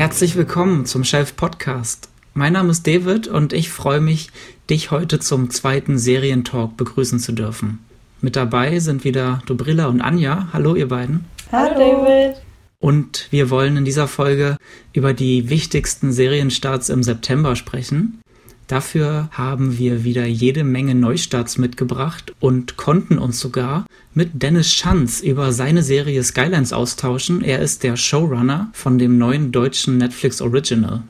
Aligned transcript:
Herzlich 0.00 0.34
willkommen 0.34 0.86
zum 0.86 1.04
Chef 1.04 1.36
Podcast. 1.36 2.08
Mein 2.32 2.54
Name 2.54 2.70
ist 2.70 2.86
David 2.86 3.28
und 3.28 3.52
ich 3.52 3.68
freue 3.68 4.00
mich, 4.00 4.30
dich 4.70 4.90
heute 4.90 5.18
zum 5.18 5.50
zweiten 5.50 5.98
Serientalk 5.98 6.78
begrüßen 6.78 7.18
zu 7.18 7.32
dürfen. 7.32 7.84
Mit 8.22 8.34
dabei 8.34 8.78
sind 8.78 9.04
wieder 9.04 9.42
Dobrilla 9.44 9.88
und 9.88 10.00
Anja. 10.00 10.48
Hallo, 10.54 10.74
ihr 10.74 10.88
beiden. 10.88 11.26
Hallo, 11.52 11.74
David. 11.74 12.36
Und 12.78 13.28
wir 13.30 13.50
wollen 13.50 13.76
in 13.76 13.84
dieser 13.84 14.08
Folge 14.08 14.56
über 14.94 15.12
die 15.12 15.50
wichtigsten 15.50 16.12
Serienstarts 16.12 16.88
im 16.88 17.02
September 17.02 17.54
sprechen. 17.54 18.22
Dafür 18.70 19.28
haben 19.32 19.78
wir 19.78 20.04
wieder 20.04 20.26
jede 20.26 20.62
Menge 20.62 20.94
Neustarts 20.94 21.58
mitgebracht 21.58 22.32
und 22.38 22.76
konnten 22.76 23.18
uns 23.18 23.40
sogar 23.40 23.84
mit 24.14 24.44
Dennis 24.44 24.72
Schanz 24.72 25.22
über 25.22 25.50
seine 25.50 25.82
Serie 25.82 26.22
Skylines 26.22 26.72
austauschen. 26.72 27.42
Er 27.42 27.58
ist 27.58 27.82
der 27.82 27.96
Showrunner 27.96 28.70
von 28.72 28.96
dem 28.96 29.18
neuen 29.18 29.50
deutschen 29.50 29.98
Netflix 29.98 30.40
Original. 30.40 31.02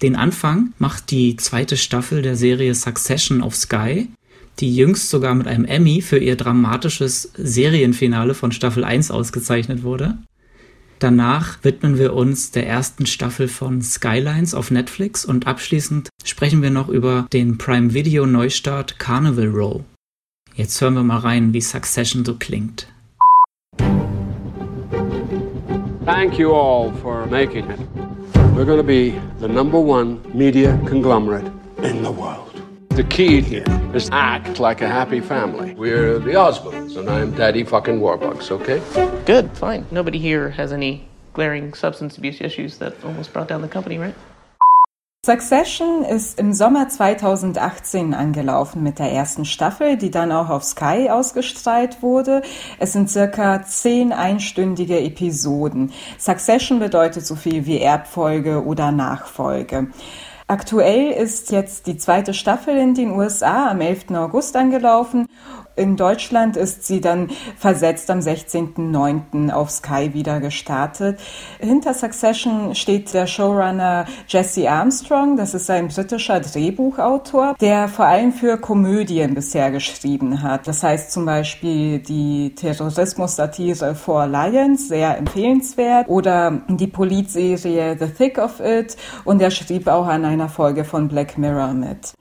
Den 0.00 0.16
Anfang 0.16 0.72
macht 0.78 1.10
die 1.10 1.36
zweite 1.36 1.76
Staffel 1.76 2.22
der 2.22 2.36
Serie 2.36 2.74
Succession 2.74 3.42
auf 3.42 3.54
Sky, 3.54 4.08
die 4.60 4.74
jüngst 4.74 5.10
sogar 5.10 5.34
mit 5.34 5.46
einem 5.46 5.66
Emmy 5.66 6.00
für 6.00 6.16
ihr 6.16 6.36
dramatisches 6.36 7.32
Serienfinale 7.36 8.32
von 8.32 8.50
Staffel 8.50 8.82
1 8.82 9.10
ausgezeichnet 9.10 9.82
wurde. 9.82 10.16
Danach 11.04 11.58
widmen 11.60 11.98
wir 11.98 12.14
uns 12.14 12.50
der 12.50 12.66
ersten 12.66 13.04
Staffel 13.04 13.46
von 13.46 13.82
Skylines 13.82 14.54
auf 14.54 14.70
Netflix 14.70 15.26
und 15.26 15.46
abschließend 15.46 16.08
sprechen 16.24 16.62
wir 16.62 16.70
noch 16.70 16.88
über 16.88 17.26
den 17.30 17.58
Prime 17.58 17.92
Video 17.92 18.24
Neustart 18.24 18.98
Carnival 18.98 19.48
Row. 19.48 19.80
Jetzt 20.54 20.80
hören 20.80 20.94
wir 20.94 21.02
mal 21.02 21.18
rein, 21.18 21.52
wie 21.52 21.60
Succession 21.60 22.24
so 22.24 22.36
klingt. 22.36 22.88
Thank 26.06 26.38
you 26.38 26.54
all 26.54 26.90
for 27.02 27.26
making 27.26 27.68
it. 27.68 27.80
We're 28.56 28.64
going 28.64 28.78
to 28.78 28.82
be 28.82 29.12
the 29.40 29.46
number 29.46 29.78
one 29.78 30.20
media 30.32 30.74
conglomerate 30.88 31.52
in 31.82 32.02
the 32.02 32.10
world. 32.10 32.53
The 32.94 33.02
key 33.02 33.40
here 33.40 33.64
is 33.92 34.08
act 34.12 34.60
like 34.60 34.80
a 34.80 34.86
happy 34.86 35.18
family. 35.18 35.74
We're 35.74 36.20
the 36.20 36.34
Osmonds, 36.34 36.96
and 36.96 37.10
I'm 37.10 37.34
Daddy 37.34 37.64
fucking 37.64 37.98
Warbucks, 37.98 38.52
okay? 38.52 38.80
Good, 39.26 39.50
fine. 39.58 39.84
Nobody 39.90 40.20
here 40.20 40.50
has 40.50 40.72
any 40.72 41.08
glaring 41.32 41.74
substance 41.74 42.16
abuse 42.16 42.40
issues 42.40 42.78
that 42.78 42.94
almost 43.02 43.32
brought 43.32 43.48
down 43.48 43.62
the 43.62 43.68
company, 43.68 43.98
right? 43.98 44.14
Succession 45.24 46.04
ist 46.04 46.38
im 46.38 46.52
Sommer 46.52 46.88
2018 46.88 48.12
angelaufen 48.12 48.82
mit 48.82 48.98
der 48.98 49.10
ersten 49.10 49.46
Staffel, 49.46 49.96
die 49.96 50.10
dann 50.10 50.30
auch 50.30 50.50
auf 50.50 50.62
Sky 50.62 51.08
ausgestrahlt 51.10 52.02
wurde. 52.02 52.42
Es 52.78 52.92
sind 52.92 53.10
circa 53.10 53.64
zehn 53.64 54.12
einstündige 54.12 55.00
Episoden. 55.00 55.92
Succession 56.18 56.78
bedeutet 56.78 57.26
so 57.26 57.36
viel 57.36 57.64
wie 57.64 57.80
Erbfolge 57.80 58.62
oder 58.64 58.92
Nachfolge. 58.92 59.88
Aktuell 60.46 61.10
ist 61.10 61.52
jetzt 61.52 61.86
die 61.86 61.96
zweite 61.96 62.34
Staffel 62.34 62.76
in 62.76 62.94
den 62.94 63.12
USA 63.12 63.70
am 63.70 63.80
11. 63.80 64.10
August 64.10 64.54
angelaufen 64.56 65.26
in 65.76 65.96
Deutschland 65.96 66.56
ist 66.56 66.86
sie 66.86 67.00
dann 67.00 67.30
versetzt 67.58 68.10
am 68.10 68.20
16.09. 68.20 69.50
auf 69.50 69.70
Sky 69.70 70.14
wieder 70.14 70.40
gestartet. 70.40 71.18
Hinter 71.58 71.94
Succession 71.94 72.74
steht 72.74 73.12
der 73.12 73.26
Showrunner 73.26 74.06
Jesse 74.28 74.70
Armstrong. 74.70 75.36
Das 75.36 75.54
ist 75.54 75.68
ein 75.70 75.88
britischer 75.88 76.40
Drehbuchautor, 76.40 77.56
der 77.60 77.88
vor 77.88 78.06
allem 78.06 78.32
für 78.32 78.56
Komödien 78.58 79.34
bisher 79.34 79.70
geschrieben 79.70 80.42
hat. 80.42 80.68
Das 80.68 80.82
heißt 80.82 81.10
zum 81.10 81.26
Beispiel 81.26 81.98
die 81.98 82.54
Terrorismus-Satire 82.54 83.94
For 83.94 84.26
Lions, 84.26 84.88
sehr 84.88 85.18
empfehlenswert, 85.18 86.08
oder 86.08 86.62
die 86.68 86.86
Politserie 86.86 87.96
The 87.98 88.06
Thick 88.06 88.38
of 88.38 88.60
It 88.60 88.96
und 89.24 89.42
er 89.42 89.50
schrieb 89.50 89.88
auch 89.88 90.06
an 90.06 90.24
einer 90.24 90.48
Folge 90.48 90.84
von 90.84 91.08
Black 91.08 91.36
Mirror 91.38 91.72
mit. 91.72 92.14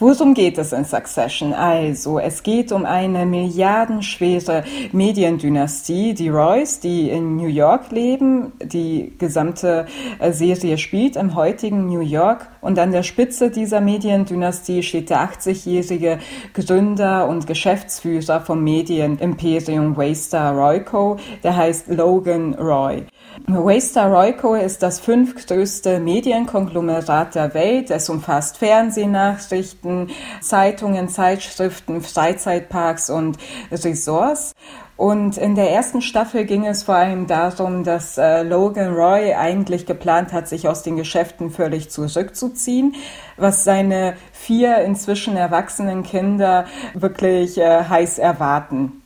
Worum 0.00 0.32
geht 0.32 0.56
es 0.56 0.72
in 0.72 0.86
Succession? 0.86 1.52
Also, 1.52 2.18
es 2.18 2.42
geht 2.42 2.72
um 2.72 2.86
eine 2.86 3.26
milliardenschwere 3.26 4.64
Mediendynastie, 4.92 6.14
die 6.14 6.30
Royce, 6.30 6.80
die 6.80 7.10
in 7.10 7.36
New 7.36 7.48
York 7.48 7.92
leben. 7.92 8.52
Die 8.62 9.12
gesamte 9.18 9.84
äh, 10.18 10.32
Serie 10.32 10.78
spielt 10.78 11.16
im 11.16 11.34
heutigen 11.34 11.86
New 11.86 12.00
York 12.00 12.48
und 12.62 12.78
an 12.78 12.92
der 12.92 13.02
Spitze 13.02 13.50
dieser 13.50 13.82
Mediendynastie 13.82 14.82
steht 14.82 15.10
der 15.10 15.20
80-jährige 15.20 16.18
Gründer 16.54 17.28
und 17.28 17.46
Geschäftsführer 17.46 18.40
vom 18.40 18.64
Medienimperium 18.64 19.98
Waystar 19.98 20.54
Royco, 20.54 21.18
der 21.42 21.56
heißt 21.56 21.88
Logan 21.88 22.54
Roy. 22.54 23.04
Waystar 23.46 24.10
Royco 24.10 24.54
ist 24.54 24.82
das 24.82 25.00
fünftgrößte 25.00 26.00
Medienkonglomerat 26.00 27.34
der 27.34 27.54
Welt. 27.54 27.90
Es 27.90 28.08
umfasst 28.08 28.58
Fernsehnachrichten, 28.58 30.10
Zeitungen, 30.40 31.08
Zeitschriften, 31.08 32.00
Freizeitparks 32.02 33.10
und 33.10 33.38
Resorts. 33.70 34.54
Und 34.96 35.38
in 35.38 35.54
der 35.54 35.70
ersten 35.70 36.02
Staffel 36.02 36.44
ging 36.44 36.66
es 36.66 36.82
vor 36.82 36.96
allem 36.96 37.26
darum, 37.26 37.84
dass 37.84 38.18
äh, 38.18 38.42
Logan 38.42 38.92
Roy 38.92 39.34
eigentlich 39.34 39.86
geplant 39.86 40.34
hat, 40.34 40.46
sich 40.46 40.68
aus 40.68 40.82
den 40.82 40.96
Geschäften 40.96 41.50
völlig 41.50 41.90
zurückzuziehen, 41.90 42.94
was 43.38 43.64
seine 43.64 44.14
vier 44.32 44.78
inzwischen 44.78 45.38
erwachsenen 45.38 46.02
Kinder 46.02 46.66
wirklich 46.92 47.56
äh, 47.56 47.84
heiß 47.84 48.18
erwarten. 48.18 49.00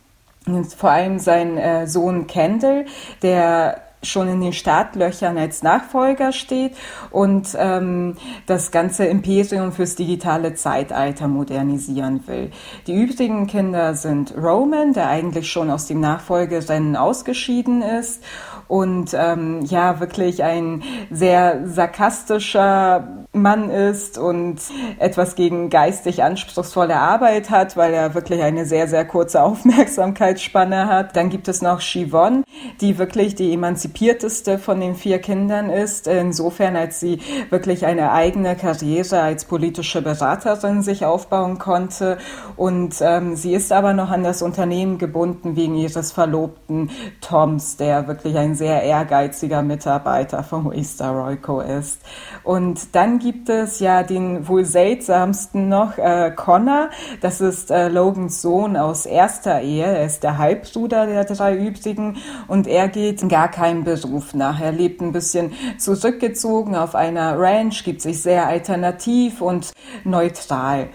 Und 0.46 0.74
vor 0.74 0.91
allem 0.91 1.20
sein 1.20 1.56
äh, 1.56 1.86
Sohn 1.86 2.26
Kendall, 2.26 2.86
der 3.22 3.84
schon 4.04 4.28
in 4.28 4.41
den 4.41 4.53
Startlöchern 4.53 5.37
als 5.38 5.62
Nachfolger 5.62 6.32
steht 6.32 6.72
und 7.10 7.48
ähm, 7.59 8.16
das 8.47 8.70
ganze 8.70 9.04
Imperium 9.06 9.72
fürs 9.72 9.97
digitale 9.97 10.54
Zeitalter 10.54 11.28
modernisieren 11.28 12.26
will. 12.26 12.50
Die 12.87 12.94
übrigen 12.94 13.47
Kinder 13.47 13.94
sind 13.94 14.34
Roman, 14.37 14.92
der 14.92 15.09
eigentlich 15.09 15.50
schon 15.50 15.70
aus 15.70 15.87
dem 15.87 16.00
Nachfolgerennen 16.00 16.97
ausgeschieden 16.97 17.82
ist 17.82 18.22
und 18.69 19.14
ähm, 19.14 19.64
ja 19.64 20.00
wirklich 20.00 20.42
ein 20.42 20.82
sehr 21.10 21.66
sarkastischer 21.66 23.25
Mann 23.32 23.69
ist 23.69 24.16
und 24.16 24.60
etwas 24.98 25.34
gegen 25.34 25.69
geistig 25.69 26.22
anspruchsvolle 26.22 26.97
Arbeit 26.97 27.50
hat, 27.50 27.76
weil 27.76 27.92
er 27.92 28.14
wirklich 28.14 28.42
eine 28.42 28.64
sehr, 28.64 28.88
sehr 28.88 29.04
kurze 29.04 29.42
Aufmerksamkeitsspanne 29.44 30.86
hat. 30.86 31.16
Dann 31.16 31.30
gibt 31.30 31.48
es 31.48 31.60
noch 31.60 31.80
Chivonne, 31.80 32.44
die 32.80 32.98
wirklich 32.98 33.34
die 33.34 33.53
emanzipierteste 33.53 34.58
von 34.58 34.80
den 34.80 34.94
vier 34.94 35.19
Kindern 35.19 35.69
ist, 35.69 36.06
insofern 36.06 36.76
als 36.76 37.00
sie 37.00 37.19
wirklich 37.50 37.86
eine 37.86 38.12
eigene 38.12 38.56
Karriere 38.56 39.20
als 39.20 39.44
politische 39.44 40.00
Beraterin 40.00 40.82
sich 40.82 41.04
aufbauen 41.04 41.58
konnte. 41.58 42.19
Und 42.56 42.97
ähm, 43.00 43.36
sie 43.36 43.54
ist 43.54 43.72
aber 43.72 43.92
noch 43.94 44.10
an 44.10 44.22
das 44.22 44.42
Unternehmen 44.42 44.98
gebunden 44.98 45.56
wegen 45.56 45.74
ihres 45.74 46.12
Verlobten 46.12 46.91
Toms, 47.20 47.76
der 47.76 48.06
wirklich 48.06 48.36
ein 48.36 48.53
sehr 48.54 48.82
ehrgeiziger 48.82 49.62
Mitarbeiter 49.62 50.42
von 50.42 50.66
Oyster 50.66 51.10
Royco 51.10 51.60
ist. 51.60 52.00
Und 52.42 52.94
dann 52.94 53.19
gibt 53.19 53.48
es 53.48 53.81
ja 53.81 54.03
den 54.03 54.47
wohl 54.48 54.65
seltsamsten 54.65 55.69
noch, 55.69 55.98
äh, 55.98 56.32
Connor. 56.34 56.91
Das 57.20 57.41
ist 57.41 57.70
äh, 57.70 57.88
Logans 57.88 58.42
Sohn 58.42 58.76
aus 58.76 59.06
erster 59.06 59.60
Ehe. 59.60 59.87
Er 59.87 60.06
ist 60.06 60.22
der 60.22 60.38
Halbbruder 60.38 61.06
der 61.06 61.25
drei 61.25 61.56
übrigen 61.56 62.19
und 62.48 62.66
er 62.66 62.88
geht 62.88 63.28
gar 63.28 63.48
keinen 63.48 63.84
Beruf 63.84 64.34
nach. 64.34 64.60
Er 64.60 64.72
lebt 64.72 65.00
ein 65.00 65.12
bisschen 65.12 65.53
zurückgezogen 65.78 66.75
auf 66.75 66.94
einer 66.94 67.38
Ranch, 67.38 67.84
gibt 67.84 68.03
sich 68.03 68.22
sehr 68.22 68.47
alternativ 68.47 69.41
und 69.41 69.72
neutral. 70.04 70.88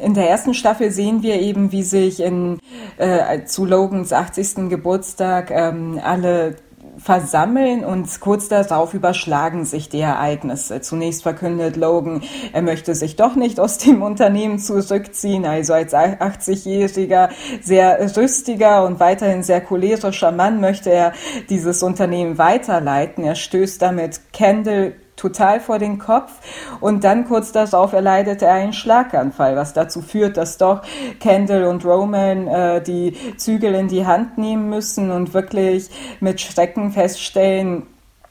In 0.00 0.14
der 0.14 0.30
ersten 0.30 0.54
Staffel 0.54 0.90
sehen 0.90 1.22
wir 1.22 1.40
eben, 1.40 1.72
wie 1.72 1.82
sich 1.82 2.20
in, 2.20 2.60
äh, 2.98 3.44
zu 3.44 3.64
Logans 3.64 4.12
80. 4.12 4.68
Geburtstag 4.68 5.50
ähm, 5.50 6.00
alle 6.02 6.56
versammeln 6.98 7.84
und 7.84 8.20
kurz 8.20 8.48
darauf 8.48 8.94
überschlagen 8.94 9.64
sich 9.64 9.88
die 9.88 10.00
Ereignisse. 10.00 10.80
Zunächst 10.80 11.22
verkündet 11.22 11.76
Logan, 11.76 12.22
er 12.52 12.62
möchte 12.62 12.94
sich 12.94 13.16
doch 13.16 13.36
nicht 13.36 13.60
aus 13.60 13.78
dem 13.78 14.02
Unternehmen 14.02 14.58
zurückziehen, 14.58 15.44
also 15.44 15.74
als 15.74 15.94
80-jähriger, 15.94 17.30
sehr 17.62 18.16
rüstiger 18.16 18.84
und 18.84 19.00
weiterhin 19.00 19.42
sehr 19.42 19.60
cholerischer 19.60 20.32
Mann 20.32 20.60
möchte 20.60 20.90
er 20.90 21.12
dieses 21.48 21.82
Unternehmen 21.82 22.38
weiterleiten. 22.38 23.24
Er 23.24 23.34
stößt 23.34 23.80
damit 23.80 24.20
Kendall 24.32 24.94
total 25.18 25.60
vor 25.60 25.78
den 25.78 25.98
Kopf. 25.98 26.32
Und 26.80 27.04
dann 27.04 27.26
kurz 27.26 27.52
darauf 27.52 27.92
erleidet 27.92 28.40
er 28.42 28.54
einen 28.54 28.72
Schlaganfall, 28.72 29.56
was 29.56 29.74
dazu 29.74 30.00
führt, 30.00 30.36
dass 30.36 30.56
doch 30.56 30.82
Kendall 31.20 31.64
und 31.64 31.84
Roman 31.84 32.46
äh, 32.46 32.82
die 32.82 33.14
Zügel 33.36 33.74
in 33.74 33.88
die 33.88 34.06
Hand 34.06 34.38
nehmen 34.38 34.70
müssen 34.70 35.10
und 35.10 35.34
wirklich 35.34 35.90
mit 36.20 36.40
Schrecken 36.40 36.92
feststellen, 36.92 37.86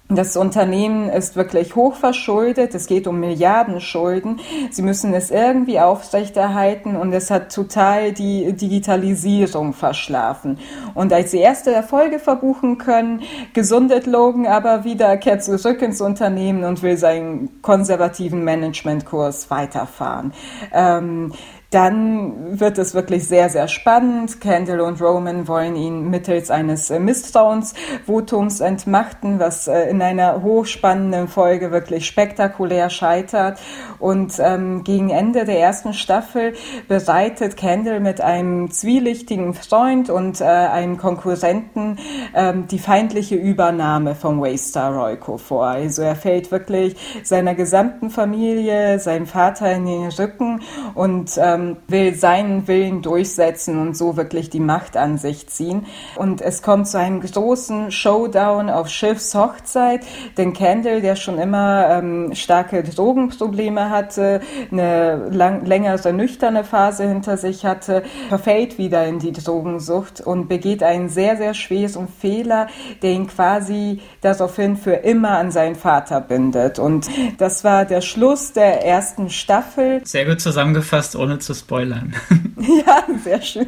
Das 0.10 0.38
Unternehmen 0.38 1.10
ist 1.10 1.36
wirklich 1.36 1.76
hochverschuldet. 1.76 2.74
Es 2.74 2.88
geht 2.88 3.08
um 3.08 3.20
Milliardenschulden. 3.20 4.40
Sie 4.72 4.82
müssen 4.82 5.14
es 5.14 5.32
irgendwie 5.32 5.82
aufrechterhalten 5.82 6.96
und 6.96 7.12
es 7.12 7.30
hat 7.30 7.54
total 7.54 8.14
die 8.14 8.54
Digitalisierung 8.54 9.74
verschlafen. 9.74 10.60
Und 10.94 11.12
als 11.12 11.32
sie 11.32 11.40
erste 11.40 11.74
Erfolge 11.74 12.20
verbuchen 12.20 12.78
können, 12.78 13.24
gesundet 13.52 14.06
Logan 14.06 14.48
aber 14.48 14.86
wieder, 14.86 15.18
kehrt 15.18 15.44
zurück 15.44 15.82
ins 15.82 16.00
Unternehmen 16.00 16.64
und 16.64 16.82
will 16.84 16.96
seinen 16.96 17.62
konservativen 17.62 18.46
Managementkurs 18.46 19.52
weiterfahren. 19.52 20.32
Ähm, 20.72 21.34
dann 21.70 22.60
wird 22.60 22.78
es 22.78 22.94
wirklich 22.94 23.28
sehr, 23.28 23.50
sehr 23.50 23.68
spannend. 23.68 24.40
Kendall 24.40 24.80
und 24.80 25.02
Roman 25.02 25.50
wollen 25.50 25.76
ihn 25.76 26.10
mittels 26.10 26.50
eines 26.50 26.90
äh, 26.90 27.00
Misstrauensvotums 27.00 28.62
entmachten, 28.62 29.40
was 29.40 29.68
äh, 29.68 29.90
in 29.90 30.02
einer 30.02 30.42
hochspannenden 30.42 31.28
Folge 31.28 31.72
wirklich 31.72 32.06
spektakulär 32.06 32.90
scheitert. 32.90 33.60
Und 34.00 34.36
ähm, 34.40 34.86
gegen 34.86 35.10
Ende 35.10 35.44
der 35.44 35.60
ersten 35.60 35.94
Staffel 35.94 36.54
bereitet 36.88 37.58
Kendall 37.58 38.00
mit 38.00 38.22
einem 38.22 38.72
zwielichtigen 38.72 39.54
Freund 39.54 40.10
und 40.10 40.40
äh, 40.40 40.46
einem 40.46 40.98
Konkurrenten 40.98 41.98
ähm, 42.34 42.68
die 42.68 42.80
feindliche 42.80 43.36
Übernahme 43.36 44.16
von 44.16 44.40
Waystar 44.40 44.94
Royco 44.94 45.38
vor. 45.38 45.66
Also 45.66 46.02
er 46.02 46.16
fällt 46.16 46.50
wirklich 46.50 46.96
seiner 47.24 47.56
gesamten 47.56 48.10
Familie, 48.10 49.00
seinem 49.00 49.26
Vater 49.26 49.74
in 49.74 49.86
den 49.86 50.08
Rücken 50.08 50.62
und 50.96 51.38
ähm, 51.38 51.57
ähm, 51.58 51.78
will 51.88 52.14
seinen 52.16 52.68
Willen 52.68 53.02
durchsetzen 53.02 53.80
und 53.80 53.98
so 53.98 54.18
wirklich 54.18 54.50
die 54.50 54.60
Macht 54.60 54.98
an 54.98 55.18
sich 55.18 55.48
ziehen. 55.48 55.86
Und 56.16 56.42
es 56.42 56.62
kommt 56.62 56.88
zu 56.88 57.00
einem 57.00 57.22
großen 57.22 57.92
Showdown 57.92 58.70
auf 58.70 58.90
Schiffshochzeit, 58.90 60.02
denn 60.38 60.54
Kendall, 60.54 61.02
der 61.02 61.16
schon 61.16 61.40
immer 61.40 61.88
ähm, 61.90 62.34
starke 62.34 62.84
Drogenprobleme 62.84 63.90
hatte, 63.90 64.42
eine 64.72 65.30
lang, 65.30 65.66
längere 65.66 66.14
nüchterne 66.14 66.64
Phase 66.64 67.08
hinter 67.08 67.38
sich 67.38 67.66
hatte, 67.66 68.04
verfällt 68.30 68.78
wieder 68.78 69.06
in 69.06 69.20
die 69.20 69.32
Drogensucht 69.32 70.22
und 70.22 70.48
begeht 70.48 70.84
einen 70.84 71.10
sehr, 71.10 71.38
sehr 71.38 71.54
schweren 71.54 72.08
Fehler, 72.08 72.68
der 73.02 73.12
ihn 73.12 73.28
quasi 73.28 74.02
daraufhin 74.22 74.78
für 74.78 74.94
immer 74.94 75.38
an 75.38 75.52
seinen 75.52 75.76
Vater 75.76 76.22
bindet. 76.22 76.80
Und 76.80 77.08
das 77.38 77.64
war 77.64 77.86
der 77.86 78.02
Schluss 78.02 78.54
der 78.54 78.86
ersten 78.86 79.30
Staffel. 79.30 80.02
Sehr 80.04 80.26
gut 80.26 80.42
zusammengefasst, 80.42 81.16
ohne 81.16 81.40
zu 81.40 81.47
spoilern. 81.54 82.14
Ja, 82.86 83.04
sehr 83.24 83.42
schön. 83.42 83.68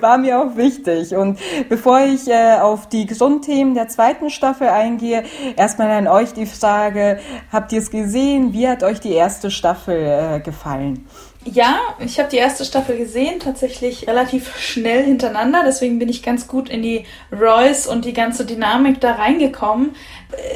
War 0.00 0.18
mir 0.18 0.40
auch 0.40 0.56
wichtig. 0.56 1.14
Und 1.14 1.38
bevor 1.68 2.00
ich 2.00 2.28
äh, 2.28 2.58
auf 2.60 2.88
die 2.88 3.06
Grundthemen 3.06 3.74
der 3.74 3.88
zweiten 3.88 4.30
Staffel 4.30 4.68
eingehe, 4.68 5.24
erstmal 5.56 5.90
an 5.90 6.08
euch 6.08 6.32
die 6.32 6.46
Frage, 6.46 7.20
habt 7.50 7.72
ihr 7.72 7.78
es 7.78 7.90
gesehen? 7.90 8.52
Wie 8.52 8.68
hat 8.68 8.82
euch 8.82 9.00
die 9.00 9.12
erste 9.12 9.50
Staffel 9.50 9.96
äh, 9.96 10.40
gefallen? 10.40 11.06
Ja, 11.44 11.80
ich 11.98 12.20
habe 12.20 12.28
die 12.28 12.36
erste 12.36 12.64
Staffel 12.64 12.96
gesehen, 12.96 13.40
tatsächlich 13.40 14.06
relativ 14.06 14.56
schnell 14.58 15.02
hintereinander. 15.02 15.62
Deswegen 15.66 15.98
bin 15.98 16.08
ich 16.08 16.22
ganz 16.22 16.46
gut 16.46 16.68
in 16.68 16.82
die 16.82 17.04
Royce 17.32 17.88
und 17.88 18.04
die 18.04 18.12
ganze 18.12 18.46
Dynamik 18.46 19.00
da 19.00 19.14
reingekommen. 19.14 19.96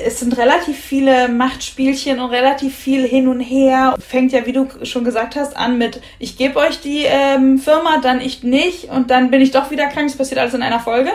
Es 0.05 0.21
sind 0.21 0.39
relativ 0.39 0.79
viele 0.79 1.29
Machtspielchen 1.29 2.21
und 2.21 2.31
relativ 2.31 2.77
viel 2.77 3.07
hin 3.07 3.27
und 3.27 3.41
her. 3.41 3.97
Fängt 3.99 4.31
ja, 4.31 4.47
wie 4.47 4.53
du 4.53 4.69
schon 4.85 5.05
gesagt 5.05 5.35
hast, 5.35 5.57
an 5.57 5.77
mit 5.77 6.01
ich 6.21 6.37
gebe 6.37 6.57
euch 6.61 6.81
die 6.81 7.03
ähm, 7.05 7.59
Firma, 7.59 7.99
dann 8.01 8.21
ich 8.21 8.45
nicht 8.45 8.85
und 8.85 9.11
dann 9.11 9.31
bin 9.31 9.41
ich 9.41 9.51
doch 9.51 9.73
wieder 9.73 9.89
krank. 9.89 10.07
Das 10.07 10.17
passiert 10.17 10.39
alles 10.39 10.55
in 10.55 10.63
einer 10.63 10.81
Folge. 10.81 11.11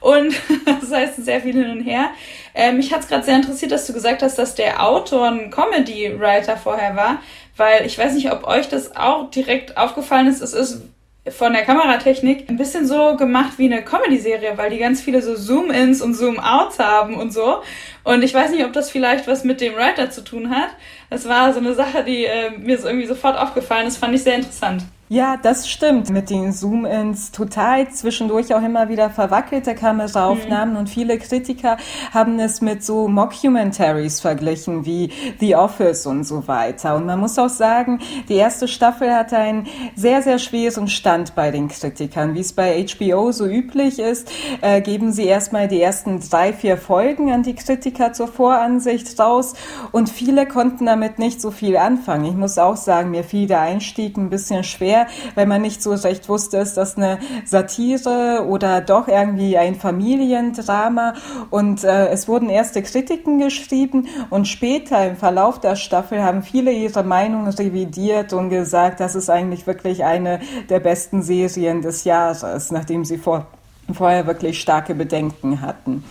Und 0.00 0.34
das 0.80 0.90
heißt 0.90 1.24
sehr 1.24 1.40
viel 1.40 1.54
hin 1.54 1.70
und 1.70 1.84
her. 1.84 2.10
Ähm, 2.52 2.76
mich 2.76 2.92
hat 2.92 3.00
es 3.00 3.08
gerade 3.08 3.24
sehr 3.24 3.36
interessiert, 3.36 3.70
dass 3.70 3.86
du 3.86 3.92
gesagt 3.92 4.22
hast, 4.22 4.38
dass 4.38 4.54
der 4.54 4.84
Autor 4.84 5.28
ein 5.28 5.50
Comedy-Writer 5.50 6.56
vorher 6.56 6.96
war 6.96 7.18
weil 7.56 7.86
ich 7.86 7.98
weiß 7.98 8.14
nicht, 8.14 8.32
ob 8.32 8.46
euch 8.46 8.68
das 8.68 8.96
auch 8.96 9.30
direkt 9.30 9.76
aufgefallen 9.76 10.26
ist. 10.26 10.40
Es 10.40 10.52
ist 10.52 10.82
von 11.28 11.52
der 11.52 11.62
Kameratechnik 11.62 12.48
ein 12.48 12.56
bisschen 12.56 12.86
so 12.86 13.16
gemacht 13.16 13.54
wie 13.56 13.72
eine 13.72 13.82
Comedy-Serie, 13.82 14.56
weil 14.56 14.70
die 14.70 14.78
ganz 14.78 15.00
viele 15.00 15.22
so 15.22 15.34
Zoom-Ins 15.34 16.02
und 16.02 16.14
Zoom-Outs 16.14 16.78
haben 16.78 17.14
und 17.16 17.32
so. 17.32 17.62
Und 18.04 18.22
ich 18.22 18.34
weiß 18.34 18.50
nicht, 18.50 18.64
ob 18.64 18.72
das 18.72 18.90
vielleicht 18.90 19.26
was 19.26 19.44
mit 19.44 19.60
dem 19.60 19.74
Writer 19.74 20.10
zu 20.10 20.22
tun 20.22 20.50
hat. 20.50 20.68
Das 21.10 21.26
war 21.26 21.52
so 21.52 21.58
eine 21.58 21.74
Sache, 21.74 22.04
die 22.04 22.26
äh, 22.26 22.50
mir 22.50 22.78
so 22.78 22.86
irgendwie 22.86 23.06
sofort 23.06 23.38
aufgefallen 23.38 23.86
ist, 23.86 23.96
fand 23.96 24.14
ich 24.14 24.22
sehr 24.22 24.36
interessant. 24.36 24.84
Ja, 25.10 25.36
das 25.36 25.68
stimmt 25.68 26.08
mit 26.08 26.30
den 26.30 26.50
Zoom-ins. 26.52 27.30
Total 27.30 27.90
zwischendurch 27.90 28.54
auch 28.54 28.62
immer 28.62 28.88
wieder 28.88 29.10
verwackelte 29.10 29.76
Kameraaufnahmen 29.76 30.74
mhm. 30.74 30.80
und 30.80 30.88
viele 30.88 31.18
Kritiker 31.18 31.76
haben 32.12 32.40
es 32.40 32.62
mit 32.62 32.82
so 32.82 33.06
Mockumentaries 33.06 34.20
verglichen 34.20 34.86
wie 34.86 35.12
The 35.40 35.54
Office 35.54 36.06
und 36.06 36.24
so 36.24 36.48
weiter. 36.48 36.96
Und 36.96 37.04
man 37.04 37.20
muss 37.20 37.38
auch 37.38 37.48
sagen, 37.50 38.00
die 38.30 38.34
erste 38.34 38.66
Staffel 38.66 39.14
hatte 39.14 39.36
einen 39.36 39.68
sehr, 39.94 40.22
sehr 40.22 40.40
schweren 40.40 40.88
Stand 40.88 41.36
bei 41.36 41.52
den 41.52 41.68
Kritikern. 41.68 42.34
Wie 42.34 42.40
es 42.40 42.52
bei 42.52 42.84
HBO 42.84 43.30
so 43.30 43.46
üblich 43.46 44.00
ist, 44.00 44.32
äh, 44.62 44.80
geben 44.80 45.12
sie 45.12 45.26
erstmal 45.26 45.68
die 45.68 45.80
ersten 45.80 46.18
drei, 46.18 46.52
vier 46.52 46.78
Folgen 46.78 47.30
an 47.30 47.42
die 47.44 47.54
Kritiker 47.54 47.93
zur 48.12 48.28
Voransicht 48.28 49.18
raus 49.18 49.54
und 49.92 50.08
viele 50.08 50.46
konnten 50.46 50.86
damit 50.86 51.18
nicht 51.18 51.40
so 51.40 51.50
viel 51.50 51.76
anfangen. 51.76 52.26
Ich 52.26 52.34
muss 52.34 52.58
auch 52.58 52.76
sagen, 52.76 53.10
mir 53.10 53.24
fiel 53.24 53.46
der 53.46 53.60
Einstieg 53.60 54.16
ein 54.16 54.30
bisschen 54.30 54.62
schwer 54.62 54.84
schwer, 54.84 55.06
weil 55.34 55.46
man 55.46 55.62
nicht 55.62 55.82
so 55.82 55.92
recht 55.92 56.28
wusste, 56.28 56.58
ist 56.58 56.76
das 56.76 56.96
eine 56.96 57.18
Satire 57.44 58.46
oder 58.48 58.80
doch 58.80 59.08
irgendwie 59.08 59.56
ein 59.56 59.74
Familiendrama. 59.74 61.14
Und 61.50 61.84
äh, 61.84 62.08
es 62.08 62.28
wurden 62.28 62.48
erste 62.48 62.82
Kritiken 62.82 63.38
geschrieben 63.38 64.08
und 64.30 64.46
später 64.46 65.06
im 65.06 65.16
Verlauf 65.16 65.60
der 65.60 65.76
Staffel 65.76 66.22
haben 66.22 66.42
viele 66.42 66.72
ihre 66.72 67.02
Meinung 67.02 67.48
revidiert 67.48 68.32
und 68.32 68.50
gesagt, 68.50 69.00
das 69.00 69.14
ist 69.14 69.30
eigentlich 69.30 69.66
wirklich 69.66 70.04
eine 70.04 70.40
der 70.68 70.80
besten 70.80 71.22
Serien 71.22 71.82
des 71.82 72.04
Jahres, 72.04 72.70
nachdem 72.70 73.04
sie 73.04 73.18
vor, 73.18 73.46
vorher 73.92 74.26
wirklich 74.26 74.60
starke 74.60 74.94
Bedenken 74.94 75.60
hatten. 75.60 76.04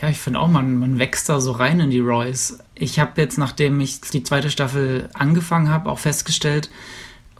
Ja, 0.00 0.10
ich 0.10 0.18
finde 0.18 0.40
auch, 0.40 0.48
man, 0.48 0.78
man 0.78 0.98
wächst 0.98 1.28
da 1.28 1.40
so 1.40 1.52
rein 1.52 1.80
in 1.80 1.90
die 1.90 2.00
Royce. 2.00 2.58
Ich 2.74 2.98
habe 2.98 3.20
jetzt, 3.20 3.38
nachdem 3.38 3.80
ich 3.80 4.00
die 4.00 4.22
zweite 4.22 4.50
Staffel 4.50 5.08
angefangen 5.14 5.70
habe, 5.70 5.90
auch 5.90 5.98
festgestellt, 5.98 6.70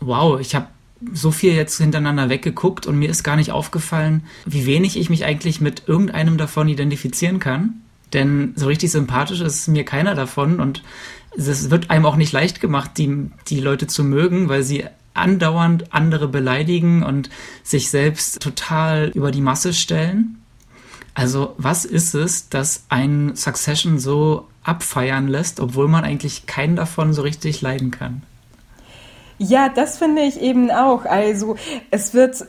wow, 0.01 0.41
ich 0.41 0.55
habe 0.55 0.69
so 1.13 1.31
viel 1.31 1.53
jetzt 1.53 1.77
hintereinander 1.77 2.31
weggeguckt 2.31 2.87
und 2.87 2.99
mir 2.99 3.11
ist 3.11 3.23
gar 3.23 3.37
nicht 3.37 3.53
aufgefallen, 3.53 4.25
wie 4.47 4.65
wenig 4.65 4.99
ich 4.99 5.11
mich 5.11 5.25
eigentlich 5.27 5.61
mit 5.61 5.83
irgendeinem 5.87 6.39
davon 6.39 6.69
identifizieren 6.69 7.39
kann. 7.39 7.83
Denn 8.13 8.53
so 8.57 8.67
richtig 8.67 8.91
sympathisch 8.91 9.41
ist 9.41 9.69
mir 9.69 9.85
keiner 9.85 10.15
davon 10.15 10.61
und 10.61 10.83
es 11.37 11.71
wird 11.71 11.91
einem 11.91 12.07
auch 12.07 12.17
nicht 12.17 12.33
leicht 12.33 12.61
gemacht, 12.61 12.93
die, 12.97 13.31
die 13.49 13.61
Leute 13.61 13.87
zu 13.87 14.05
mögen, 14.05 14.49
weil 14.49 14.63
sie 14.63 14.85
andauernd 15.13 15.93
andere 15.93 16.29
beleidigen 16.29 17.03
und 17.03 17.29
sich 17.63 17.91
selbst 17.91 18.41
total 18.41 19.11
über 19.15 19.31
die 19.31 19.41
Masse 19.41 19.75
stellen. 19.75 20.39
Also 21.17 21.55
was 21.57 21.87
ist 21.87 22.15
es, 22.15 22.51
das 22.51 22.85
ein 22.91 23.37
Succession 23.37 23.99
so 23.99 24.49
abfeiern 24.63 25.29
lässt, 25.29 25.61
obwohl 25.61 25.89
man 25.89 26.05
eigentlich 26.05 26.45
keinen 26.45 26.77
davon 26.77 27.15
so 27.15 27.23
richtig 27.23 27.63
leiden 27.63 27.91
kann? 27.91 28.23
Ja, 29.39 29.71
das 29.71 29.97
finde 29.97 30.21
ich 30.23 30.39
eben 30.39 30.71
auch. 30.71 31.07
Also 31.07 31.57
es 31.91 32.13
wird 32.13 32.45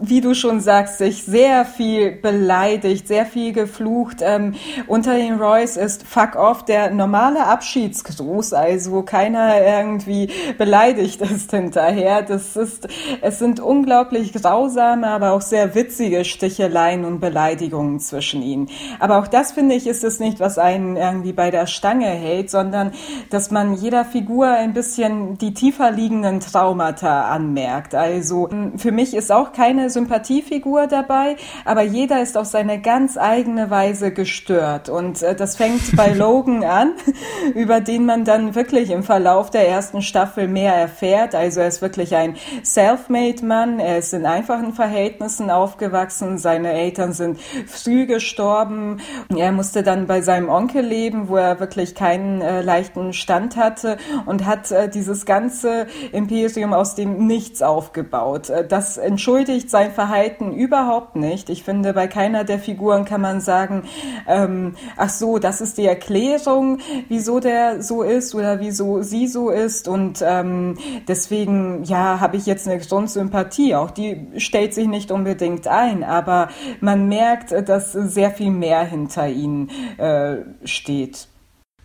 wie 0.00 0.20
du 0.20 0.34
schon 0.34 0.60
sagst, 0.60 0.98
sich 0.98 1.24
sehr 1.24 1.64
viel 1.64 2.12
beleidigt, 2.12 3.08
sehr 3.08 3.26
viel 3.26 3.52
geflucht. 3.52 4.18
Ähm, 4.20 4.54
unter 4.86 5.14
den 5.14 5.40
Royce 5.40 5.76
ist 5.76 6.06
Fuck 6.06 6.36
off 6.36 6.64
der 6.64 6.90
normale 6.90 7.46
Abschiedsgruß, 7.46 8.52
also 8.52 9.02
keiner 9.02 9.60
irgendwie 9.60 10.30
beleidigt 10.58 11.20
ist 11.22 11.50
hinterher. 11.52 12.22
Das 12.22 12.56
ist, 12.56 12.88
es 13.22 13.38
sind 13.38 13.60
unglaublich 13.60 14.32
grausame, 14.32 15.08
aber 15.08 15.32
auch 15.32 15.40
sehr 15.40 15.74
witzige 15.74 16.24
Sticheleien 16.24 17.04
und 17.04 17.20
Beleidigungen 17.20 18.00
zwischen 18.00 18.42
ihnen. 18.42 18.68
Aber 19.00 19.18
auch 19.18 19.28
das 19.28 19.52
finde 19.52 19.74
ich 19.74 19.86
ist 19.86 20.04
es 20.04 20.20
nicht, 20.20 20.40
was 20.40 20.58
einen 20.58 20.96
irgendwie 20.96 21.32
bei 21.32 21.50
der 21.50 21.66
Stange 21.66 22.06
hält, 22.06 22.50
sondern 22.50 22.92
dass 23.30 23.50
man 23.50 23.74
jeder 23.74 24.04
Figur 24.04 24.48
ein 24.48 24.74
bisschen 24.74 25.38
die 25.38 25.54
tiefer 25.54 25.90
liegenden 25.90 26.40
Traumata 26.40 27.28
anmerkt. 27.28 27.94
Also 27.94 28.48
für 28.76 28.92
mich 28.92 29.14
ist 29.14 29.32
auch 29.32 29.52
keine 29.52 29.85
Sympathiefigur 29.90 30.86
dabei, 30.86 31.36
aber 31.64 31.82
jeder 31.82 32.22
ist 32.22 32.36
auf 32.36 32.46
seine 32.46 32.80
ganz 32.80 33.16
eigene 33.16 33.70
Weise 33.70 34.12
gestört. 34.12 34.88
Und 34.88 35.22
äh, 35.22 35.34
das 35.34 35.56
fängt 35.56 35.96
bei 35.96 36.12
Logan 36.12 36.64
an, 36.64 36.92
über 37.54 37.80
den 37.80 38.06
man 38.06 38.24
dann 38.24 38.54
wirklich 38.54 38.90
im 38.90 39.02
Verlauf 39.02 39.50
der 39.50 39.68
ersten 39.68 40.02
Staffel 40.02 40.48
mehr 40.48 40.74
erfährt. 40.74 41.34
Also 41.34 41.60
er 41.60 41.68
ist 41.68 41.82
wirklich 41.82 42.14
ein 42.14 42.36
Self-Made-Mann, 42.64 43.78
er 43.78 43.98
ist 43.98 44.12
in 44.14 44.26
einfachen 44.26 44.72
Verhältnissen 44.72 45.50
aufgewachsen, 45.50 46.38
seine 46.38 46.72
Eltern 46.72 47.12
sind 47.12 47.40
früh 47.66 48.06
gestorben. 48.06 49.00
Er 49.34 49.52
musste 49.52 49.82
dann 49.82 50.06
bei 50.06 50.20
seinem 50.20 50.48
Onkel 50.48 50.84
leben, 50.84 51.28
wo 51.28 51.36
er 51.36 51.60
wirklich 51.60 51.94
keinen 51.94 52.40
äh, 52.40 52.62
leichten 52.62 53.12
Stand 53.12 53.56
hatte 53.56 53.96
und 54.26 54.44
hat 54.46 54.70
äh, 54.70 54.88
dieses 54.88 55.26
ganze 55.26 55.86
Imperium 56.12 56.72
aus 56.72 56.94
dem 56.94 57.26
Nichts 57.26 57.62
aufgebaut. 57.62 58.50
Äh, 58.50 58.66
das 58.66 58.96
entschuldigt 58.96 59.70
sein 59.76 59.92
Verhalten 59.92 60.54
überhaupt 60.54 61.16
nicht. 61.16 61.50
Ich 61.50 61.62
finde, 61.62 61.92
bei 61.92 62.06
keiner 62.06 62.44
der 62.44 62.58
Figuren 62.58 63.04
kann 63.04 63.20
man 63.20 63.42
sagen, 63.42 63.82
ähm, 64.26 64.74
ach 64.96 65.10
so, 65.10 65.38
das 65.38 65.60
ist 65.60 65.76
die 65.76 65.84
Erklärung, 65.84 66.78
wieso 67.10 67.40
der 67.40 67.82
so 67.82 68.02
ist 68.02 68.34
oder 68.34 68.58
wieso 68.58 69.02
sie 69.02 69.26
so 69.26 69.50
ist. 69.50 69.86
Und 69.86 70.24
ähm, 70.26 70.78
deswegen, 71.06 71.84
ja, 71.84 72.20
habe 72.20 72.38
ich 72.38 72.46
jetzt 72.46 72.66
eine 72.66 72.80
Grundsympathie. 72.80 73.74
Auch 73.74 73.90
die 73.90 74.26
stellt 74.38 74.72
sich 74.72 74.86
nicht 74.86 75.10
unbedingt 75.10 75.68
ein, 75.68 76.02
aber 76.04 76.48
man 76.80 77.06
merkt, 77.06 77.52
dass 77.68 77.92
sehr 77.92 78.30
viel 78.30 78.52
mehr 78.52 78.82
hinter 78.82 79.28
ihnen 79.28 79.68
äh, 79.98 80.36
steht. 80.64 81.28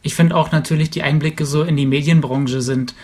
Ich 0.01 0.15
finde 0.15 0.37
auch 0.37 0.53
natürlich 0.53 0.91
die 0.91 1.03
Einblicke 1.03 1.45
so 1.45 1.63
in 1.63 1.75
die 1.75 1.85
Medienbranche 1.85 2.61
sind 2.61 2.95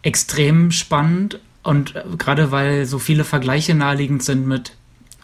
extrem 0.00 0.70
spannend 0.70 1.38
und 1.62 1.94
äh, 1.94 2.04
gerade 2.18 2.50
weil 2.50 2.86
so 2.86 2.98
viele 2.98 3.24
Vergleiche 3.24 3.74
naheliegend 3.74 4.22
sind 4.22 4.46
mit 4.46 4.72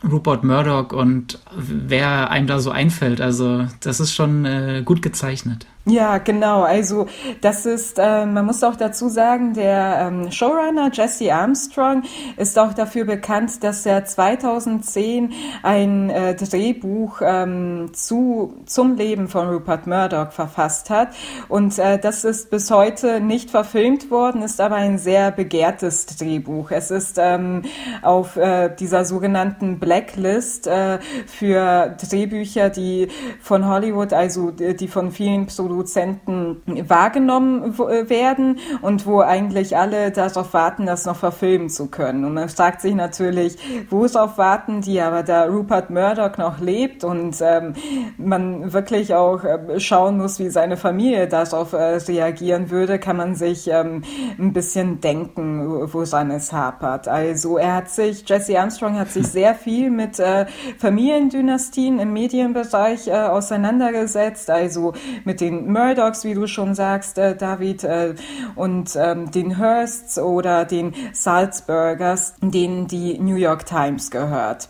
Rupert 0.08 0.44
Murdoch 0.44 0.92
und 0.92 1.40
wer 1.56 2.30
einem 2.30 2.46
da 2.46 2.60
so 2.60 2.70
einfällt. 2.70 3.20
Also 3.20 3.66
das 3.80 3.98
ist 3.98 4.14
schon 4.14 4.44
äh, 4.44 4.82
gut 4.84 5.02
gezeichnet. 5.02 5.66
Ja, 5.88 6.18
genau. 6.18 6.62
Also 6.62 7.06
das 7.40 7.64
ist, 7.64 7.98
äh, 7.98 8.26
man 8.26 8.44
muss 8.44 8.62
auch 8.62 8.76
dazu 8.76 9.08
sagen, 9.08 9.54
der 9.54 10.08
ähm, 10.08 10.30
Showrunner 10.30 10.90
Jesse 10.92 11.32
Armstrong 11.32 12.02
ist 12.36 12.58
auch 12.58 12.74
dafür 12.74 13.06
bekannt, 13.06 13.64
dass 13.64 13.86
er 13.86 14.04
2010 14.04 15.32
ein 15.62 16.10
äh, 16.10 16.34
Drehbuch 16.34 17.22
ähm, 17.22 17.90
zu 17.94 18.54
zum 18.66 18.96
Leben 18.96 19.28
von 19.28 19.48
Rupert 19.48 19.86
Murdoch 19.86 20.32
verfasst 20.32 20.90
hat 20.90 21.08
und 21.48 21.78
äh, 21.78 21.98
das 21.98 22.24
ist 22.24 22.50
bis 22.50 22.70
heute 22.70 23.20
nicht 23.20 23.50
verfilmt 23.50 24.10
worden, 24.10 24.42
ist 24.42 24.60
aber 24.60 24.76
ein 24.76 24.98
sehr 24.98 25.30
begehrtes 25.30 26.04
Drehbuch. 26.04 26.70
Es 26.70 26.90
ist 26.90 27.16
ähm, 27.18 27.62
auf 28.02 28.36
äh, 28.36 28.68
dieser 28.78 29.06
sogenannten 29.06 29.78
Blacklist 29.78 30.66
äh, 30.66 30.98
für 31.26 31.96
Drehbücher, 31.98 32.68
die 32.68 33.08
von 33.40 33.66
Hollywood, 33.66 34.12
also 34.12 34.50
die 34.50 34.88
von 34.88 35.12
vielen 35.12 35.46
Produktionen 35.46 35.77
Produzenten 35.78 36.60
wahrgenommen 36.88 37.74
äh, 37.78 38.10
werden 38.10 38.58
und 38.82 39.06
wo 39.06 39.20
eigentlich 39.20 39.76
alle 39.76 40.10
darauf 40.10 40.52
warten, 40.52 40.86
das 40.86 41.06
noch 41.06 41.14
verfilmen 41.14 41.70
zu 41.70 41.86
können. 41.86 42.24
Und 42.24 42.34
man 42.34 42.48
fragt 42.48 42.80
sich 42.80 42.96
natürlich, 42.96 43.56
worauf 43.90 44.38
warten 44.38 44.80
die, 44.80 45.00
aber 45.00 45.22
da 45.22 45.44
Rupert 45.44 45.90
Murdoch 45.90 46.36
noch 46.36 46.58
lebt 46.58 47.04
und 47.04 47.36
ähm, 47.40 47.74
man 48.16 48.72
wirklich 48.72 49.14
auch 49.14 49.44
äh, 49.44 49.78
schauen 49.78 50.18
muss, 50.18 50.40
wie 50.40 50.48
seine 50.48 50.76
Familie 50.76 51.28
darauf 51.28 51.72
äh, 51.74 51.76
reagieren 51.76 52.70
würde, 52.70 52.98
kann 52.98 53.16
man 53.16 53.36
sich 53.36 53.68
ähm, 53.68 54.02
ein 54.36 54.52
bisschen 54.52 55.00
denken, 55.00 55.92
woran 55.92 56.32
es 56.32 56.52
hapert. 56.52 57.06
Also 57.06 57.56
er 57.56 57.76
hat 57.76 57.90
sich, 57.90 58.28
Jesse 58.28 58.58
Armstrong 58.58 58.98
hat 58.98 59.10
sich 59.10 59.26
sehr 59.28 59.54
viel 59.54 59.90
mit 59.90 60.18
äh, 60.18 60.46
Familiendynastien 60.78 62.00
im 62.00 62.12
Medienbereich 62.12 63.06
äh, 63.06 63.12
auseinandergesetzt, 63.12 64.50
also 64.50 64.88
mit 65.24 65.40
den 65.40 65.67
Murdochs, 65.68 66.24
wie 66.24 66.34
du 66.34 66.46
schon 66.46 66.74
sagst, 66.74 67.18
äh, 67.18 67.36
David, 67.36 67.84
äh, 67.84 68.14
und 68.56 68.96
ähm, 68.96 69.30
den 69.30 69.58
Hearsts 69.58 70.18
oder 70.18 70.64
den 70.64 70.94
Salzburgers, 71.12 72.34
denen 72.40 72.88
die 72.88 73.18
New 73.18 73.36
York 73.36 73.66
Times 73.66 74.10
gehört. 74.10 74.68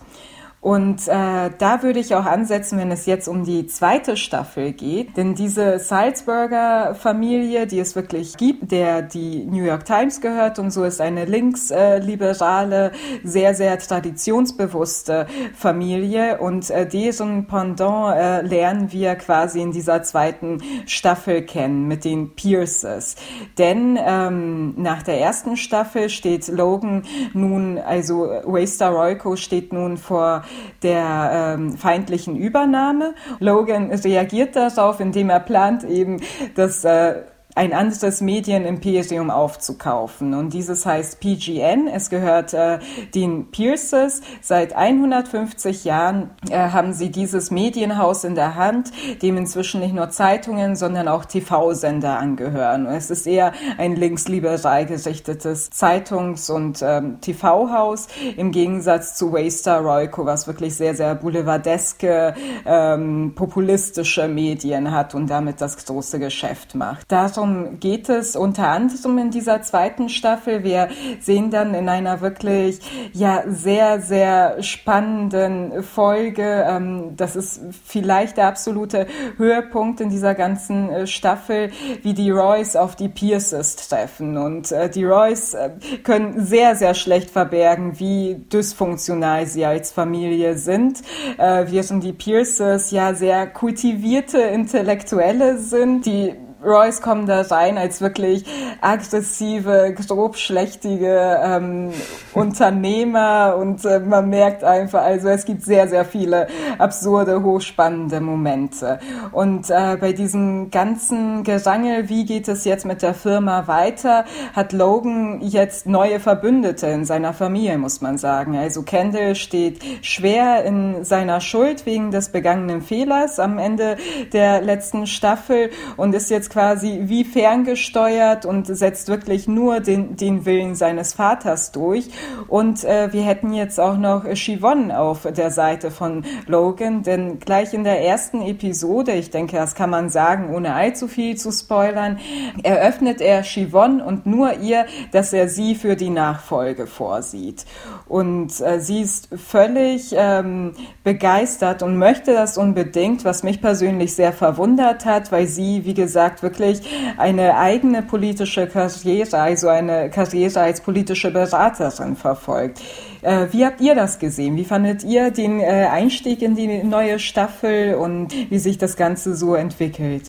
Und 0.61 1.07
äh, 1.07 1.51
da 1.57 1.83
würde 1.85 2.01
ich 2.01 2.17
auch 2.17 2.25
ansetzen, 2.25 2.79
wenn 2.79 2.91
es 2.91 3.07
jetzt 3.07 3.29
um 3.29 3.45
die 3.45 3.69
zweite 3.69 4.17
Staffel 4.17 4.73
geht. 4.73 5.17
Denn 5.17 5.37
diese 5.37 5.79
Salzburger 5.79 6.97
Familie, 6.97 7.69
die 7.69 7.79
es 7.79 7.95
wirklich 7.95 8.37
gibt, 8.37 8.73
der 8.73 9.03
die 9.03 9.45
New 9.45 9.63
York 9.63 9.85
Times 9.85 10.21
gehört 10.21 10.59
und 10.59 10.73
so 10.73 10.83
ist 10.83 11.01
eine 11.01 11.27
linksliberale, 11.27 12.91
sehr, 13.23 13.55
sehr 13.55 13.79
traditionsbewusste 13.79 15.29
Familie. 15.55 16.39
Und 16.39 16.71
äh, 16.71 16.89
deren 16.89 17.47
Pendant 17.47 18.17
äh, 18.17 18.43
lernen 18.43 18.91
wir 18.91 19.15
quasi 19.15 19.63
in 19.63 19.71
dieser 19.71 20.03
zweiten 20.03 20.61
Staffel 20.87 21.43
kennen 21.43 21.87
mit 21.87 22.05
den 22.05 22.35
Pierces. 22.35 23.15
Denn 23.59 23.97
ähm, 24.05 24.75
nach 24.77 25.05
der 25.05 25.21
ersten 25.21 25.57
Staffel 25.57 26.09
steht 26.09 26.49
Logan 26.49 27.05
nun, 27.33 27.79
also 27.79 28.29
Waystar 28.45 28.93
Royco 28.93 29.37
steht 29.37 29.73
nun 29.73 29.97
vor 29.97 30.43
der 30.83 31.57
ähm, 31.59 31.77
feindlichen 31.77 32.37
Übernahme. 32.37 33.15
Logan 33.39 33.91
reagiert 33.91 34.57
darauf, 34.57 35.01
indem 35.01 35.31
er 35.31 35.41
plant 35.41 35.85
eben, 35.85 36.21
dass 36.55 36.85
äh, 36.85 37.23
ein 37.59 37.73
anderes 37.73 38.21
Medienimperium 38.21 39.33
aufzukaufen. 39.33 40.33
Und 40.35 40.53
dieses 40.53 40.87
heißt 40.87 41.19
PGN. 41.19 41.89
Es 41.93 42.09
gehört 42.09 42.55
äh, 42.55 42.79
den 43.17 43.51
Pierces. 43.51 44.21
Seit 44.41 44.77
150 44.77 45.83
Jahren 45.83 46.31
äh, 46.49 46.57
haben 46.57 46.93
sie 46.93 47.11
dieses 47.11 47.51
Medienhaus 47.51 48.23
in 48.23 48.37
der 48.37 48.55
Hand, 48.55 48.93
dem 49.23 49.37
inzwischen 49.37 49.81
nicht 49.81 49.93
nur 49.93 50.09
Zeitungen, 50.11 50.77
sondern 50.77 51.09
auch 51.09 51.25
TV-Sender 51.25 52.17
angehören. 52.17 52.87
Und 52.87 52.93
es 52.93 53.11
ist 53.11 53.27
eher 53.27 53.53
ein 53.77 53.97
linksliberal 53.97 54.87
gerichtetes 54.87 55.71
Zeitungs- 55.73 56.51
und 56.51 56.81
ähm, 56.81 57.21
TV-Haus 57.21 58.07
im 58.37 58.53
Gegensatz 58.53 59.17
zu 59.17 59.33
Waystar 59.33 59.81
Royco, 59.81 60.25
was 60.25 60.47
wirklich 60.47 60.77
sehr, 60.77 60.95
sehr 60.95 61.17
boulevardeske, 61.17 62.35
ähm, 62.65 63.33
populistische 63.35 64.29
Medien 64.29 64.93
hat 64.93 65.17
und 65.17 65.29
damit 65.29 65.61
das 65.61 65.85
große 65.85 66.21
Geschäft 66.21 66.77
macht. 66.77 67.11
Darum 67.11 67.48
darum 67.49 67.81
geht 67.81 68.09
es 68.09 68.37
unter 68.37 68.69
anderem 68.69 69.19
in 69.19 69.31
dieser 69.31 69.63
zweiten 69.63 70.09
Staffel. 70.09 70.65
Wir 70.65 70.89
sehen 71.21 71.51
dann 71.51 71.75
in 71.75 71.89
einer 71.89 72.21
wirklich 72.21 72.81
ja 73.13 73.45
sehr 73.47 74.01
sehr 74.01 74.63
spannenden 74.63 75.83
Folge. 75.83 76.65
Ähm, 76.69 77.17
das 77.17 77.37
ist 77.37 77.61
vielleicht 77.85 78.37
der 78.37 78.49
absolute 78.49 79.07
Höhepunkt 79.37 80.01
in 80.01 80.11
dieser 80.11 80.35
ganzen 80.35 80.91
äh, 80.91 81.07
Staffel, 81.07 81.71
wie 82.03 82.15
die 82.15 82.31
Roys 82.31 82.77
auf 82.77 82.97
die 82.97 83.09
Pierces 83.09 83.77
treffen 83.77 84.37
und 84.37 84.73
äh, 84.73 84.91
die 84.91 85.05
Roys 85.05 85.55
äh, 85.55 85.71
können 86.03 86.45
sehr 86.45 86.77
sehr 86.77 86.95
schlecht 86.95 87.31
verbergen, 87.31 87.99
wie 87.99 88.37
dysfunktional 88.53 89.47
sie 89.47 89.65
als 89.65 89.93
Familie 89.93 90.57
sind, 90.57 91.01
während 91.37 92.03
die 92.05 92.13
Pierces 92.13 92.91
ja 92.91 93.15
sehr 93.15 93.47
kultivierte 93.47 94.39
Intellektuelle 94.39 95.59
sind, 95.59 96.07
die 96.07 96.35
Royce 96.65 97.01
kommen 97.01 97.27
da 97.27 97.43
rein 97.43 97.79
als 97.79 98.01
wirklich 98.01 98.45
aggressive, 98.81 99.95
grobschlächtige 99.95 101.39
ähm, 101.43 101.93
Unternehmer 102.35 103.57
und 103.59 103.85
äh, 103.85 104.01
man 104.01 104.29
merkt 104.29 104.65
einfach, 104.65 105.03
also 105.03 105.29
es 105.29 105.45
gibt 105.45 105.63
sehr, 105.63 105.89
sehr 105.89 106.05
viele 106.05 106.49
absurde, 106.79 107.43
hochspannende 107.43 108.21
Momente. 108.21 108.99
Und 109.31 109.71
äh, 109.71 109.97
bei 110.01 110.13
diesem 110.13 110.71
ganzen 110.71 111.45
Gerangel, 111.45 112.09
wie 112.09 112.25
geht 112.25 112.49
es 112.49 112.65
jetzt 112.65 112.85
mit 112.85 113.03
der 113.03 113.15
Firma 113.15 113.69
weiter, 113.69 114.25
hat 114.53 114.73
Logan 114.73 115.41
jetzt 115.41 115.87
neue 115.87 116.19
Verbündete 116.19 116.89
in 116.89 117.05
seiner 117.05 117.33
Familie, 117.33 117.79
muss 117.79 118.01
man 118.01 118.19
sagen. 118.19 118.57
Also 118.57 118.83
Kendall 118.83 119.37
steht 119.37 119.81
schwer 120.03 120.65
in 120.65 121.05
seiner 121.05 121.41
Schuld 121.41 121.87
wegen 121.87 122.11
des 122.11 122.31
begangenen 122.31 122.83
Fehlers 122.83 123.39
am 123.39 123.59
Ende 123.59 123.97
der 124.33 124.61
letzten 124.61 125.07
Staffel 125.07 125.71
und 125.97 126.15
ist 126.15 126.31
jetzt 126.31 126.48
quasi 126.49 127.03
wie 127.05 127.25
ferngesteuert 127.25 128.45
und 128.47 128.67
setzt 128.67 129.09
wirklich 129.09 129.49
nur 129.49 129.81
den, 129.81 130.17
den 130.17 130.45
Willen 130.45 130.75
seines 130.75 131.15
Vaters 131.15 131.73
durch. 131.73 132.11
Und 132.49 132.85
äh, 132.85 133.13
wir 133.13 133.23
hätten 133.23 133.53
jetzt 133.53 133.79
auch 133.79 133.97
noch 133.97 134.25
Chivonne 134.35 134.99
auf 134.99 135.27
der 135.31 135.51
Seite 135.51 135.91
von 135.91 136.25
Logan, 136.47 137.03
denn 137.03 137.39
gleich 137.39 137.75
in 137.75 137.85
der 137.85 138.05
ersten 138.05 138.43
Episode, 138.43 139.13
ich 139.13 139.31
denke, 139.31 139.57
das 139.57 139.75
kann 139.75 139.91
man 139.91 140.09
sagen, 140.09 140.55
ohne 140.55 140.75
allzu 140.75 141.09
viel 141.09 141.37
zu 141.37 141.51
spoilern, 141.53 142.19
eröffnet 142.63 143.21
er 143.21 143.43
Chivonne 143.43 144.05
und 144.05 144.27
nur 144.27 144.59
ihr, 144.59 144.87
dass 145.13 145.33
er 145.33 145.49
sie 145.49 145.75
für 145.75 145.97
die 145.97 146.11
Nachfolge 146.11 146.87
vorsieht. 146.87 147.67
Und 148.07 148.61
äh, 148.61 148.81
sie 148.81 149.03
ist 149.03 149.29
völlig 149.37 150.15
ähm, 150.17 150.73
begeistert 151.05 151.83
und 151.83 151.97
möchte 151.97 152.33
das 152.33 152.57
unbedingt, 152.59 153.25
was 153.25 153.43
mich 153.43 153.61
persönlich 153.61 154.15
sehr 154.15 154.33
verwundert 154.33 155.05
hat, 155.05 155.31
weil 155.33 155.47
sie, 155.47 155.85
wie 155.85 155.95
gesagt, 155.95 156.38
wirklich 156.43 156.81
eine 157.17 157.57
eigene 157.57 158.03
politische 158.03 158.67
Karriere, 158.67 159.39
also 159.39 159.69
eine 159.69 160.11
Karriere 160.11 160.61
als 160.61 160.81
politische 160.81 161.31
Beraterin 161.31 162.17
verfolgt. 162.17 162.81
Äh, 163.23 163.47
wie 163.51 163.65
habt 163.65 163.81
ihr 163.81 163.95
das 163.95 164.19
gesehen? 164.19 164.57
Wie 164.57 164.65
fandet 164.65 165.05
ihr 165.05 165.31
den 165.31 165.61
äh, 165.61 165.89
Einstieg 165.91 166.43
in 166.43 166.55
die 166.55 166.83
neue 166.83 167.19
Staffel 167.19 167.95
und 167.95 168.33
wie 168.51 168.59
sich 168.59 168.79
das 168.79 168.97
Ganze 168.97 169.35
so 169.35 169.55
entwickelt? 169.55 170.29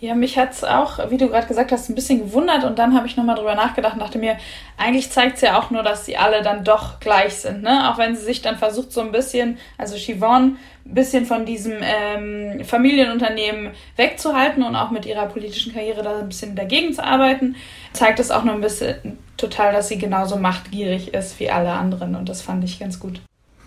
Ja, 0.00 0.14
mich 0.14 0.36
hat 0.36 0.52
es 0.52 0.64
auch, 0.64 0.98
wie 1.10 1.16
du 1.16 1.28
gerade 1.28 1.46
gesagt 1.46 1.70
hast, 1.72 1.88
ein 1.88 1.94
bisschen 1.94 2.18
gewundert 2.18 2.64
und 2.64 2.78
dann 2.78 2.94
habe 2.94 3.06
ich 3.06 3.16
nochmal 3.16 3.36
drüber 3.36 3.54
nachgedacht 3.54 3.94
und 3.94 4.00
dachte 4.00 4.18
mir, 4.18 4.36
eigentlich 4.76 5.10
zeigt 5.10 5.36
es 5.36 5.42
ja 5.42 5.58
auch 5.58 5.70
nur, 5.70 5.82
dass 5.82 6.04
sie 6.04 6.16
alle 6.16 6.42
dann 6.42 6.64
doch 6.64 6.98
gleich 7.00 7.36
sind, 7.36 7.62
ne? 7.62 7.90
Auch 7.90 7.96
wenn 7.96 8.14
sie 8.16 8.22
sich 8.22 8.42
dann 8.42 8.58
versucht, 8.58 8.92
so 8.92 9.00
ein 9.00 9.12
bisschen, 9.12 9.56
also 9.78 9.96
Chivonne, 9.96 10.56
ein 10.84 10.94
bisschen 10.94 11.26
von 11.26 11.46
diesem 11.46 11.74
ähm, 11.80 12.64
Familienunternehmen 12.64 13.70
wegzuhalten 13.96 14.64
und 14.64 14.74
auch 14.76 14.90
mit 14.90 15.06
ihrer 15.06 15.26
politischen 15.26 15.72
Karriere 15.72 16.02
da 16.02 16.18
ein 16.18 16.28
bisschen 16.28 16.56
dagegen 16.56 16.92
zu 16.92 17.02
arbeiten, 17.02 17.56
zeigt 17.92 18.18
es 18.18 18.30
auch 18.30 18.44
nur 18.44 18.54
ein 18.54 18.60
bisschen 18.60 19.18
total, 19.36 19.72
dass 19.72 19.88
sie 19.88 19.96
genauso 19.96 20.36
machtgierig 20.36 21.14
ist 21.14 21.38
wie 21.38 21.50
alle 21.50 21.70
anderen 21.70 22.16
und 22.16 22.28
das 22.28 22.42
fand 22.42 22.64
ich 22.64 22.80
ganz 22.80 22.98
gut. 22.98 23.20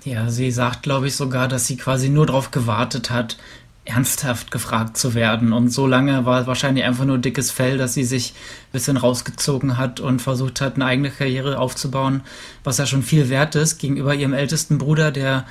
Ja, 0.03 0.29
sie 0.29 0.51
sagt, 0.51 0.83
glaube 0.83 1.07
ich, 1.07 1.15
sogar, 1.15 1.47
dass 1.47 1.67
sie 1.67 1.77
quasi 1.77 2.09
nur 2.09 2.25
darauf 2.25 2.51
gewartet 2.51 3.09
hat, 3.09 3.37
ernsthaft 3.87 4.51
gefragt 4.51 4.97
zu 4.97 5.13
werden. 5.13 5.53
Und 5.53 5.69
so 5.69 5.87
lange 5.87 6.25
war 6.25 6.41
es 6.41 6.47
wahrscheinlich 6.47 6.83
einfach 6.83 7.05
nur 7.05 7.17
dickes 7.17 7.51
Fell, 7.51 7.77
dass 7.77 7.93
sie 7.93 8.03
sich 8.03 8.31
ein 8.31 8.71
bisschen 8.73 8.97
rausgezogen 8.97 9.77
hat 9.77 9.99
und 9.99 10.21
versucht 10.21 10.61
hat, 10.61 10.75
eine 10.75 10.85
eigene 10.85 11.09
Karriere 11.09 11.59
aufzubauen, 11.59 12.21
was 12.63 12.77
ja 12.77 12.85
schon 12.85 13.03
viel 13.03 13.29
wert 13.29 13.55
ist 13.55 13.79
gegenüber 13.79 14.13
ihrem 14.13 14.33
ältesten 14.33 14.77
Bruder, 14.77 15.11
der 15.11 15.45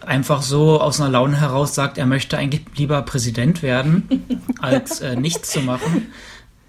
einfach 0.00 0.42
so 0.42 0.80
aus 0.80 1.00
einer 1.00 1.10
Laune 1.10 1.40
heraus 1.40 1.74
sagt, 1.74 1.98
er 1.98 2.06
möchte 2.06 2.38
eigentlich 2.38 2.62
lieber 2.76 3.02
Präsident 3.02 3.62
werden, 3.62 4.42
als 4.60 5.00
äh, 5.00 5.16
nichts 5.16 5.50
zu 5.50 5.60
machen. 5.60 6.08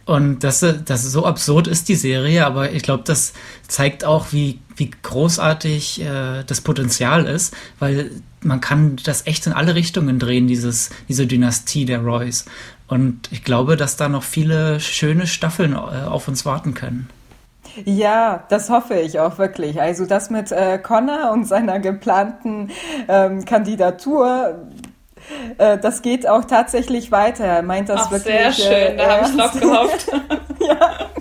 Und 0.06 0.44
das, 0.44 0.66
das 0.86 1.04
so 1.04 1.26
absurd 1.26 1.68
ist 1.68 1.88
die 1.88 1.96
Serie, 1.96 2.46
aber 2.46 2.72
ich 2.72 2.84
glaube, 2.84 3.04
das 3.06 3.34
zeigt 3.68 4.04
auch, 4.04 4.28
wie, 4.32 4.60
wie 4.76 4.90
großartig 4.90 6.02
äh, 6.02 6.44
das 6.46 6.62
Potenzial 6.62 7.26
ist, 7.26 7.54
weil 7.80 8.12
man 8.42 8.62
kann 8.62 8.98
das 9.04 9.28
echt 9.28 9.46
in 9.46 9.54
alle 9.54 9.76
Richtungen 9.76 10.18
drehen, 10.18 10.48
dieses, 10.48 10.90
diese 11.08 11.28
Dynastie 11.28 11.86
der 11.86 12.00
Roys. 12.00 12.46
Und 12.88 13.32
ich 13.32 13.44
glaube, 13.44 13.78
dass 13.78 13.96
da 13.96 14.10
noch 14.10 14.24
viele 14.24 14.80
schöne 14.80 15.28
Staffeln 15.28 15.74
äh, 15.74 15.76
auf 15.76 16.28
uns 16.28 16.46
warten 16.46 16.74
können. 16.74 17.08
Ja, 17.86 18.44
das 18.50 18.70
hoffe 18.70 18.96
ich 18.96 19.20
auch 19.20 19.38
wirklich. 19.38 19.80
Also 19.80 20.06
das 20.06 20.30
mit 20.30 20.52
äh, 20.52 20.78
Connor 20.78 21.32
und 21.32 21.46
seiner 21.46 21.80
geplanten 21.80 22.70
ähm, 23.08 23.46
Kandidatur, 23.46 24.68
äh, 25.58 25.78
das 25.78 26.02
geht 26.02 26.28
auch 26.28 26.46
tatsächlich 26.46 27.12
weiter. 27.12 27.46
Er 27.46 27.62
meint 27.64 27.90
das 27.90 28.02
Ach, 28.06 28.12
wirklich. 28.12 28.36
Sehr 28.36 28.52
schön, 28.54 28.74
äh, 28.74 28.98
da 28.98 29.18
habe 29.18 29.30
ich 29.30 29.36
drauf 29.36 29.52
gehofft. 29.60 30.08
ja. 30.60 31.12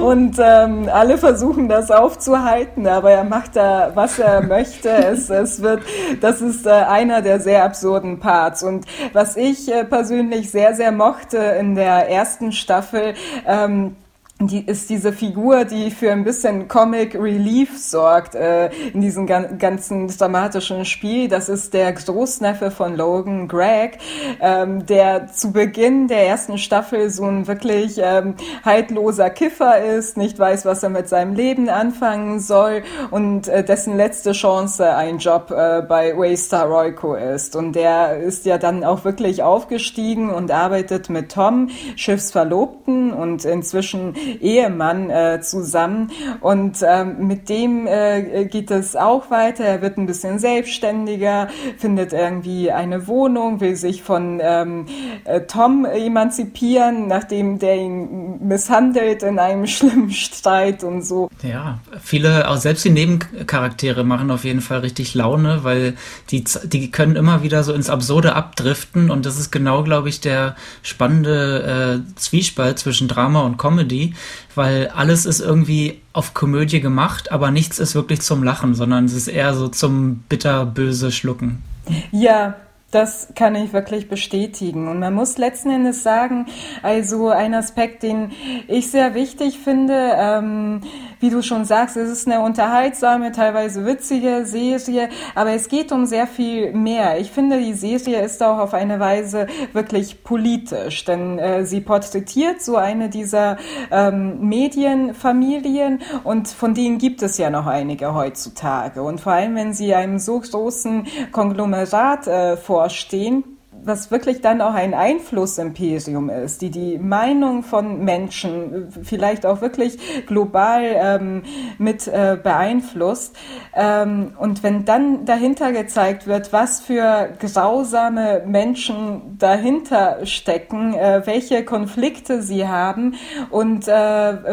Und 0.00 0.36
ähm, 0.38 0.88
alle 0.92 1.18
versuchen 1.18 1.68
das 1.68 1.90
aufzuhalten, 1.90 2.86
aber 2.86 3.10
er 3.10 3.24
macht 3.24 3.56
da, 3.56 3.92
was 3.94 4.18
er 4.18 4.42
möchte. 4.46 4.90
Es, 4.90 5.30
es 5.30 5.62
wird, 5.62 5.82
das 6.20 6.40
ist 6.40 6.66
äh, 6.66 6.70
einer 6.70 7.22
der 7.22 7.40
sehr 7.40 7.64
absurden 7.64 8.20
Parts. 8.20 8.62
Und 8.62 8.86
was 9.12 9.36
ich 9.36 9.72
äh, 9.72 9.84
persönlich 9.84 10.50
sehr, 10.50 10.74
sehr 10.74 10.92
mochte 10.92 11.38
in 11.38 11.74
der 11.74 12.10
ersten 12.10 12.52
Staffel, 12.52 13.14
ähm, 13.46 13.96
die 14.38 14.66
ist 14.66 14.90
diese 14.90 15.14
Figur, 15.14 15.64
die 15.64 15.90
für 15.90 16.12
ein 16.12 16.22
bisschen 16.22 16.68
Comic 16.68 17.14
Relief 17.14 17.78
sorgt 17.78 18.34
äh, 18.34 18.68
in 18.92 19.00
diesem 19.00 19.26
gan 19.26 19.56
ganzen 19.58 20.08
dramatischen 20.08 20.84
Spiel. 20.84 21.28
Das 21.28 21.48
ist 21.48 21.72
der 21.72 21.90
Großneffe 21.92 22.70
von 22.70 22.96
Logan, 22.96 23.48
Greg, 23.48 23.96
ähm, 24.40 24.84
der 24.84 25.28
zu 25.28 25.52
Beginn 25.52 26.08
der 26.08 26.26
ersten 26.26 26.58
Staffel 26.58 27.08
so 27.08 27.24
ein 27.24 27.46
wirklich 27.46 27.98
ähm, 27.98 28.34
haltloser 28.62 29.30
Kiffer 29.30 29.82
ist, 29.82 30.18
nicht 30.18 30.38
weiß, 30.38 30.66
was 30.66 30.82
er 30.82 30.90
mit 30.90 31.08
seinem 31.08 31.34
Leben 31.34 31.70
anfangen 31.70 32.38
soll 32.38 32.82
und 33.10 33.48
äh, 33.48 33.64
dessen 33.64 33.96
letzte 33.96 34.32
Chance 34.32 34.94
ein 34.94 35.16
Job 35.16 35.50
äh, 35.50 35.80
bei 35.80 36.14
Waystar 36.14 36.66
Royco 36.66 37.14
ist. 37.14 37.56
Und 37.56 37.72
der 37.72 38.18
ist 38.18 38.44
ja 38.44 38.58
dann 38.58 38.84
auch 38.84 39.06
wirklich 39.06 39.42
aufgestiegen 39.42 40.28
und 40.28 40.50
arbeitet 40.50 41.08
mit 41.08 41.32
Tom, 41.32 41.70
Schiffsverlobten 41.96 43.14
und 43.14 43.46
inzwischen 43.46 44.14
Ehemann 44.40 45.10
äh, 45.10 45.40
zusammen 45.40 46.10
und 46.40 46.84
ähm, 46.86 47.26
mit 47.26 47.48
dem 47.48 47.86
äh, 47.86 48.46
geht 48.46 48.70
es 48.70 48.96
auch 48.96 49.30
weiter. 49.30 49.64
Er 49.64 49.82
wird 49.82 49.98
ein 49.98 50.06
bisschen 50.06 50.38
selbstständiger, 50.38 51.48
findet 51.78 52.12
irgendwie 52.12 52.70
eine 52.70 53.06
Wohnung, 53.06 53.60
will 53.60 53.76
sich 53.76 54.02
von 54.02 54.40
ähm, 54.42 54.86
äh, 55.24 55.42
Tom 55.42 55.84
emanzipieren, 55.84 57.06
nachdem 57.06 57.58
der 57.58 57.76
ihn 57.76 58.25
misshandelt 58.40 59.22
in 59.22 59.38
einem 59.38 59.66
schlimmen 59.66 60.10
Streit 60.10 60.84
und 60.84 61.02
so. 61.02 61.30
Ja, 61.42 61.80
viele, 62.02 62.48
auch 62.48 62.56
selbst 62.56 62.84
die 62.84 62.90
Nebencharaktere 62.90 64.04
machen 64.04 64.30
auf 64.30 64.44
jeden 64.44 64.60
Fall 64.60 64.80
richtig 64.80 65.14
Laune, 65.14 65.64
weil 65.64 65.94
die, 66.30 66.44
die 66.64 66.90
können 66.90 67.16
immer 67.16 67.42
wieder 67.42 67.62
so 67.62 67.72
ins 67.72 67.90
Absurde 67.90 68.34
abdriften 68.34 69.10
und 69.10 69.26
das 69.26 69.38
ist 69.38 69.50
genau, 69.50 69.82
glaube 69.82 70.08
ich, 70.08 70.20
der 70.20 70.56
spannende 70.82 72.02
äh, 72.06 72.14
Zwiespalt 72.16 72.78
zwischen 72.78 73.08
Drama 73.08 73.42
und 73.42 73.58
Comedy, 73.58 74.14
weil 74.54 74.88
alles 74.88 75.26
ist 75.26 75.40
irgendwie 75.40 76.00
auf 76.12 76.34
Komödie 76.34 76.80
gemacht, 76.80 77.30
aber 77.30 77.50
nichts 77.50 77.78
ist 77.78 77.94
wirklich 77.94 78.22
zum 78.22 78.42
Lachen, 78.42 78.74
sondern 78.74 79.04
es 79.04 79.12
ist 79.12 79.28
eher 79.28 79.54
so 79.54 79.68
zum 79.68 80.24
bitterböse 80.28 81.12
Schlucken. 81.12 81.62
Ja, 82.10 82.56
das 82.92 83.28
kann 83.34 83.56
ich 83.56 83.72
wirklich 83.72 84.08
bestätigen. 84.08 84.88
Und 84.88 85.00
man 85.00 85.12
muss 85.12 85.38
letzten 85.38 85.70
Endes 85.70 86.02
sagen, 86.02 86.46
also 86.82 87.28
ein 87.28 87.54
Aspekt, 87.54 88.02
den 88.02 88.30
ich 88.68 88.90
sehr 88.90 89.14
wichtig 89.14 89.58
finde, 89.58 90.12
ähm, 90.16 90.80
wie 91.18 91.30
du 91.30 91.42
schon 91.42 91.64
sagst, 91.64 91.96
es 91.96 92.10
ist 92.10 92.26
eine 92.26 92.40
unterhaltsame, 92.40 93.32
teilweise 93.32 93.86
witzige 93.86 94.44
Serie, 94.44 95.08
aber 95.34 95.50
es 95.52 95.68
geht 95.68 95.90
um 95.90 96.06
sehr 96.06 96.26
viel 96.26 96.72
mehr. 96.72 97.18
Ich 97.18 97.32
finde, 97.32 97.58
die 97.58 97.72
Serie 97.72 98.22
ist 98.22 98.42
auch 98.42 98.58
auf 98.58 98.74
eine 98.74 99.00
Weise 99.00 99.46
wirklich 99.72 100.22
politisch, 100.22 101.04
denn 101.04 101.38
äh, 101.38 101.64
sie 101.64 101.80
porträtiert 101.80 102.62
so 102.62 102.76
eine 102.76 103.08
dieser 103.08 103.56
ähm, 103.90 104.46
Medienfamilien 104.48 106.02
und 106.22 106.48
von 106.48 106.74
denen 106.74 106.98
gibt 106.98 107.22
es 107.22 107.38
ja 107.38 107.50
noch 107.50 107.66
einige 107.66 108.14
heutzutage. 108.14 109.02
Und 109.02 109.20
vor 109.20 109.32
allem, 109.32 109.56
wenn 109.56 109.72
sie 109.72 109.94
einem 109.94 110.18
so 110.18 110.38
großen 110.38 111.06
Konglomerat 111.32 112.26
äh, 112.26 112.56
vor 112.56 112.75
vorstehen, 112.76 113.55
was 113.86 114.10
wirklich 114.10 114.40
dann 114.40 114.60
auch 114.60 114.74
ein 114.74 114.94
Einflussimperium 114.94 116.28
ist, 116.28 116.62
die 116.62 116.70
die 116.70 116.98
Meinung 116.98 117.62
von 117.62 118.04
Menschen 118.04 118.88
vielleicht 119.02 119.46
auch 119.46 119.60
wirklich 119.60 119.98
global 120.26 120.82
ähm, 120.84 121.42
mit 121.78 122.08
äh, 122.08 122.36
beeinflusst. 122.42 123.36
Ähm, 123.74 124.32
und 124.38 124.62
wenn 124.62 124.84
dann 124.84 125.24
dahinter 125.24 125.72
gezeigt 125.72 126.26
wird, 126.26 126.52
was 126.52 126.80
für 126.80 127.30
grausame 127.38 128.42
Menschen 128.46 129.36
dahinter 129.38 130.26
stecken, 130.26 130.94
äh, 130.94 131.22
welche 131.24 131.64
Konflikte 131.64 132.42
sie 132.42 132.66
haben 132.66 133.14
und 133.50 133.86
äh, 133.86 133.92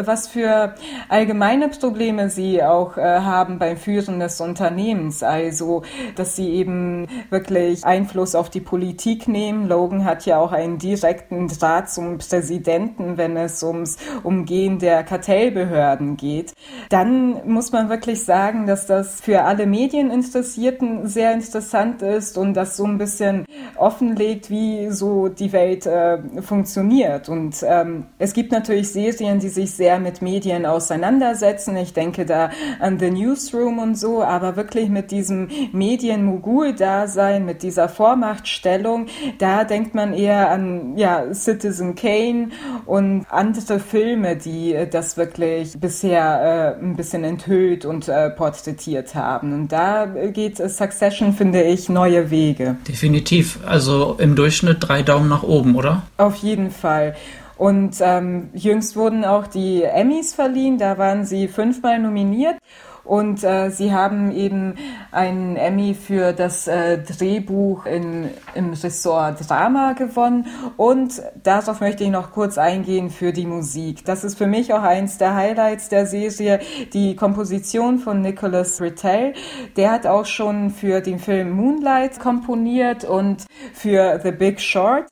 was 0.06 0.28
für 0.28 0.74
allgemeine 1.08 1.68
Probleme 1.68 2.30
sie 2.30 2.62
auch 2.62 2.96
äh, 2.96 3.02
haben 3.02 3.58
beim 3.58 3.76
Führen 3.76 4.20
des 4.20 4.40
Unternehmens, 4.40 5.22
also 5.22 5.82
dass 6.16 6.36
sie 6.36 6.50
eben 6.50 7.08
wirklich 7.30 7.84
Einfluss 7.84 8.34
auf 8.34 8.50
die 8.50 8.60
Politik 8.60 9.23
nehmen. 9.28 9.68
Logan 9.68 10.04
hat 10.04 10.26
ja 10.26 10.38
auch 10.38 10.52
einen 10.52 10.78
direkten 10.78 11.48
Draht 11.48 11.90
zum 11.90 12.18
Präsidenten, 12.18 13.16
wenn 13.16 13.36
es 13.36 13.62
ums 13.62 13.96
Umgehen 14.22 14.78
der 14.78 15.02
Kartellbehörden 15.04 16.16
geht. 16.16 16.52
Dann 16.88 17.48
muss 17.48 17.72
man 17.72 17.88
wirklich 17.88 18.24
sagen, 18.24 18.66
dass 18.66 18.86
das 18.86 19.20
für 19.20 19.42
alle 19.42 19.66
Medieninteressierten 19.66 21.06
sehr 21.06 21.32
interessant 21.32 22.02
ist 22.02 22.38
und 22.38 22.54
das 22.54 22.76
so 22.76 22.84
ein 22.84 22.98
bisschen 22.98 23.46
offenlegt, 23.76 24.50
wie 24.50 24.90
so 24.90 25.28
die 25.28 25.52
Welt 25.52 25.86
äh, 25.86 26.18
funktioniert. 26.42 27.28
Und 27.28 27.64
ähm, 27.66 28.06
es 28.18 28.32
gibt 28.32 28.52
natürlich 28.52 28.90
Serien, 28.90 29.38
die 29.38 29.48
sich 29.48 29.72
sehr 29.72 29.98
mit 29.98 30.22
Medien 30.22 30.66
auseinandersetzen. 30.66 31.76
Ich 31.76 31.92
denke 31.92 32.24
da 32.24 32.50
an 32.80 32.98
The 32.98 33.10
Newsroom 33.10 33.78
und 33.78 33.98
so, 33.98 34.22
aber 34.22 34.56
wirklich 34.56 34.88
mit 34.88 35.10
diesem 35.10 35.48
Medienmogul-Dasein, 35.72 37.44
mit 37.44 37.62
dieser 37.62 37.88
Vormachtstellung, 37.88 39.06
da 39.38 39.64
denkt 39.64 39.94
man 39.94 40.14
eher 40.14 40.50
an 40.50 40.96
ja, 40.96 41.32
Citizen 41.32 41.94
Kane 41.94 42.50
und 42.86 43.26
andere 43.30 43.80
Filme, 43.80 44.36
die 44.36 44.74
äh, 44.74 44.88
das 44.88 45.16
wirklich 45.16 45.78
bisher 45.78 46.76
äh, 46.78 46.82
ein 46.84 46.96
bisschen 46.96 47.24
enthüllt 47.24 47.84
und 47.84 48.08
äh, 48.08 48.30
porträtiert 48.30 49.14
haben. 49.14 49.52
Und 49.52 49.72
da 49.72 50.06
geht 50.06 50.56
Succession, 50.56 51.32
finde 51.32 51.62
ich, 51.62 51.88
neue 51.88 52.30
Wege. 52.30 52.76
Definitiv. 52.86 53.58
Also 53.66 54.16
im 54.18 54.36
Durchschnitt 54.36 54.78
drei 54.80 55.02
Daumen 55.02 55.28
nach 55.28 55.42
oben, 55.42 55.76
oder? 55.76 56.02
Auf 56.16 56.36
jeden 56.36 56.70
Fall. 56.70 57.14
Und 57.56 57.96
ähm, 58.00 58.50
jüngst 58.52 58.96
wurden 58.96 59.24
auch 59.24 59.46
die 59.46 59.84
Emmys 59.84 60.34
verliehen, 60.34 60.78
da 60.78 60.98
waren 60.98 61.24
sie 61.24 61.46
fünfmal 61.48 62.00
nominiert. 62.00 62.56
Und 63.04 63.44
äh, 63.44 63.70
sie 63.70 63.92
haben 63.92 64.32
eben 64.32 64.74
einen 65.10 65.56
Emmy 65.56 65.94
für 65.94 66.32
das 66.32 66.66
äh, 66.66 66.98
Drehbuch 66.98 67.86
in, 67.86 68.30
im 68.54 68.72
Ressort 68.72 69.48
Drama 69.48 69.92
gewonnen. 69.92 70.46
Und 70.76 71.22
darauf 71.42 71.80
möchte 71.80 72.04
ich 72.04 72.10
noch 72.10 72.32
kurz 72.32 72.58
eingehen 72.58 73.10
für 73.10 73.32
die 73.32 73.46
Musik. 73.46 74.04
Das 74.04 74.24
ist 74.24 74.38
für 74.38 74.46
mich 74.46 74.72
auch 74.72 74.82
eins 74.82 75.18
der 75.18 75.34
Highlights 75.34 75.88
der 75.88 76.06
Serie, 76.06 76.60
die 76.92 77.14
Komposition 77.14 77.98
von 77.98 78.22
Nicholas 78.22 78.80
Rittell. 78.80 79.34
Der 79.76 79.90
hat 79.90 80.06
auch 80.06 80.26
schon 80.26 80.70
für 80.70 81.00
den 81.00 81.18
Film 81.18 81.50
Moonlight 81.50 82.18
komponiert 82.18 83.04
und 83.04 83.44
für 83.74 84.20
The 84.22 84.32
Big 84.32 84.60
Short. 84.60 85.06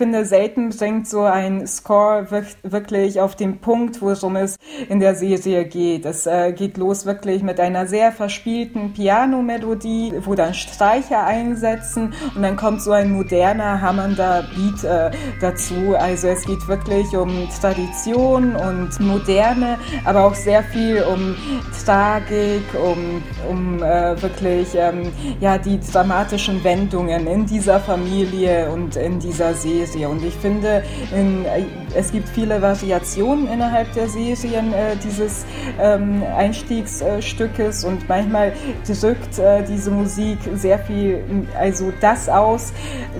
Finde, 0.00 0.24
selten 0.24 0.70
bringt 0.70 1.06
so 1.06 1.24
ein 1.24 1.66
Score 1.66 2.26
wirklich 2.62 3.20
auf 3.20 3.36
den 3.36 3.58
Punkt, 3.58 4.00
worum 4.00 4.36
es 4.36 4.56
in 4.88 4.98
der 4.98 5.14
Serie 5.14 5.66
geht. 5.66 6.06
Es 6.06 6.26
äh, 6.26 6.54
geht 6.54 6.78
los 6.78 7.04
wirklich 7.04 7.42
mit 7.42 7.60
einer 7.60 7.86
sehr 7.86 8.10
verspielten 8.10 8.94
Piano-Melodie, 8.94 10.14
wo 10.24 10.34
dann 10.34 10.54
Streicher 10.54 11.26
einsetzen 11.26 12.14
und 12.34 12.40
dann 12.40 12.56
kommt 12.56 12.80
so 12.80 12.92
ein 12.92 13.12
moderner, 13.12 13.82
hammernder 13.82 14.46
Beat 14.54 14.84
äh, 14.84 15.10
dazu. 15.38 15.94
Also 15.98 16.28
es 16.28 16.46
geht 16.46 16.66
wirklich 16.66 17.14
um 17.14 17.46
Tradition 17.60 18.56
und 18.56 18.98
Moderne, 19.00 19.76
aber 20.06 20.24
auch 20.24 20.34
sehr 20.34 20.62
viel 20.62 21.02
um 21.02 21.36
Tragik, 21.84 22.62
um, 22.74 23.22
um 23.50 23.82
äh, 23.82 24.20
wirklich 24.22 24.68
ähm, 24.76 25.12
ja, 25.40 25.58
die 25.58 25.78
dramatischen 25.78 26.64
Wendungen 26.64 27.26
in 27.26 27.44
dieser 27.44 27.80
Familie 27.80 28.70
und 28.70 28.96
in 28.96 29.20
dieser 29.20 29.52
Serie. 29.52 29.89
Und 30.08 30.24
ich 30.24 30.34
finde, 30.34 30.82
in, 31.14 31.44
äh, 31.44 31.64
es 31.94 32.12
gibt 32.12 32.28
viele 32.28 32.62
Variationen 32.62 33.48
innerhalb 33.48 33.92
der 33.92 34.08
Serien 34.08 34.72
äh, 34.72 34.96
dieses 35.02 35.44
ähm, 35.80 36.22
Einstiegsstückes 36.36 37.84
und 37.84 38.08
manchmal 38.08 38.52
drückt 38.86 39.38
äh, 39.38 39.62
diese 39.64 39.90
Musik 39.90 40.38
sehr 40.54 40.78
viel, 40.78 41.22
also 41.58 41.92
das 42.00 42.28
aus, 42.28 42.72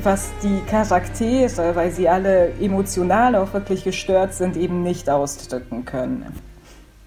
was 0.03 0.31
die 0.43 0.61
Charaktere, 0.71 1.75
weil 1.75 1.91
sie 1.91 2.09
alle 2.09 2.53
emotional 2.61 3.35
auch 3.37 3.53
wirklich 3.53 3.85
gestört 3.85 4.35
sind, 4.35 4.57
eben 4.57 4.83
nicht 4.83 5.11
ausdrücken 5.11 5.85
können. 5.85 6.27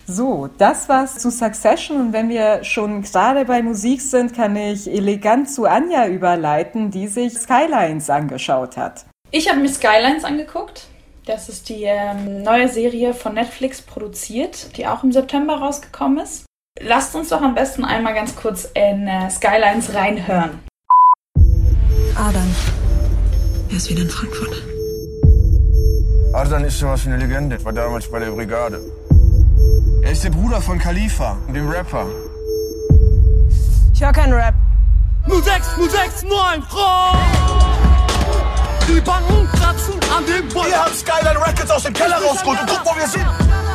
So, 0.05 0.49
das 0.57 0.89
war's 0.89 1.17
zu 1.17 1.31
Succession 1.31 1.97
und 1.97 2.13
wenn 2.13 2.27
wir 2.27 2.65
schon 2.65 3.03
gerade 3.03 3.45
bei 3.45 3.63
Musik 3.63 4.01
sind, 4.01 4.35
kann 4.35 4.53
ich 4.57 4.91
elegant 4.91 5.49
zu 5.49 5.65
Anja 5.65 6.07
überleiten, 6.07 6.91
die 6.91 7.07
sich 7.07 7.33
Skylines 7.33 8.09
angeschaut 8.09 8.75
hat. 8.75 9.05
Ich 9.35 9.49
habe 9.49 9.59
mir 9.59 9.69
Skylines 9.69 10.25
angeguckt. 10.25 10.85
Das 11.25 11.49
ist 11.49 11.67
die 11.67 11.85
ähm, 11.85 12.43
neue 12.43 12.69
Serie 12.69 13.15
von 13.15 13.33
Netflix 13.33 13.81
produziert, 13.81 14.77
die 14.77 14.85
auch 14.85 15.03
im 15.03 15.11
September 15.11 15.55
rausgekommen 15.55 16.19
ist. 16.19 16.45
Lasst 16.79 17.15
uns 17.15 17.29
doch 17.29 17.41
am 17.41 17.55
besten 17.55 17.83
einmal 17.83 18.13
ganz 18.13 18.35
kurz 18.35 18.65
in 18.75 19.07
äh, 19.07 19.31
Skylines 19.31 19.95
reinhören. 19.95 20.59
Adam. 22.15 22.55
Er 23.71 23.75
ist 23.75 23.89
wieder 23.89 24.03
in 24.03 24.09
Frankfurt. 24.11 24.61
Ardan 26.33 26.65
ist 26.65 26.77
sowas 26.77 27.03
wie 27.03 27.09
eine 27.09 27.17
Legende, 27.17 27.63
war 27.65 27.73
damals 27.73 28.11
bei 28.11 28.19
der 28.19 28.29
Brigade. 28.29 28.81
Er 30.03 30.11
ist 30.11 30.23
der 30.23 30.29
Bruder 30.29 30.61
von 30.61 30.77
Khalifa, 30.77 31.39
dem 31.51 31.67
Rapper. 31.67 32.05
Ich 33.95 34.03
höre 34.03 34.11
keinen 34.11 34.33
Rap. 34.33 34.53
06, 35.27 35.91
06, 35.91 36.23
9, 36.23 36.61
Frau! 36.69 37.63
Die 38.87 38.99
Banken 38.99 39.47
kratzen 39.57 39.93
an 40.15 40.25
dem 40.25 40.47
Boy. 40.49 40.67
Wir 40.67 40.83
haben 40.83 40.93
Skyline 40.93 41.39
Records 41.39 41.71
aus 41.71 41.83
dem 41.83 41.93
Keller 41.93 42.17
rausgeholt 42.17 42.59
und 42.59 42.69
guck, 42.69 42.85
wo 42.85 42.99
wir 42.99 43.07
sind. 43.07 43.25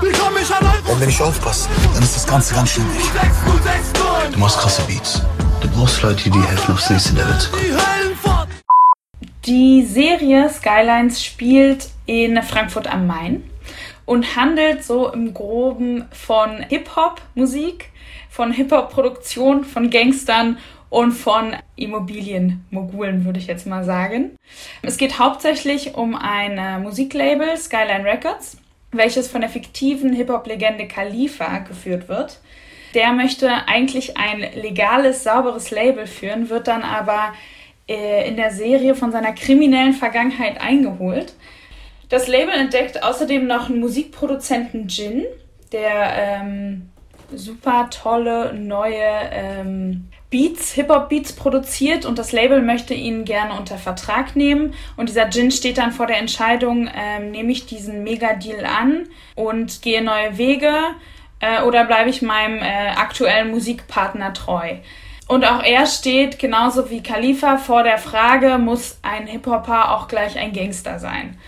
Wie 0.03 0.13
komm 0.19 0.37
ich 0.37 0.55
an? 0.55 0.67
Wenn 0.85 1.01
wir 1.01 1.07
nicht 1.07 1.21
aufpassen, 1.23 1.71
dann 1.95 2.03
ist 2.03 2.15
das 2.15 2.27
Ganze 2.27 2.55
ganz 2.55 2.71
schön 2.71 2.85
weg. 2.95 3.03
06, 3.03 3.93
06, 3.93 4.05
9. 4.05 4.33
Du 4.33 4.39
machst 4.39 4.59
krasse 4.59 4.83
Beats. 4.83 5.23
Du 5.61 5.69
brauchst 5.69 6.03
Leute, 6.03 6.25
die 6.25 6.31
dir 6.31 6.49
helfen, 6.49 6.75
aufs 6.75 6.91
nächste 6.91 7.15
Level 7.15 7.39
zu 7.39 7.51
kommen. 7.51 8.49
Die 9.47 9.87
Serie 9.87 10.51
Skylines 10.51 11.25
spielt 11.25 11.89
in 12.05 12.43
Frankfurt 12.43 12.87
am 12.87 13.07
Main 13.07 13.49
und 14.05 14.37
handelt 14.37 14.85
so 14.85 15.11
im 15.11 15.33
Groben 15.33 16.05
von 16.13 16.63
Hip-Hop-Musik, 16.69 17.91
von 18.29 18.53
Hip-Hop-Produktion, 18.53 19.65
von 19.65 19.89
Gangstern 19.91 20.59
und 20.91 21.13
von 21.13 21.55
Immobilienmogulen, 21.77 23.25
würde 23.25 23.39
ich 23.39 23.47
jetzt 23.47 23.67
mal 23.67 23.85
sagen. 23.85 24.37
Es 24.83 24.97
geht 24.97 25.19
hauptsächlich 25.19 25.95
um 25.95 26.15
ein 26.15 26.59
äh, 26.59 26.79
Musiklabel, 26.79 27.57
Skyline 27.57 28.05
Records, 28.05 28.59
welches 28.93 29.29
von 29.29 29.43
der 29.43 29.51
fiktiven 29.51 30.13
Hip-Hop-Legende 30.13 30.89
Khalifa 30.89 31.59
geführt 31.59 32.09
wird. 32.09 32.41
Der 32.95 33.13
möchte 33.13 33.69
eigentlich 33.69 34.17
ein 34.17 34.41
legales, 34.55 35.23
sauberes 35.23 35.71
Label 35.71 36.07
führen, 36.07 36.49
wird 36.49 36.69
dann 36.69 36.83
aber 36.83 37.35
äh, 37.87 38.27
in 38.27 38.37
der 38.37 38.51
Serie 38.51 38.95
von 38.95 39.13
seiner 39.13 39.33
kriminellen 39.33 39.93
Vergangenheit 39.93 40.61
eingeholt. 40.61 41.35
Das 42.09 42.29
Label 42.29 42.55
entdeckt 42.55 43.03
außerdem 43.03 43.47
noch 43.47 43.69
einen 43.69 43.81
Musikproduzenten 43.81 44.89
Jin, 44.89 45.27
der 45.73 46.13
ähm, 46.17 46.89
super 47.31 47.91
tolle 47.91 48.55
neue 48.55 49.05
ähm, 49.31 50.09
Beats, 50.31 50.73
Hip-Hop-Beats 50.73 51.33
produziert 51.33 52.05
und 52.05 52.19
das 52.19 52.33
Label 52.33 52.61
möchte 52.61 52.93
ihn 52.93 53.25
gerne 53.25 53.55
unter 53.59 53.79
Vertrag 53.79 54.37
nehmen. 54.37 54.75
Und 54.97 55.09
dieser 55.09 55.29
Jin 55.29 55.51
steht 55.51 55.79
dann 55.79 55.93
vor 55.93 56.07
der 56.07 56.19
Entscheidung, 56.19 56.91
ähm, 56.95 57.31
nehme 57.31 57.51
ich 57.51 57.67
diesen 57.67 58.05
Mega-Deal 58.05 58.67
an 58.67 59.09
und 59.35 59.81
gehe 59.81 60.03
neue 60.03 60.37
Wege 60.37 60.75
äh, 61.41 61.63
oder 61.63 61.85
bleibe 61.85 62.11
ich 62.11 62.21
meinem 62.21 62.59
äh, 62.59 62.91
aktuellen 62.91 63.51
Musikpartner 63.51 64.35
treu. 64.35 64.77
Und 65.29 65.45
auch 65.45 65.63
er 65.63 65.87
steht 65.87 66.39
genauso 66.39 66.91
wie 66.91 67.03
Khalifa 67.03 67.59
vor 67.59 67.83
der 67.83 67.99
Frage, 67.99 68.59
muss 68.59 68.99
ein 69.03 69.27
Hip-Hopper 69.27 69.95
auch 69.95 70.09
gleich 70.09 70.39
ein 70.39 70.53
Gangster 70.53 70.99
sein? 70.99 71.39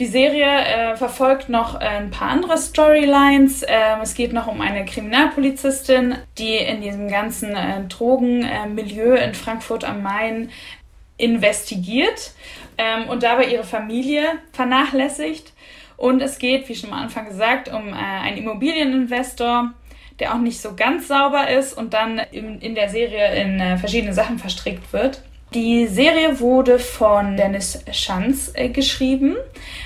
Die 0.00 0.06
Serie 0.06 0.46
äh, 0.46 0.96
verfolgt 0.96 1.48
noch 1.48 1.80
äh, 1.80 1.84
ein 1.84 2.10
paar 2.10 2.28
andere 2.28 2.58
Storylines. 2.58 3.62
Ähm, 3.66 4.00
es 4.02 4.14
geht 4.14 4.32
noch 4.32 4.48
um 4.48 4.60
eine 4.60 4.84
Kriminalpolizistin, 4.84 6.16
die 6.36 6.56
in 6.56 6.80
diesem 6.80 7.08
ganzen 7.08 7.54
äh, 7.54 7.84
Drogenmilieu 7.88 9.14
in 9.14 9.34
Frankfurt 9.34 9.84
am 9.84 10.02
Main 10.02 10.50
investigiert 11.16 12.32
ähm, 12.76 13.08
und 13.08 13.22
dabei 13.22 13.46
ihre 13.46 13.62
Familie 13.62 14.24
vernachlässigt. 14.52 15.52
Und 15.96 16.20
es 16.22 16.38
geht, 16.38 16.68
wie 16.68 16.74
schon 16.74 16.92
am 16.92 16.98
Anfang 16.98 17.28
gesagt, 17.28 17.68
um 17.68 17.90
äh, 17.90 17.92
einen 17.92 18.38
Immobilieninvestor, 18.38 19.74
der 20.18 20.34
auch 20.34 20.38
nicht 20.38 20.60
so 20.60 20.74
ganz 20.74 21.06
sauber 21.06 21.48
ist 21.48 21.72
und 21.72 21.94
dann 21.94 22.18
in, 22.18 22.60
in 22.60 22.74
der 22.74 22.88
Serie 22.88 23.40
in 23.40 23.60
äh, 23.60 23.78
verschiedene 23.78 24.12
Sachen 24.12 24.40
verstrickt 24.40 24.92
wird. 24.92 25.22
Die 25.54 25.86
Serie 25.86 26.40
wurde 26.40 26.80
von 26.80 27.36
Dennis 27.36 27.78
Schanz 27.92 28.50
äh, 28.54 28.70
geschrieben. 28.70 29.36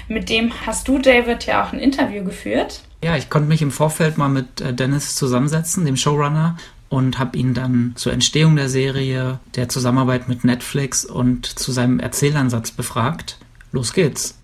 Mit 0.09 0.31
dem 0.31 0.51
hast 0.65 0.89
du, 0.89 0.99
David, 0.99 1.45
ja 1.45 1.63
auch 1.63 1.75
ein 1.75 1.79
Interview 1.79 2.25
geführt. 2.25 2.81
Ja, 3.05 3.19
ich 3.19 3.29
konnte 3.29 3.49
mich 3.51 3.61
im 3.61 3.71
Vorfeld 3.71 4.17
mal 4.17 4.31
mit 4.31 4.63
äh, 4.63 4.73
Dennis 4.73 5.15
zusammensetzen, 5.15 5.85
dem 5.85 5.99
Showrunner, 5.99 6.57
und 6.89 7.19
habe 7.19 7.37
ihn 7.37 7.53
dann 7.53 7.93
zur 7.97 8.15
Entstehung 8.15 8.57
der 8.57 8.71
Serie, 8.71 9.41
der 9.57 9.69
Zusammenarbeit 9.69 10.27
mit 10.27 10.43
Netflix 10.43 11.05
und 11.05 11.45
zu 11.45 11.71
seinem 11.71 12.01
Erzählansatz 12.01 12.71
befragt. 12.71 13.37
Los 13.71 13.93
geht's. 13.93 14.39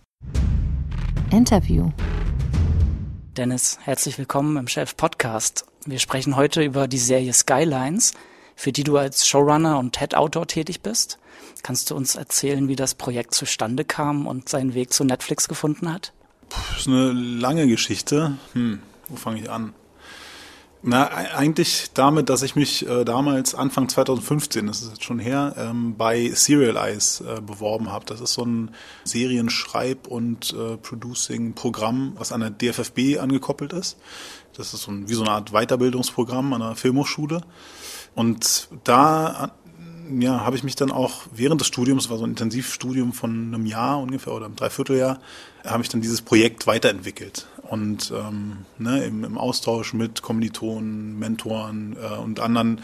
Interview. 1.31 1.91
Dennis, 3.39 3.79
herzlich 3.83 4.19
willkommen 4.19 4.59
im 4.59 4.69
Chef 4.69 4.95
Podcast. 4.95 5.65
Wir 5.87 6.01
sprechen 6.01 6.37
heute 6.37 6.63
über 6.63 6.87
die 6.87 6.99
Serie 6.99 7.33
Skylines, 7.33 8.13
für 8.57 8.73
die 8.73 8.85
du 8.85 8.97
als 8.97 9.27
Showrunner 9.27 9.79
und 9.79 9.99
Head-Autor 9.99 10.47
tätig 10.47 10.81
bist. 10.81 11.19
Kannst 11.63 11.91
du 11.91 11.95
uns 11.95 12.15
erzählen, 12.15 12.69
wie 12.69 12.77
das 12.77 12.95
Projekt 12.95 13.35
zustande 13.35 13.85
kam 13.85 14.27
und 14.27 14.49
seinen 14.49 14.75
Weg 14.75 14.93
zu 14.93 15.05
Netflix 15.05 15.49
gefunden 15.49 15.93
hat? 15.93 16.13
Das 16.49 16.81
ist 16.81 16.89
eine 16.89 17.13
lange 17.13 17.67
Geschichte. 17.67 18.37
Hm, 18.53 18.81
wo 19.09 19.17
fange 19.17 19.41
ich 19.41 19.51
an? 19.51 19.73
Na, 20.87 21.07
eigentlich 21.09 21.93
damit, 21.95 22.29
dass 22.29 22.43
ich 22.43 22.57
mich 22.57 22.87
äh, 22.87 23.05
damals 23.07 23.55
Anfang 23.55 23.89
2015, 23.89 24.67
das 24.67 24.83
ist 24.83 24.91
jetzt 24.91 25.05
schon 25.05 25.19
her, 25.19 25.55
ähm, 25.57 25.97
bei 25.97 26.29
Serial 26.35 26.77
Eyes 26.77 27.23
äh, 27.23 27.41
beworben 27.41 27.91
habe. 27.91 28.05
Das 28.05 28.21
ist 28.21 28.35
so 28.35 28.45
ein 28.45 28.71
Serienschreib- 29.07 30.07
und 30.07 30.53
äh, 30.53 30.77
Producing-Programm, 30.77 32.17
was 32.19 32.33
an 32.33 32.41
der 32.41 32.51
DFFB 32.51 33.19
angekoppelt 33.19 33.73
ist. 33.73 33.97
Das 34.53 34.75
ist 34.75 34.83
so 34.83 34.93
ein, 34.93 35.09
wie 35.09 35.15
so 35.15 35.23
eine 35.23 35.31
Art 35.31 35.53
Weiterbildungsprogramm 35.53 36.53
an 36.53 36.61
der 36.61 36.77
Filmhochschule. 36.77 37.41
Und 38.15 38.69
da 38.85 39.53
ja, 40.19 40.45
habe 40.45 40.57
ich 40.57 40.63
mich 40.63 40.77
dann 40.77 40.91
auch 40.91 41.23
während 41.33 41.61
des 41.61 41.69
Studiums, 41.69 42.11
war 42.11 42.19
so 42.19 42.25
ein 42.25 42.31
Intensivstudium 42.31 43.13
von 43.13 43.55
einem 43.55 43.67
Jahr 43.67 44.01
ungefähr 44.01 44.33
oder 44.33 44.47
einem 44.47 44.57
Dreivierteljahr, 44.57 45.19
habe 45.65 45.83
ich 45.83 45.89
dann 45.89 46.01
dieses 46.01 46.23
Projekt 46.23 46.67
weiterentwickelt. 46.67 47.47
Und 47.63 48.13
ähm, 48.15 48.67
ne, 48.79 49.05
im, 49.05 49.25
im 49.25 49.39
Austausch 49.39 49.95
mit 49.95 50.23
Kommilitonen, 50.23 51.19
Mentoren 51.19 51.97
äh, 51.97 52.17
und 52.19 52.41
anderen 52.41 52.83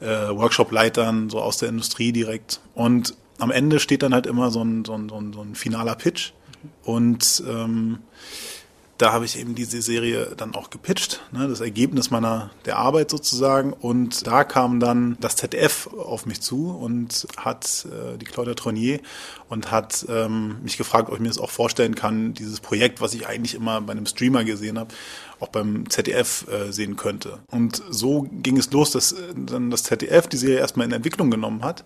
äh, 0.00 0.06
Workshop-Leitern, 0.06 1.30
so 1.30 1.40
aus 1.40 1.56
der 1.56 1.70
Industrie 1.70 2.12
direkt. 2.12 2.60
Und 2.74 3.16
am 3.38 3.50
Ende 3.50 3.80
steht 3.80 4.02
dann 4.02 4.12
halt 4.12 4.26
immer 4.26 4.50
so 4.50 4.62
ein, 4.62 4.84
so 4.84 4.92
ein, 4.92 5.08
so 5.08 5.16
ein, 5.16 5.32
so 5.32 5.40
ein 5.40 5.54
finaler 5.54 5.94
Pitch. 5.94 6.32
Und 6.84 7.42
ähm, 7.48 8.00
da 8.98 9.12
habe 9.12 9.24
ich 9.24 9.38
eben 9.38 9.54
diese 9.54 9.80
Serie 9.80 10.32
dann 10.36 10.56
auch 10.56 10.70
gepitcht, 10.70 11.22
ne, 11.30 11.46
das 11.46 11.60
Ergebnis 11.60 12.10
meiner 12.10 12.50
der 12.64 12.78
Arbeit 12.78 13.10
sozusagen. 13.10 13.72
Und 13.72 14.26
da 14.26 14.42
kam 14.42 14.80
dann 14.80 15.16
das 15.20 15.36
ZDF 15.36 15.88
auf 15.96 16.26
mich 16.26 16.40
zu 16.40 16.70
und 16.70 17.28
hat 17.36 17.86
äh, 17.86 18.18
die 18.18 18.24
Claudia 18.24 18.54
Tronier 18.54 18.98
und 19.48 19.70
hat 19.70 20.04
ähm, 20.08 20.56
mich 20.62 20.76
gefragt, 20.76 21.08
ob 21.08 21.14
ich 21.14 21.20
mir 21.20 21.28
das 21.28 21.38
auch 21.38 21.50
vorstellen 21.50 21.94
kann, 21.94 22.34
dieses 22.34 22.58
Projekt, 22.58 23.00
was 23.00 23.14
ich 23.14 23.28
eigentlich 23.28 23.54
immer 23.54 23.80
bei 23.80 23.92
einem 23.92 24.06
Streamer 24.06 24.42
gesehen 24.42 24.78
habe, 24.78 24.92
auch 25.38 25.48
beim 25.48 25.88
ZDF 25.88 26.46
äh, 26.48 26.72
sehen 26.72 26.96
könnte. 26.96 27.38
Und 27.52 27.80
so 27.90 28.28
ging 28.42 28.56
es 28.56 28.72
los, 28.72 28.90
dass 28.90 29.12
äh, 29.12 29.16
dann 29.34 29.70
das 29.70 29.84
ZDF 29.84 30.26
die 30.26 30.36
Serie 30.36 30.58
erstmal 30.58 30.86
in 30.86 30.92
Entwicklung 30.92 31.30
genommen 31.30 31.62
hat 31.62 31.84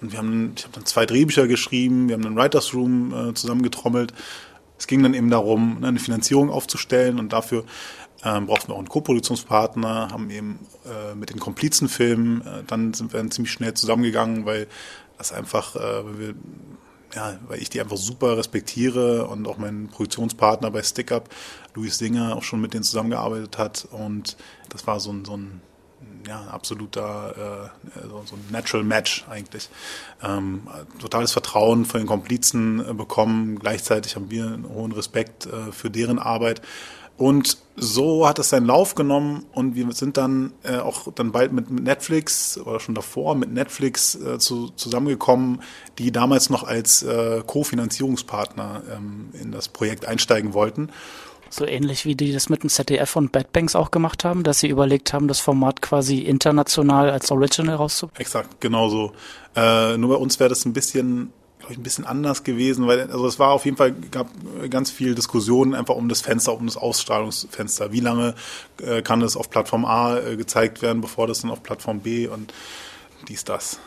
Und 0.00 0.10
wir 0.10 0.18
haben, 0.18 0.54
ich 0.56 0.64
habe 0.64 0.74
dann 0.74 0.86
zwei 0.86 1.06
Drehbücher 1.06 1.46
geschrieben, 1.46 2.08
wir 2.08 2.14
haben 2.14 2.26
einen 2.26 2.36
Writers 2.36 2.74
Room 2.74 3.14
äh, 3.14 3.34
zusammengetrommelt. 3.34 4.12
Es 4.80 4.86
ging 4.86 5.02
dann 5.02 5.12
eben 5.12 5.28
darum, 5.28 5.80
ne, 5.80 5.88
eine 5.88 5.98
Finanzierung 5.98 6.48
aufzustellen 6.48 7.18
und 7.18 7.34
dafür 7.34 7.64
ähm, 8.24 8.46
brauchten 8.46 8.68
wir 8.68 8.74
auch 8.74 8.78
einen 8.78 8.88
Co-Produktionspartner, 8.88 10.08
haben 10.10 10.30
eben 10.30 10.58
äh, 10.86 11.14
mit 11.14 11.28
den 11.28 11.38
Komplizenfilmen, 11.38 12.40
äh, 12.40 12.64
dann 12.66 12.94
sind 12.94 13.12
wir 13.12 13.20
dann 13.20 13.30
ziemlich 13.30 13.52
schnell 13.52 13.74
zusammengegangen, 13.74 14.46
weil 14.46 14.68
das 15.18 15.32
einfach, 15.32 15.76
äh, 15.76 15.78
weil 15.78 16.18
wir 16.18 16.34
ja, 17.14 17.38
weil 17.48 17.60
ich 17.60 17.68
die 17.68 17.80
einfach 17.80 17.96
super 17.96 18.38
respektiere 18.38 19.26
und 19.26 19.46
auch 19.48 19.58
mein 19.58 19.88
Produktionspartner 19.88 20.70
bei 20.70 20.82
StickUp, 20.82 21.28
Luis 21.74 21.98
Singer, 21.98 22.36
auch 22.36 22.42
schon 22.42 22.60
mit 22.60 22.72
denen 22.72 22.84
zusammengearbeitet 22.84 23.58
hat. 23.58 23.88
Und 23.90 24.36
das 24.68 24.86
war 24.86 25.00
so 25.00 25.12
ein, 25.12 25.24
so 25.24 25.36
ein 25.36 25.60
ja, 26.26 26.42
absoluter 26.50 27.70
äh, 27.96 28.08
so, 28.08 28.36
ein 28.36 28.44
Natural 28.50 28.84
Match 28.84 29.24
eigentlich. 29.28 29.68
Ähm, 30.22 30.62
totales 30.98 31.32
Vertrauen 31.32 31.84
von 31.84 32.00
den 32.00 32.06
Komplizen 32.06 32.80
äh, 32.88 32.94
bekommen. 32.94 33.58
Gleichzeitig 33.58 34.16
haben 34.16 34.30
wir 34.30 34.46
einen 34.46 34.68
hohen 34.68 34.92
Respekt 34.92 35.46
äh, 35.46 35.72
für 35.72 35.90
deren 35.90 36.18
Arbeit. 36.18 36.62
Und 37.20 37.58
so 37.76 38.26
hat 38.26 38.38
es 38.38 38.48
seinen 38.48 38.64
Lauf 38.64 38.94
genommen 38.94 39.44
und 39.52 39.74
wir 39.74 39.92
sind 39.92 40.16
dann 40.16 40.54
äh, 40.62 40.78
auch 40.78 41.12
dann 41.12 41.32
bald 41.32 41.52
mit, 41.52 41.70
Netflix 41.70 42.56
oder 42.56 42.80
schon 42.80 42.94
davor 42.94 43.34
mit 43.34 43.52
Netflix 43.52 44.14
äh, 44.14 44.38
zu, 44.38 44.70
zusammengekommen, 44.70 45.60
die 45.98 46.12
damals 46.12 46.48
noch 46.48 46.64
als 46.64 47.02
äh, 47.02 47.42
Co-Finanzierungspartner 47.46 48.82
ähm, 48.90 49.28
in 49.34 49.52
das 49.52 49.68
Projekt 49.68 50.06
einsteigen 50.06 50.54
wollten. 50.54 50.88
So 51.50 51.66
ähnlich 51.66 52.06
wie 52.06 52.14
die 52.14 52.32
das 52.32 52.48
mit 52.48 52.62
dem 52.62 52.70
ZDF 52.70 53.16
und 53.16 53.32
Bad 53.32 53.52
Banks 53.52 53.74
auch 53.74 53.90
gemacht 53.90 54.24
haben, 54.24 54.44
dass 54.44 54.60
sie 54.60 54.68
überlegt 54.68 55.12
haben, 55.12 55.28
das 55.28 55.40
Format 55.40 55.82
quasi 55.82 56.20
international 56.20 57.10
als 57.10 57.30
Original 57.30 57.74
rauszubringen. 57.74 58.20
Exakt, 58.20 58.60
genau 58.60 58.88
so. 58.88 59.12
Äh, 59.56 59.96
nur 59.98 60.10
bei 60.10 60.16
uns 60.16 60.38
wäre 60.38 60.48
das 60.48 60.64
ein 60.64 60.72
bisschen 60.72 61.32
glaube 61.58 61.72
ich, 61.72 61.78
ein 61.78 61.82
bisschen 61.82 62.06
anders 62.06 62.42
gewesen, 62.42 62.86
weil 62.86 63.02
also 63.10 63.26
es 63.26 63.38
war 63.38 63.50
auf 63.50 63.64
jeden 63.64 63.76
Fall 63.76 63.92
gab 63.92 64.28
ganz 64.70 64.90
viel 64.90 65.14
Diskussionen 65.14 65.74
einfach 65.74 65.94
um 65.94 66.08
das 66.08 66.20
Fenster, 66.22 66.54
um 66.54 66.66
das 66.66 66.76
Ausstrahlungsfenster. 66.76 67.92
Wie 67.92 68.00
lange 68.00 68.34
äh, 68.82 69.02
kann 69.02 69.20
es 69.22 69.36
auf 69.36 69.50
Plattform 69.50 69.84
A 69.84 70.18
äh, 70.18 70.36
gezeigt 70.36 70.82
werden, 70.82 71.00
bevor 71.00 71.26
das 71.26 71.42
dann 71.42 71.50
auf 71.50 71.62
Plattform 71.62 72.00
B 72.00 72.26
und 72.26 72.52
dies, 73.28 73.44
das. 73.44 73.78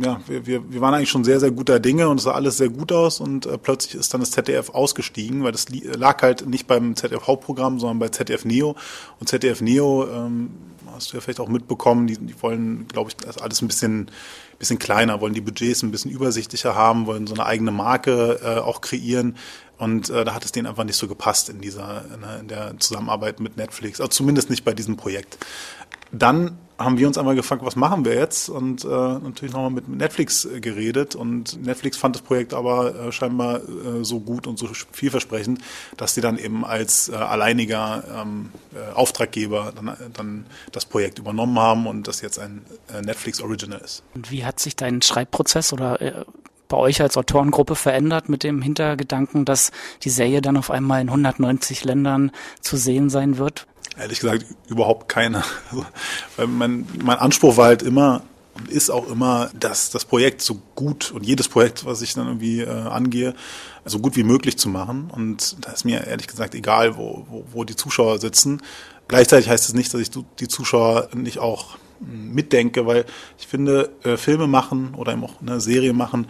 Ja, 0.00 0.20
wir, 0.26 0.46
wir, 0.46 0.72
wir 0.72 0.80
waren 0.80 0.94
eigentlich 0.94 1.10
schon 1.10 1.24
sehr, 1.24 1.40
sehr 1.40 1.50
guter 1.50 1.80
Dinge 1.80 2.08
und 2.08 2.18
es 2.18 2.24
sah 2.24 2.32
alles 2.32 2.58
sehr 2.58 2.68
gut 2.68 2.92
aus 2.92 3.20
und 3.20 3.46
äh, 3.46 3.58
plötzlich 3.58 3.94
ist 3.94 4.12
dann 4.12 4.20
das 4.20 4.30
ZDF 4.30 4.70
ausgestiegen, 4.70 5.42
weil 5.42 5.52
das 5.52 5.66
lag 5.68 6.22
halt 6.22 6.46
nicht 6.46 6.66
beim 6.66 6.94
ZDF 6.94 7.26
Hauptprogramm, 7.26 7.80
sondern 7.80 7.98
bei 7.98 8.08
ZDF 8.08 8.44
Neo 8.44 8.76
und 9.18 9.28
ZDF 9.28 9.60
Neo, 9.60 10.06
ähm, 10.08 10.50
hast 10.94 11.12
du 11.12 11.16
ja 11.16 11.20
vielleicht 11.20 11.40
auch 11.40 11.48
mitbekommen, 11.48 12.06
die, 12.06 12.16
die 12.18 12.40
wollen, 12.42 12.86
glaube 12.88 13.10
ich, 13.10 13.16
das 13.16 13.38
alles 13.38 13.60
ein 13.62 13.68
bisschen 13.68 14.10
bisschen 14.58 14.78
kleiner, 14.78 15.20
wollen 15.20 15.34
die 15.34 15.40
Budgets 15.40 15.82
ein 15.82 15.90
bisschen 15.90 16.10
übersichtlicher 16.10 16.74
haben, 16.74 17.06
wollen 17.06 17.26
so 17.26 17.34
eine 17.34 17.46
eigene 17.46 17.70
Marke 17.70 18.40
äh, 18.42 18.58
auch 18.58 18.80
kreieren. 18.80 19.36
Und 19.78 20.08
äh, 20.08 20.24
da 20.24 20.34
hat 20.34 20.44
es 20.44 20.52
denen 20.52 20.66
einfach 20.66 20.84
nicht 20.84 20.96
so 20.96 21.06
gepasst 21.06 21.50
in 21.50 21.60
dieser, 21.60 22.04
in 22.40 22.48
der 22.48 22.78
Zusammenarbeit 22.78 23.40
mit 23.40 23.56
Netflix, 23.58 24.00
also 24.00 24.08
zumindest 24.08 24.48
nicht 24.48 24.64
bei 24.64 24.72
diesem 24.72 24.96
Projekt. 24.96 25.38
Dann 26.12 26.58
haben 26.78 26.98
wir 26.98 27.06
uns 27.06 27.16
einmal 27.16 27.34
gefragt, 27.34 27.62
was 27.64 27.76
machen 27.76 28.04
wir 28.04 28.14
jetzt? 28.14 28.48
Und 28.48 28.84
äh, 28.84 28.88
natürlich 28.88 29.52
nochmal 29.52 29.70
mit 29.70 29.88
Netflix 29.88 30.44
äh, 30.44 30.60
geredet. 30.60 31.14
Und 31.14 31.62
Netflix 31.64 31.96
fand 31.96 32.16
das 32.16 32.22
Projekt 32.22 32.52
aber 32.52 32.94
äh, 32.94 33.12
scheinbar 33.12 33.56
äh, 33.56 34.04
so 34.04 34.20
gut 34.20 34.46
und 34.46 34.58
so 34.58 34.68
vielversprechend, 34.92 35.60
dass 35.96 36.14
sie 36.14 36.20
dann 36.20 36.38
eben 36.38 36.64
als 36.64 37.08
äh, 37.08 37.14
alleiniger 37.14 38.04
ähm, 38.14 38.50
äh, 38.74 38.92
Auftraggeber 38.94 39.72
dann, 39.74 39.96
dann 40.12 40.46
das 40.72 40.84
Projekt 40.84 41.18
übernommen 41.18 41.58
haben 41.58 41.86
und 41.86 42.08
das 42.08 42.20
jetzt 42.20 42.38
ein 42.38 42.64
äh, 42.92 43.00
Netflix 43.00 43.40
Original 43.40 43.80
ist. 43.80 44.02
Und 44.14 44.30
wie 44.30 44.44
hat 44.44 44.60
sich 44.60 44.76
dein 44.76 45.00
Schreibprozess 45.00 45.72
oder 45.72 46.00
äh, 46.02 46.24
bei 46.68 46.76
euch 46.76 47.00
als 47.00 47.16
Autorengruppe 47.16 47.76
verändert 47.76 48.28
mit 48.28 48.42
dem 48.42 48.60
Hintergedanken, 48.60 49.44
dass 49.44 49.70
die 50.02 50.10
Serie 50.10 50.42
dann 50.42 50.56
auf 50.56 50.70
einmal 50.70 51.00
in 51.00 51.08
190 51.08 51.84
Ländern 51.84 52.32
zu 52.60 52.76
sehen 52.76 53.08
sein 53.08 53.38
wird? 53.38 53.66
Ehrlich 53.98 54.20
gesagt, 54.20 54.46
überhaupt 54.68 55.08
keine. 55.08 55.42
Also, 55.70 55.86
weil 56.36 56.46
mein, 56.46 56.86
mein 57.02 57.18
Anspruch 57.18 57.56
war 57.56 57.66
halt 57.66 57.82
immer 57.82 58.22
und 58.54 58.70
ist 58.70 58.90
auch 58.90 59.08
immer, 59.08 59.50
dass 59.58 59.90
das 59.90 60.04
Projekt 60.04 60.40
so 60.40 60.60
gut 60.74 61.10
und 61.12 61.26
jedes 61.26 61.48
Projekt, 61.48 61.84
was 61.84 62.00
ich 62.00 62.14
dann 62.14 62.26
irgendwie 62.26 62.60
äh, 62.60 62.68
angehe, 62.68 63.34
so 63.84 63.98
gut 63.98 64.16
wie 64.16 64.22
möglich 64.22 64.56
zu 64.58 64.68
machen. 64.68 65.10
Und 65.12 65.64
da 65.64 65.72
ist 65.72 65.84
mir 65.84 66.06
ehrlich 66.06 66.26
gesagt 66.26 66.54
egal, 66.54 66.96
wo, 66.96 67.26
wo, 67.28 67.44
wo 67.52 67.64
die 67.64 67.76
Zuschauer 67.76 68.18
sitzen. 68.18 68.62
Gleichzeitig 69.08 69.48
heißt 69.48 69.68
es 69.68 69.74
nicht, 69.74 69.92
dass 69.92 70.00
ich 70.00 70.10
die 70.10 70.48
Zuschauer 70.48 71.08
nicht 71.14 71.38
auch 71.38 71.76
mitdenke, 72.00 72.86
weil 72.86 73.04
ich 73.38 73.46
finde, 73.46 73.90
äh, 74.04 74.16
Filme 74.16 74.46
machen 74.46 74.94
oder 74.94 75.12
eben 75.12 75.24
auch 75.24 75.40
eine 75.40 75.60
Serie 75.60 75.92
machen, 75.92 76.26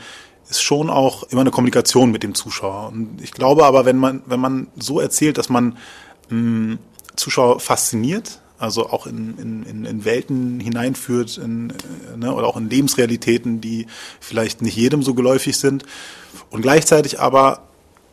ist 0.48 0.62
schon 0.62 0.90
auch 0.90 1.24
immer 1.24 1.40
eine 1.40 1.50
Kommunikation 1.50 2.10
mit 2.10 2.22
dem 2.22 2.34
Zuschauer. 2.34 2.88
Und 2.88 3.20
ich 3.22 3.32
glaube 3.32 3.64
aber, 3.64 3.84
wenn 3.84 3.96
man, 3.96 4.22
wenn 4.26 4.40
man 4.40 4.68
so 4.76 5.00
erzählt, 5.00 5.38
dass 5.38 5.48
man 5.48 5.76
mh, 6.28 6.30
hm, 6.30 6.78
Zuschauer 7.16 7.60
fasziniert, 7.60 8.40
also 8.58 8.90
auch 8.90 9.06
in, 9.06 9.64
in, 9.66 9.84
in 9.84 10.04
Welten 10.04 10.60
hineinführt 10.60 11.38
in, 11.38 11.70
äh, 11.70 12.16
ne, 12.16 12.32
oder 12.32 12.46
auch 12.46 12.56
in 12.56 12.70
Lebensrealitäten, 12.70 13.60
die 13.60 13.86
vielleicht 14.20 14.62
nicht 14.62 14.76
jedem 14.76 15.02
so 15.02 15.14
geläufig 15.14 15.58
sind 15.58 15.84
und 16.50 16.62
gleichzeitig 16.62 17.20
aber 17.20 17.66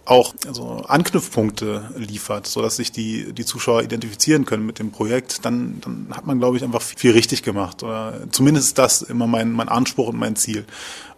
auch 0.05 0.33
also 0.45 0.83
Anknüpfpunkte 0.87 1.91
liefert, 1.95 2.45
so 2.45 2.61
dass 2.61 2.75
sich 2.75 2.91
die, 2.91 3.31
die 3.31 3.45
Zuschauer 3.45 3.83
identifizieren 3.83 4.45
können 4.45 4.65
mit 4.65 4.79
dem 4.79 4.91
Projekt, 4.91 5.45
dann, 5.45 5.79
dann 5.81 6.07
hat 6.11 6.27
man, 6.27 6.39
glaube 6.39 6.57
ich, 6.57 6.63
einfach 6.63 6.81
viel 6.81 7.11
richtig 7.11 7.41
gemacht. 7.41 7.83
Oder 7.83 8.19
zumindest 8.31 8.67
ist 8.67 8.77
das 8.77 9.01
immer 9.01 9.27
mein, 9.27 9.51
mein 9.53 9.69
Anspruch 9.69 10.09
und 10.09 10.17
mein 10.17 10.35
Ziel. 10.35 10.65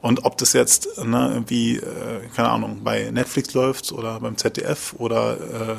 Und 0.05 0.23
ob 0.23 0.37
das 0.37 0.53
jetzt 0.53 1.03
ne, 1.03 1.31
irgendwie, 1.33 1.77
äh, 1.77 1.81
keine 2.35 2.49
Ahnung, 2.49 2.81
bei 2.83 3.09
Netflix 3.09 3.55
läuft 3.55 3.91
oder 3.91 4.19
beim 4.19 4.37
ZDF 4.37 4.93
oder 4.99 5.33
äh, 5.33 5.75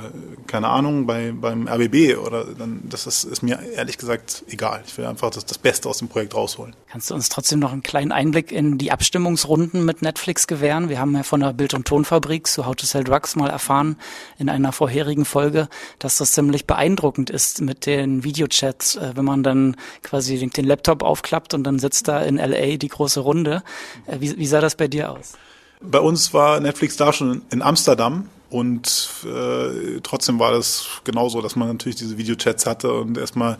keine 0.48 0.66
Ahnung, 0.66 1.06
bei, 1.06 1.30
beim 1.30 1.68
RBB 1.68 2.18
oder 2.18 2.44
dann, 2.44 2.80
das 2.88 3.06
ist, 3.06 3.22
ist 3.22 3.44
mir 3.44 3.60
ehrlich 3.76 3.98
gesagt 3.98 4.42
egal. 4.48 4.82
Ich 4.84 4.98
will 4.98 5.06
einfach 5.06 5.30
das, 5.30 5.46
das 5.46 5.58
Beste 5.58 5.88
aus 5.88 5.98
dem 5.98 6.08
Projekt 6.08 6.34
rausholen. 6.34 6.74
Kannst 6.90 7.08
du 7.08 7.14
uns 7.14 7.28
trotzdem 7.28 7.60
noch 7.60 7.70
einen 7.70 7.84
kleinen 7.84 8.10
Einblick 8.10 8.50
in 8.50 8.78
die 8.78 8.90
Abstimmungsrunden 8.90 9.84
mit 9.84 10.02
Netflix 10.02 10.48
gewähren? 10.48 10.88
Wir 10.88 10.98
haben 10.98 11.14
ja 11.14 11.22
von 11.22 11.38
der 11.38 11.52
Bild- 11.52 11.74
und 11.74 11.86
Tonfabrik 11.86 12.48
zu 12.48 12.66
How 12.66 12.74
to 12.74 12.84
Sell 12.84 13.04
Drugs 13.04 13.36
mal 13.36 13.48
erfahren 13.48 13.96
in 14.38 14.48
einer 14.48 14.72
vorherigen 14.72 15.24
Folge, 15.24 15.68
dass 16.00 16.16
das 16.16 16.32
ziemlich 16.32 16.66
beeindruckend 16.66 17.30
ist 17.30 17.60
mit 17.60 17.86
den 17.86 18.24
Videochats, 18.24 18.96
äh, 18.96 19.12
wenn 19.14 19.24
man 19.24 19.44
dann 19.44 19.76
quasi 20.02 20.36
den, 20.36 20.50
den 20.50 20.64
Laptop 20.64 21.04
aufklappt 21.04 21.54
und 21.54 21.62
dann 21.62 21.78
sitzt 21.78 22.08
da 22.08 22.22
in 22.22 22.38
LA 22.38 22.76
die 22.76 22.88
große 22.88 23.20
Runde. 23.20 23.62
Äh, 24.06 24.15
wie, 24.20 24.36
wie 24.36 24.46
sah 24.46 24.60
das 24.60 24.74
bei 24.74 24.88
dir 24.88 25.10
aus? 25.10 25.32
Bei 25.80 26.00
uns 26.00 26.32
war 26.32 26.60
Netflix 26.60 26.96
da 26.96 27.12
schon 27.12 27.42
in 27.50 27.62
Amsterdam 27.62 28.28
und 28.50 29.10
äh, 29.24 30.00
trotzdem 30.02 30.38
war 30.38 30.52
das 30.52 30.86
genauso, 31.04 31.42
dass 31.42 31.56
man 31.56 31.68
natürlich 31.68 31.96
diese 31.96 32.16
Videochats 32.16 32.66
hatte 32.66 32.92
und 32.92 33.18
erstmal 33.18 33.58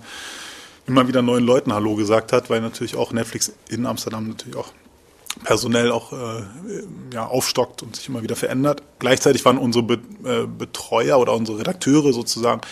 immer 0.87 1.09
wieder 1.09 1.23
neuen 1.23 1.45
Leuten 1.45 1.73
Hallo 1.73 1.97
gesagt 1.97 2.33
hat, 2.33 2.49
weil 2.49 2.61
natürlich 2.61 2.97
auch 2.97 3.13
Netflix 3.13 3.53
in 3.69 3.87
Amsterdam 3.87 4.29
natürlich 4.29 4.57
auch 4.57 4.69
personell 5.45 5.91
auch 5.91 6.13
äh, 6.13 6.43
ja, 7.13 7.27
aufstockt 7.27 7.83
und 7.83 7.95
sich 7.97 8.09
immer 8.09 8.23
wieder 8.23 8.37
verändert. 8.37 8.83
Gleichzeitig 8.99 9.45
waren 9.45 9.59
unsere 9.59 9.85
Be 9.85 9.99
äh, 10.25 10.47
Betreuer 10.47 11.19
oder 11.19 11.35
unsere 11.35 11.59
Redakteure 11.59 12.13
sozusagen 12.13 12.63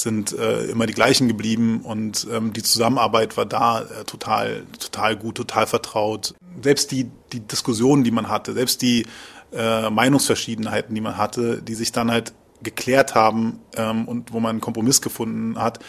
sind 0.00 0.32
äh, 0.32 0.64
immer 0.64 0.86
die 0.86 0.92
gleichen 0.92 1.28
geblieben 1.28 1.80
und 1.82 2.26
ähm, 2.30 2.52
die 2.52 2.62
Zusammenarbeit 2.62 3.36
war 3.36 3.46
da 3.46 3.82
äh, 3.82 4.04
total, 4.04 4.64
total 4.78 5.16
gut, 5.16 5.36
total 5.36 5.66
vertraut. 5.66 6.34
Selbst 6.62 6.90
die, 6.90 7.10
die 7.32 7.40
Diskussionen, 7.40 8.04
die 8.04 8.10
man 8.10 8.28
hatte, 8.28 8.52
selbst 8.52 8.82
die 8.82 9.06
äh, 9.52 9.90
Meinungsverschiedenheiten, 9.90 10.94
die 10.94 11.00
man 11.00 11.16
hatte, 11.16 11.62
die 11.62 11.74
sich 11.74 11.92
dann 11.92 12.10
halt 12.10 12.32
geklärt 12.62 13.14
haben 13.14 13.60
ähm, 13.76 14.06
und 14.06 14.32
wo 14.32 14.40
man 14.40 14.50
einen 14.50 14.60
Kompromiss 14.60 15.00
gefunden 15.00 15.58
hat, 15.58 15.80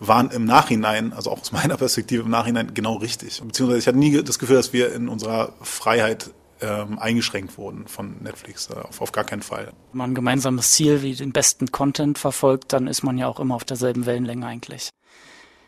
waren 0.00 0.30
im 0.30 0.44
Nachhinein, 0.44 1.12
also 1.12 1.30
auch 1.30 1.40
aus 1.40 1.52
meiner 1.52 1.76
Perspektive 1.76 2.22
im 2.22 2.30
Nachhinein 2.30 2.74
genau 2.74 2.94
richtig. 2.94 3.40
Beziehungsweise 3.42 3.78
ich 3.78 3.86
hatte 3.86 3.98
nie 3.98 4.22
das 4.22 4.38
Gefühl, 4.38 4.56
dass 4.56 4.72
wir 4.72 4.92
in 4.92 5.08
unserer 5.08 5.52
Freiheit 5.62 6.30
ähm, 6.64 6.98
eingeschränkt 6.98 7.58
wurden 7.58 7.86
von 7.86 8.22
Netflix. 8.22 8.70
Äh, 8.70 8.74
auf, 8.74 9.00
auf 9.00 9.12
gar 9.12 9.24
keinen 9.24 9.42
Fall. 9.42 9.72
Wenn 9.92 9.98
man 9.98 10.10
ein 10.10 10.14
gemeinsames 10.14 10.72
Ziel 10.72 11.02
wie 11.02 11.14
den 11.14 11.32
besten 11.32 11.70
Content 11.72 12.18
verfolgt, 12.18 12.72
dann 12.72 12.86
ist 12.86 13.02
man 13.02 13.18
ja 13.18 13.28
auch 13.28 13.40
immer 13.40 13.54
auf 13.54 13.64
derselben 13.64 14.06
Wellenlänge 14.06 14.46
eigentlich. 14.46 14.90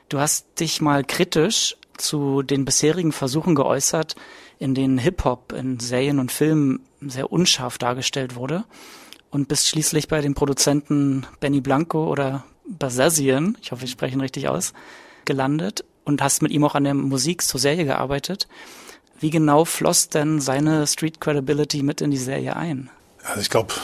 Du 0.09 0.18
hast 0.18 0.61
dich 0.61 0.80
mal 0.80 1.04
kritisch 1.04 1.76
zu 1.96 2.42
den 2.42 2.64
bisherigen 2.64 3.12
Versuchen 3.12 3.54
geäußert, 3.54 4.16
in 4.59 4.74
denen 4.74 4.98
Hip-Hop 4.98 5.52
in 5.52 5.80
Serien 5.80 6.18
und 6.18 6.32
Filmen 6.32 6.80
sehr 7.00 7.30
unscharf 7.32 7.78
dargestellt 7.78 8.37
wurde 8.37 8.64
und 9.30 9.48
bist 9.48 9.68
schließlich 9.68 10.09
bei 10.09 10.20
dem 10.20 10.35
Produzenten 10.35 11.26
Benny 11.40 11.61
Blanco 11.61 12.11
oder 12.11 12.44
Basazian, 12.68 13.56
ich 13.61 13.72
hoffe, 13.72 13.85
ich 13.85 13.90
spreche 13.90 14.14
ihn 14.14 14.20
richtig 14.20 14.48
aus, 14.48 14.72
gelandet 15.24 15.85
und 16.04 16.22
hast 16.22 16.42
mit 16.42 16.52
ihm 16.52 16.64
auch 16.64 16.74
an 16.74 16.85
der 16.85 16.94
Musik 16.94 17.42
zur 17.42 17.61
Serie 17.61 17.85
gearbeitet. 17.85 18.48
Wie 19.20 19.31
genau 19.31 19.64
floss 19.64 20.09
denn 20.09 20.40
seine 20.40 20.87
Street 20.87 21.20
Credibility 21.20 21.83
mit 21.83 22.00
in 22.00 22.11
die 22.11 22.16
Serie 22.16 22.57
ein? 22.57 22.90
Also 23.24 23.40
ich 23.40 23.50
glaube, 23.50 23.74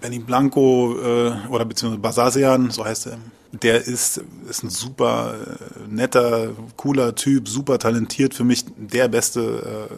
Benny 0.00 0.20
Blanco 0.20 0.96
äh, 0.98 1.32
oder 1.48 1.64
beziehungsweise 1.64 2.00
Basasian, 2.00 2.70
so 2.70 2.84
heißt 2.84 3.08
er, 3.08 3.18
der 3.52 3.84
ist, 3.84 4.22
ist 4.48 4.62
ein 4.62 4.70
super 4.70 5.34
äh, 5.34 5.88
netter, 5.88 6.52
cooler 6.76 7.14
Typ, 7.14 7.48
super 7.48 7.78
talentiert, 7.78 8.32
für 8.32 8.44
mich 8.44 8.64
der 8.76 9.08
beste 9.08 9.88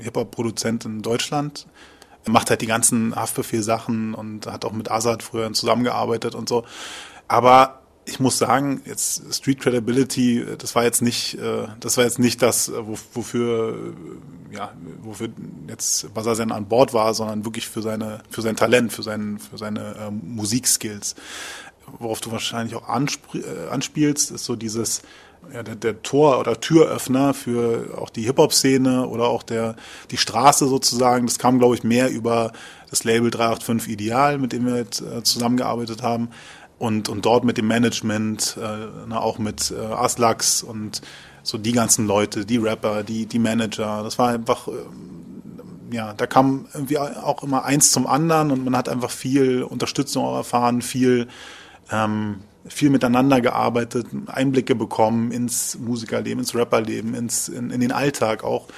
äh, 0.00 0.04
Hip-Hop-Produzent 0.04 0.84
in 0.84 1.02
Deutschland. 1.02 1.66
Er 2.24 2.32
macht 2.32 2.50
halt 2.50 2.60
die 2.60 2.66
ganzen 2.66 3.16
Haftbefehl-Sachen 3.16 4.14
und 4.14 4.46
hat 4.46 4.64
auch 4.64 4.72
mit 4.72 4.90
Azad 4.90 5.22
früher 5.22 5.52
zusammengearbeitet 5.52 6.34
und 6.34 6.48
so. 6.48 6.64
Aber 7.28 7.79
ich 8.10 8.20
muss 8.20 8.38
sagen, 8.38 8.82
jetzt 8.84 9.34
Street 9.34 9.60
Credibility, 9.60 10.44
das 10.58 10.74
war 10.74 10.84
jetzt 10.84 11.00
nicht, 11.00 11.34
äh, 11.38 11.68
das 11.78 11.96
war 11.96 12.04
jetzt 12.04 12.18
nicht 12.18 12.42
das, 12.42 12.70
wofür, 13.14 13.94
ja, 14.50 14.72
wofür 15.02 15.28
jetzt 15.68 16.12
Basazen 16.12 16.52
an 16.52 16.66
Bord 16.66 16.92
war, 16.92 17.14
sondern 17.14 17.44
wirklich 17.44 17.68
für 17.68 17.82
seine, 17.82 18.20
für 18.28 18.42
sein 18.42 18.56
Talent, 18.56 18.92
für 18.92 19.02
seinen, 19.02 19.38
für 19.38 19.58
seine 19.58 20.10
Musikskills. 20.10 21.14
Worauf 21.98 22.20
du 22.20 22.30
wahrscheinlich 22.30 22.74
auch 22.74 22.88
äh, 22.88 23.68
anspielst, 23.70 24.30
ist 24.30 24.44
so 24.44 24.56
dieses, 24.56 25.02
ja, 25.52 25.62
der, 25.62 25.76
der 25.76 26.02
Tor- 26.02 26.38
oder 26.38 26.60
Türöffner 26.60 27.34
für 27.34 27.98
auch 27.98 28.10
die 28.10 28.22
Hip-Hop-Szene 28.22 29.06
oder 29.06 29.24
auch 29.24 29.42
der, 29.42 29.76
die 30.10 30.16
Straße 30.16 30.66
sozusagen. 30.66 31.26
Das 31.26 31.38
kam, 31.38 31.58
glaube 31.58 31.74
ich, 31.74 31.84
mehr 31.84 32.10
über 32.10 32.52
das 32.90 33.04
Label 33.04 33.30
385 33.30 33.92
Ideal, 33.92 34.38
mit 34.38 34.52
dem 34.52 34.66
wir 34.66 34.76
jetzt, 34.76 35.00
äh, 35.00 35.22
zusammengearbeitet 35.22 36.02
haben. 36.02 36.30
Und, 36.80 37.10
und 37.10 37.26
dort 37.26 37.44
mit 37.44 37.58
dem 37.58 37.68
Management, 37.68 38.56
äh, 38.60 38.86
na, 39.06 39.20
auch 39.20 39.38
mit 39.38 39.70
äh, 39.70 39.78
Aslax 39.78 40.62
und 40.62 41.02
so 41.42 41.58
die 41.58 41.72
ganzen 41.72 42.06
Leute, 42.06 42.46
die 42.46 42.56
Rapper, 42.56 43.02
die, 43.02 43.26
die 43.26 43.38
Manager. 43.38 44.02
Das 44.02 44.18
war 44.18 44.30
einfach, 44.30 44.66
äh, 44.66 45.94
ja, 45.94 46.14
da 46.14 46.26
kam 46.26 46.66
irgendwie 46.72 46.98
auch 46.98 47.42
immer 47.42 47.66
eins 47.66 47.92
zum 47.92 48.06
anderen 48.06 48.50
und 48.50 48.64
man 48.64 48.74
hat 48.74 48.88
einfach 48.88 49.10
viel 49.10 49.62
Unterstützung 49.62 50.24
erfahren, 50.34 50.80
viel 50.80 51.28
ähm, 51.92 52.40
viel 52.66 52.90
miteinander 52.90 53.40
gearbeitet, 53.40 54.06
Einblicke 54.26 54.74
bekommen 54.74 55.32
ins 55.32 55.78
Musikerleben, 55.78 56.40
ins 56.40 56.54
Rapperleben, 56.54 57.14
ins, 57.14 57.48
in, 57.48 57.70
in 57.70 57.80
den 57.80 57.92
Alltag 57.92 58.44
auch. 58.44 58.68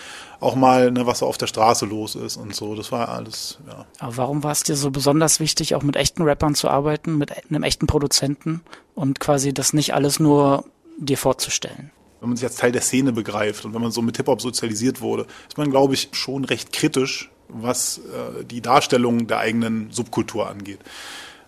Auch 0.40 0.56
mal, 0.56 0.90
ne, 0.90 1.06
was 1.06 1.20
so 1.20 1.26
auf 1.26 1.38
der 1.38 1.46
Straße 1.46 1.86
los 1.86 2.16
ist 2.16 2.36
und 2.36 2.54
so. 2.54 2.74
Das 2.74 2.90
war 2.90 3.08
alles, 3.08 3.58
ja. 3.66 3.86
Aber 4.00 4.16
warum 4.16 4.42
war 4.42 4.50
es 4.50 4.64
dir 4.64 4.74
so 4.74 4.90
besonders 4.90 5.38
wichtig, 5.38 5.76
auch 5.76 5.82
mit 5.82 5.94
echten 5.94 6.22
Rappern 6.22 6.56
zu 6.56 6.68
arbeiten, 6.68 7.16
mit 7.16 7.32
einem 7.48 7.62
echten 7.62 7.86
Produzenten 7.86 8.60
und 8.96 9.20
quasi 9.20 9.54
das 9.54 9.72
nicht 9.72 9.94
alles 9.94 10.18
nur 10.18 10.64
dir 10.98 11.16
vorzustellen? 11.16 11.92
Wenn 12.18 12.30
man 12.30 12.36
sich 12.36 12.44
als 12.44 12.56
Teil 12.56 12.72
der 12.72 12.82
Szene 12.82 13.12
begreift 13.12 13.64
und 13.64 13.74
wenn 13.74 13.82
man 13.82 13.92
so 13.92 14.02
mit 14.02 14.16
Hip-Hop 14.16 14.40
sozialisiert 14.40 15.00
wurde, 15.00 15.26
ist 15.48 15.58
man, 15.58 15.70
glaube 15.70 15.94
ich, 15.94 16.08
schon 16.12 16.44
recht 16.44 16.72
kritisch, 16.72 17.30
was 17.48 17.98
äh, 17.98 18.44
die 18.44 18.60
Darstellung 18.60 19.26
der 19.28 19.38
eigenen 19.38 19.90
Subkultur 19.92 20.48
angeht. 20.48 20.80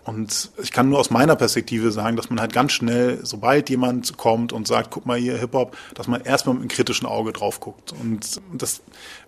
Und 0.05 0.51
ich 0.61 0.71
kann 0.71 0.89
nur 0.89 0.99
aus 0.99 1.09
meiner 1.09 1.35
Perspektive 1.35 1.91
sagen, 1.91 2.15
dass 2.15 2.29
man 2.29 2.39
halt 2.39 2.53
ganz 2.53 2.73
schnell, 2.73 3.19
sobald 3.23 3.71
jemand 3.71 4.17
kommt 4.17 4.53
und 4.53 4.67
sagt, 4.67 4.91
guck 4.91 5.07
mal 5.07 5.17
hier 5.17 5.35
Hip-Hop, 5.37 5.75
dass 5.95 6.07
man 6.07 6.21
erstmal 6.21 6.53
mit 6.53 6.61
einem 6.61 6.69
kritischen 6.69 7.07
Auge 7.07 7.33
drauf 7.33 7.59
guckt. 7.59 7.91
Und 7.91 8.39
das 8.53 8.81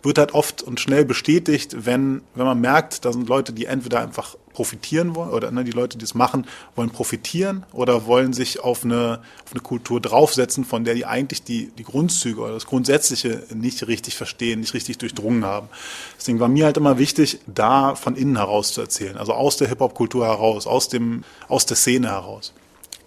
wird 0.04 0.20
halt 0.20 0.36
oft 0.36 0.62
und 0.62 0.80
schnell 0.80 1.04
bestätigt, 1.04 1.86
wenn, 1.86 2.22
wenn 2.36 2.46
man 2.46 2.62
merkt, 2.62 3.06
da 3.06 3.12
sind 3.12 3.28
Leute, 3.28 3.54
die 3.54 3.66
entweder 3.66 4.02
einfach 4.02 4.36
profitieren 4.58 5.14
wollen 5.14 5.30
oder 5.30 5.52
ne, 5.52 5.64
die 5.64 5.72
Leute, 5.72 6.00
die 6.00 6.04
es 6.04 6.16
machen, 6.16 6.48
wollen 6.76 6.90
profitieren 6.90 7.64
oder 7.74 8.08
wollen 8.08 8.34
sich 8.34 8.60
auf 8.60 8.84
eine, 8.84 9.20
auf 9.46 9.52
eine 9.52 9.62
Kultur 9.62 10.02
draufsetzen, 10.02 10.66
von 10.66 10.84
der 10.84 10.96
die 10.96 11.06
eigentlich 11.06 11.44
die, 11.44 11.68
die 11.78 11.84
Grundzüge 11.84 12.42
oder 12.42 12.54
das 12.54 12.66
Grundsätzliche 12.66 13.44
nicht 13.54 13.88
richtig 13.88 14.16
verstehen, 14.16 14.62
nicht 14.62 14.74
richtig 14.74 14.98
durchdrungen 14.98 15.46
haben. 15.46 15.68
Deswegen 16.18 16.40
war 16.40 16.48
mir 16.48 16.66
halt 16.66 16.76
immer 16.76 16.98
wichtig, 16.98 17.40
da 17.46 17.94
von 17.94 18.16
innen 18.16 18.38
heraus 18.38 18.74
zu 18.74 18.82
erzählen, 18.82 19.16
also 19.16 19.34
aus 19.34 19.58
der 19.58 19.68
Hip-Hop-Kultur 19.68 20.26
heraus, 20.26 20.66
aus, 20.66 20.90
dem, 20.90 21.24
aus 21.48 21.68
der 21.68 21.78
Szene 21.78 22.08
heraus. 22.08 22.52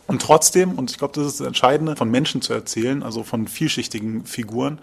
Und 0.06 0.22
trotzdem, 0.22 0.78
und 0.78 0.92
ich 0.92 0.98
glaube, 0.98 1.14
das 1.14 1.26
ist 1.26 1.40
das 1.40 1.46
Entscheidende, 1.48 1.96
von 1.96 2.08
Menschen 2.12 2.42
zu 2.42 2.52
erzählen, 2.52 3.02
also 3.02 3.24
von 3.24 3.48
vielschichtigen 3.48 4.24
Figuren, 4.24 4.78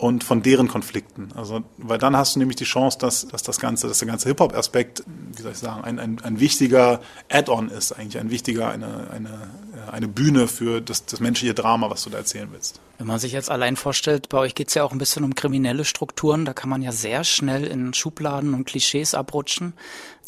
und 0.00 0.24
von 0.24 0.42
deren 0.42 0.66
Konflikten. 0.66 1.28
Also, 1.34 1.62
weil 1.76 1.98
dann 1.98 2.16
hast 2.16 2.34
du 2.34 2.38
nämlich 2.38 2.56
die 2.56 2.64
Chance, 2.64 2.96
dass, 2.98 3.28
dass 3.28 3.42
das 3.42 3.60
ganze, 3.60 3.86
dass 3.86 3.98
der 3.98 4.08
ganze 4.08 4.30
Hip-Hop-Aspekt, 4.30 5.04
wie 5.36 5.42
soll 5.42 5.52
ich 5.52 5.58
sagen, 5.58 5.84
ein, 5.84 5.98
ein, 5.98 6.20
ein 6.22 6.40
wichtiger 6.40 7.02
Add-on 7.28 7.68
ist, 7.68 7.92
eigentlich 7.92 8.18
ein 8.18 8.30
wichtiger, 8.30 8.70
eine, 8.70 9.10
eine, 9.10 9.50
eine 9.92 10.08
Bühne 10.08 10.48
für 10.48 10.80
das, 10.80 11.04
das 11.04 11.20
menschliche 11.20 11.52
Drama, 11.52 11.90
was 11.90 12.04
du 12.04 12.10
da 12.10 12.16
erzählen 12.16 12.48
willst. 12.50 12.80
Wenn 12.96 13.08
man 13.08 13.18
sich 13.18 13.32
jetzt 13.32 13.50
allein 13.50 13.76
vorstellt, 13.76 14.30
bei 14.30 14.38
euch 14.38 14.54
geht 14.54 14.68
es 14.68 14.74
ja 14.74 14.84
auch 14.84 14.92
ein 14.92 14.98
bisschen 14.98 15.22
um 15.22 15.34
kriminelle 15.34 15.84
Strukturen, 15.84 16.46
da 16.46 16.54
kann 16.54 16.70
man 16.70 16.80
ja 16.80 16.92
sehr 16.92 17.22
schnell 17.22 17.64
in 17.64 17.92
Schubladen 17.92 18.54
und 18.54 18.64
Klischees 18.64 19.14
abrutschen. 19.14 19.74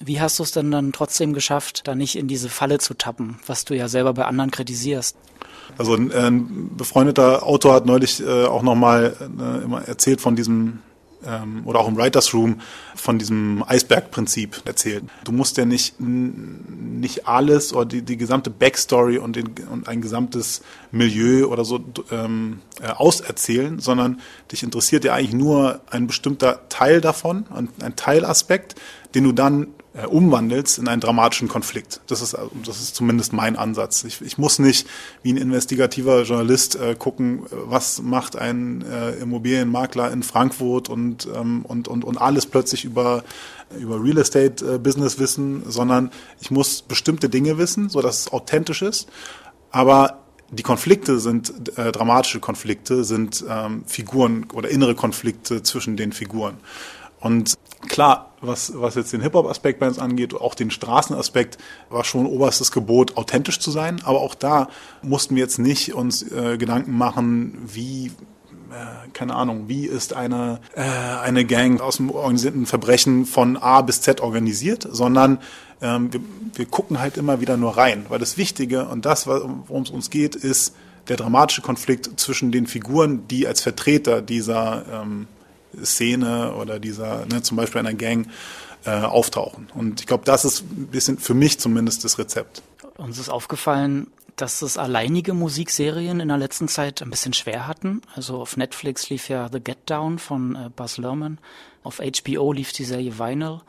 Wie 0.01 0.21
hast 0.21 0.39
du 0.39 0.43
es 0.43 0.53
denn 0.53 0.71
dann 0.71 0.93
trotzdem 0.93 1.33
geschafft, 1.33 1.89
da 1.89 1.95
nicht 1.95 2.17
in 2.17 2.29
diese 2.29 2.51
Falle 2.51 2.79
zu 2.79 2.93
tappen, 2.93 3.39
was 3.47 3.65
du 3.65 3.75
ja 3.75 3.89
selber 3.89 4.13
bei 4.13 4.27
anderen 4.27 4.51
kritisierst? 4.51 5.17
Also 5.79 5.95
ein, 5.95 6.13
ein 6.13 6.77
befreundeter 6.77 7.47
Autor 7.47 7.75
hat 7.75 7.87
neulich 7.87 8.23
äh, 8.23 8.45
auch 8.45 8.63
nochmal 8.63 9.17
äh, 9.21 9.65
immer 9.65 9.83
erzählt 9.83 10.21
von 10.21 10.37
diesem 10.37 10.81
ähm, 11.27 11.63
oder 11.65 11.81
auch 11.81 11.89
im 11.89 11.97
Writers 11.97 12.35
Room 12.35 12.61
von 12.95 13.19
diesem 13.19 13.65
Eisbergprinzip 13.67 14.63
erzählt. 14.65 15.05
Du 15.25 15.33
musst 15.33 15.57
ja 15.57 15.65
nicht 15.65 16.01
nicht 16.01 17.27
alles 17.27 17.73
oder 17.73 17.87
die, 17.87 18.03
die 18.03 18.17
gesamte 18.17 18.51
Backstory 18.51 19.19
und, 19.19 19.37
den, 19.37 19.51
und 19.71 19.89
ein 19.89 20.01
gesamtes 20.01 20.63
Milieu 20.91 21.47
oder 21.47 21.65
so 21.65 21.81
ähm, 22.11 22.61
äh, 22.81 22.89
auserzählen, 22.89 23.79
sondern 23.79 24.21
dich 24.51 24.63
interessiert 24.63 25.05
ja 25.05 25.15
eigentlich 25.15 25.35
nur 25.35 25.81
ein 25.91 26.07
bestimmter 26.07 26.69
Teil 26.69 27.01
davon, 27.01 27.47
ein, 27.55 27.69
ein 27.83 27.97
Teilaspekt, 27.97 28.75
den 29.15 29.25
du 29.25 29.33
dann 29.33 29.69
äh, 29.95 30.07
umwandelst 30.07 30.79
in 30.79 30.89
einen 30.89 31.01
dramatischen 31.01 31.49
Konflikt. 31.49 32.01
Das 32.07 32.23
ist, 32.23 32.37
das 32.65 32.81
ist 32.81 32.95
zumindest 32.95 33.33
mein 33.33 33.57
Ansatz. 33.57 34.05
Ich, 34.05 34.21
ich 34.23 34.39
muss 34.39 34.59
nicht 34.59 34.87
wie 35.23 35.33
ein 35.33 35.37
investigativer 35.37 36.23
Journalist 36.23 36.77
äh, 36.77 36.95
gucken, 36.95 37.47
was 37.51 38.01
macht 38.01 38.37
ein 38.37 38.83
äh, 38.83 39.11
Immobilienmakler 39.17 40.11
in 40.11 40.23
Frankfurt 40.23 40.89
und, 40.89 41.29
ähm, 41.35 41.65
und, 41.65 41.89
und, 41.89 42.05
und 42.05 42.19
alles 42.19 42.47
plötzlich 42.47 42.85
über, 42.85 43.25
über 43.79 44.03
Real 44.03 44.19
Estate 44.19 44.75
äh, 44.75 44.79
Business 44.79 45.19
wissen, 45.19 45.65
sondern 45.67 46.11
ich 46.41 46.51
muss 46.51 46.83
bestimmte 46.83 47.29
Dinge 47.29 47.59
wissen, 47.59 47.89
so 47.89 48.01
dass 48.01 48.21
es 48.21 48.33
authentisch 48.33 48.83
ist. 48.83 49.09
Aber 49.71 50.23
die 50.51 50.63
Konflikte 50.63 51.19
sind 51.19 51.77
äh, 51.79 51.93
dramatische 51.93 52.41
Konflikte, 52.41 53.05
sind 53.05 53.45
ähm, 53.49 53.85
Figuren 53.87 54.47
oder 54.53 54.69
innere 54.69 54.95
Konflikte 54.95 55.63
zwischen 55.63 55.97
den 55.97 56.13
Figuren. 56.13 56.59
Und 57.21 57.55
klar, 57.89 58.32
was, 58.43 58.73
was 58.75 58.95
jetzt 58.97 59.13
den 59.13 59.23
Hip-Hop-Aspekt 59.23 59.79
bei 59.81 59.89
uns 59.89 59.99
angeht, 59.99 60.35
auch 60.35 60.55
den 60.55 60.71
Straßenaspekt, 60.71 61.59
war 61.89 62.05
schon 62.05 62.27
oberstes 62.27 62.73
Gebot, 62.73 63.17
authentisch 63.17 63.61
zu 63.61 63.71
sein. 63.71 64.03
Aber 64.05 64.21
auch 64.21 64.35
da 64.35 64.69
mussten 65.03 65.37
wir 65.37 65.43
jetzt 65.43 65.59
nicht 65.59 65.95
uns 65.95 66.23
äh, 66.31 66.59
Gedanken 66.59 66.97
machen, 66.99 67.59
wie 67.65 68.07
äh, 68.07 69.09
keine 69.13 69.35
Ahnung, 69.35 69.69
wie 69.69 69.87
ist 69.87 70.15
eine, 70.15 70.61
äh, 70.75 70.83
eine 70.83 71.45
Gang 71.45 71.81
aus 71.81 71.99
dem 71.99 72.11
organisierten 72.11 72.67
Verbrechen 72.67 73.27
von 73.27 73.57
A 73.57 73.83
bis 73.83 74.01
Z 74.01 74.21
organisiert, 74.21 74.87
sondern 74.91 75.39
ähm, 75.81 76.13
wir, 76.13 76.21
wir 76.55 76.67
gucken 76.67 76.99
halt 76.99 77.17
immer 77.17 77.41
wieder 77.41 77.57
nur 77.57 77.77
rein, 77.77 78.07
weil 78.09 78.19
das 78.19 78.39
Wichtige 78.39 78.87
und 78.87 79.05
das, 79.05 79.27
worum 79.27 79.83
es 79.83 79.91
uns 79.91 80.11
geht, 80.11 80.35
ist 80.35 80.75
der 81.09 81.17
dramatische 81.17 81.63
Konflikt 81.63 82.19
zwischen 82.19 82.53
den 82.53 82.67
Figuren, 82.67 83.27
die 83.29 83.47
als 83.47 83.61
Vertreter 83.61 84.23
dieser 84.23 84.85
ähm, 84.91 85.27
Szene 85.85 86.55
oder 86.55 86.79
dieser, 86.79 87.27
ne, 87.27 87.43
zum 87.43 87.57
Beispiel 87.57 87.81
einer 87.81 87.95
Gang, 87.95 88.29
äh, 88.85 88.91
auftauchen. 88.91 89.69
Und 89.75 90.01
ich 90.01 90.07
glaube, 90.07 90.25
das 90.25 90.45
ist 90.45 90.63
ein 90.63 90.89
bisschen 90.89 91.19
für 91.19 91.35
mich 91.35 91.59
zumindest 91.59 92.05
das 92.05 92.19
Rezept. 92.19 92.63
Uns 92.97 93.19
ist 93.19 93.29
aufgefallen, 93.29 94.09
dass 94.37 94.63
es 94.63 94.79
alleinige 94.79 95.35
Musikserien 95.35 96.21
in 96.21 96.29
der 96.29 96.39
letzten 96.39 96.69
Zeit 96.69 97.03
ein 97.03 97.11
bisschen 97.11 97.33
schwer 97.33 97.67
hatten. 97.67 98.03
Also 98.15 98.41
auf 98.41 98.57
Netflix 98.57 99.11
lief 99.11 99.29
ja 99.29 99.49
The 99.53 99.61
Get 99.61 99.79
Down 99.87 100.19
von 100.19 100.57
äh, 100.57 100.71
Buzz 100.75 100.99
Lerman, 100.99 101.39
auf 101.83 101.99
HBO 101.99 102.53
lief 102.53 102.73
die 102.73 102.85
Serie 102.85 103.19
Vinyl. 103.19 103.61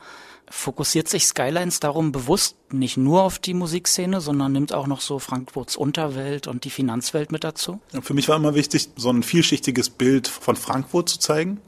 Fokussiert 0.50 1.08
sich 1.08 1.26
Skylines 1.26 1.80
darum 1.80 2.12
bewusst 2.12 2.56
nicht 2.70 2.96
nur 2.96 3.22
auf 3.22 3.38
die 3.38 3.54
Musikszene, 3.54 4.20
sondern 4.20 4.52
nimmt 4.52 4.72
auch 4.72 4.86
noch 4.86 5.00
so 5.00 5.18
Frankfurts 5.18 5.74
Unterwelt 5.74 6.46
und 6.46 6.64
die 6.64 6.70
Finanzwelt 6.70 7.32
mit 7.32 7.44
dazu? 7.44 7.80
Für 8.02 8.14
mich 8.14 8.28
war 8.28 8.36
immer 8.36 8.54
wichtig, 8.54 8.90
so 8.94 9.10
ein 9.10 9.22
vielschichtiges 9.22 9.90
Bild 9.90 10.28
von 10.28 10.54
Frankfurt 10.54 11.08
zu 11.08 11.18
zeigen 11.18 11.60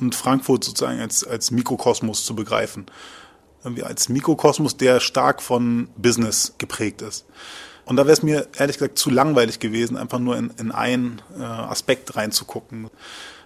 und 0.00 0.14
Frankfurt 0.14 0.64
sozusagen 0.64 1.00
als, 1.00 1.24
als 1.24 1.50
Mikrokosmos 1.50 2.24
zu 2.24 2.34
begreifen. 2.34 2.86
Irgendwie 3.62 3.82
als 3.82 4.08
Mikrokosmos, 4.08 4.76
der 4.76 5.00
stark 5.00 5.40
von 5.40 5.88
Business 5.96 6.54
geprägt 6.58 7.02
ist. 7.02 7.24
Und 7.86 7.96
da 7.96 8.04
wäre 8.04 8.12
es 8.12 8.22
mir 8.22 8.46
ehrlich 8.56 8.78
gesagt 8.78 8.98
zu 8.98 9.10
langweilig 9.10 9.58
gewesen, 9.58 9.96
einfach 9.96 10.18
nur 10.18 10.36
in, 10.36 10.50
in 10.58 10.72
einen 10.72 11.22
äh, 11.38 11.42
Aspekt 11.42 12.16
reinzugucken. 12.16 12.90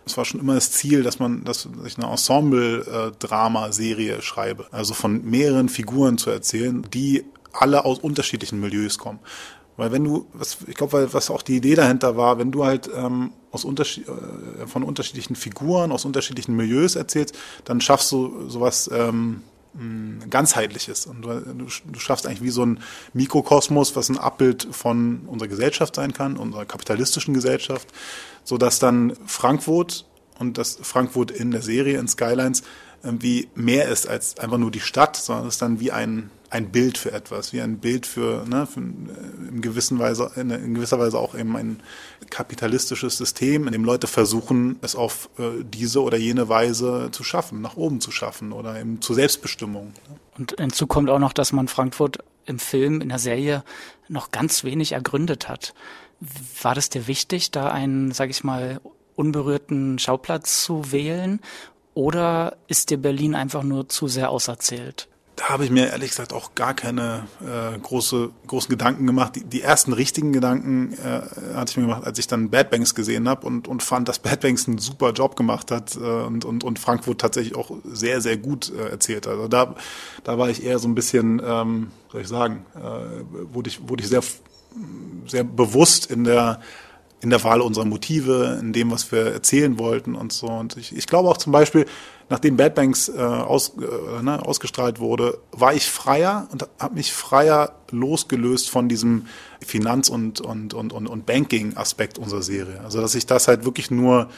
Es 0.06 0.16
war 0.16 0.24
schon 0.24 0.40
immer 0.40 0.54
das 0.54 0.72
Ziel, 0.72 1.02
dass 1.02 1.18
man, 1.18 1.44
dass 1.44 1.68
ich 1.84 1.98
eine 1.98 2.10
Ensemble-Drama-Serie 2.10 4.22
schreibe. 4.22 4.66
Also 4.70 4.94
von 4.94 5.24
mehreren 5.24 5.68
Figuren 5.68 6.18
zu 6.18 6.30
erzählen, 6.30 6.86
die 6.94 7.24
alle 7.52 7.84
aus 7.84 7.98
unterschiedlichen 7.98 8.60
Milieus 8.60 8.98
kommen. 8.98 9.18
Weil 9.78 9.92
wenn 9.92 10.02
du, 10.02 10.26
was, 10.32 10.58
ich 10.66 10.74
glaube, 10.74 11.12
was 11.12 11.30
auch 11.30 11.40
die 11.40 11.56
Idee 11.56 11.76
dahinter 11.76 12.16
war, 12.16 12.38
wenn 12.38 12.50
du 12.50 12.64
halt 12.64 12.90
ähm, 12.92 13.30
aus 13.52 13.64
unterschied, 13.64 14.08
äh, 14.08 14.66
von 14.66 14.82
unterschiedlichen 14.82 15.36
Figuren, 15.36 15.92
aus 15.92 16.04
unterschiedlichen 16.04 16.56
Milieus 16.56 16.96
erzählst, 16.96 17.38
dann 17.64 17.80
schaffst 17.80 18.10
du 18.10 18.48
sowas, 18.48 18.90
ähm, 18.92 19.42
mh, 19.74 20.26
ganzheitlich 20.30 20.88
ist. 20.88 21.06
Und 21.06 21.22
du, 21.22 21.66
du 21.66 21.98
schaffst 22.00 22.26
eigentlich 22.26 22.42
wie 22.42 22.50
so 22.50 22.66
ein 22.66 22.80
Mikrokosmos, 23.12 23.94
was 23.94 24.08
ein 24.08 24.18
Abbild 24.18 24.66
von 24.72 25.20
unserer 25.28 25.48
Gesellschaft 25.48 25.94
sein 25.94 26.12
kann, 26.12 26.36
unserer 26.36 26.66
kapitalistischen 26.66 27.32
Gesellschaft, 27.32 27.86
so 28.42 28.58
dass 28.58 28.80
dann 28.80 29.16
Frankfurt 29.26 30.06
und 30.40 30.58
das 30.58 30.78
Frankfurt 30.82 31.30
in 31.30 31.52
der 31.52 31.62
Serie 31.62 32.00
in 32.00 32.08
Skylines 32.08 32.64
irgendwie 33.04 33.48
mehr 33.54 33.88
ist 33.88 34.08
als 34.08 34.38
einfach 34.40 34.58
nur 34.58 34.72
die 34.72 34.80
Stadt, 34.80 35.14
sondern 35.14 35.46
es 35.46 35.54
ist 35.54 35.62
dann 35.62 35.78
wie 35.78 35.92
ein, 35.92 36.32
ein 36.50 36.70
Bild 36.70 36.96
für 36.96 37.12
etwas, 37.12 37.52
wie 37.52 37.60
ein 37.60 37.78
Bild 37.78 38.06
für, 38.06 38.44
ne, 38.48 38.66
für 38.66 38.80
äh, 38.80 39.48
in, 39.48 39.60
gewissen 39.60 39.98
Weise, 39.98 40.30
in, 40.36 40.74
gewisser 40.74 40.98
Weise 40.98 41.18
auch 41.18 41.34
eben 41.34 41.56
ein 41.56 41.80
kapitalistisches 42.30 43.18
System, 43.18 43.66
in 43.66 43.72
dem 43.72 43.84
Leute 43.84 44.06
versuchen, 44.06 44.78
es 44.80 44.94
auf 44.94 45.28
äh, 45.38 45.62
diese 45.62 46.02
oder 46.02 46.16
jene 46.16 46.48
Weise 46.48 47.10
zu 47.12 47.24
schaffen, 47.24 47.60
nach 47.60 47.76
oben 47.76 48.00
zu 48.00 48.10
schaffen 48.10 48.52
oder 48.52 48.80
eben 48.80 49.00
zur 49.02 49.16
Selbstbestimmung. 49.16 49.92
Und 50.36 50.54
hinzu 50.58 50.86
kommt 50.86 51.10
auch 51.10 51.18
noch, 51.18 51.32
dass 51.32 51.52
man 51.52 51.68
Frankfurt 51.68 52.18
im 52.46 52.58
Film, 52.58 53.00
in 53.00 53.10
der 53.10 53.18
Serie 53.18 53.62
noch 54.08 54.30
ganz 54.30 54.64
wenig 54.64 54.92
ergründet 54.92 55.48
hat. 55.48 55.74
War 56.62 56.74
das 56.74 56.88
dir 56.88 57.06
wichtig, 57.06 57.50
da 57.50 57.70
einen, 57.70 58.12
sag 58.12 58.30
ich 58.30 58.42
mal, 58.42 58.80
unberührten 59.16 59.98
Schauplatz 59.98 60.64
zu 60.64 60.90
wählen? 60.92 61.40
Oder 61.94 62.56
ist 62.68 62.90
dir 62.90 62.98
Berlin 62.98 63.34
einfach 63.34 63.62
nur 63.62 63.88
zu 63.88 64.08
sehr 64.08 64.30
auserzählt? 64.30 65.08
Da 65.38 65.50
habe 65.50 65.64
ich 65.64 65.70
mir 65.70 65.90
ehrlich 65.90 66.10
gesagt 66.10 66.32
auch 66.32 66.56
gar 66.56 66.74
keine 66.74 67.28
äh, 67.40 67.78
große, 67.78 68.30
großen 68.48 68.68
Gedanken 68.68 69.06
gemacht. 69.06 69.36
Die, 69.36 69.44
die 69.44 69.62
ersten 69.62 69.92
richtigen 69.92 70.32
Gedanken 70.32 70.94
äh, 70.94 71.54
hatte 71.54 71.70
ich 71.70 71.76
mir 71.76 71.84
gemacht, 71.84 72.02
als 72.04 72.18
ich 72.18 72.26
dann 72.26 72.50
Bad 72.50 72.70
Banks 72.70 72.92
gesehen 72.92 73.28
habe 73.28 73.46
und, 73.46 73.68
und 73.68 73.84
fand, 73.84 74.08
dass 74.08 74.18
Bad 74.18 74.40
Banks 74.40 74.66
einen 74.66 74.78
super 74.78 75.12
Job 75.12 75.36
gemacht 75.36 75.70
hat 75.70 75.94
äh, 75.94 76.00
und, 76.00 76.44
und, 76.44 76.64
und 76.64 76.80
Frankfurt 76.80 77.20
tatsächlich 77.20 77.54
auch 77.54 77.70
sehr, 77.84 78.20
sehr 78.20 78.36
gut 78.36 78.72
äh, 78.76 78.88
erzählt 78.88 79.28
hat. 79.28 79.34
Also 79.34 79.46
da, 79.46 79.76
da 80.24 80.38
war 80.38 80.50
ich 80.50 80.64
eher 80.64 80.80
so 80.80 80.88
ein 80.88 80.96
bisschen, 80.96 81.40
ähm, 81.44 81.92
soll 82.10 82.22
ich 82.22 82.28
sagen, 82.28 82.66
äh, 82.74 83.54
wurde 83.54 83.70
ich, 83.70 83.88
wurde 83.88 84.02
ich 84.02 84.08
sehr, 84.08 84.24
sehr 85.28 85.44
bewusst 85.44 86.10
in 86.10 86.24
der 86.24 86.60
in 87.20 87.30
der 87.30 87.42
Wahl 87.42 87.60
unserer 87.60 87.84
Motive, 87.84 88.58
in 88.60 88.72
dem, 88.72 88.90
was 88.90 89.10
wir 89.10 89.32
erzählen 89.32 89.78
wollten 89.78 90.14
und 90.14 90.32
so. 90.32 90.46
Und 90.46 90.76
ich, 90.76 90.96
ich 90.96 91.06
glaube 91.06 91.28
auch 91.28 91.36
zum 91.36 91.52
Beispiel, 91.52 91.86
nachdem 92.28 92.56
Bad 92.56 92.74
Banks 92.74 93.08
äh, 93.08 93.20
aus, 93.20 93.72
äh, 93.78 94.22
ne, 94.22 94.44
ausgestrahlt 94.44 95.00
wurde, 95.00 95.38
war 95.50 95.74
ich 95.74 95.86
freier 95.86 96.48
und 96.52 96.68
habe 96.78 96.94
mich 96.94 97.12
freier 97.12 97.74
losgelöst 97.90 98.70
von 98.70 98.88
diesem 98.88 99.26
Finanz- 99.64 100.08
und, 100.08 100.40
und, 100.40 100.74
und, 100.74 100.92
und, 100.92 101.06
und 101.08 101.26
Banking-Aspekt 101.26 102.18
unserer 102.18 102.42
Serie. 102.42 102.80
Also 102.84 103.00
dass 103.00 103.14
ich 103.14 103.26
das 103.26 103.48
halt 103.48 103.64
wirklich 103.64 103.90
nur 103.90 104.28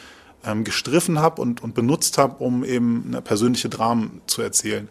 ähm, 0.45 0.65
gestriffen 0.65 1.19
habe 1.19 1.43
und, 1.43 1.63
und 1.63 1.75
benutzt 1.75 2.17
habe, 2.17 2.43
um 2.43 2.65
eben 2.65 3.05
eine 3.09 3.21
persönliche 3.21 3.69
Dramen 3.69 4.23
zu 4.27 4.41
erzählen 4.41 4.89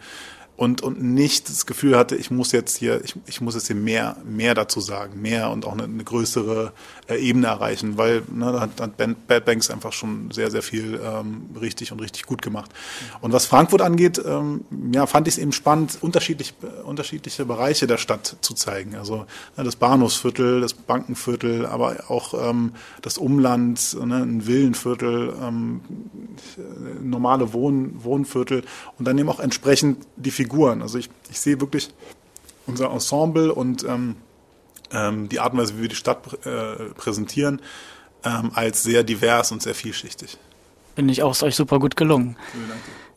und, 0.59 0.81
und 0.81 1.01
nicht 1.01 1.47
das 1.47 1.65
Gefühl 1.65 1.95
hatte, 1.95 2.17
ich 2.17 2.31
muss 2.31 2.51
jetzt 2.51 2.75
hier, 2.75 3.01
ich, 3.05 3.15
ich 3.27 3.39
muss 3.39 3.55
jetzt 3.55 3.67
hier 3.67 3.77
mehr, 3.77 4.17
mehr 4.25 4.55
dazu 4.55 4.81
sagen, 4.81 5.21
mehr 5.21 5.51
und 5.51 5.65
auch 5.65 5.71
eine, 5.71 5.83
eine 5.83 6.03
größere 6.03 6.73
äh, 7.07 7.15
Ebene 7.15 7.47
erreichen, 7.47 7.97
weil 7.97 8.23
ne, 8.29 8.51
da 8.51 8.59
hat, 8.59 8.81
hat 8.81 8.97
Bad 8.97 9.45
Banks 9.45 9.69
einfach 9.69 9.93
schon 9.93 10.31
sehr, 10.31 10.51
sehr 10.51 10.61
viel 10.61 10.99
ähm, 11.01 11.45
richtig 11.61 11.93
und 11.93 12.01
richtig 12.01 12.25
gut 12.25 12.41
gemacht. 12.41 12.71
Und 13.21 13.31
was 13.31 13.45
Frankfurt 13.45 13.81
angeht, 13.81 14.21
ähm, 14.25 14.65
ja, 14.93 15.07
fand 15.07 15.29
ich 15.29 15.35
es 15.35 15.37
eben 15.37 15.53
spannend, 15.53 15.97
unterschiedlich, 16.01 16.53
unterschiedliche 16.83 17.45
Bereiche 17.45 17.87
der 17.87 17.97
Stadt 17.97 18.35
zu 18.41 18.53
zeigen. 18.53 18.95
Also 18.95 19.27
ne, 19.55 19.63
das 19.63 19.77
Bahnhofsviertel, 19.77 20.59
das 20.59 20.73
Bankenviertel, 20.73 21.67
aber 21.67 22.09
auch 22.09 22.33
ähm, 22.49 22.73
das 23.01 23.17
Umland, 23.17 23.95
ne, 24.05 24.23
ein 24.23 24.45
Villenviertel, 24.45 25.35
ähm, 25.41 25.79
normale 27.01 27.53
Wohn, 27.53 28.03
Wohnviertel 28.03 28.63
und 28.97 29.07
dann 29.07 29.17
eben 29.17 29.29
auch 29.29 29.39
entsprechend 29.39 30.05
die 30.17 30.31
Figuren 30.31 30.48
Figuren. 30.49 30.81
Also 30.81 30.97
ich, 30.97 31.09
ich 31.29 31.39
sehe 31.39 31.59
wirklich 31.61 31.89
unser 32.65 32.91
Ensemble 32.91 33.53
und 33.53 33.83
ähm, 33.83 34.15
ähm, 34.91 35.29
die 35.29 35.39
Art 35.39 35.53
und 35.53 35.59
Weise, 35.59 35.77
wie 35.77 35.83
wir 35.83 35.89
die 35.89 35.95
Stadt 35.95 36.45
äh, 36.45 36.89
präsentieren, 36.95 37.61
ähm, 38.23 38.51
als 38.53 38.83
sehr 38.83 39.03
divers 39.03 39.51
und 39.51 39.61
sehr 39.61 39.75
vielschichtig. 39.75 40.37
Finde 40.95 41.11
ich 41.13 41.23
auch, 41.23 41.31
ist 41.31 41.43
euch 41.43 41.55
super 41.55 41.79
gut 41.79 41.95
gelungen. 41.95 42.35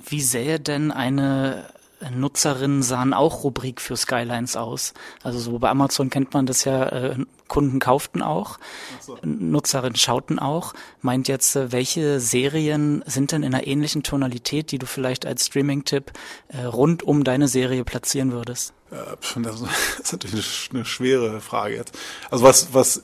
Wie 0.04 0.20
sähe 0.20 0.60
denn 0.60 0.92
eine 0.92 1.64
Nutzerinnen 2.10 2.82
sahen 2.82 3.14
auch 3.14 3.44
Rubrik 3.44 3.80
für 3.80 3.96
Skylines 3.96 4.56
aus. 4.56 4.92
Also 5.22 5.38
so 5.38 5.58
bei 5.58 5.70
Amazon 5.70 6.10
kennt 6.10 6.34
man 6.34 6.46
das 6.46 6.64
ja, 6.64 6.84
äh, 6.88 7.16
Kunden 7.52 7.80
kauften 7.80 8.22
auch, 8.22 8.58
so. 8.98 9.18
Nutzerinnen 9.22 9.94
schauten 9.94 10.38
auch. 10.38 10.72
Meint 11.02 11.28
jetzt, 11.28 11.54
äh, 11.54 11.70
welche 11.70 12.18
Serien 12.18 13.04
sind 13.04 13.30
denn 13.30 13.42
in 13.42 13.54
einer 13.54 13.66
ähnlichen 13.66 14.02
Tonalität, 14.02 14.72
die 14.72 14.78
du 14.78 14.86
vielleicht 14.86 15.26
als 15.26 15.48
Streaming-Tipp 15.48 16.12
äh, 16.48 16.64
rund 16.64 17.02
um 17.02 17.24
deine 17.24 17.48
Serie 17.48 17.84
platzieren 17.84 18.32
würdest? 18.32 18.72
Das 19.42 19.60
ist 20.02 20.12
natürlich 20.12 20.70
eine 20.72 20.84
schwere 20.84 21.40
Frage 21.40 21.76
jetzt. 21.76 21.96
Also 22.30 22.44
was, 22.44 22.74
was, 22.74 22.98
äh, 22.98 23.02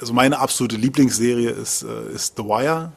also 0.00 0.12
meine 0.12 0.38
absolute 0.38 0.76
Lieblingsserie 0.76 1.50
ist, 1.50 1.82
äh, 1.82 2.12
ist 2.14 2.36
The 2.36 2.44
Wire. 2.44 2.92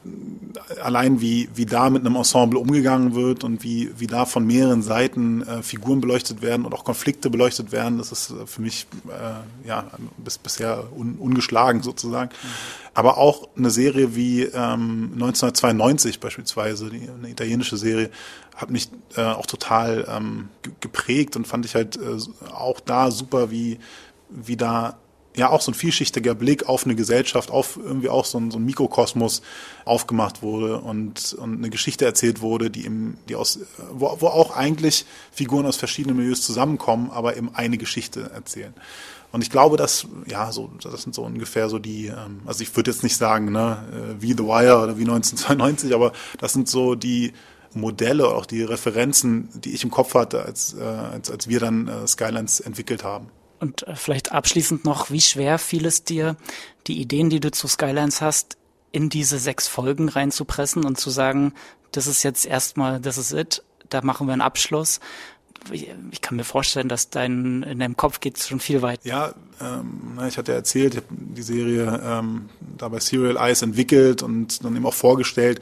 Allein 0.82 1.20
wie, 1.20 1.48
wie 1.54 1.66
da 1.66 1.90
mit 1.90 2.04
einem 2.04 2.16
Ensemble 2.16 2.58
umgegangen 2.58 3.14
wird 3.14 3.44
und 3.44 3.62
wie, 3.62 3.90
wie 3.98 4.06
da 4.06 4.24
von 4.24 4.46
mehreren 4.46 4.82
Seiten 4.82 5.42
äh, 5.42 5.62
Figuren 5.62 6.00
beleuchtet 6.00 6.42
werden 6.42 6.64
und 6.64 6.74
auch 6.74 6.84
Konflikte 6.84 7.30
beleuchtet 7.30 7.72
werden, 7.72 7.98
das 7.98 8.12
ist 8.12 8.34
für 8.46 8.62
mich 8.62 8.86
äh, 9.08 9.68
ja 9.68 9.84
bis, 10.16 10.38
bisher 10.38 10.84
un, 10.96 11.16
ungeschlagen 11.16 11.82
sozusagen. 11.82 12.30
Mhm. 12.30 12.48
Aber 12.94 13.18
auch 13.18 13.48
eine 13.56 13.70
Serie 13.70 14.16
wie 14.16 14.42
ähm, 14.42 15.10
1992 15.14 16.20
beispielsweise, 16.20 16.90
die, 16.90 17.08
eine 17.08 17.30
italienische 17.30 17.76
Serie, 17.76 18.10
hat 18.56 18.70
mich 18.70 18.88
äh, 19.16 19.22
auch 19.22 19.46
total 19.46 20.06
ähm, 20.08 20.48
geprägt 20.80 21.36
und 21.36 21.46
fand 21.46 21.64
ich 21.64 21.74
halt 21.74 21.96
äh, 21.96 22.52
auch 22.52 22.80
da 22.80 23.10
super, 23.10 23.50
wie, 23.50 23.78
wie 24.28 24.56
da 24.56 24.98
ja 25.36 25.50
auch 25.50 25.60
so 25.60 25.70
ein 25.70 25.74
vielschichtiger 25.74 26.34
Blick 26.34 26.68
auf 26.68 26.84
eine 26.84 26.94
Gesellschaft, 26.94 27.50
auf 27.50 27.76
irgendwie 27.76 28.08
auch 28.08 28.24
so 28.24 28.38
ein, 28.38 28.50
so 28.50 28.58
ein 28.58 28.64
Mikrokosmos 28.64 29.42
aufgemacht 29.84 30.42
wurde 30.42 30.80
und, 30.80 31.34
und 31.34 31.58
eine 31.58 31.70
Geschichte 31.70 32.04
erzählt 32.04 32.40
wurde, 32.40 32.70
die 32.70 32.84
im, 32.84 33.16
die 33.28 33.36
aus, 33.36 33.60
wo, 33.92 34.16
wo 34.20 34.26
auch 34.26 34.56
eigentlich 34.56 35.06
Figuren 35.30 35.66
aus 35.66 35.76
verschiedenen 35.76 36.16
Milieus 36.16 36.42
zusammenkommen, 36.42 37.10
aber 37.10 37.36
eben 37.36 37.54
eine 37.54 37.78
Geschichte 37.78 38.30
erzählen. 38.34 38.74
Und 39.32 39.42
ich 39.42 39.50
glaube, 39.50 39.76
dass, 39.76 40.06
ja, 40.26 40.50
so, 40.50 40.70
das 40.82 41.02
sind 41.02 41.14
so 41.14 41.22
ungefähr 41.22 41.68
so 41.68 41.78
die, 41.78 42.06
ähm, 42.06 42.40
also 42.46 42.62
ich 42.62 42.74
würde 42.74 42.90
jetzt 42.90 43.02
nicht 43.02 43.16
sagen, 43.16 43.52
ne, 43.52 43.84
äh, 43.92 44.22
wie 44.22 44.32
The 44.32 44.44
Wire 44.44 44.82
oder 44.82 44.98
wie 44.98 45.02
1992, 45.02 45.94
aber 45.94 46.12
das 46.38 46.52
sind 46.52 46.68
so 46.68 46.94
die 46.94 47.32
Modelle, 47.72 48.28
auch 48.28 48.46
die 48.46 48.62
Referenzen, 48.62 49.48
die 49.54 49.72
ich 49.72 49.84
im 49.84 49.90
Kopf 49.90 50.14
hatte, 50.14 50.44
als, 50.44 50.74
äh, 50.74 50.82
als, 50.82 51.30
als 51.30 51.48
wir 51.48 51.60
dann 51.60 51.86
äh, 51.86 52.06
Skylines 52.06 52.60
entwickelt 52.60 53.04
haben. 53.04 53.28
Und 53.60 53.86
äh, 53.86 53.94
vielleicht 53.94 54.32
abschließend 54.32 54.84
noch, 54.84 55.10
wie 55.10 55.20
schwer 55.20 55.58
fiel 55.58 55.86
es 55.86 56.02
dir, 56.02 56.36
die 56.86 57.00
Ideen, 57.00 57.30
die 57.30 57.40
du 57.40 57.52
zu 57.52 57.68
Skylines 57.68 58.20
hast, 58.20 58.56
in 58.90 59.08
diese 59.08 59.38
sechs 59.38 59.68
Folgen 59.68 60.08
reinzupressen 60.08 60.84
und 60.84 60.98
zu 60.98 61.10
sagen, 61.10 61.52
das 61.92 62.08
ist 62.08 62.24
jetzt 62.24 62.46
erstmal, 62.46 63.00
das 63.00 63.18
ist 63.18 63.32
it, 63.32 63.62
da 63.88 64.02
machen 64.02 64.26
wir 64.26 64.32
einen 64.32 64.42
Abschluss 64.42 65.00
ich 65.72 66.20
kann 66.20 66.36
mir 66.36 66.44
vorstellen, 66.44 66.88
dass 66.88 67.10
dein, 67.10 67.62
in 67.62 67.78
deinem 67.78 67.96
Kopf 67.96 68.20
geht 68.20 68.38
schon 68.38 68.60
viel 68.60 68.82
weiter. 68.82 69.06
Ja, 69.06 69.34
ähm, 69.60 70.18
ich 70.26 70.38
hatte 70.38 70.52
erzählt, 70.52 70.94
ich 70.94 71.00
habe 71.02 71.08
die 71.10 71.42
Serie 71.42 72.00
ähm, 72.04 72.48
da 72.78 72.88
bei 72.88 73.00
Serial 73.00 73.36
Eyes 73.36 73.62
entwickelt 73.62 74.22
und 74.22 74.64
dann 74.64 74.74
eben 74.74 74.86
auch 74.86 74.94
vorgestellt. 74.94 75.60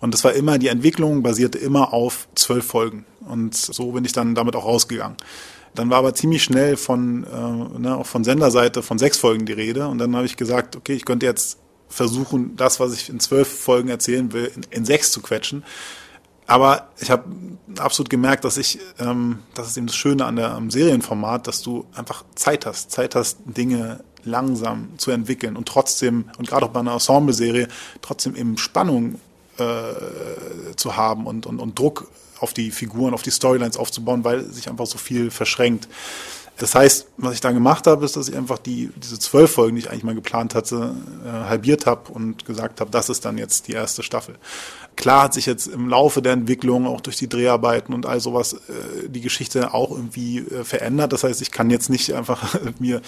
Und 0.00 0.14
das 0.14 0.24
war 0.24 0.32
immer, 0.32 0.58
die 0.58 0.68
Entwicklung 0.68 1.22
basierte 1.22 1.58
immer 1.58 1.92
auf 1.92 2.28
zwölf 2.34 2.66
Folgen. 2.66 3.04
Und 3.20 3.54
so 3.54 3.92
bin 3.92 4.04
ich 4.04 4.12
dann 4.12 4.34
damit 4.34 4.56
auch 4.56 4.64
rausgegangen. 4.64 5.16
Dann 5.74 5.90
war 5.90 5.98
aber 5.98 6.14
ziemlich 6.14 6.42
schnell 6.42 6.76
von, 6.76 7.24
äh, 7.24 7.78
ne, 7.78 7.96
auch 7.96 8.06
von 8.06 8.24
Senderseite 8.24 8.82
von 8.82 8.98
sechs 8.98 9.18
Folgen 9.18 9.46
die 9.46 9.52
Rede. 9.52 9.86
Und 9.88 9.98
dann 9.98 10.14
habe 10.16 10.26
ich 10.26 10.36
gesagt, 10.36 10.76
okay, 10.76 10.94
ich 10.94 11.04
könnte 11.04 11.26
jetzt 11.26 11.58
versuchen, 11.88 12.56
das, 12.56 12.80
was 12.80 12.94
ich 12.94 13.08
in 13.08 13.20
zwölf 13.20 13.48
Folgen 13.48 13.88
erzählen 13.88 14.32
will, 14.32 14.50
in, 14.54 14.66
in 14.70 14.84
sechs 14.84 15.12
zu 15.12 15.20
quetschen. 15.20 15.64
Aber 16.46 16.88
ich 16.98 17.10
habe 17.10 17.24
absolut 17.78 18.10
gemerkt, 18.10 18.44
dass 18.44 18.56
ich, 18.56 18.78
ähm, 18.98 19.38
das 19.54 19.68
ist 19.68 19.76
eben 19.76 19.86
das 19.86 19.96
Schöne 19.96 20.24
an 20.24 20.36
der, 20.36 20.52
am 20.52 20.70
Serienformat, 20.70 21.46
dass 21.46 21.62
du 21.62 21.86
einfach 21.94 22.24
Zeit 22.34 22.66
hast, 22.66 22.90
Zeit 22.90 23.14
hast, 23.14 23.38
Dinge 23.44 24.00
langsam 24.24 24.90
zu 24.98 25.10
entwickeln 25.10 25.56
und 25.56 25.66
trotzdem, 25.66 26.26
und 26.38 26.48
gerade 26.48 26.66
auch 26.66 26.70
bei 26.70 26.80
einer 26.80 26.92
Ensemble-Serie, 26.92 27.68
trotzdem 28.02 28.36
eben 28.36 28.56
Spannung 28.58 29.20
äh, 29.58 30.74
zu 30.76 30.96
haben 30.96 31.26
und, 31.26 31.46
und, 31.46 31.60
und 31.60 31.78
Druck 31.78 32.08
auf 32.40 32.52
die 32.52 32.70
Figuren, 32.70 33.14
auf 33.14 33.22
die 33.22 33.30
Storylines 33.30 33.76
aufzubauen, 33.76 34.24
weil 34.24 34.44
sich 34.44 34.68
einfach 34.68 34.86
so 34.86 34.98
viel 34.98 35.30
verschränkt. 35.30 35.88
Das 36.58 36.74
heißt, 36.74 37.08
was 37.16 37.34
ich 37.34 37.40
dann 37.40 37.54
gemacht 37.54 37.86
habe, 37.86 38.04
ist, 38.04 38.16
dass 38.16 38.28
ich 38.28 38.36
einfach 38.36 38.58
die, 38.58 38.90
diese 38.96 39.18
zwölf 39.18 39.52
Folgen, 39.52 39.74
die 39.74 39.82
ich 39.82 39.90
eigentlich 39.90 40.04
mal 40.04 40.14
geplant 40.14 40.54
hatte, 40.54 40.94
äh, 41.24 41.48
halbiert 41.48 41.86
habe 41.86 42.12
und 42.12 42.44
gesagt 42.44 42.80
habe, 42.80 42.90
das 42.90 43.08
ist 43.08 43.24
dann 43.24 43.38
jetzt 43.38 43.68
die 43.68 43.72
erste 43.72 44.02
Staffel. 44.02 44.36
Klar 44.94 45.24
hat 45.24 45.34
sich 45.34 45.46
jetzt 45.46 45.66
im 45.66 45.88
Laufe 45.88 46.20
der 46.20 46.34
Entwicklung, 46.34 46.86
auch 46.86 47.00
durch 47.00 47.16
die 47.16 47.28
Dreharbeiten 47.28 47.94
und 47.94 48.06
all 48.06 48.20
sowas, 48.20 48.52
äh, 48.52 49.08
die 49.08 49.22
Geschichte 49.22 49.72
auch 49.72 49.90
irgendwie 49.90 50.38
äh, 50.38 50.64
verändert. 50.64 51.12
Das 51.12 51.24
heißt, 51.24 51.40
ich 51.42 51.50
kann 51.50 51.70
jetzt 51.70 51.88
nicht 51.88 52.12
einfach 52.14 52.54
mir 52.78 53.00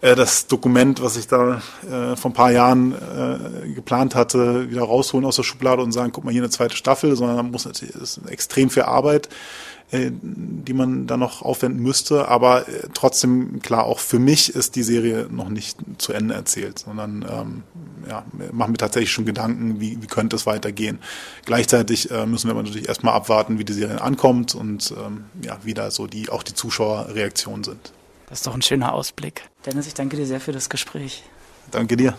äh, 0.00 0.14
das 0.14 0.46
Dokument, 0.48 1.00
was 1.02 1.16
ich 1.16 1.26
da 1.26 1.62
äh, 1.90 2.16
vor 2.16 2.30
ein 2.30 2.34
paar 2.34 2.50
Jahren 2.50 2.92
äh, 2.92 3.68
geplant 3.72 4.14
hatte, 4.14 4.70
wieder 4.70 4.82
rausholen 4.82 5.24
aus 5.24 5.36
der 5.36 5.44
Schublade 5.44 5.82
und 5.82 5.92
sagen, 5.92 6.12
guck 6.12 6.24
mal, 6.24 6.32
hier 6.32 6.42
eine 6.42 6.50
zweite 6.50 6.76
Staffel, 6.76 7.16
sondern 7.16 7.50
muss 7.50 7.64
natürlich, 7.64 7.94
ist 7.94 8.20
extrem 8.28 8.68
viel 8.68 8.82
Arbeit 8.82 9.28
die 9.92 10.72
man 10.72 11.06
da 11.06 11.16
noch 11.16 11.42
aufwenden 11.42 11.82
müsste. 11.82 12.28
Aber 12.28 12.68
äh, 12.68 12.88
trotzdem, 12.94 13.60
klar, 13.60 13.84
auch 13.84 13.98
für 13.98 14.18
mich 14.18 14.54
ist 14.54 14.76
die 14.76 14.82
Serie 14.82 15.28
noch 15.30 15.48
nicht 15.48 15.78
zu 15.98 16.12
Ende 16.12 16.34
erzählt, 16.34 16.80
sondern 16.80 17.24
ähm, 17.30 17.62
ja, 18.08 18.24
machen 18.52 18.72
mir 18.72 18.78
tatsächlich 18.78 19.12
schon 19.12 19.24
Gedanken, 19.24 19.80
wie, 19.80 20.02
wie 20.02 20.06
könnte 20.06 20.36
es 20.36 20.46
weitergehen. 20.46 20.98
Gleichzeitig 21.44 22.10
äh, 22.10 22.26
müssen 22.26 22.48
wir 22.48 22.52
aber 22.52 22.62
natürlich 22.62 22.88
erstmal 22.88 23.14
abwarten, 23.14 23.58
wie 23.58 23.64
die 23.64 23.72
Serie 23.72 24.00
ankommt 24.00 24.54
und 24.54 24.92
ähm, 25.04 25.24
ja, 25.42 25.58
wie 25.62 25.74
da 25.74 25.90
so 25.90 26.06
die, 26.06 26.28
auch 26.28 26.42
die 26.42 26.54
Zuschauerreaktionen 26.54 27.64
sind. 27.64 27.92
Das 28.28 28.40
ist 28.40 28.46
doch 28.46 28.54
ein 28.54 28.62
schöner 28.62 28.92
Ausblick. 28.94 29.42
Dennis, 29.66 29.86
ich 29.86 29.94
danke 29.94 30.16
dir 30.16 30.26
sehr 30.26 30.40
für 30.40 30.52
das 30.52 30.68
Gespräch. 30.68 31.22
Danke 31.70 31.96
dir. 31.96 32.14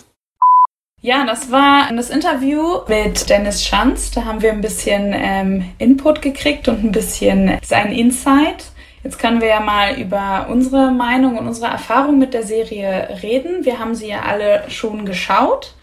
Ja, 1.06 1.24
das 1.24 1.51
war 1.51 1.93
das 1.95 2.10
Interview 2.10 2.80
mit 2.88 3.30
Dennis 3.30 3.64
Schanz. 3.64 4.10
Da 4.10 4.26
haben 4.26 4.41
wir 4.41 4.51
ein 4.51 4.62
bisschen 4.62 5.14
ähm, 5.16 5.72
Input 5.78 6.24
gekriegt 6.24 6.68
und 6.68 6.84
ein 6.84 6.91
bisschen 6.91 7.60
sein 7.62 7.91
Insight. 7.91 8.72
Jetzt 9.03 9.20
können 9.20 9.39
wir 9.39 9.49
ja 9.49 9.60
mal 9.60 9.99
über 9.99 10.47
unsere 10.49 10.89
Meinung 10.89 11.38
und 11.38 11.45
unsere 11.45 11.68
Erfahrung 11.68 12.18
mit 12.18 12.34
der 12.34 12.41
Serie 12.41 13.20
reden. 13.22 13.66
Wir 13.66 13.78
haben 13.78 13.93
sie 13.93 14.08
ja 14.08 14.24
alle 14.24 14.64
schon 14.70 15.06
geschaut. 15.06 15.76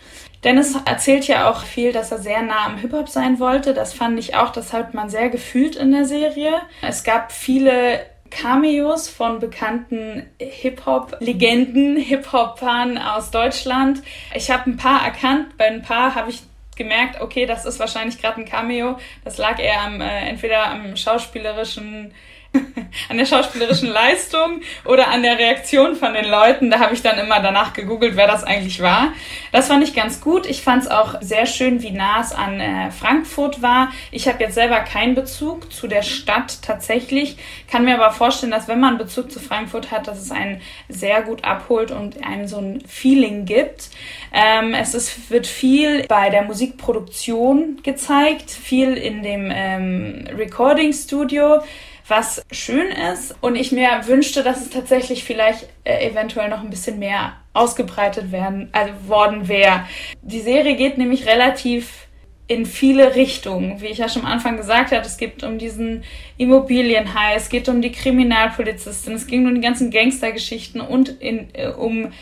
Dennis 0.43 0.75
erzählt 0.87 1.29
ja 1.29 1.49
auch 1.49 1.63
viel, 1.63 1.93
dass 1.93 2.11
er 2.11 2.19
sehr 2.19 2.43
nah 2.43 2.67
am 2.67 2.79
Hip-Hop 2.79 3.09
sein 3.09 3.39
wollte. 3.39 3.75
Das 3.75 3.95
fand 3.95 4.19
ich 4.19 4.35
auch, 4.35 4.51
das 4.51 4.73
hat 4.73 4.93
man 4.93 5.09
sehr 5.09 5.29
gefühlt 5.29 5.77
in 5.77 5.93
der 5.93 6.05
Serie. 6.05 6.63
Es 6.81 7.05
gab 7.05 7.31
viele 7.31 8.01
Cameos 8.41 9.09
von 9.09 9.41
bekannten 9.41 10.27
Hip-Hop-Legenden, 10.39 11.97
Hip-Hopern 11.97 12.99
aus 12.99 13.31
Deutschland. 13.31 14.03
Ich 14.35 14.51
habe 14.51 14.71
ein 14.71 14.77
paar 14.77 15.05
erkannt, 15.05 15.57
bei 15.59 15.67
ein 15.67 15.83
paar 15.83 16.15
habe 16.15 16.31
ich 16.31 16.43
gemerkt, 16.77 17.21
okay, 17.21 17.47
das 17.47 17.67
ist 17.67 17.79
wahrscheinlich 17.79 18.21
gerade 18.21 18.41
ein 18.41 18.47
Cameo. 18.47 18.99
Das 19.25 19.39
lag 19.39 19.59
eher 19.59 19.83
am, 19.83 20.01
äh, 20.01 20.29
entweder 20.29 20.67
am 20.71 20.97
schauspielerischen 20.97 22.13
an 23.09 23.17
der 23.17 23.27
schauspielerischen 23.27 23.89
Leistung 23.89 24.61
oder 24.85 25.09
an 25.09 25.23
der 25.23 25.39
Reaktion 25.39 25.97
von 25.97 26.15
den 26.15 26.27
Leuten. 26.27 26.71
Da 26.71 26.81
habe 26.81 26.95
ich 26.95 27.03
dann 27.03 27.19
immer 27.19 27.41
danach 27.41 27.73
gegoogelt, 27.73 28.17
wer 28.17 28.27
das 28.27 28.45
eigentlich 28.45 28.81
war. 28.83 29.13
Das 29.53 29.69
fand 29.69 29.83
ich 29.83 29.95
ganz 29.95 30.21
gut. 30.21 30.47
Ich 30.47 30.63
fand 30.63 30.85
es 30.85 30.91
auch 30.91 31.21
sehr 31.21 31.47
schön, 31.47 31.83
wie 31.83 31.91
nah 31.91 32.21
es 32.21 32.33
an 32.33 32.61
äh, 32.61 32.91
Frankfurt 32.91 33.63
war. 33.63 33.91
Ich 34.11 34.29
habe 34.29 34.43
jetzt 34.43 34.55
selber 34.55 34.81
keinen 34.81 35.15
Bezug 35.15 35.73
zu 35.73 35.89
der 35.89 36.03
Stadt 36.03 36.63
tatsächlich, 36.63 37.37
kann 37.71 37.85
mir 37.85 37.95
aber 37.95 38.13
vorstellen, 38.13 38.53
dass 38.53 38.69
wenn 38.69 38.81
man 38.81 38.99
Bezug 38.99 39.33
zu 39.33 39.41
Frankfurt 39.41 39.91
hat, 39.91 40.07
dass 40.07 40.21
es 40.21 40.31
einen 40.31 40.61
sehr 40.89 41.23
gut 41.23 41.45
abholt 41.45 41.91
und 41.91 42.25
einem 42.25 42.47
so 42.47 42.59
ein 42.59 42.83
Feeling 42.87 43.45
gibt. 43.45 43.91
Ähm, 44.33 44.75
es 44.75 44.95
ist, 44.95 45.31
wird 45.31 45.47
viel 45.47 46.07
bei 46.07 46.31
der 46.31 46.43
Musikproduktion 46.43 47.81
gezeigt, 47.83 48.51
viel 48.51 48.95
in 48.95 49.23
dem 49.23 49.51
ähm, 49.53 50.29
Recording 50.37 50.93
Studio 50.93 51.63
was 52.09 52.45
schön 52.51 52.91
ist 53.13 53.35
und 53.41 53.57
ich 53.57 53.73
mir 53.73 53.89
wünschte, 54.07 54.43
dass 54.43 54.61
es 54.61 54.71
tatsächlich 54.71 55.25
vielleicht 55.25 55.69
äh, 55.85 56.09
eventuell 56.09 56.49
noch 56.49 56.61
ein 56.61 56.71
bisschen 56.71 56.99
mehr 56.99 57.35
ausgebreitet 57.53 58.33
werden, 58.33 58.69
also 58.73 58.93
worden 59.07 59.49
wäre. 59.49 59.85
Die 60.23 60.41
Serie 60.41 60.77
geht 60.77 60.99
nämlich 60.99 61.27
relativ 61.27 62.07
in 62.49 62.67
viele 62.67 63.15
Richtungen. 63.15 63.81
Wie 63.81 63.87
ich 63.87 63.99
ja 63.99 64.09
schon 64.09 64.23
am 64.23 64.33
Anfang 64.33 64.57
gesagt 64.57 64.93
habe, 64.93 65.07
es 65.07 65.17
geht 65.17 65.43
um 65.43 65.59
diesen 65.59 66.05
Immobilienhai, 66.37 67.35
es 67.37 67.49
geht 67.49 67.69
um 67.69 67.81
die 67.81 67.93
Kriminalpolizistin, 67.93 69.15
es 69.15 69.27
ging 69.27 69.47
um 69.47 69.55
die 69.55 69.61
ganzen 69.61 69.91
Gangstergeschichten 69.91 70.81
und 70.81 71.09
in, 71.09 71.49
äh, 71.55 71.69
um 71.69 72.13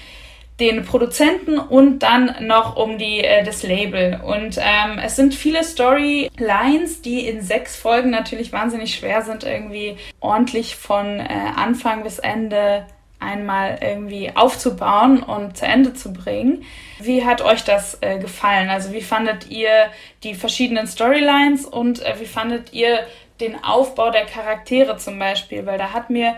den 0.61 0.85
Produzenten 0.85 1.59
und 1.59 2.01
dann 2.01 2.37
noch 2.47 2.77
um 2.77 2.99
die, 2.99 3.21
äh, 3.21 3.43
das 3.45 3.63
Label. 3.63 4.21
Und 4.23 4.59
ähm, 4.59 5.01
es 5.03 5.17
sind 5.17 5.35
viele 5.35 5.65
Storylines, 5.65 7.03
die 7.03 7.27
in 7.27 7.41
sechs 7.41 7.77
Folgen 7.77 8.11
natürlich 8.11 8.53
wahnsinnig 8.53 8.95
schwer 8.95 9.23
sind, 9.23 9.45
irgendwie 9.45 9.97
ordentlich 10.21 10.77
von 10.77 11.19
äh, 11.19 11.27
Anfang 11.57 12.03
bis 12.03 12.19
Ende 12.19 12.87
einmal 13.21 13.79
irgendwie 13.83 14.33
aufzubauen 14.35 15.23
und 15.23 15.57
zu 15.57 15.67
Ende 15.67 15.93
zu 15.95 16.13
bringen. 16.13 16.65
Wie 17.01 17.25
hat 17.25 17.43
euch 17.43 17.65
das 17.65 17.99
äh, 18.01 18.19
gefallen? 18.19 18.71
Also 18.71 18.93
wie 18.93 19.03
fandet 19.03 19.51
ihr 19.51 19.91
die 20.23 20.35
verschiedenen 20.35 20.87
Storylines 20.87 21.67
und 21.67 22.03
äh, 22.03 22.15
wie 22.19 22.27
fandet 22.27 22.73
ihr 22.73 23.01
den 23.41 23.63
Aufbau 23.63 24.11
der 24.11 24.27
Charaktere 24.27 24.97
zum 24.97 25.19
Beispiel? 25.19 25.67
Weil 25.67 25.79
da 25.79 25.93
hat 25.93 26.11
mir 26.11 26.35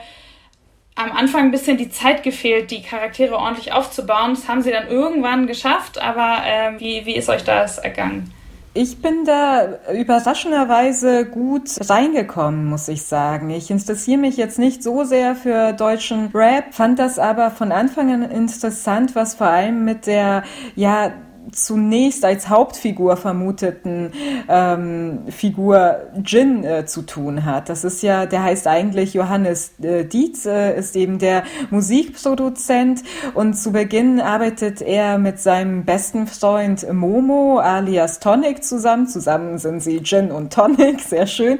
am 0.94 1.12
Anfang 1.12 1.44
ein 1.44 1.50
bisschen 1.50 1.78
die 1.78 1.90
Zeit 1.90 2.22
gefehlt, 2.22 2.70
die 2.70 2.82
Charaktere 2.82 3.36
ordentlich 3.36 3.72
aufzubauen. 3.72 4.34
Das 4.34 4.48
haben 4.48 4.62
sie 4.62 4.70
dann 4.70 4.88
irgendwann 4.88 5.46
geschafft, 5.46 6.00
aber 6.00 6.38
äh, 6.44 6.80
wie, 6.80 7.06
wie 7.06 7.16
ist 7.16 7.28
euch 7.28 7.44
das 7.44 7.78
ergangen? 7.78 8.32
Ich 8.74 9.02
bin 9.02 9.26
da 9.26 9.80
überraschenderweise 9.92 11.26
gut 11.26 11.68
reingekommen, 11.90 12.64
muss 12.64 12.88
ich 12.88 13.02
sagen. 13.02 13.50
Ich 13.50 13.70
interessiere 13.70 14.16
mich 14.16 14.38
jetzt 14.38 14.58
nicht 14.58 14.82
so 14.82 15.04
sehr 15.04 15.34
für 15.34 15.74
deutschen 15.74 16.30
Rap, 16.32 16.72
fand 16.72 16.98
das 16.98 17.18
aber 17.18 17.50
von 17.50 17.70
Anfang 17.70 18.10
an 18.10 18.22
interessant, 18.22 19.14
was 19.14 19.34
vor 19.34 19.48
allem 19.48 19.84
mit 19.84 20.06
der, 20.06 20.44
ja, 20.74 21.12
zunächst 21.50 22.24
als 22.24 22.48
Hauptfigur 22.48 23.16
vermuteten 23.16 24.12
ähm, 24.48 25.20
Figur 25.28 25.96
Jin 26.24 26.64
äh, 26.64 26.86
zu 26.86 27.02
tun 27.02 27.44
hat. 27.44 27.68
Das 27.68 27.84
ist 27.84 28.02
ja, 28.02 28.26
der 28.26 28.44
heißt 28.44 28.66
eigentlich 28.66 29.14
Johannes 29.14 29.72
äh, 29.82 30.04
Dietz, 30.04 30.46
äh, 30.46 30.78
ist 30.78 30.94
eben 30.96 31.18
der 31.18 31.42
Musikproduzent 31.70 33.02
und 33.34 33.54
zu 33.54 33.72
Beginn 33.72 34.20
arbeitet 34.20 34.80
er 34.80 35.18
mit 35.18 35.40
seinem 35.40 35.84
besten 35.84 36.26
Freund 36.26 36.90
Momo 36.92 37.58
alias 37.58 38.20
Tonic 38.20 38.64
zusammen. 38.64 39.06
Zusammen 39.08 39.58
sind 39.58 39.80
sie 39.80 39.98
Jin 39.98 40.30
und 40.30 40.52
Tonic, 40.52 41.00
sehr 41.08 41.26
schön. 41.26 41.58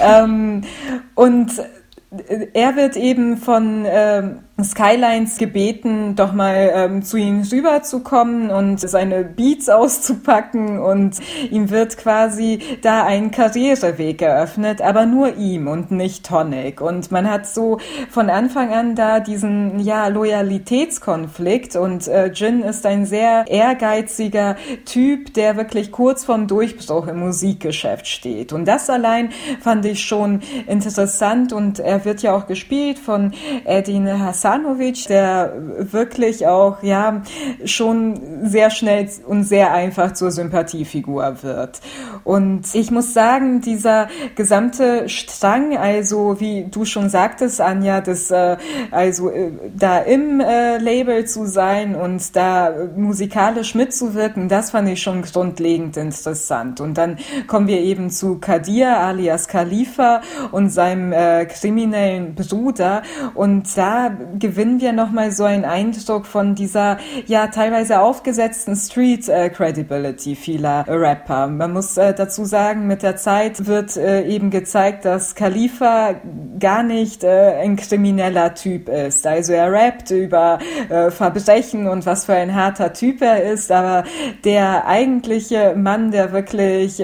Ähm, 0.00 0.62
und 1.14 1.52
er 2.52 2.76
wird 2.76 2.96
eben 2.96 3.38
von 3.38 3.84
ähm, 3.86 4.40
Skylines 4.64 5.38
gebeten, 5.38 6.14
doch 6.14 6.32
mal 6.32 6.70
ähm, 6.74 7.02
zu 7.02 7.16
ihm 7.16 7.42
rüberzukommen 7.42 8.50
und 8.50 8.78
seine 8.78 9.24
Beats 9.24 9.68
auszupacken 9.68 10.78
und 10.78 11.16
ihm 11.50 11.70
wird 11.70 11.96
quasi 11.96 12.58
da 12.82 13.04
ein 13.04 13.30
Karriereweg 13.30 14.22
eröffnet, 14.22 14.80
aber 14.82 15.06
nur 15.06 15.36
ihm 15.36 15.68
und 15.68 15.90
nicht 15.90 16.26
Tonic. 16.26 16.80
Und 16.80 17.10
man 17.10 17.30
hat 17.30 17.46
so 17.46 17.78
von 18.10 18.30
Anfang 18.30 18.72
an 18.72 18.94
da 18.94 19.20
diesen 19.20 19.80
ja 19.80 20.08
Loyalitätskonflikt 20.08 21.76
und 21.76 22.06
äh, 22.08 22.26
Jin 22.26 22.62
ist 22.62 22.86
ein 22.86 23.06
sehr 23.06 23.44
ehrgeiziger 23.48 24.56
Typ, 24.84 25.34
der 25.34 25.56
wirklich 25.56 25.90
kurz 25.92 26.24
vorm 26.24 26.46
Durchbruch 26.46 27.08
im 27.08 27.20
Musikgeschäft 27.20 28.06
steht. 28.06 28.52
Und 28.52 28.66
das 28.66 28.88
allein 28.90 29.30
fand 29.60 29.84
ich 29.86 30.02
schon 30.02 30.40
interessant 30.66 31.52
und 31.52 31.78
er 31.78 32.04
wird 32.04 32.22
ja 32.22 32.34
auch 32.34 32.46
gespielt 32.46 32.98
von 32.98 33.32
Edin 33.64 34.08
Hassan 34.20 34.51
Stefanovic, 34.52 35.06
der 35.08 35.52
wirklich 35.78 36.46
auch, 36.46 36.82
ja, 36.82 37.22
schon 37.64 38.20
sehr 38.44 38.70
schnell 38.70 39.08
und 39.26 39.44
sehr 39.44 39.72
einfach 39.72 40.12
zur 40.12 40.30
Sympathiefigur 40.30 41.42
wird. 41.42 41.80
Und 42.24 42.74
ich 42.74 42.90
muss 42.90 43.14
sagen, 43.14 43.60
dieser 43.60 44.08
gesamte 44.34 45.08
Strang, 45.08 45.76
also 45.76 46.40
wie 46.40 46.66
du 46.70 46.84
schon 46.84 47.08
sagtest, 47.08 47.60
Anja, 47.60 48.00
das, 48.00 48.30
äh, 48.30 48.56
also 48.90 49.30
äh, 49.30 49.50
da 49.76 49.98
im 49.98 50.40
äh, 50.40 50.78
Label 50.78 51.24
zu 51.24 51.46
sein 51.46 51.96
und 51.96 52.36
da 52.36 52.72
musikalisch 52.96 53.74
mitzuwirken, 53.74 54.48
das 54.48 54.70
fand 54.70 54.88
ich 54.88 55.02
schon 55.02 55.22
grundlegend 55.22 55.96
interessant. 55.96 56.80
Und 56.80 56.98
dann 56.98 57.18
kommen 57.46 57.66
wir 57.66 57.80
eben 57.80 58.10
zu 58.10 58.38
Kadir 58.38 58.98
alias 58.98 59.48
Khalifa 59.48 60.20
und 60.52 60.70
seinem 60.70 61.12
äh, 61.12 61.46
kriminellen 61.46 62.34
Bruder 62.34 63.02
und 63.34 63.76
da 63.76 64.10
gewinnen 64.42 64.80
wir 64.80 64.92
nochmal 64.92 65.30
so 65.30 65.44
einen 65.44 65.64
Eindruck 65.64 66.26
von 66.26 66.56
dieser 66.56 66.98
ja 67.26 67.46
teilweise 67.46 68.00
aufgesetzten 68.00 68.74
Street 68.74 69.28
äh, 69.28 69.48
Credibility 69.50 70.34
vieler 70.34 70.84
Rapper. 70.88 71.46
Man 71.46 71.72
muss 71.72 71.96
äh, 71.96 72.12
dazu 72.12 72.44
sagen, 72.44 72.88
mit 72.88 73.04
der 73.04 73.16
Zeit 73.16 73.66
wird 73.66 73.96
äh, 73.96 74.26
eben 74.26 74.50
gezeigt, 74.50 75.04
dass 75.04 75.36
Khalifa 75.36 76.16
gar 76.58 76.82
nicht 76.82 77.22
äh, 77.22 77.54
ein 77.62 77.76
krimineller 77.76 78.54
Typ 78.54 78.88
ist. 78.88 79.26
Also 79.26 79.52
er 79.52 79.70
rappt 79.72 80.10
über 80.10 80.58
äh, 80.88 81.12
Verbrechen 81.12 81.86
und 81.86 82.04
was 82.04 82.26
für 82.26 82.34
ein 82.34 82.54
harter 82.54 82.92
Typ 82.92 83.22
er 83.22 83.44
ist, 83.44 83.70
aber 83.70 84.02
der 84.44 84.88
eigentliche 84.88 85.74
Mann, 85.76 86.10
der 86.10 86.32
wirklich 86.32 87.00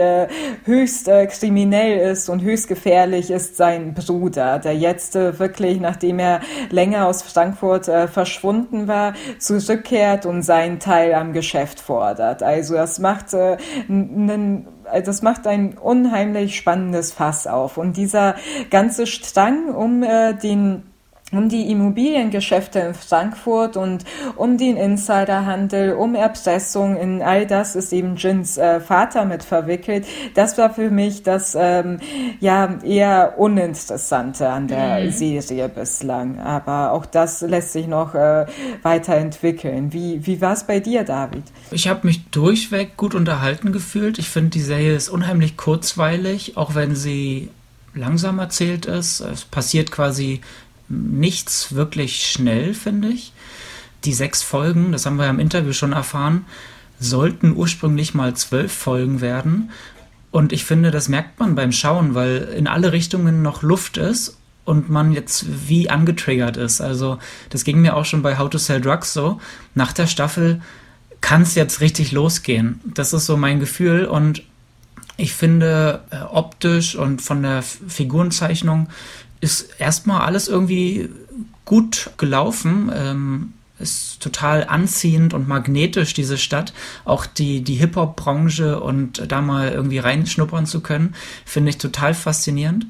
höchst 0.64 1.09
kriminell 1.39 2.11
ist 2.11 2.28
und 2.28 2.43
höchst 2.43 2.66
gefährlich, 2.66 3.30
ist 3.30 3.57
sein 3.57 3.95
Bruder, 3.95 4.59
der 4.59 4.74
jetzt 4.74 5.14
wirklich, 5.14 5.80
nachdem 5.80 6.18
er 6.18 6.41
länger 6.70 7.07
aus 7.07 7.18
Frankfurt 7.23 7.89
äh, 7.89 8.09
verschwunden 8.09 8.89
war, 8.89 9.14
zurückkehrt 9.39 10.27
und 10.27 10.43
seinen 10.43 10.79
Teil 10.79 11.14
am 11.14 11.33
Geschäft 11.33 11.81
fordert. 11.81 12.43
Also 12.43 12.75
das 12.75 12.99
macht 12.99 13.35
äh, 13.35 13.57
einen 13.89 14.66
das 15.05 15.21
macht 15.21 15.47
ein 15.47 15.77
unheimlich 15.77 16.57
spannendes 16.57 17.12
Fass 17.12 17.47
auf. 17.47 17.77
Und 17.77 17.97
dieser 17.97 18.37
ganze 18.71 19.07
Strang 19.07 19.69
um 19.75 20.03
äh, 20.03 20.35
den 20.35 20.85
um 21.31 21.49
die 21.49 21.70
Immobiliengeschäfte 21.70 22.79
in 22.79 22.95
Frankfurt 22.95 23.76
und 23.76 24.05
um 24.37 24.57
den 24.57 24.76
Insiderhandel, 24.76 25.93
um 25.93 26.14
Erpressung, 26.14 26.97
in 26.97 27.22
all 27.22 27.47
das 27.47 27.76
ist 27.76 27.93
eben 27.93 28.16
Jins 28.16 28.57
äh, 28.57 28.81
Vater 28.81 29.26
mit 29.26 29.43
verwickelt. 29.43 30.07
Das 30.35 30.57
war 30.57 30.72
für 30.72 30.91
mich 30.91 31.22
das 31.22 31.55
ähm, 31.59 31.99
ja 32.41 32.79
eher 32.83 33.35
uninteressante 33.39 34.49
an 34.49 34.68
der 34.68 35.05
mhm. 35.05 35.11
Serie 35.11 35.68
bislang. 35.68 36.39
Aber 36.41 36.93
auch 36.93 37.05
das 37.05 37.43
lässt 37.43 37.72
sich 37.72 37.87
noch 37.87 38.14
äh, 38.14 38.47
weiterentwickeln. 38.83 39.93
Wie, 39.93 40.26
wie 40.26 40.41
war 40.41 40.55
es 40.55 40.64
bei 40.64 40.81
dir, 40.81 41.05
David? 41.05 41.45
Ich 41.70 41.89
habe 41.89 42.07
mich 42.07 42.24
durchweg 42.31 42.97
gut 42.97 43.14
unterhalten 43.14 43.72
gefühlt. 43.72 44.18
Ich 44.18 44.31
finde, 44.31 44.51
die 44.51 44.62
Serie 44.62 44.95
ist 44.95 45.11
unheimlich 45.11 45.59
kurzweilig, 45.59 46.57
auch 46.57 46.74
wenn 46.74 46.97
sie 46.97 47.51
langsam 47.95 48.39
erzählt 48.39 48.87
ist. 48.87 49.20
Es 49.20 49.45
passiert 49.45 49.91
quasi 49.91 50.41
nichts 50.89 51.74
wirklich 51.74 52.26
schnell, 52.26 52.74
finde 52.74 53.09
ich. 53.09 53.32
Die 54.05 54.12
sechs 54.12 54.43
Folgen, 54.43 54.93
das 54.93 55.07
haben 55.07 55.16
wir 55.16 55.24
ja 55.24 55.30
im 55.30 55.41
Interview 55.41 55.72
schon 55.72 55.93
erfahren, 55.93 56.45
sollten 57.01 57.55
ursprünglich 57.57 58.14
mal 58.14 58.34
zwölf 58.34 58.72
Folgen 58.72 59.20
werden. 59.20 59.70
Und 60.30 60.53
ich 60.53 60.64
finde, 60.64 60.91
das 60.91 61.09
merkt 61.09 61.41
man 61.41 61.55
beim 61.55 61.72
Schauen, 61.72 62.14
weil 62.14 62.36
in 62.57 62.66
alle 62.66 62.93
Richtungen 62.93 63.43
noch 63.43 63.62
Luft 63.62 63.97
ist 63.97 64.39
und 64.64 64.91
man 64.91 65.12
jetzt 65.12 65.47
wie 65.68 65.89
angetriggert 65.89 66.57
ist. 66.57 66.80
Also 66.80 67.18
das 67.51 67.64
ging 67.64 67.80
mir 67.80 67.97
auch 67.97 68.05
schon 68.05 68.22
bei 68.22 68.39
How 68.39 68.51
to 68.51 68.59
Sell 68.59 68.80
Drugs 68.80 69.12
so. 69.12 69.41
Nach 69.74 69.93
der 69.93 70.07
Staffel 70.07 70.61
kann 71.20 71.43
es 71.43 71.55
jetzt 71.55 71.80
richtig 71.80 72.12
losgehen. 72.12 72.80
Das 72.84 73.12
ist 73.12 73.26
so 73.26 73.36
mein 73.36 73.61
Gefühl 73.61 74.05
und 74.05 74.43
ich 75.16 75.32
finde 75.32 76.03
äh, 76.11 76.20
optisch 76.20 76.95
und 76.95 77.22
von 77.22 77.43
der 77.43 77.62
Figurenzeichnung 77.62 78.89
ist 79.41 79.68
erstmal 79.78 80.22
alles 80.22 80.49
irgendwie 80.49 81.09
gut 81.64 82.11
gelaufen. 82.16 82.91
Ähm, 82.95 83.53
ist 83.78 84.20
total 84.20 84.64
anziehend 84.64 85.34
und 85.34 85.47
magnetisch, 85.47 86.12
diese 86.14 86.36
Stadt. 86.36 86.72
Auch 87.05 87.26
die, 87.26 87.62
die 87.62 87.76
Hip-Hop-Branche 87.76 88.80
und 88.80 89.30
da 89.30 89.41
mal 89.41 89.70
irgendwie 89.70 89.99
reinschnuppern 89.99 90.66
zu 90.66 90.80
können, 90.80 91.14
finde 91.45 91.70
ich 91.70 91.78
total 91.78 92.14
faszinierend. 92.14 92.86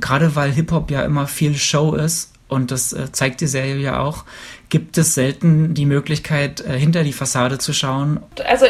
Gerade 0.00 0.34
weil 0.34 0.50
Hip-Hop 0.50 0.90
ja 0.90 1.02
immer 1.02 1.26
viel 1.26 1.54
Show 1.54 1.94
ist 1.94 2.32
und 2.48 2.70
das 2.70 2.92
äh, 2.92 3.10
zeigt 3.12 3.40
die 3.40 3.46
Serie 3.46 3.76
ja 3.76 4.00
auch, 4.00 4.24
gibt 4.68 4.98
es 4.98 5.14
selten 5.14 5.74
die 5.74 5.86
Möglichkeit, 5.86 6.60
äh, 6.60 6.78
hinter 6.78 7.04
die 7.04 7.12
Fassade 7.12 7.58
zu 7.58 7.72
schauen. 7.72 8.20
Also 8.46 8.66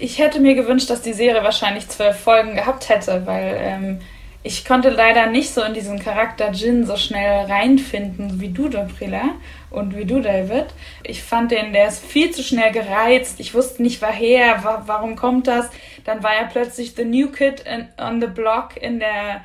ich 0.00 0.18
hätte 0.18 0.40
mir 0.40 0.54
gewünscht, 0.54 0.90
dass 0.90 1.02
die 1.02 1.12
Serie 1.12 1.42
wahrscheinlich 1.42 1.88
zwölf 1.88 2.18
Folgen 2.18 2.54
gehabt 2.54 2.88
hätte, 2.88 3.22
weil 3.26 3.56
ähm, 3.58 3.98
ich 4.48 4.64
konnte 4.64 4.88
leider 4.88 5.26
nicht 5.26 5.50
so 5.50 5.62
in 5.62 5.74
diesen 5.74 5.98
Charakter 5.98 6.52
Jin 6.52 6.86
so 6.86 6.96
schnell 6.96 7.44
reinfinden, 7.44 8.40
wie 8.40 8.48
du, 8.48 8.70
Dobrila 8.70 9.34
und 9.68 9.94
wie 9.94 10.06
du, 10.06 10.20
David. 10.20 10.68
Ich 11.04 11.22
fand 11.22 11.50
den, 11.50 11.74
der 11.74 11.88
ist 11.88 12.02
viel 12.02 12.30
zu 12.30 12.42
schnell 12.42 12.72
gereizt. 12.72 13.40
Ich 13.40 13.52
wusste 13.52 13.82
nicht, 13.82 14.00
woher, 14.00 14.64
wa 14.64 14.84
warum 14.86 15.16
kommt 15.16 15.48
das. 15.48 15.68
Dann 16.04 16.22
war 16.22 16.34
er 16.34 16.46
plötzlich 16.46 16.94
the 16.94 17.04
new 17.04 17.30
kid 17.30 17.60
in, 17.60 17.88
on 18.02 18.22
the 18.22 18.26
block 18.26 18.74
in 18.80 19.00
der 19.00 19.42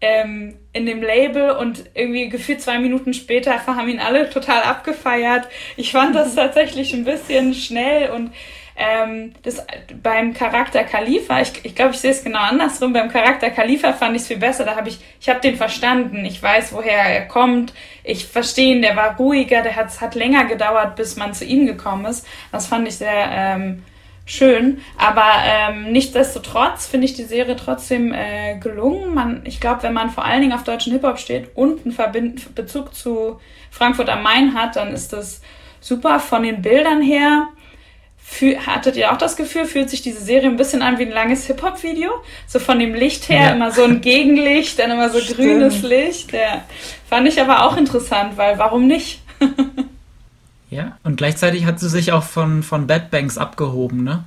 ähm, 0.00 0.56
in 0.72 0.86
dem 0.86 1.02
Label 1.02 1.50
und 1.50 1.84
irgendwie 1.92 2.30
gefühlt 2.30 2.62
zwei 2.62 2.78
Minuten 2.78 3.12
später 3.12 3.66
haben 3.66 3.88
ihn 3.88 4.00
alle 4.00 4.30
total 4.30 4.62
abgefeiert. 4.62 5.48
Ich 5.76 5.92
fand 5.92 6.14
das 6.14 6.34
tatsächlich 6.34 6.94
ein 6.94 7.04
bisschen 7.04 7.52
schnell 7.52 8.10
und 8.10 8.32
ähm, 8.76 9.32
das, 9.42 9.64
beim 10.02 10.34
Charakter 10.34 10.84
Khalifa, 10.84 11.40
ich, 11.40 11.64
ich 11.64 11.74
glaube, 11.74 11.92
ich 11.92 12.00
sehe 12.00 12.10
es 12.10 12.22
genau 12.22 12.40
andersrum. 12.40 12.92
Beim 12.92 13.08
Charakter 13.08 13.48
Khalifa 13.48 13.94
fand 13.94 14.16
ich 14.16 14.22
es 14.22 14.28
viel 14.28 14.36
besser. 14.36 14.64
Da 14.64 14.76
habe 14.76 14.90
ich, 14.90 14.98
ich 15.18 15.28
habe 15.30 15.40
den 15.40 15.56
verstanden. 15.56 16.24
Ich 16.26 16.42
weiß, 16.42 16.74
woher 16.74 16.98
er 16.98 17.26
kommt. 17.26 17.72
Ich 18.04 18.26
verstehe 18.26 18.74
ihn. 18.74 18.82
Der 18.82 18.94
war 18.94 19.16
ruhiger. 19.16 19.62
Der 19.62 19.76
hat, 19.76 19.98
hat 20.00 20.14
länger 20.14 20.44
gedauert, 20.44 20.94
bis 20.94 21.16
man 21.16 21.32
zu 21.32 21.46
ihm 21.46 21.66
gekommen 21.66 22.04
ist. 22.04 22.26
Das 22.52 22.66
fand 22.66 22.86
ich 22.86 22.96
sehr 22.96 23.28
ähm, 23.30 23.82
schön. 24.26 24.82
Aber 24.98 25.24
ähm, 25.44 25.90
nichtsdestotrotz 25.92 26.86
finde 26.86 27.06
ich 27.06 27.14
die 27.14 27.24
Serie 27.24 27.56
trotzdem 27.56 28.12
äh, 28.12 28.58
gelungen. 28.58 29.14
Man, 29.14 29.40
ich 29.44 29.58
glaube, 29.58 29.84
wenn 29.84 29.94
man 29.94 30.10
vor 30.10 30.26
allen 30.26 30.42
Dingen 30.42 30.52
auf 30.52 30.64
deutschen 30.64 30.92
Hip-Hop 30.92 31.18
steht 31.18 31.56
und 31.56 31.86
einen 31.86 31.94
Verbind 31.94 32.54
Bezug 32.54 32.94
zu 32.94 33.40
Frankfurt 33.70 34.10
am 34.10 34.22
Main 34.22 34.52
hat, 34.52 34.76
dann 34.76 34.92
ist 34.92 35.14
das 35.14 35.40
super 35.80 36.20
von 36.20 36.42
den 36.42 36.60
Bildern 36.60 37.00
her 37.00 37.48
Fühl, 38.28 38.58
hattet 38.66 38.96
ihr 38.96 39.12
auch 39.12 39.16
das 39.16 39.36
Gefühl, 39.36 39.64
fühlt 39.64 39.88
sich 39.88 40.02
diese 40.02 40.20
Serie 40.20 40.50
ein 40.50 40.56
bisschen 40.56 40.82
an 40.82 40.98
wie 40.98 41.04
ein 41.04 41.10
langes 41.10 41.46
Hip-Hop-Video? 41.46 42.10
So 42.46 42.58
von 42.58 42.78
dem 42.78 42.92
Licht 42.92 43.28
her, 43.30 43.44
ja. 43.44 43.50
immer 43.52 43.70
so 43.70 43.84
ein 43.84 44.00
Gegenlicht, 44.02 44.78
dann 44.78 44.90
immer 44.90 45.08
so 45.08 45.20
Stimmt. 45.20 45.38
grünes 45.38 45.82
Licht. 45.82 46.32
Ja. 46.32 46.64
Fand 47.08 47.28
ich 47.28 47.40
aber 47.40 47.64
auch 47.64 47.76
interessant, 47.78 48.36
weil 48.36 48.58
warum 48.58 48.88
nicht? 48.88 49.22
ja, 50.70 50.98
und 51.02 51.16
gleichzeitig 51.16 51.64
hat 51.64 51.80
sie 51.80 51.88
sich 51.88 52.12
auch 52.12 52.24
von, 52.24 52.62
von 52.62 52.86
Bad 52.86 53.10
Banks 53.10 53.38
abgehoben, 53.38 54.04
ne? 54.04 54.24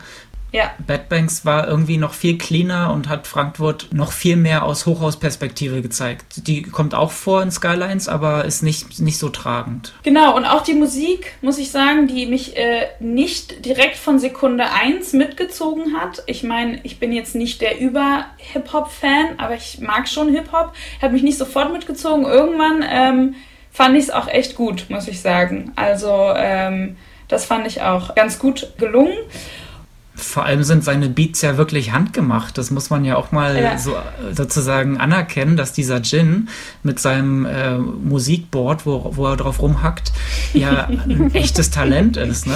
Ja. 0.51 0.71
Bad 0.85 1.09
Banks 1.09 1.45
war 1.45 1.67
irgendwie 1.67 1.97
noch 1.97 2.13
viel 2.13 2.37
cleaner 2.37 2.91
und 2.91 3.07
hat 3.07 3.27
Frankfurt 3.27 3.89
noch 3.91 4.11
viel 4.11 4.35
mehr 4.35 4.63
aus 4.63 4.85
Hochhausperspektive 4.85 5.81
gezeigt. 5.81 6.47
Die 6.47 6.63
kommt 6.63 6.95
auch 6.95 7.11
vor 7.11 7.43
in 7.43 7.51
Skylines, 7.51 8.07
aber 8.07 8.45
ist 8.45 8.63
nicht, 8.63 8.99
nicht 8.99 9.19
so 9.19 9.29
tragend. 9.29 9.93
Genau, 10.03 10.35
und 10.35 10.45
auch 10.45 10.63
die 10.63 10.73
Musik, 10.73 11.33
muss 11.41 11.59
ich 11.59 11.71
sagen, 11.71 12.07
die 12.07 12.25
mich 12.25 12.57
äh, 12.57 12.87
nicht 12.99 13.65
direkt 13.65 13.95
von 13.95 14.17
Sekunde 14.17 14.71
1 14.71 15.13
mitgezogen 15.13 15.95
hat. 15.99 16.23
Ich 16.25 16.43
meine, 16.43 16.79
ich 16.83 16.99
bin 16.99 17.13
jetzt 17.13 17.35
nicht 17.35 17.61
der 17.61 17.79
Über-Hip-Hop-Fan, 17.79 19.37
aber 19.37 19.55
ich 19.55 19.79
mag 19.79 20.07
schon 20.07 20.33
Hip-Hop. 20.33 20.73
Hat 21.01 21.11
mich 21.11 21.23
nicht 21.23 21.37
sofort 21.37 21.71
mitgezogen. 21.71 22.25
Irgendwann 22.25 22.83
ähm, 22.89 23.35
fand 23.71 23.95
ich 23.95 24.05
es 24.05 24.09
auch 24.09 24.27
echt 24.27 24.55
gut, 24.55 24.87
muss 24.89 25.07
ich 25.07 25.21
sagen. 25.21 25.71
Also, 25.75 26.33
ähm, 26.35 26.97
das 27.27 27.45
fand 27.45 27.67
ich 27.67 27.81
auch 27.83 28.15
ganz 28.15 28.39
gut 28.39 28.73
gelungen 28.79 29.15
vor 30.19 30.45
allem 30.45 30.63
sind 30.63 30.83
seine 30.83 31.09
Beats 31.09 31.41
ja 31.41 31.57
wirklich 31.57 31.91
handgemacht. 31.91 32.57
Das 32.57 32.71
muss 32.71 32.89
man 32.89 33.05
ja 33.05 33.15
auch 33.15 33.31
mal 33.31 33.61
ja. 33.61 33.77
so 33.77 33.95
sozusagen 34.31 34.97
anerkennen, 34.97 35.57
dass 35.57 35.73
dieser 35.73 35.99
Jin 36.01 36.49
mit 36.83 36.99
seinem 36.99 37.45
äh, 37.45 37.77
Musikboard, 37.77 38.85
wo, 38.85 39.11
wo 39.15 39.27
er 39.27 39.37
drauf 39.37 39.61
rumhackt, 39.61 40.11
ja 40.53 40.85
ein 40.87 41.31
echtes 41.33 41.71
Talent 41.71 42.17
ist, 42.17 42.47
ne? 42.47 42.55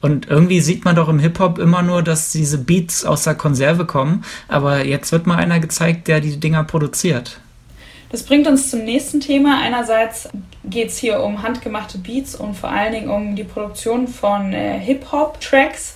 Und 0.00 0.28
irgendwie 0.28 0.60
sieht 0.60 0.84
man 0.84 0.96
doch 0.96 1.08
im 1.08 1.18
Hip-Hop 1.18 1.58
immer 1.58 1.80
nur, 1.80 2.02
dass 2.02 2.30
diese 2.30 2.58
Beats 2.58 3.06
aus 3.06 3.24
der 3.24 3.36
Konserve 3.36 3.86
kommen. 3.86 4.22
Aber 4.48 4.84
jetzt 4.84 5.12
wird 5.12 5.26
mal 5.26 5.36
einer 5.36 5.60
gezeigt, 5.60 6.08
der 6.08 6.20
die 6.20 6.38
Dinger 6.38 6.62
produziert. 6.62 7.38
Das 8.14 8.22
bringt 8.22 8.46
uns 8.46 8.70
zum 8.70 8.84
nächsten 8.84 9.18
Thema. 9.18 9.60
Einerseits 9.60 10.28
geht 10.62 10.90
es 10.90 10.98
hier 10.98 11.20
um 11.20 11.42
handgemachte 11.42 11.98
Beats 11.98 12.36
und 12.36 12.54
vor 12.54 12.70
allen 12.70 12.92
Dingen 12.92 13.08
um 13.08 13.34
die 13.34 13.42
Produktion 13.42 14.06
von 14.06 14.52
äh, 14.52 14.78
Hip-Hop-Tracks. 14.78 15.94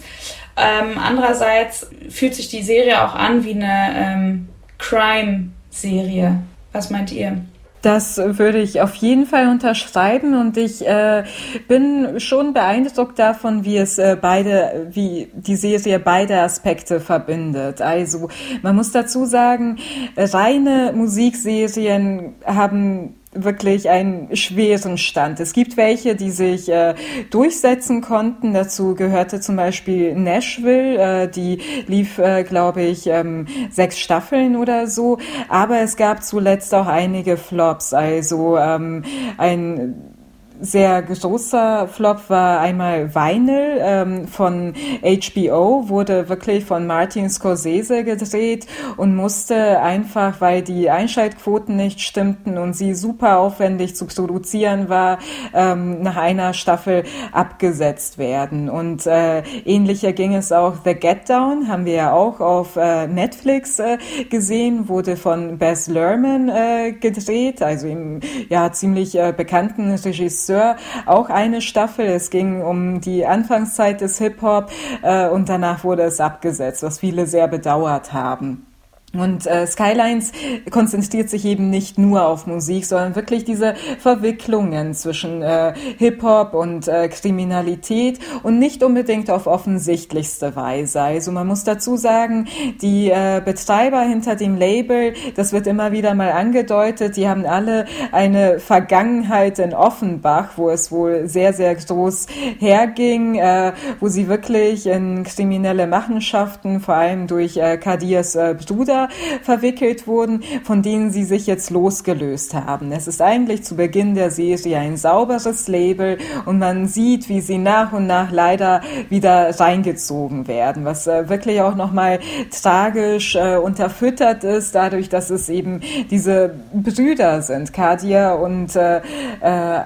Ähm, 0.59 0.99
andererseits 0.99 1.89
fühlt 2.09 2.35
sich 2.35 2.49
die 2.49 2.63
Serie 2.63 3.05
auch 3.05 3.15
an 3.15 3.45
wie 3.45 3.55
eine 3.55 3.95
ähm, 3.95 4.49
Crime-Serie. 4.79 6.41
Was 6.73 6.91
meint 6.91 7.13
ihr? 7.13 7.39
Das 7.83 8.19
würde 8.19 8.59
ich 8.59 8.81
auf 8.81 8.95
jeden 8.97 9.25
Fall 9.25 9.49
unterschreiben 9.49 10.35
und 10.35 10.57
ich 10.57 10.85
äh, 10.85 11.23
bin 11.69 12.19
schon 12.19 12.53
beeindruckt 12.53 13.19
davon, 13.21 13.65
wie 13.65 13.77
es 13.77 13.99
äh, 13.99 14.17
beide, 14.21 14.89
wie 14.91 15.29
die 15.33 15.55
Serie 15.55 16.01
beide 16.01 16.41
Aspekte 16.41 16.99
verbindet. 16.99 17.81
Also 17.81 18.31
man 18.63 18.75
muss 18.75 18.91
dazu 18.91 19.27
sagen, 19.27 19.79
reine 20.17 20.93
Musikserien 20.93 22.35
haben 22.45 23.15
wirklich 23.45 23.89
einen 23.89 24.35
schweren 24.37 24.99
Stand. 24.99 25.41
Es 25.41 25.53
gibt 25.53 25.77
welche, 25.77 26.15
die 26.15 26.31
sich 26.31 26.69
äh, 26.69 26.95
durchsetzen 27.31 28.01
konnten. 28.01 28.55
Dazu 28.55 28.95
gehörte 28.95 29.41
zum 29.41 29.57
Beispiel 29.57 30.15
Nashville, 30.15 31.25
äh, 31.25 31.29
die 31.29 31.61
lief, 31.87 32.19
äh, 32.19 32.45
glaube 32.45 32.83
ich, 32.83 33.07
ähm, 33.07 33.47
sechs 33.71 33.99
Staffeln 33.99 34.57
oder 34.57 34.87
so. 34.87 35.19
Aber 35.49 35.81
es 35.81 35.97
gab 35.97 36.23
zuletzt 36.23 36.75
auch 36.75 36.87
einige 36.87 37.37
Flops. 37.37 37.95
Also 37.95 38.59
ähm, 38.59 39.05
ein 39.37 40.18
sehr 40.61 41.03
großer 41.03 41.89
Flop 41.89 42.29
war 42.29 42.61
einmal 42.61 43.15
Vinyl 43.15 43.79
ähm, 43.81 44.29
von 44.29 44.75
HBO, 45.03 45.89
wurde 45.89 46.29
wirklich 46.29 46.65
von 46.65 46.87
Martin 46.87 47.31
Scorsese 47.31 48.05
gedreht 48.05 48.67
und 48.97 49.15
musste 49.15 49.81
einfach, 49.81 50.41
weil 50.41 50.63
die 50.63 50.91
Einschaltquoten 50.91 51.77
nicht 51.77 52.01
stimmten 52.01 52.59
und 52.59 52.75
sie 52.75 52.95
super 52.95 53.39
aufwendig 53.39 53.95
zu 53.95 54.07
produzieren 54.07 54.89
war, 54.89 55.19
ähm, 55.55 56.03
nach 56.03 56.17
einer 56.17 56.55
Staffel 56.55 57.05
abgesetzt 57.33 58.19
werden. 58.19 58.69
Und 58.69 59.07
äh, 59.07 59.43
ähnlicher 59.65 60.13
ging 60.13 60.35
es 60.35 60.51
auch 60.51 60.75
The 60.85 60.95
Get 60.95 61.29
Down, 61.29 61.69
haben 61.69 61.85
wir 61.85 61.95
ja 61.95 62.13
auch 62.13 62.41
auf 62.41 62.77
äh, 62.77 63.07
Netflix 63.07 63.79
äh, 63.79 63.99
gesehen, 64.29 64.89
wurde 64.89 65.17
von 65.17 65.59
Bess 65.59 65.87
Lerman 65.87 66.49
äh, 66.49 66.93
gedreht, 66.93 67.63
also 67.63 67.87
im 67.87 68.21
ja 68.49 68.73
ziemlich 68.73 69.17
äh, 69.17 69.33
bekannten 69.37 69.93
Regisseur 69.93 70.48
Regisseur 70.49 70.77
auch 71.07 71.29
eine 71.29 71.61
Staffel. 71.61 72.07
Es 72.07 72.31
ging 72.31 72.63
um 72.63 73.01
die 73.01 73.27
Anfangszeit 73.27 74.01
des 74.01 74.19
Hip-Hop 74.19 74.71
äh, 75.03 75.29
und 75.29 75.49
danach 75.49 75.85
wurde 75.85 76.03
es 76.03 76.21
abgesetzt, 76.21 76.83
was 76.83 76.99
viele 76.99 77.27
sehr 77.27 77.49
bedauert 77.49 78.13
haben. 78.13 78.68
Und 79.15 79.47
äh, 79.47 79.67
Skylines 79.67 80.33
konzentriert 80.71 81.31
sich 81.31 81.47
eben 81.47 81.71
nicht 81.71 81.97
nur 81.97 82.27
auf 82.27 82.47
Musik, 82.47 82.85
sondern 82.85 83.17
wirklich 83.17 83.45
diese 83.45 83.75
Verwicklungen 83.99 84.93
zwischen 84.93 85.41
äh, 85.41 85.73
Hip-Hop 85.97 86.53
und 86.53 86.89
äh, 86.89 87.09
Kriminalität 87.09 88.19
und 88.43 88.59
nicht 88.59 88.83
unbedingt 88.83 89.31
auf 89.31 89.47
offensichtlichste 89.47 90.55
Weise. 90.57 91.01
Also 91.01 91.33
man 91.33 91.47
muss 91.47 91.65
dazu 91.65 91.97
sagen, 91.97 92.49
die 92.83 93.09
äh, 93.09 93.41
Betreiber 93.43 94.03
hinter 94.03 94.37
dem 94.37 94.57
Label, 94.57 95.15
das 95.37 95.55
wird 95.55 95.67
immer 95.67 95.91
wieder 95.91 96.13
mal 96.13 96.33
angedeutet, 96.33 97.17
die 97.17 97.27
haben 97.27 97.47
alle 97.47 97.87
eine 98.13 98.61
Vergangenheit 98.61 99.59
in 99.59 99.73
Offenbach, 99.73 100.51
wo 100.57 100.69
es 100.69 100.93
wohl 100.93 101.29
sehr, 101.29 101.55
sehr 101.55 101.75
groß 101.75 102.27
herging, 102.59 103.37
äh, 103.37 103.73
wo 104.01 104.09
sie 104.09 104.29
wirklich 104.29 104.87
in 104.87 105.25
kriminelle 105.25 105.87
Machenschaften, 105.87 106.81
vor 106.81 106.95
allem 106.95 107.27
durch 107.27 107.57
äh, 107.57 107.79
Kadirs 107.79 108.35
äh, 108.35 108.55
Bruder, 108.55 108.98
verwickelt 109.43 110.07
wurden, 110.07 110.43
von 110.65 110.83
denen 110.83 111.11
sie 111.11 111.25
sich 111.25 111.47
jetzt 111.47 111.71
losgelöst 111.71 112.55
haben. 112.55 112.91
Es 112.91 113.07
ist 113.07 113.23
eigentlich 113.23 113.63
zu 113.63 113.77
Beginn 113.77 114.15
der 114.15 114.31
Serie 114.31 114.79
ein 114.79 114.97
sauberes 114.97 115.69
Label 115.69 116.19
und 116.47 116.59
man 116.59 116.89
sieht, 116.89 117.29
wie 117.29 117.41
sie 117.41 117.59
nach 117.59 117.93
und 117.93 118.07
nach 118.07 118.33
leider 118.33 118.81
wieder 119.09 119.59
reingezogen 119.61 120.49
werden, 120.49 120.85
was 120.85 121.07
äh, 121.07 121.29
wirklich 121.29 121.61
auch 121.61 121.77
nochmal 121.77 122.19
tragisch 122.51 123.37
äh, 123.37 123.57
unterfüttert 123.57 124.43
ist, 124.43 124.75
dadurch, 124.75 125.09
dass 125.09 125.31
es 125.31 125.49
eben 125.49 125.81
diese 126.11 126.55
Brüder 126.73 127.43
sind, 127.43 127.73
Kadia 127.73 128.35
und 128.35 128.75
äh, 128.75 129.01
äh, 129.41 129.85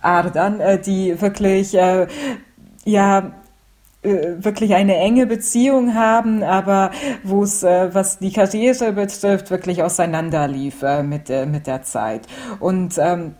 Ardan, 0.00 0.60
die 0.84 1.20
wirklich 1.20 1.72
ja 2.84 3.32
wirklich 4.04 4.74
eine 4.74 4.96
enge 4.96 5.26
Beziehung 5.26 5.94
haben, 5.94 6.42
aber 6.42 6.90
wo 7.22 7.42
es, 7.42 7.62
äh, 7.62 7.94
was 7.94 8.18
die 8.18 8.32
Karriere 8.32 8.92
betrifft, 8.92 9.50
wirklich 9.50 9.82
auseinanderlief 9.82 10.82
äh, 10.82 11.02
mit, 11.02 11.30
äh, 11.30 11.46
mit 11.46 11.66
der 11.66 11.82
Zeit. 11.82 12.26
Und 12.60 12.98
ähm, 12.98 13.34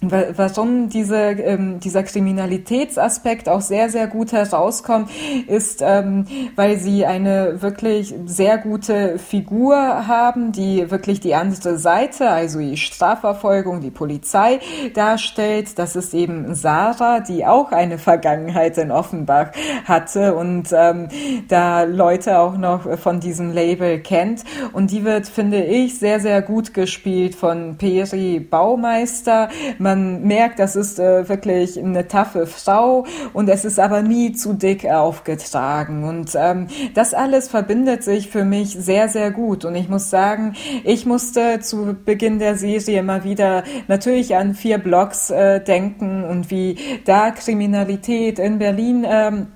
Warum 0.00 0.88
diese, 0.88 1.16
ähm, 1.16 1.80
dieser 1.80 2.04
Kriminalitätsaspekt 2.04 3.48
auch 3.48 3.60
sehr, 3.60 3.90
sehr 3.90 4.06
gut 4.06 4.30
herauskommt, 4.30 5.10
ist, 5.48 5.82
ähm, 5.82 6.24
weil 6.54 6.76
sie 6.78 7.04
eine 7.04 7.60
wirklich 7.62 8.14
sehr 8.24 8.58
gute 8.58 9.18
Figur 9.18 9.76
haben, 10.06 10.52
die 10.52 10.88
wirklich 10.92 11.18
die 11.18 11.34
andere 11.34 11.78
Seite, 11.78 12.30
also 12.30 12.60
die 12.60 12.76
Strafverfolgung, 12.76 13.80
die 13.80 13.90
Polizei 13.90 14.60
darstellt. 14.94 15.76
Das 15.80 15.96
ist 15.96 16.14
eben 16.14 16.54
Sarah, 16.54 17.18
die 17.18 17.44
auch 17.44 17.72
eine 17.72 17.98
Vergangenheit 17.98 18.78
in 18.78 18.92
Offenbach 18.92 19.50
hatte 19.84 20.36
und 20.36 20.68
ähm, 20.72 21.08
da 21.48 21.82
Leute 21.82 22.38
auch 22.38 22.56
noch 22.56 22.98
von 23.00 23.18
diesem 23.18 23.52
Label 23.52 23.98
kennt. 23.98 24.44
Und 24.72 24.92
die 24.92 25.04
wird, 25.04 25.26
finde 25.26 25.64
ich, 25.64 25.98
sehr, 25.98 26.20
sehr 26.20 26.40
gut 26.40 26.72
gespielt 26.72 27.34
von 27.34 27.78
Peri 27.78 28.38
Baumeister. 28.38 29.48
Man 29.78 29.87
merkt, 29.96 30.58
das 30.58 30.76
ist 30.76 30.98
äh, 30.98 31.28
wirklich 31.28 31.78
eine 31.78 32.08
taffe 32.08 32.46
Frau 32.46 33.06
und 33.32 33.48
es 33.48 33.64
ist 33.64 33.78
aber 33.78 34.02
nie 34.02 34.32
zu 34.32 34.54
dick 34.54 34.86
aufgetragen. 34.86 36.04
Und 36.04 36.32
ähm, 36.34 36.68
das 36.94 37.14
alles 37.14 37.48
verbindet 37.48 38.02
sich 38.04 38.28
für 38.28 38.44
mich 38.44 38.70
sehr, 38.72 39.08
sehr 39.08 39.30
gut. 39.30 39.64
Und 39.64 39.74
ich 39.74 39.88
muss 39.88 40.10
sagen, 40.10 40.54
ich 40.84 41.06
musste 41.06 41.60
zu 41.60 41.96
Beginn 42.04 42.38
der 42.38 42.56
Serie 42.56 43.00
immer 43.00 43.24
wieder 43.24 43.64
natürlich 43.86 44.36
an 44.36 44.54
vier 44.54 44.78
Blogs 44.78 45.30
äh, 45.30 45.60
denken 45.60 46.24
und 46.24 46.50
wie 46.50 46.76
da 47.04 47.30
Kriminalität 47.30 48.38
in 48.38 48.58
Berlin 48.58 49.06
ähm, 49.08 49.46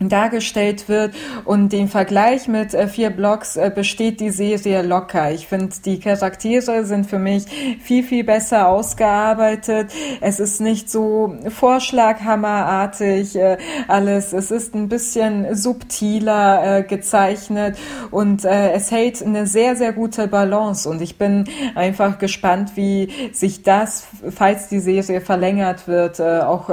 dargestellt 0.00 0.88
wird 0.88 1.14
und 1.44 1.72
den 1.72 1.88
Vergleich 1.88 2.48
mit 2.48 2.74
äh, 2.74 2.88
vier 2.88 3.10
Blocks 3.10 3.56
äh, 3.56 3.70
besteht 3.74 4.20
die 4.20 4.30
Serie 4.30 4.82
locker. 4.82 5.30
Ich 5.30 5.46
finde, 5.46 5.74
die 5.84 6.00
Charaktere 6.00 6.84
sind 6.84 7.06
für 7.06 7.18
mich 7.18 7.44
viel, 7.80 8.02
viel 8.02 8.24
besser 8.24 8.68
ausgearbeitet. 8.68 9.92
Es 10.20 10.40
ist 10.40 10.60
nicht 10.60 10.90
so 10.90 11.36
vorschlaghammerartig 11.48 13.36
äh, 13.36 13.56
alles. 13.86 14.32
Es 14.32 14.50
ist 14.50 14.74
ein 14.74 14.88
bisschen 14.88 15.54
subtiler 15.54 16.78
äh, 16.78 16.82
gezeichnet 16.82 17.78
und 18.10 18.44
äh, 18.44 18.72
es 18.72 18.90
hält 18.90 19.22
eine 19.22 19.46
sehr, 19.46 19.76
sehr 19.76 19.92
gute 19.92 20.26
Balance 20.26 20.88
und 20.88 21.02
ich 21.02 21.18
bin 21.18 21.44
einfach 21.76 22.18
gespannt, 22.18 22.72
wie 22.74 23.08
sich 23.32 23.62
das, 23.62 24.06
falls 24.34 24.68
die 24.68 24.80
Serie 24.80 25.20
verlängert 25.20 25.86
wird, 25.86 26.18
äh, 26.18 26.40
auch 26.40 26.64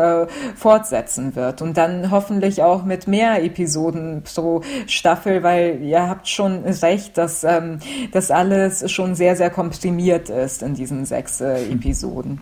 fortsetzen 0.55 1.36
wird 1.36 1.61
und 1.61 1.78
dann 1.78 2.11
hoffentlich 2.11 2.63
auch 2.63 2.84
mit 2.84 3.07
mehr 3.12 3.43
Episoden 3.43 4.24
pro 4.24 4.64
Staffel, 4.88 5.43
weil 5.43 5.84
ihr 5.84 6.07
habt 6.07 6.28
schon 6.28 6.64
recht, 6.64 7.18
dass 7.20 7.43
ähm, 7.43 7.78
das 8.12 8.32
alles 8.32 8.91
schon 8.91 9.14
sehr, 9.14 9.36
sehr 9.36 9.51
komprimiert 9.51 10.30
ist 10.30 10.64
in 10.64 10.74
diesen 10.74 11.05
sechs 11.05 11.41
äh, 11.41 11.72
Episoden. 11.72 12.39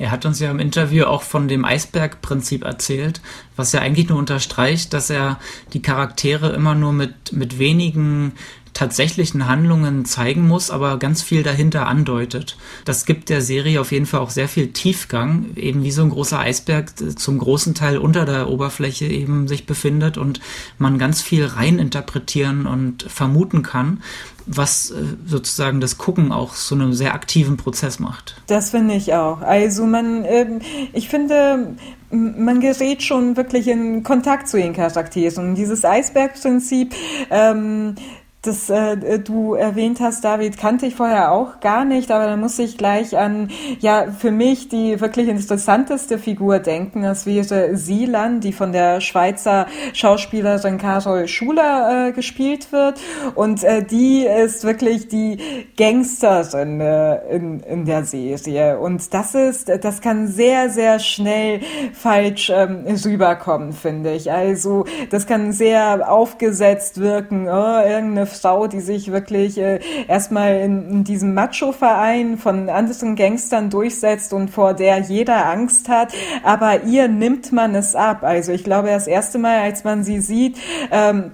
Er 0.00 0.10
hat 0.10 0.24
uns 0.24 0.40
ja 0.40 0.50
im 0.50 0.60
Interview 0.60 1.04
auch 1.04 1.20
von 1.20 1.46
dem 1.46 1.66
Eisbergprinzip 1.66 2.64
erzählt, 2.64 3.20
was 3.54 3.72
ja 3.72 3.80
eigentlich 3.80 4.08
nur 4.08 4.18
unterstreicht, 4.18 4.94
dass 4.94 5.10
er 5.10 5.38
die 5.74 5.82
Charaktere 5.82 6.54
immer 6.54 6.74
nur 6.74 6.94
mit, 6.94 7.34
mit 7.34 7.58
wenigen 7.58 8.32
tatsächlichen 8.74 9.46
Handlungen 9.48 10.04
zeigen 10.04 10.46
muss, 10.46 10.70
aber 10.70 10.98
ganz 10.98 11.22
viel 11.22 11.42
dahinter 11.42 11.86
andeutet. 11.86 12.56
Das 12.84 13.04
gibt 13.04 13.28
der 13.28 13.42
Serie 13.42 13.80
auf 13.80 13.92
jeden 13.92 14.06
Fall 14.06 14.20
auch 14.20 14.30
sehr 14.30 14.48
viel 14.48 14.72
Tiefgang, 14.72 15.46
eben 15.56 15.82
wie 15.82 15.90
so 15.90 16.02
ein 16.02 16.10
großer 16.10 16.38
Eisberg 16.38 16.92
zum 17.18 17.38
großen 17.38 17.74
Teil 17.74 17.98
unter 17.98 18.24
der 18.24 18.48
Oberfläche 18.48 19.06
eben 19.06 19.48
sich 19.48 19.66
befindet 19.66 20.18
und 20.18 20.40
man 20.78 20.98
ganz 20.98 21.20
viel 21.20 21.44
reininterpretieren 21.44 22.66
und 22.66 23.02
vermuten 23.02 23.62
kann, 23.62 24.02
was 24.46 24.90
äh, 24.90 24.94
sozusagen 25.26 25.80
das 25.80 25.98
Gucken 25.98 26.32
auch 26.32 26.54
so 26.54 26.74
einen 26.74 26.92
sehr 26.92 27.14
aktiven 27.14 27.56
Prozess 27.56 27.98
macht. 27.98 28.40
Das 28.46 28.70
finde 28.70 28.94
ich 28.94 29.14
auch. 29.14 29.40
Also 29.42 29.86
man, 29.86 30.24
ähm, 30.24 30.60
ich 30.92 31.08
finde, 31.08 31.76
man 32.10 32.60
gerät 32.60 33.02
schon 33.02 33.36
wirklich 33.36 33.68
in 33.68 34.02
Kontakt 34.02 34.48
zu 34.48 34.56
den 34.56 34.72
Charakteren. 34.72 35.54
Dieses 35.54 35.84
Eisbergprinzip 35.84 36.94
ähm, 37.30 37.94
das 38.42 38.70
äh, 38.70 39.18
du 39.18 39.54
erwähnt 39.54 40.00
hast, 40.00 40.24
David, 40.24 40.56
kannte 40.56 40.86
ich 40.86 40.94
vorher 40.94 41.30
auch 41.32 41.60
gar 41.60 41.84
nicht, 41.84 42.10
aber 42.10 42.24
da 42.24 42.36
muss 42.36 42.58
ich 42.58 42.78
gleich 42.78 43.18
an, 43.18 43.50
ja, 43.80 44.06
für 44.10 44.30
mich 44.30 44.68
die 44.68 44.98
wirklich 45.00 45.28
interessanteste 45.28 46.18
Figur 46.18 46.58
denken. 46.58 47.02
Das 47.02 47.26
wäre 47.26 47.76
Silan, 47.76 48.40
die 48.40 48.54
von 48.54 48.72
der 48.72 49.02
Schweizer 49.02 49.66
Schauspielerin 49.92 50.78
Carol 50.78 51.28
Schuler 51.28 52.08
äh, 52.08 52.12
gespielt 52.12 52.72
wird. 52.72 52.98
Und 53.34 53.62
äh, 53.62 53.84
die 53.84 54.24
ist 54.24 54.64
wirklich 54.64 55.08
die 55.08 55.36
Gangsterin 55.76 56.80
äh, 56.80 57.16
in, 57.34 57.60
in 57.60 57.84
der 57.84 58.04
Serie. 58.04 58.78
Und 58.78 59.12
das 59.12 59.34
ist, 59.34 59.68
das 59.68 60.00
kann 60.00 60.28
sehr, 60.28 60.70
sehr 60.70 60.98
schnell 60.98 61.60
falsch 61.92 62.50
ähm, 62.54 62.86
rüberkommen, 62.86 63.74
finde 63.74 64.14
ich. 64.14 64.32
Also, 64.32 64.86
das 65.10 65.26
kann 65.26 65.52
sehr 65.52 66.10
aufgesetzt 66.10 67.00
wirken. 67.00 67.46
Oh, 67.46 67.80
irgendeine 67.82 68.29
Frau, 68.30 68.66
die 68.66 68.80
sich 68.80 69.12
wirklich 69.12 69.58
äh, 69.58 69.80
erstmal 70.08 70.60
in, 70.60 70.90
in 70.90 71.04
diesem 71.04 71.34
Macho-Verein 71.34 72.38
von 72.38 72.68
anderen 72.68 73.16
Gangstern 73.16 73.70
durchsetzt 73.70 74.32
und 74.32 74.50
vor 74.50 74.74
der 74.74 74.98
jeder 75.00 75.46
Angst 75.46 75.88
hat. 75.88 76.12
Aber 76.42 76.84
ihr 76.84 77.08
nimmt 77.08 77.52
man 77.52 77.74
es 77.74 77.94
ab. 77.94 78.22
Also 78.22 78.52
ich 78.52 78.64
glaube, 78.64 78.88
das 78.88 79.06
erste 79.06 79.38
Mal, 79.38 79.60
als 79.60 79.84
man 79.84 80.04
sie 80.04 80.20
sieht, 80.20 80.58
ähm, 80.90 81.32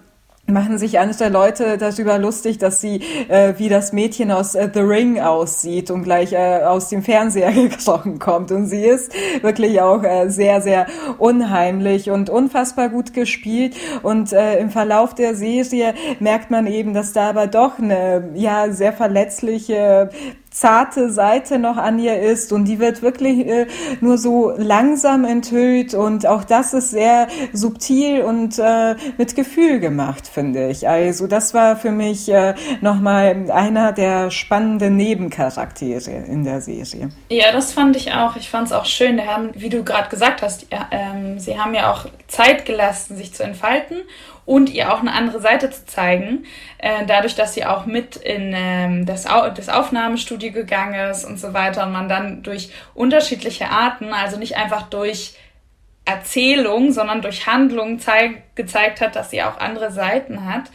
machen 0.49 0.79
sich 0.79 0.99
andere 0.99 1.29
Leute 1.29 1.77
darüber 1.77 2.19
lustig, 2.19 2.59
dass 2.59 2.81
sie 2.81 3.01
äh, 3.29 3.55
wie 3.57 3.69
das 3.69 3.93
Mädchen 3.93 4.31
aus 4.31 4.55
äh, 4.55 4.71
The 4.73 4.81
Ring 4.81 5.21
aussieht 5.21 5.91
und 5.91 6.05
gleich 6.05 6.33
äh, 6.33 6.63
aus 6.63 6.89
dem 6.89 7.03
Fernseher 7.03 7.53
gekrochen 7.69 8.19
kommt. 8.19 8.53
Und 8.53 8.67
sie 8.67 8.85
ist 8.85 9.13
wirklich 9.43 9.81
auch 9.81 10.03
äh, 10.05 10.29
sehr, 10.29 10.61
sehr 10.61 10.87
unheimlich 11.19 12.11
und 12.11 12.31
unfassbar 12.31 12.89
gut 12.89 13.13
gespielt. 13.13 13.77
Und 14.03 14.33
äh, 14.33 14.59
im 14.59 14.71
Verlauf 14.71 15.15
der 15.15 15.35
Serie 15.35 15.95
merkt 16.21 16.51
man 16.51 16.67
eben, 16.67 16.95
dass 16.95 17.13
da 17.13 17.31
aber 17.31 17.47
doch 17.49 17.79
eine 17.79 18.31
ja 18.35 18.71
sehr 18.71 18.93
verletzliche 18.93 20.11
zarte 20.57 21.11
Seite 21.11 21.59
noch 21.59 21.77
an 21.77 21.99
ihr 21.99 22.19
ist 22.19 22.51
und 22.51 22.65
die 22.65 22.79
wird 22.79 23.03
wirklich 23.03 23.47
äh, 23.47 23.67
nur 24.01 24.17
so 24.17 24.55
langsam 24.57 25.27
enthüllt 25.27 25.93
und 25.93 26.27
auch 26.27 26.45
das 26.45 26.73
ist 26.73 26.93
sehr 26.93 27.29
subtil 27.53 28.23
und 28.23 28.59
äh, 28.59 28.95
mit 29.19 29.37
Gefühl 29.37 29.81
gemacht, 29.81 30.27
finde 30.27 30.71
ich. 30.71 30.89
Also 30.89 31.27
das 31.27 31.53
war 31.53 31.77
für 31.77 31.91
mich 31.91 32.31
äh, 32.31 32.55
nochmal 32.81 33.51
einer 33.51 33.93
der 33.93 34.31
spannenden 34.31 34.97
Nebencharaktere 34.97 36.11
in 36.11 36.45
der 36.45 36.63
Serie. 36.63 37.11
Ja, 37.29 37.53
das 37.53 37.75
fand 37.75 37.95
ich 37.95 38.15
auch. 38.15 38.37
Ich 38.37 38.49
fand 38.49 38.69
es 38.69 38.73
auch 38.73 38.87
schön. 38.87 39.19
Die 39.19 39.27
haben, 39.27 39.51
wie 39.55 39.69
du 39.69 39.85
gerade 39.85 40.09
gesagt 40.09 40.41
hast, 40.41 40.69
ja, 40.73 40.89
ähm, 40.91 41.39
sie 41.39 41.59
haben 41.59 41.75
ja 41.75 41.93
auch 41.93 42.07
Zeit 42.29 42.65
gelassen, 42.65 43.19
sich 43.19 43.35
zu 43.35 43.43
entfalten 43.43 43.99
und 44.47 44.71
ihr 44.71 44.93
auch 44.93 45.01
eine 45.01 45.13
andere 45.13 45.41
Seite 45.41 45.71
zu 45.71 45.85
zeigen, 45.85 46.47
äh, 46.79 47.05
dadurch, 47.07 47.35
dass 47.35 47.53
sie 47.53 47.67
auch 47.67 47.85
mit 47.85 48.17
in 48.17 48.53
ähm, 48.55 49.05
das, 49.05 49.27
Au 49.27 49.51
das 49.51 49.69
Aufnahmestudio 49.69 50.53
gegangen 50.53 51.11
ist 51.11 51.25
und 51.25 51.39
so 51.39 51.53
weiter 51.53 51.85
und 51.85 51.93
man 51.93 52.09
dann 52.09 52.43
durch 52.43 52.71
unterschiedliche 52.95 53.69
Arten, 53.69 54.13
also 54.15 54.39
nicht 54.39 54.57
einfach 54.57 54.83
durch 54.83 55.35
Erzählung, 56.07 56.93
sondern 56.93 57.21
durch 57.21 57.47
Handlung 57.47 57.99
zeig, 57.99 58.55
gezeigt 58.55 59.01
hat, 59.01 59.17
dass 59.17 59.31
sie 59.31 59.43
auch 59.43 59.59
andere 59.59 59.91
Seiten 59.91 60.47
hat. 60.47 60.71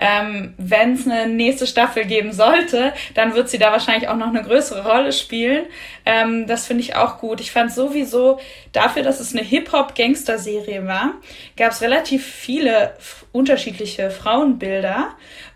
Ähm, 0.00 0.54
Wenn 0.58 0.94
es 0.94 1.06
eine 1.06 1.26
nächste 1.26 1.66
Staffel 1.66 2.04
geben 2.04 2.32
sollte, 2.32 2.94
dann 3.14 3.34
wird 3.34 3.48
sie 3.48 3.58
da 3.58 3.72
wahrscheinlich 3.72 4.08
auch 4.08 4.16
noch 4.16 4.28
eine 4.28 4.44
größere 4.44 4.88
Rolle 4.88 5.12
spielen. 5.12 5.66
Ähm, 6.06 6.46
das 6.46 6.66
finde 6.66 6.84
ich 6.84 6.94
auch 6.94 7.18
gut. 7.18 7.40
Ich 7.40 7.50
fand 7.50 7.72
sowieso 7.72 8.38
dafür, 8.72 9.02
dass 9.02 9.18
es 9.18 9.34
eine 9.34 9.42
Hip-Hop-Gangster-Serie 9.42 10.86
war, 10.86 11.14
gab 11.56 11.72
es 11.72 11.82
relativ 11.82 12.24
viele 12.24 12.94
unterschiedliche 13.32 14.10
Frauenbilder. 14.10 15.08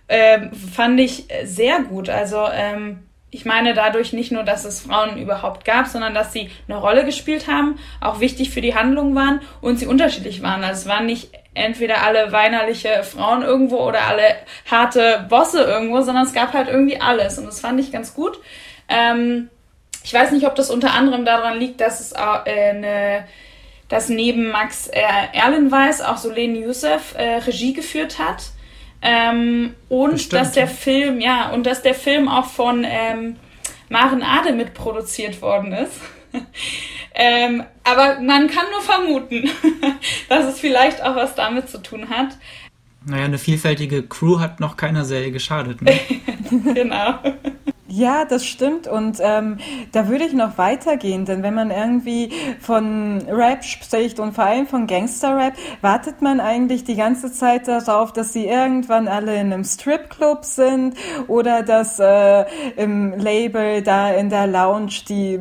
Ähm, 0.09 0.51
fand 0.53 0.99
ich 0.99 1.29
sehr 1.45 1.83
gut. 1.83 2.09
Also 2.09 2.49
ähm, 2.53 3.05
ich 3.31 3.45
meine 3.45 3.75
dadurch 3.75 4.13
nicht 4.13 4.33
nur, 4.33 4.43
dass 4.43 4.65
es 4.65 4.81
Frauen 4.81 5.17
überhaupt 5.19 5.65
gab, 5.65 5.87
sondern 5.87 6.15
dass 6.15 6.33
sie 6.33 6.51
eine 6.69 6.79
Rolle 6.79 7.05
gespielt 7.05 7.47
haben, 7.47 7.79
auch 8.01 8.21
wichtig 8.21 8.51
für 8.51 8.61
die 8.61 8.75
Handlung 8.75 9.15
waren 9.15 9.41
und 9.61 9.79
sie 9.79 9.87
unterschiedlich 9.87 10.43
waren. 10.43 10.65
Also 10.65 10.83
es 10.83 10.89
waren 10.89 11.07
nicht 11.07 11.31
entweder 11.55 12.03
alle 12.03 12.33
weinerliche 12.33 13.03
Frauen 13.05 13.43
irgendwo 13.43 13.79
oder 13.79 14.03
alle 14.07 14.23
harte 14.71 15.27
Bosse 15.29 15.63
irgendwo, 15.63 16.01
sondern 16.03 16.27
es 16.27 16.33
gab 16.33 16.53
halt 16.53 16.69
irgendwie 16.69 17.01
alles 17.01 17.39
und 17.39 17.47
das 17.47 17.61
fand 17.61 17.79
ich 17.79 17.93
ganz 17.93 18.15
gut. 18.15 18.39
Ähm, 18.89 19.49
ich 20.03 20.13
weiß 20.13 20.33
nicht, 20.33 20.47
ob 20.47 20.55
das 20.57 20.71
unter 20.71 20.93
anderem 20.93 21.25
daran 21.25 21.59
liegt, 21.59 21.81
dass 21.81 22.01
es 22.01 22.13
äh, 22.13 22.71
eine 22.71 23.25
dass 23.89 24.09
neben 24.09 24.51
Max 24.51 24.87
äh, 24.87 25.03
Erlenweiss 25.33 26.01
auch 26.01 26.17
Solene 26.17 26.61
Youssef 26.61 27.17
äh, 27.19 27.39
Regie 27.39 27.73
geführt 27.73 28.21
hat 28.21 28.53
ähm, 29.03 29.75
und 29.89 30.13
Bestimmt. 30.13 30.33
dass 30.33 30.53
der 30.53 30.69
Film, 30.69 31.21
ja, 31.21 31.51
und 31.51 31.65
dass 31.65 31.83
der 31.83 31.95
Film 31.95 32.29
auch 32.29 32.47
von 32.47 32.85
ähm, 32.87 33.37
Maren 33.89 34.23
Ade 34.23 34.53
mitproduziert 34.53 35.41
worden 35.43 35.73
ist. 35.73 36.01
ähm, 37.15 37.65
aber 37.83 38.21
man 38.21 38.49
kann 38.49 38.67
nur 38.71 38.83
vermuten, 38.83 39.51
dass 40.29 40.47
es 40.47 40.61
vielleicht 40.61 41.03
auch 41.03 41.17
was 41.17 41.35
damit 41.35 41.69
zu 41.69 41.83
tun 41.83 42.09
hat. 42.09 42.37
Naja, 43.07 43.25
eine 43.25 43.39
vielfältige 43.39 44.03
Crew 44.03 44.39
hat 44.39 44.61
noch 44.61 44.77
keiner 44.77 45.05
Serie 45.05 45.33
geschadet. 45.33 45.81
Ne? 45.83 45.99
genau. 46.75 47.19
Ja, 47.91 48.25
das 48.25 48.47
stimmt. 48.47 48.87
Und 48.87 49.19
ähm, 49.21 49.59
da 49.91 50.09
würde 50.09 50.25
ich 50.25 50.33
noch 50.33 50.59
weitergehen, 50.59 51.25
denn 51.25 51.43
wenn 51.43 51.55
man 51.55 51.73
irgendwie 51.73 52.31
von 52.61 53.23
Rap 53.29 53.65
spricht 53.65 54.21
und 54.21 54.33
vor 54.33 54.45
allem 54.45 54.69
von 54.69 54.87
Gangster-Rap, 54.87 55.55
wartet 55.81 56.23
man 56.23 56.39
eigentlich 56.39 56.85
die 56.85 56.95
ganze 56.95 57.33
Zeit 57.33 57.67
darauf, 57.67 58.13
dass 58.13 58.33
sie 58.33 58.47
irgendwann 58.47 59.09
alle 59.09 59.35
in 59.35 59.53
einem 59.53 59.65
Stripclub 59.65 60.45
sind 60.45 60.95
oder 61.27 61.65
dass 61.65 61.99
äh, 61.99 62.45
im 62.77 63.19
Label 63.19 63.83
da 63.83 64.11
in 64.13 64.31
der 64.31 64.47
Lounge 64.47 64.93
die 65.09 65.41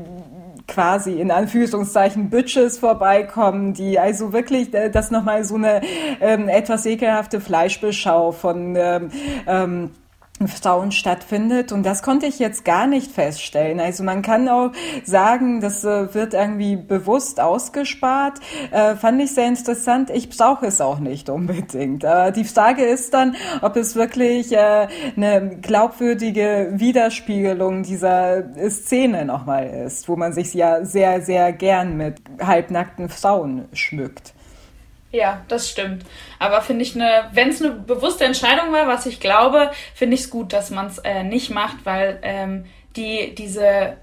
quasi 0.67 1.19
in 1.19 1.29
Anführungszeichen 1.29 2.31
Bitches 2.31 2.79
vorbeikommen, 2.79 3.73
die 3.73 3.99
also 3.99 4.33
wirklich 4.33 4.73
äh, 4.73 4.89
das 4.89 5.11
nochmal 5.11 5.43
so 5.43 5.55
eine 5.55 5.81
ähm, 6.19 6.49
etwas 6.49 6.85
ekelhafte 6.87 7.41
Fleischbeschau 7.41 8.31
von 8.31 8.75
ähm, 8.75 9.09
ähm, 9.47 9.91
Frauen 10.47 10.91
stattfindet. 10.91 11.71
Und 11.71 11.83
das 11.83 12.01
konnte 12.01 12.25
ich 12.25 12.39
jetzt 12.39 12.65
gar 12.65 12.87
nicht 12.87 13.11
feststellen. 13.11 13.79
Also 13.79 14.03
man 14.03 14.21
kann 14.21 14.47
auch 14.47 14.71
sagen, 15.03 15.61
das 15.61 15.83
äh, 15.83 16.13
wird 16.13 16.33
irgendwie 16.33 16.75
bewusst 16.75 17.39
ausgespart. 17.39 18.39
Äh, 18.71 18.95
fand 18.95 19.21
ich 19.21 19.33
sehr 19.33 19.47
interessant. 19.47 20.09
Ich 20.09 20.29
brauche 20.29 20.65
es 20.65 20.81
auch 20.81 20.99
nicht 20.99 21.29
unbedingt. 21.29 22.03
Äh, 22.03 22.31
die 22.31 22.45
Frage 22.45 22.83
ist 22.83 23.13
dann, 23.13 23.35
ob 23.61 23.75
es 23.75 23.95
wirklich 23.95 24.51
äh, 24.51 24.87
eine 25.15 25.57
glaubwürdige 25.61 26.71
Widerspiegelung 26.73 27.83
dieser 27.83 28.43
Szene 28.69 29.25
nochmal 29.25 29.67
ist, 29.85 30.07
wo 30.07 30.15
man 30.15 30.33
sich 30.33 30.53
ja 30.53 30.85
sehr, 30.85 31.21
sehr 31.21 31.51
gern 31.53 31.97
mit 31.97 32.21
halbnackten 32.41 33.09
Frauen 33.09 33.65
schmückt. 33.73 34.33
Ja, 35.11 35.41
das 35.47 35.69
stimmt. 35.69 36.05
Aber 36.37 36.61
finde 36.61 36.83
ich 36.83 36.95
eine, 36.95 37.29
wenn 37.33 37.49
es 37.49 37.61
eine 37.61 37.71
bewusste 37.71 38.25
Entscheidung 38.25 38.71
war, 38.71 38.87
was 38.87 39.05
ich 39.05 39.19
glaube, 39.19 39.71
finde 39.95 40.15
ich 40.15 40.21
es 40.21 40.29
gut, 40.29 40.53
dass 40.53 40.69
man 40.69 40.87
es 40.87 40.99
äh, 40.99 41.23
nicht 41.23 41.49
macht, 41.49 41.77
weil 41.83 42.19
ähm, 42.21 42.65
die, 42.95 43.33
diese, 43.33 43.97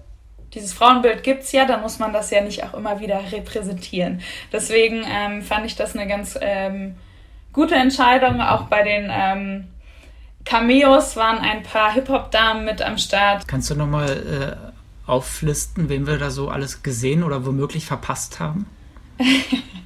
dieses 0.53 0.73
Frauenbild 0.73 1.23
gibt's 1.23 1.53
ja, 1.53 1.65
dann 1.65 1.83
muss 1.83 2.01
man 2.01 2.13
das 2.13 2.31
ja 2.31 2.41
nicht 2.41 2.65
auch 2.65 2.75
immer 2.75 2.99
wieder 2.99 3.21
repräsentieren. 3.31 4.21
Deswegen 4.53 5.05
ähm, 5.09 5.43
fand 5.43 5.67
ich 5.67 5.77
das 5.77 5.95
eine 5.95 6.09
ganz 6.09 6.37
ähm, 6.41 6.97
gute 7.53 7.77
Entscheidung. 7.77 8.41
Auch 8.41 8.63
bei 8.63 8.83
den 8.83 9.09
ähm, 9.13 9.69
Cameos 10.45 11.15
waren 11.15 11.39
ein 11.39 11.63
paar 11.63 11.93
Hip-Hop-Damen 11.93 12.65
mit 12.65 12.83
am 12.83 12.99
Start. 12.99 13.47
Kannst 13.47 13.71
du 13.71 13.77
nochmal 13.77 14.57
äh, 15.07 15.11
auflisten, 15.11 15.89
wen 15.89 16.09
wir 16.09 16.19
da 16.19 16.31
so 16.31 16.49
alles 16.49 16.83
gesehen 16.83 17.23
oder 17.23 17.47
womöglich 17.47 17.87
verpasst 17.87 18.41
haben? 18.41 18.67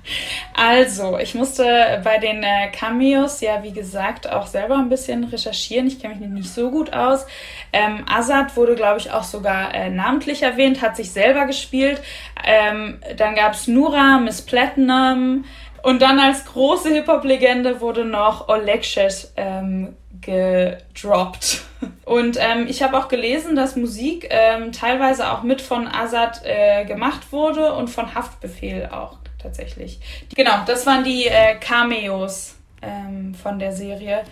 Also, 0.54 1.18
ich 1.18 1.34
musste 1.34 2.00
bei 2.04 2.18
den 2.18 2.42
äh, 2.42 2.68
Cameos 2.72 3.40
ja, 3.40 3.62
wie 3.62 3.72
gesagt, 3.72 4.30
auch 4.30 4.46
selber 4.46 4.76
ein 4.76 4.88
bisschen 4.88 5.24
recherchieren. 5.24 5.86
Ich 5.86 6.00
kenne 6.00 6.16
mich 6.16 6.28
nicht 6.28 6.50
so 6.52 6.70
gut 6.70 6.92
aus. 6.92 7.26
Ähm, 7.72 8.04
Azad 8.10 8.56
wurde, 8.56 8.74
glaube 8.74 8.98
ich, 8.98 9.10
auch 9.10 9.22
sogar 9.22 9.74
äh, 9.74 9.88
namentlich 9.88 10.42
erwähnt, 10.42 10.82
hat 10.82 10.96
sich 10.96 11.12
selber 11.12 11.46
gespielt. 11.46 12.02
Ähm, 12.44 12.98
dann 13.16 13.36
gab 13.36 13.54
es 13.54 13.68
Nura, 13.68 14.18
Miss 14.18 14.42
Platinum. 14.42 15.44
Und 15.82 16.02
dann 16.02 16.18
als 16.18 16.44
große 16.44 16.90
Hip-Hop-Legende 16.90 17.80
wurde 17.80 18.04
noch 18.04 18.48
Olekshes 18.48 19.32
ähm, 19.36 19.96
gedroppt. 20.20 21.62
Und 22.04 22.36
ähm, 22.38 22.66
ich 22.68 22.82
habe 22.82 22.98
auch 22.98 23.08
gelesen, 23.08 23.56
dass 23.56 23.76
Musik 23.76 24.28
ähm, 24.30 24.72
teilweise 24.72 25.32
auch 25.32 25.42
mit 25.42 25.62
von 25.62 25.88
Azad 25.88 26.42
äh, 26.44 26.84
gemacht 26.84 27.32
wurde 27.32 27.72
und 27.72 27.88
von 27.88 28.14
Haftbefehl 28.14 28.90
auch 28.92 29.19
tatsächlich. 29.42 30.00
Genau, 30.34 30.64
das 30.66 30.86
waren 30.86 31.04
die 31.04 31.26
äh, 31.26 31.56
Cameos 31.60 32.56
ähm, 32.82 33.34
von 33.34 33.58
der 33.58 33.72
Serie, 33.72 34.22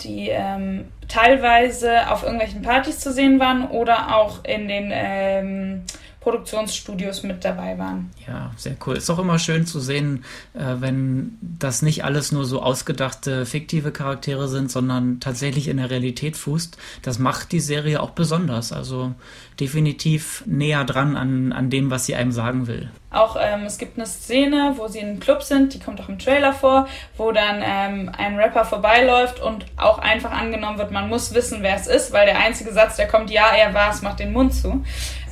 die 0.00 0.28
ähm, 0.28 0.86
teilweise 1.08 2.10
auf 2.10 2.22
irgendwelchen 2.22 2.62
Partys 2.62 3.00
zu 3.00 3.12
sehen 3.12 3.38
waren 3.40 3.68
oder 3.68 4.16
auch 4.16 4.44
in 4.44 4.68
den 4.68 4.90
ähm, 4.92 5.82
Produktionsstudios 6.24 7.22
mit 7.22 7.44
dabei 7.44 7.78
waren. 7.78 8.10
Ja, 8.26 8.50
sehr 8.56 8.76
cool. 8.86 8.96
Ist 8.96 9.10
auch 9.10 9.18
immer 9.18 9.38
schön 9.38 9.66
zu 9.66 9.78
sehen, 9.78 10.24
äh, 10.54 10.76
wenn 10.78 11.36
das 11.42 11.82
nicht 11.82 12.02
alles 12.02 12.32
nur 12.32 12.46
so 12.46 12.62
ausgedachte, 12.62 13.44
fiktive 13.44 13.92
Charaktere 13.92 14.48
sind, 14.48 14.70
sondern 14.70 15.20
tatsächlich 15.20 15.68
in 15.68 15.76
der 15.76 15.90
Realität 15.90 16.38
fußt. 16.38 16.78
Das 17.02 17.18
macht 17.18 17.52
die 17.52 17.60
Serie 17.60 18.00
auch 18.00 18.10
besonders. 18.10 18.72
Also 18.72 19.14
definitiv 19.60 20.42
näher 20.46 20.84
dran 20.84 21.14
an, 21.16 21.52
an 21.52 21.68
dem, 21.68 21.90
was 21.90 22.06
sie 22.06 22.14
einem 22.14 22.32
sagen 22.32 22.66
will. 22.66 22.90
Auch 23.14 23.36
ähm, 23.40 23.64
es 23.64 23.78
gibt 23.78 23.96
eine 23.96 24.06
Szene, 24.06 24.74
wo 24.76 24.88
sie 24.88 24.98
in 24.98 25.08
einem 25.08 25.20
Club 25.20 25.42
sind, 25.42 25.72
die 25.72 25.78
kommt 25.78 26.00
auch 26.00 26.08
im 26.08 26.18
Trailer 26.18 26.52
vor, 26.52 26.88
wo 27.16 27.30
dann 27.30 27.62
ähm, 27.64 28.10
ein 28.16 28.36
Rapper 28.36 28.64
vorbeiläuft 28.64 29.40
und 29.40 29.66
auch 29.76 29.98
einfach 29.98 30.32
angenommen 30.32 30.78
wird, 30.78 30.90
man 30.90 31.08
muss 31.08 31.32
wissen, 31.32 31.58
wer 31.62 31.76
es 31.76 31.86
ist, 31.86 32.12
weil 32.12 32.26
der 32.26 32.38
einzige 32.38 32.72
Satz, 32.72 32.96
der 32.96 33.06
kommt, 33.06 33.30
ja, 33.30 33.54
er 33.54 33.72
war 33.72 33.90
es, 33.90 34.02
macht 34.02 34.18
den 34.18 34.32
Mund 34.32 34.54
zu. 34.54 34.84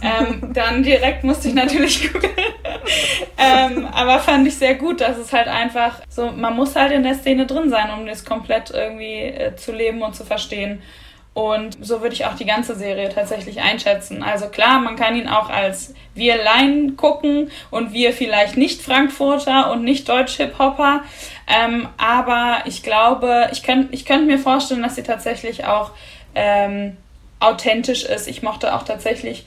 Ähm, 0.02 0.50
dann 0.52 0.82
direkt 0.82 1.24
musste 1.24 1.48
ich 1.48 1.54
natürlich 1.54 2.12
googeln. 2.12 2.32
ähm, 3.38 3.86
aber 3.86 4.18
fand 4.20 4.46
ich 4.46 4.56
sehr 4.56 4.74
gut, 4.76 5.00
dass 5.00 5.16
es 5.18 5.32
halt 5.32 5.48
einfach 5.48 6.00
so, 6.08 6.30
man 6.30 6.54
muss 6.54 6.76
halt 6.76 6.92
in 6.92 7.02
der 7.02 7.14
Szene 7.14 7.46
drin 7.46 7.70
sein, 7.70 7.90
um 7.90 8.06
das 8.06 8.24
komplett 8.24 8.70
irgendwie 8.70 9.22
äh, 9.22 9.56
zu 9.56 9.72
leben 9.72 10.02
und 10.02 10.14
zu 10.14 10.24
verstehen. 10.24 10.82
Und 11.34 11.78
so 11.80 12.02
würde 12.02 12.14
ich 12.14 12.26
auch 12.26 12.34
die 12.34 12.44
ganze 12.44 12.74
Serie 12.74 13.08
tatsächlich 13.08 13.62
einschätzen. 13.62 14.22
Also 14.22 14.48
klar, 14.48 14.80
man 14.80 14.96
kann 14.96 15.16
ihn 15.16 15.28
auch 15.28 15.48
als 15.48 15.94
wir 16.14 16.36
Laien 16.36 16.96
gucken 16.98 17.50
und 17.70 17.94
wir 17.94 18.12
vielleicht 18.12 18.58
nicht 18.58 18.82
Frankfurter 18.82 19.70
und 19.70 19.82
nicht 19.82 20.08
Deutsch-Hip-Hopper. 20.10 21.04
Ähm, 21.46 21.88
aber 21.96 22.64
ich 22.66 22.82
glaube, 22.82 23.48
ich 23.50 23.62
könnte 23.62 23.94
ich 23.94 24.04
könnt 24.04 24.26
mir 24.26 24.38
vorstellen, 24.38 24.82
dass 24.82 24.96
sie 24.96 25.02
tatsächlich 25.02 25.64
auch 25.64 25.92
ähm, 26.34 26.98
authentisch 27.40 28.04
ist. 28.04 28.28
Ich 28.28 28.42
mochte 28.42 28.74
auch 28.74 28.82
tatsächlich, 28.82 29.46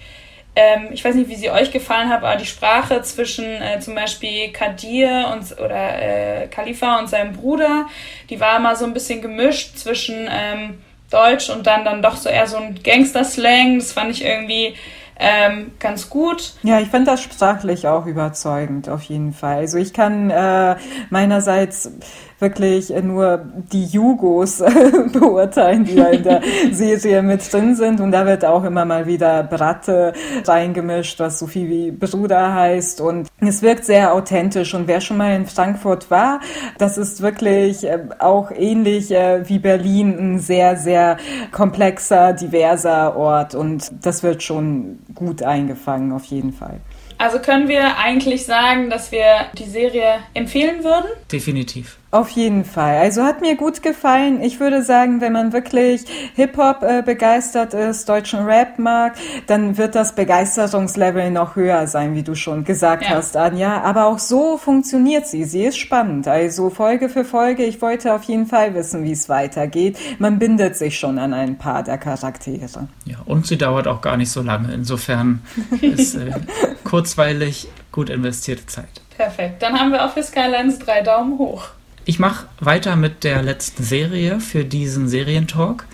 ähm, 0.56 0.90
ich 0.92 1.06
weiß 1.06 1.14
nicht, 1.14 1.30
wie 1.30 1.36
sie 1.36 1.52
euch 1.52 1.72
gefallen 1.72 2.10
hat, 2.10 2.24
aber 2.24 2.36
die 2.36 2.48
Sprache 2.48 3.04
zwischen 3.04 3.46
äh, 3.46 3.80
zum 3.80 3.94
Beispiel 3.94 4.52
Kadir 4.52 5.32
und 5.34 5.60
oder 5.60 6.02
äh, 6.02 6.48
Khalifa 6.48 6.98
und 6.98 7.10
seinem 7.10 7.34
Bruder, 7.34 7.86
die 8.32 8.40
war 8.40 8.58
immer 8.58 8.76
so 8.76 8.86
ein 8.86 8.94
bisschen 8.94 9.22
gemischt 9.22 9.78
zwischen 9.78 10.28
ähm, 10.32 10.80
Deutsch 11.10 11.50
und 11.50 11.68
dann 11.68 11.86
dann 11.86 12.02
doch 12.02 12.18
so 12.18 12.30
eher 12.30 12.48
so 12.48 12.58
ein 12.58 12.80
Gangster-Slang. 12.84 13.80
Das 13.80 13.92
fand 13.92 14.12
ich 14.12 14.24
irgendwie 14.24 14.76
ähm, 15.18 15.72
ganz 15.80 16.10
gut. 16.10 16.54
Ja, 16.64 16.80
ich 16.80 16.90
fand 16.90 17.08
das 17.08 17.22
sprachlich 17.22 17.88
auch 17.88 18.06
überzeugend, 18.06 18.90
auf 18.90 19.04
jeden 19.04 19.34
Fall. 19.34 19.58
Also 19.58 19.78
ich 19.78 19.94
kann 19.94 20.30
äh, 20.30 20.76
meinerseits 21.10 21.92
wirklich 22.40 22.90
nur 23.02 23.46
die 23.72 23.86
Jugos 23.86 24.58
beurteilen, 25.14 25.86
die 25.86 25.96
da 25.96 26.08
in 26.08 26.24
der 26.24 26.42
Serie 26.72 27.22
mit 27.22 27.52
drin 27.52 27.76
sind. 27.76 28.00
Und 28.00 28.12
da 28.12 28.26
wird 28.26 28.46
auch 28.46 28.64
immer 28.64 28.86
mal 28.86 29.08
wieder 29.08 29.44
Bratte 29.44 30.14
reingemischt, 30.46 31.20
was 31.20 31.40
so 31.40 31.48
viel 31.48 31.70
wie 31.70 31.92
Bruder 31.92 32.54
heißt. 32.54 33.02
Und 33.02 33.28
es 33.40 33.62
wirkt 33.62 33.86
sehr 33.86 34.14
authentisch. 34.14 34.74
Und 34.74 34.88
wer 34.88 35.02
schon 35.02 35.18
mal 35.18 35.36
in 35.36 35.46
Frankfurt 35.46 36.12
war, 36.12 36.40
das 36.78 36.98
ist 36.98 37.22
wirklich 37.22 37.86
äh, 37.86 38.00
auch 38.20 38.52
ähnlich 38.52 39.12
äh, 39.12 39.48
wie 39.48 39.60
Berlin 39.60 40.18
ein 40.18 40.40
sehr, 40.40 40.78
sehr 40.78 41.18
komplexer, 41.52 42.34
diverser 42.34 43.16
Ort. 43.16 43.56
Und 43.56 43.92
das 44.06 44.24
wird 44.24 44.44
schon 44.44 45.00
gut 45.14 45.44
eingefangen, 45.44 46.12
auf 46.12 46.26
jeden 46.26 46.54
Fall. 46.54 46.80
Also 47.18 47.40
können 47.40 47.68
wir 47.68 47.98
eigentlich 47.98 48.46
sagen, 48.46 48.90
dass 48.90 49.12
wir 49.12 49.46
die 49.58 49.66
Serie 49.66 50.20
empfehlen 50.34 50.84
würden? 50.84 51.10
Definitiv. 51.32 51.98
Auf 52.16 52.30
jeden 52.30 52.64
Fall. 52.64 53.00
Also 53.00 53.24
hat 53.24 53.42
mir 53.42 53.58
gut 53.58 53.84
gefallen. 53.84 54.42
Ich 54.42 54.62
würde 54.62 54.84
sagen, 54.84 55.20
wenn 55.20 55.34
man 55.34 55.52
wirklich 55.52 56.06
Hip-Hop 56.36 56.82
äh, 56.82 57.02
begeistert 57.06 57.74
ist, 57.74 58.08
deutschen 58.08 58.46
Rap 58.46 58.80
mag, 58.80 59.16
dann 59.48 59.78
wird 59.78 59.96
das 59.96 60.16
Begeisterungslevel 60.16 61.30
noch 61.30 61.58
höher 61.58 61.88
sein, 61.88 62.16
wie 62.16 62.24
du 62.24 62.34
schon 62.34 62.64
gesagt 62.64 63.04
ja. 63.04 63.10
hast, 63.10 63.36
Anja. 63.36 63.82
Aber 63.82 64.06
auch 64.06 64.20
so 64.20 64.56
funktioniert 64.56 65.28
sie. 65.28 65.44
Sie 65.44 65.66
ist 65.66 65.78
spannend. 65.78 66.26
Also 66.30 66.70
Folge 66.70 67.10
für 67.10 67.26
Folge. 67.26 67.66
Ich 67.66 67.82
wollte 67.82 68.14
auf 68.14 68.24
jeden 68.24 68.46
Fall 68.46 68.74
wissen, 68.76 69.04
wie 69.04 69.12
es 69.12 69.28
weitergeht. 69.28 69.98
Man 70.18 70.40
bindet 70.40 70.78
sich 70.78 70.98
schon 70.98 71.20
an 71.20 71.34
ein 71.34 71.58
paar 71.58 71.84
der 71.84 71.98
Charaktere. 71.98 72.88
Ja, 73.04 73.18
und 73.26 73.46
sie 73.46 73.58
dauert 73.58 73.88
auch 73.88 74.00
gar 74.00 74.16
nicht 74.16 74.32
so 74.32 74.42
lange. 74.42 74.74
Insofern 74.74 75.42
ist 75.82 76.16
äh, 76.16 76.32
kurzweilig, 76.86 77.68
gut 77.92 78.10
investierte 78.10 78.68
Zeit. 78.68 79.02
Perfekt. 79.18 79.62
Dann 79.62 79.78
haben 79.78 79.92
wir 79.92 80.06
auch 80.06 80.12
für 80.12 80.24
Skylines 80.24 80.80
drei 80.80 81.02
Daumen 81.02 81.38
hoch. 81.38 81.72
Ich 82.08 82.20
mache 82.20 82.46
weiter 82.60 82.96
mit 82.96 83.24
der 83.24 83.42
letzten 83.42 83.82
Serie 83.84 84.40
für 84.40 84.64
diesen 84.64 85.08
Serientalk 85.08 85.88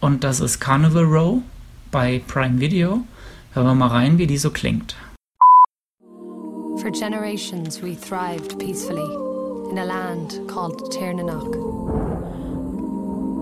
und 0.00 0.22
das 0.22 0.38
ist 0.38 0.60
Carnival 0.60 1.02
Row 1.02 1.42
bei 1.90 2.22
Prime 2.28 2.60
Video. 2.60 3.02
Hören 3.54 3.66
wir 3.66 3.74
mal 3.74 3.88
rein, 3.88 4.18
wie 4.18 4.28
die 4.28 4.38
so 4.38 4.50
klingt. 4.50 4.94
For 6.80 6.92
generations 6.92 7.82
we 7.82 7.96
thrived 7.96 8.56
peacefully 8.60 9.02
in 9.72 9.78
a 9.78 9.84
land 9.84 10.40
called 10.46 10.92
Tiernanog. 10.92 11.56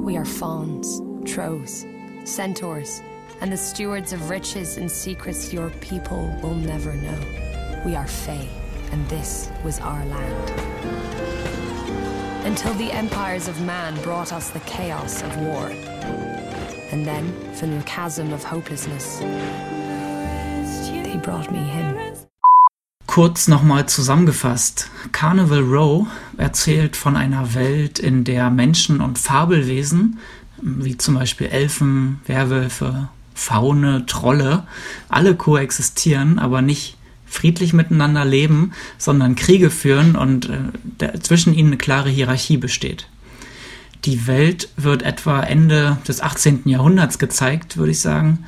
We 0.02 0.16
are 0.16 0.24
fawns, 0.24 1.02
trolls, 1.26 1.84
centaurs, 2.24 3.02
and 3.42 3.52
the 3.52 3.58
stewards 3.58 4.14
of 4.14 4.30
riches 4.30 4.78
and 4.78 4.90
secrets 4.90 5.52
your 5.52 5.70
people 5.82 6.34
will 6.42 6.54
never 6.54 6.94
know. 6.94 7.84
We 7.84 7.94
are 7.94 8.08
Fae, 8.08 8.48
and 8.90 9.06
this 9.10 9.50
was 9.62 9.80
our 9.80 10.02
land 10.06 11.65
until 12.46 12.72
the 12.74 12.92
empires 12.92 13.48
of 13.48 13.60
man 13.62 14.00
brought 14.02 14.32
us 14.32 14.50
the 14.50 14.60
chaos 14.60 15.20
of 15.22 15.36
war. 15.38 15.68
And 16.92 17.04
then, 17.04 17.24
from 17.54 17.76
the 17.76 17.84
chasm 17.84 18.32
of 18.32 18.44
hopelessness, 18.44 19.18
they 21.02 21.16
brought 21.16 21.50
me 21.50 21.58
him. 21.58 21.96
Kurz 23.08 23.48
nochmal 23.48 23.86
zusammengefasst. 23.86 24.88
Carnival 25.10 25.62
Row 25.62 26.06
erzählt 26.36 26.96
von 26.96 27.16
einer 27.16 27.54
Welt, 27.54 27.98
in 27.98 28.22
der 28.22 28.50
Menschen 28.50 29.00
und 29.00 29.18
Fabelwesen, 29.18 30.18
wie 30.62 30.96
zum 30.96 31.14
Beispiel 31.14 31.48
Elfen, 31.48 32.20
Werwölfe, 32.26 33.08
Faune, 33.34 34.06
Trolle, 34.06 34.66
alle 35.08 35.34
koexistieren, 35.34 36.38
aber 36.38 36.62
nicht 36.62 36.95
friedlich 37.36 37.72
miteinander 37.72 38.24
leben, 38.24 38.72
sondern 38.98 39.36
Kriege 39.36 39.70
führen 39.70 40.16
und 40.16 40.50
äh, 40.98 41.20
zwischen 41.20 41.54
ihnen 41.54 41.68
eine 41.68 41.76
klare 41.76 42.08
Hierarchie 42.08 42.56
besteht. 42.56 43.08
Die 44.04 44.26
Welt 44.26 44.68
wird 44.76 45.02
etwa 45.02 45.40
Ende 45.40 45.98
des 46.08 46.20
18. 46.20 46.62
Jahrhunderts 46.64 47.18
gezeigt, 47.18 47.76
würde 47.76 47.92
ich 47.92 48.00
sagen, 48.00 48.44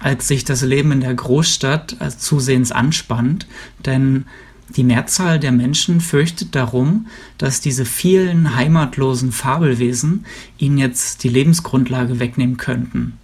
als 0.00 0.28
sich 0.28 0.44
das 0.44 0.62
Leben 0.62 0.92
in 0.92 1.00
der 1.00 1.14
Großstadt 1.14 1.96
zusehends 2.18 2.70
anspannt, 2.70 3.46
denn 3.84 4.26
die 4.76 4.84
Mehrzahl 4.84 5.40
der 5.40 5.52
Menschen 5.52 6.00
fürchtet 6.00 6.54
darum, 6.54 7.06
dass 7.38 7.60
diese 7.60 7.84
vielen 7.84 8.54
heimatlosen 8.54 9.32
Fabelwesen 9.32 10.26
ihnen 10.58 10.78
jetzt 10.78 11.24
die 11.24 11.30
Lebensgrundlage 11.30 12.20
wegnehmen 12.20 12.58
könnten. 12.58 13.18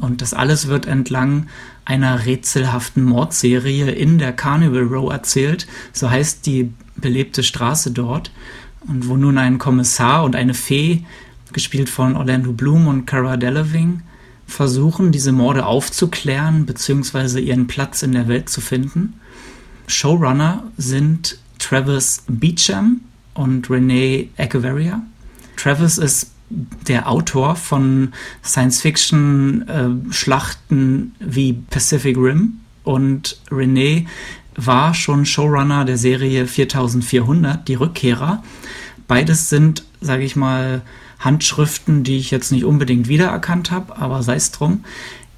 Und 0.00 0.22
das 0.22 0.34
alles 0.34 0.68
wird 0.68 0.86
entlang 0.86 1.48
einer 1.88 2.26
rätselhaften 2.26 3.02
Mordserie 3.02 3.90
in 3.90 4.18
der 4.18 4.34
Carnival 4.34 4.82
Row 4.82 5.10
erzählt. 5.10 5.66
So 5.94 6.10
heißt 6.10 6.44
die 6.44 6.70
belebte 6.96 7.42
Straße 7.42 7.92
dort. 7.92 8.30
Und 8.86 9.08
wo 9.08 9.16
nun 9.16 9.38
ein 9.38 9.58
Kommissar 9.58 10.22
und 10.22 10.36
eine 10.36 10.52
Fee, 10.52 11.04
gespielt 11.54 11.88
von 11.88 12.14
Orlando 12.14 12.52
Bloom 12.52 12.88
und 12.88 13.06
Cara 13.06 13.38
Delevingne, 13.38 14.02
versuchen, 14.46 15.12
diese 15.12 15.32
Morde 15.32 15.64
aufzuklären 15.64 16.66
bzw. 16.66 17.40
ihren 17.40 17.66
Platz 17.66 18.02
in 18.02 18.12
der 18.12 18.28
Welt 18.28 18.50
zu 18.50 18.60
finden. 18.60 19.14
Showrunner 19.86 20.64
sind 20.76 21.38
Travis 21.58 22.22
Beecham 22.28 23.00
und 23.32 23.70
Renee 23.70 24.28
Echeverria. 24.36 25.02
Travis 25.56 25.96
ist 25.96 26.32
der 26.50 27.08
Autor 27.08 27.56
von 27.56 28.12
Science-Fiction-Schlachten 28.44 31.14
wie 31.20 31.52
Pacific 31.52 32.16
Rim 32.16 32.60
und 32.84 33.38
René 33.50 34.06
war 34.56 34.94
schon 34.94 35.26
Showrunner 35.26 35.84
der 35.84 35.98
Serie 35.98 36.46
4400, 36.46 37.68
die 37.68 37.74
Rückkehrer. 37.74 38.42
Beides 39.06 39.48
sind, 39.48 39.84
sage 40.00 40.24
ich 40.24 40.36
mal, 40.36 40.82
Handschriften, 41.18 42.04
die 42.04 42.16
ich 42.16 42.30
jetzt 42.30 42.52
nicht 42.52 42.64
unbedingt 42.64 43.08
wiedererkannt 43.08 43.70
habe, 43.70 43.96
aber 43.96 44.22
sei 44.22 44.36
es 44.36 44.50
drum. 44.50 44.84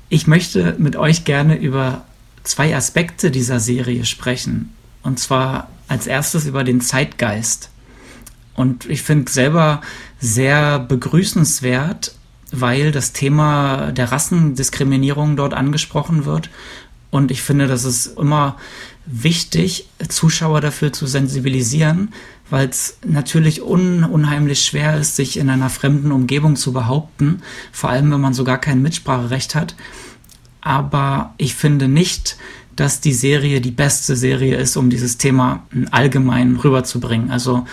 Ich 0.08 0.26
möchte 0.26 0.74
mit 0.78 0.96
euch 0.96 1.24
gerne 1.24 1.58
über 1.58 2.04
zwei 2.42 2.74
Aspekte 2.74 3.30
dieser 3.30 3.60
Serie 3.60 4.04
sprechen. 4.04 4.70
Und 5.02 5.18
zwar 5.18 5.68
als 5.88 6.06
erstes 6.06 6.46
über 6.46 6.64
den 6.64 6.80
Zeitgeist. 6.80 7.70
Und 8.54 8.86
ich 8.86 9.02
finde 9.02 9.30
selber 9.30 9.80
sehr 10.20 10.78
begrüßenswert, 10.78 12.14
weil 12.52 12.92
das 12.92 13.12
Thema 13.12 13.92
der 13.92 14.12
Rassendiskriminierung 14.12 15.36
dort 15.36 15.54
angesprochen 15.54 16.24
wird. 16.24 16.50
Und 17.10 17.30
ich 17.30 17.42
finde, 17.42 17.66
das 17.66 17.84
ist 17.84 18.18
immer 18.18 18.56
wichtig, 19.06 19.88
Zuschauer 20.08 20.60
dafür 20.60 20.92
zu 20.92 21.06
sensibilisieren, 21.06 22.12
weil 22.50 22.68
es 22.68 22.98
natürlich 23.04 23.62
un 23.62 24.04
unheimlich 24.04 24.64
schwer 24.64 24.98
ist, 24.98 25.16
sich 25.16 25.36
in 25.36 25.50
einer 25.50 25.70
fremden 25.70 26.12
Umgebung 26.12 26.56
zu 26.56 26.72
behaupten, 26.72 27.42
vor 27.72 27.90
allem 27.90 28.12
wenn 28.12 28.20
man 28.20 28.34
so 28.34 28.44
gar 28.44 28.58
kein 28.58 28.82
Mitspracherecht 28.82 29.54
hat. 29.54 29.74
Aber 30.60 31.34
ich 31.38 31.54
finde 31.54 31.88
nicht, 31.88 32.36
dass 32.76 33.00
die 33.00 33.12
Serie 33.12 33.60
die 33.60 33.70
beste 33.70 34.16
Serie 34.16 34.56
ist, 34.56 34.76
um 34.76 34.90
dieses 34.90 35.18
Thema 35.18 35.66
allgemein 35.90 36.56
rüberzubringen. 36.56 37.30
Also, 37.30 37.66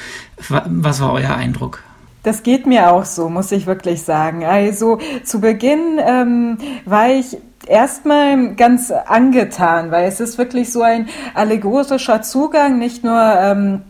was 0.48 1.00
war 1.00 1.14
euer 1.14 1.36
Eindruck? 1.36 1.84
Das 2.28 2.44
geht 2.44 2.66
mir 2.66 2.92
auch 2.92 3.06
so, 3.06 3.30
muss 3.30 3.54
ich 3.54 3.68
wirklich 3.68 4.02
sagen. 4.04 4.44
Also 4.44 5.00
zu 5.24 5.40
Beginn 5.40 5.98
ähm, 5.98 6.58
war 6.84 7.08
ich 7.08 7.38
erstmal 7.66 8.54
ganz 8.56 8.92
angetan, 8.92 9.92
weil 9.92 10.10
es 10.10 10.20
ist 10.20 10.38
wirklich 10.38 10.74
so 10.74 10.82
ein 10.82 11.08
allegorischer 11.36 12.22
Zugang, 12.24 12.80
nicht 12.80 13.06
nur 13.06 13.18
ähm, 13.18 13.84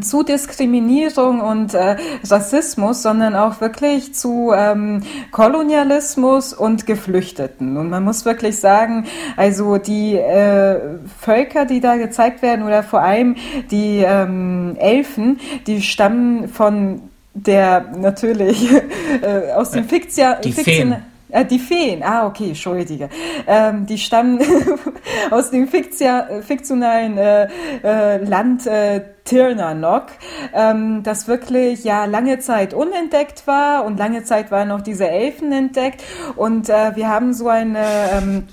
zu 0.00 0.22
Diskriminierung 0.22 1.42
und 1.42 1.74
äh, 1.74 1.96
Rassismus, 2.26 3.02
sondern 3.02 3.36
auch 3.36 3.60
wirklich 3.60 4.14
zu 4.14 4.52
ähm, 4.56 5.02
Kolonialismus 5.30 6.54
und 6.54 6.86
Geflüchteten. 6.86 7.76
Und 7.76 7.90
man 7.90 8.02
muss 8.02 8.24
wirklich 8.24 8.58
sagen, 8.60 9.04
also 9.36 9.76
die 9.76 10.14
äh, 10.14 10.80
Völker, 11.20 11.66
die 11.66 11.80
da 11.80 11.96
gezeigt 11.96 12.40
werden, 12.40 12.64
oder 12.64 12.82
vor 12.82 13.02
allem 13.02 13.36
die 13.70 13.98
ähm, 13.98 14.74
Elfen, 14.78 15.38
die 15.66 15.82
stammen 15.82 16.48
von 16.48 17.10
der 17.34 17.92
natürlich 17.96 18.70
äh, 19.22 19.52
aus 19.52 19.70
dem 19.70 19.84
Fiktion, 19.84 20.36
die 20.42 20.52
Fiktion, 20.52 20.96
äh, 21.28 21.44
die 21.44 21.58
Feen, 21.58 22.02
ah, 22.02 22.26
okay, 22.26 22.48
entschuldige. 22.48 23.08
Ähm, 23.46 23.86
die 23.86 23.98
stammen 23.98 24.40
aus 25.30 25.50
dem 25.50 25.68
fiktionalen 25.68 27.18
äh, 27.18 27.48
äh, 27.82 28.24
Land 28.24 28.66
äh, 28.66 29.00
Tirnanok, 29.24 30.06
ähm, 30.52 31.02
das 31.02 31.28
wirklich 31.28 31.82
ja 31.82 32.04
lange 32.04 32.40
Zeit 32.40 32.74
unentdeckt 32.74 33.46
war 33.46 33.86
und 33.86 33.98
lange 33.98 34.24
Zeit 34.24 34.50
waren 34.50 34.68
noch 34.68 34.82
diese 34.82 35.08
Elfen 35.08 35.50
entdeckt. 35.50 36.02
Und 36.36 36.68
äh, 36.68 36.94
wir 36.94 37.08
haben 37.08 37.32
so 37.32 37.48
eine 37.48 37.84
ähm, 38.12 38.44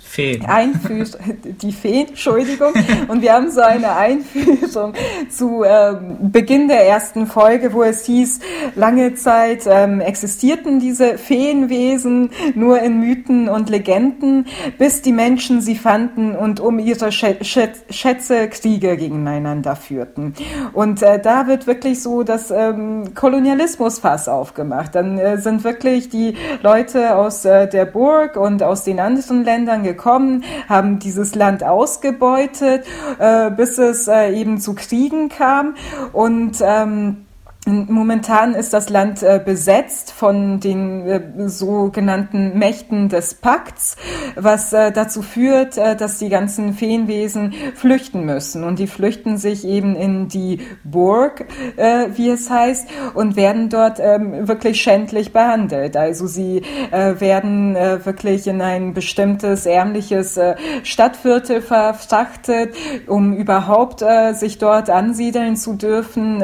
Einführung, 0.47 1.07
die 1.61 1.73
Feen, 1.73 2.07
Entschuldigung, 2.09 2.73
und 3.09 3.21
wir 3.21 3.33
haben 3.33 3.51
so 3.51 3.61
eine 3.61 3.95
Einführung 3.97 4.93
zu 5.29 5.63
ähm, 5.65 6.31
Beginn 6.31 6.69
der 6.69 6.87
ersten 6.87 7.27
Folge, 7.27 7.73
wo 7.73 7.83
es 7.83 8.05
hieß, 8.05 8.39
lange 8.75 9.15
Zeit 9.15 9.63
ähm, 9.67 9.99
existierten 9.99 10.79
diese 10.79 11.17
Feenwesen 11.17 12.29
nur 12.55 12.79
in 12.79 12.99
Mythen 12.99 13.49
und 13.49 13.69
Legenden, 13.69 14.47
bis 14.77 15.01
die 15.01 15.11
Menschen 15.11 15.59
sie 15.61 15.75
fanden 15.75 16.35
und 16.35 16.61
um 16.61 16.79
ihre 16.79 17.11
Schätze 17.11 18.47
Kriege 18.49 18.95
gegeneinander 18.95 19.75
führten. 19.75 20.33
Und 20.73 21.01
äh, 21.01 21.19
da 21.19 21.47
wird 21.47 21.67
wirklich 21.67 22.01
so 22.01 22.23
das 22.23 22.51
ähm, 22.51 23.13
Kolonialismusfass 23.13 24.27
aufgemacht. 24.27 24.95
Dann 24.95 25.17
äh, 25.17 25.37
sind 25.37 25.63
wirklich 25.63 26.09
die 26.09 26.35
Leute 26.61 27.15
aus 27.15 27.45
äh, 27.45 27.67
der 27.67 27.85
Burg 27.85 28.35
und 28.35 28.63
aus 28.63 28.83
den 28.83 28.99
anderen 28.99 29.43
Ländern 29.43 29.83
gekommen, 29.83 30.43
haben 30.67 30.99
dieses 30.99 31.35
Land 31.35 31.63
ausgebeutet, 31.63 32.85
äh, 33.19 33.51
bis 33.51 33.77
es 33.77 34.07
äh, 34.07 34.33
eben 34.33 34.59
zu 34.59 34.73
Kriegen 34.73 35.29
kam 35.29 35.75
und 36.13 36.57
ähm, 36.61 37.25
Momentan 37.67 38.55
ist 38.55 38.73
das 38.73 38.89
Land 38.89 39.21
äh, 39.21 39.39
besetzt 39.43 40.11
von 40.11 40.59
den 40.59 41.07
äh, 41.07 41.47
sogenannten 41.47 42.57
Mächten 42.57 43.07
des 43.07 43.35
Pakts, 43.35 43.97
was 44.35 44.73
äh, 44.73 44.91
dazu 44.91 45.21
führt, 45.21 45.77
äh, 45.77 45.95
dass 45.95 46.17
die 46.17 46.29
ganzen 46.29 46.73
Feenwesen 46.73 47.53
flüchten 47.75 48.25
müssen. 48.25 48.63
Und 48.63 48.79
die 48.79 48.87
flüchten 48.87 49.37
sich 49.37 49.63
eben 49.63 49.95
in 49.95 50.27
die 50.27 50.61
Burg, 50.83 51.45
äh, 51.75 52.07
wie 52.15 52.29
es 52.29 52.49
heißt, 52.49 52.87
und 53.13 53.35
werden 53.35 53.69
dort 53.69 53.99
ähm, 53.99 54.47
wirklich 54.47 54.81
schändlich 54.81 55.31
behandelt. 55.31 55.95
Also 55.95 56.25
sie 56.25 56.63
äh, 56.89 57.19
werden 57.19 57.75
wirklich 57.75 58.47
in 58.47 58.61
ein 58.61 58.93
bestimmtes 58.95 59.65
ärmliches 59.65 60.39
Stadtviertel 60.83 61.61
verfrachtet, 61.61 62.75
um 63.07 63.33
überhaupt 63.33 64.03
sich 64.33 64.57
dort 64.57 64.89
ansiedeln 64.89 65.55
zu 65.55 65.73
dürfen. 65.73 66.41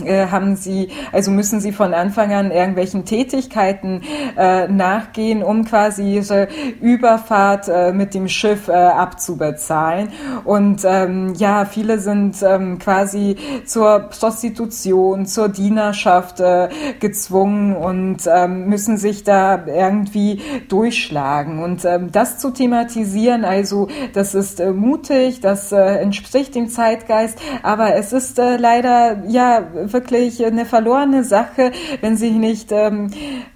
Äh, 0.00 0.28
haben 0.28 0.56
sie, 0.56 0.88
also 1.12 1.30
müssen 1.30 1.60
sie 1.60 1.70
von 1.70 1.92
Anfang 1.92 2.32
an 2.32 2.50
irgendwelchen 2.50 3.04
Tätigkeiten 3.04 4.00
äh, 4.38 4.66
nachgehen, 4.66 5.42
um 5.42 5.66
quasi 5.66 6.14
ihre 6.14 6.48
Überfahrt 6.80 7.68
äh, 7.68 7.92
mit 7.92 8.14
dem 8.14 8.26
Schiff 8.26 8.68
äh, 8.68 8.72
abzubezahlen. 8.72 10.08
Und 10.44 10.80
ähm, 10.86 11.34
ja, 11.36 11.66
viele 11.66 11.98
sind 11.98 12.36
ähm, 12.42 12.78
quasi 12.78 13.36
zur 13.66 14.08
Prostitution, 14.08 15.26
zur 15.26 15.50
Dienerschaft 15.50 16.40
äh, 16.40 16.70
gezwungen 16.98 17.76
und 17.76 18.22
ähm, 18.26 18.68
müssen 18.68 18.96
sich 18.96 19.24
da 19.24 19.66
irgendwie 19.66 20.40
durchschlagen. 20.70 21.62
Und 21.62 21.84
ähm, 21.84 22.10
das 22.10 22.38
zu 22.38 22.50
thematisieren, 22.50 23.44
also 23.44 23.88
das 24.14 24.34
ist 24.34 24.58
äh, 24.58 24.72
mutig, 24.72 25.40
das 25.40 25.70
entspricht 25.70 26.54
dem 26.54 26.70
Zeitgeist, 26.70 27.38
aber 27.62 27.94
es 27.94 28.14
ist 28.14 28.38
leider 28.38 29.22
ja 29.28 29.62
wirklich 29.84 30.44
eine 30.44 30.64
verlorene 30.64 31.24
Sache, 31.24 31.72
wenn 32.00 32.16
sie 32.16 32.30
nicht 32.30 32.72
ähm, 32.72 33.10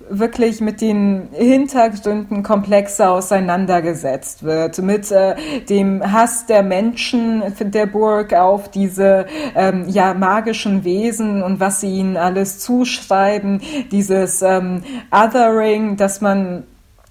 wirklich 0.09 0.61
mit 0.61 0.81
den 0.81 1.29
Hintergründen 1.33 2.43
komplexer 2.43 3.11
auseinandergesetzt 3.11 4.43
wird, 4.43 4.79
mit 4.79 5.11
äh, 5.11 5.35
dem 5.69 6.13
Hass 6.13 6.47
der 6.47 6.63
Menschen 6.63 7.43
der 7.61 7.87
Burg 7.87 8.33
auf 8.35 8.71
diese 8.71 9.27
ähm, 9.55 9.87
ja 9.89 10.15
magischen 10.15 10.85
Wesen 10.85 11.43
und 11.43 11.61
was 11.61 11.81
sie 11.81 11.91
ihnen 11.91 12.17
alles 12.17 12.59
zuschreiben, 12.59 13.61
dieses 13.91 14.43
ähm, 14.43 14.83
Othering, 15.11 15.97
dass 15.97 16.21
man 16.21 16.65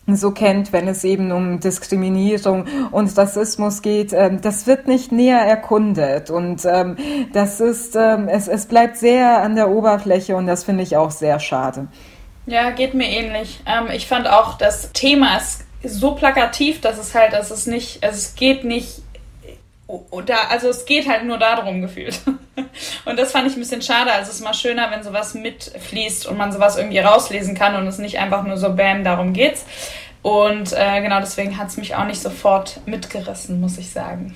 so 0.07 0.31
kennt, 0.31 0.71
wenn 0.71 0.87
es 0.87 1.03
eben 1.03 1.31
um 1.31 1.59
Diskriminierung 1.59 2.65
und 2.91 3.17
Rassismus 3.17 3.81
geht, 3.81 4.13
ähm, 4.13 4.41
das 4.41 4.67
wird 4.67 4.87
nicht 4.87 5.11
näher 5.11 5.39
erkundet 5.39 6.29
und 6.29 6.63
ähm, 6.65 6.97
das 7.33 7.59
ist, 7.59 7.95
ähm, 7.95 8.27
es, 8.27 8.47
es 8.47 8.67
bleibt 8.67 8.97
sehr 8.97 9.41
an 9.41 9.55
der 9.55 9.69
Oberfläche 9.69 10.35
und 10.35 10.45
das 10.45 10.63
finde 10.63 10.83
ich 10.83 10.95
auch 10.95 11.11
sehr 11.11 11.39
schade. 11.39 11.87
Ja, 12.45 12.69
geht 12.69 12.93
mir 12.93 13.07
ähnlich. 13.07 13.63
ich 13.93 14.05
fand 14.05 14.27
auch 14.27 14.55
das 14.59 14.91
Thema 14.91 15.37
ist 15.37 15.65
so 15.81 16.13
plakativ, 16.13 16.81
dass 16.81 16.97
es 16.97 17.15
halt, 17.15 17.33
dass 17.33 17.51
es 17.51 17.65
nicht, 17.65 18.03
also 18.03 18.15
es 18.15 18.35
geht 18.35 18.63
nicht 18.63 19.01
da, 20.25 20.35
also 20.49 20.69
es 20.69 20.85
geht 20.85 21.07
halt 21.07 21.25
nur 21.25 21.37
darum 21.37 21.81
gefühlt. 21.81 22.19
Und 23.05 23.19
das 23.19 23.31
fand 23.31 23.47
ich 23.47 23.55
ein 23.55 23.59
bisschen 23.59 23.81
schade. 23.81 24.11
Also 24.11 24.29
es 24.29 24.37
ist 24.37 24.43
mal 24.43 24.53
schöner, 24.53 24.89
wenn 24.91 25.03
sowas 25.03 25.33
mitfließt 25.33 26.25
und 26.25 26.37
man 26.37 26.51
sowas 26.51 26.77
irgendwie 26.77 26.99
rauslesen 26.99 27.55
kann 27.55 27.75
und 27.75 27.87
es 27.87 27.97
nicht 27.97 28.17
einfach 28.17 28.43
nur 28.43 28.57
so 28.57 28.73
Bam, 28.73 29.03
darum 29.03 29.33
geht's. 29.33 29.65
Und 30.21 30.73
äh, 30.73 31.01
genau 31.01 31.19
deswegen 31.19 31.57
hat 31.57 31.67
es 31.67 31.77
mich 31.77 31.95
auch 31.95 32.05
nicht 32.05 32.21
sofort 32.21 32.79
mitgerissen, 32.87 33.61
muss 33.61 33.77
ich 33.77 33.91
sagen. 33.91 34.33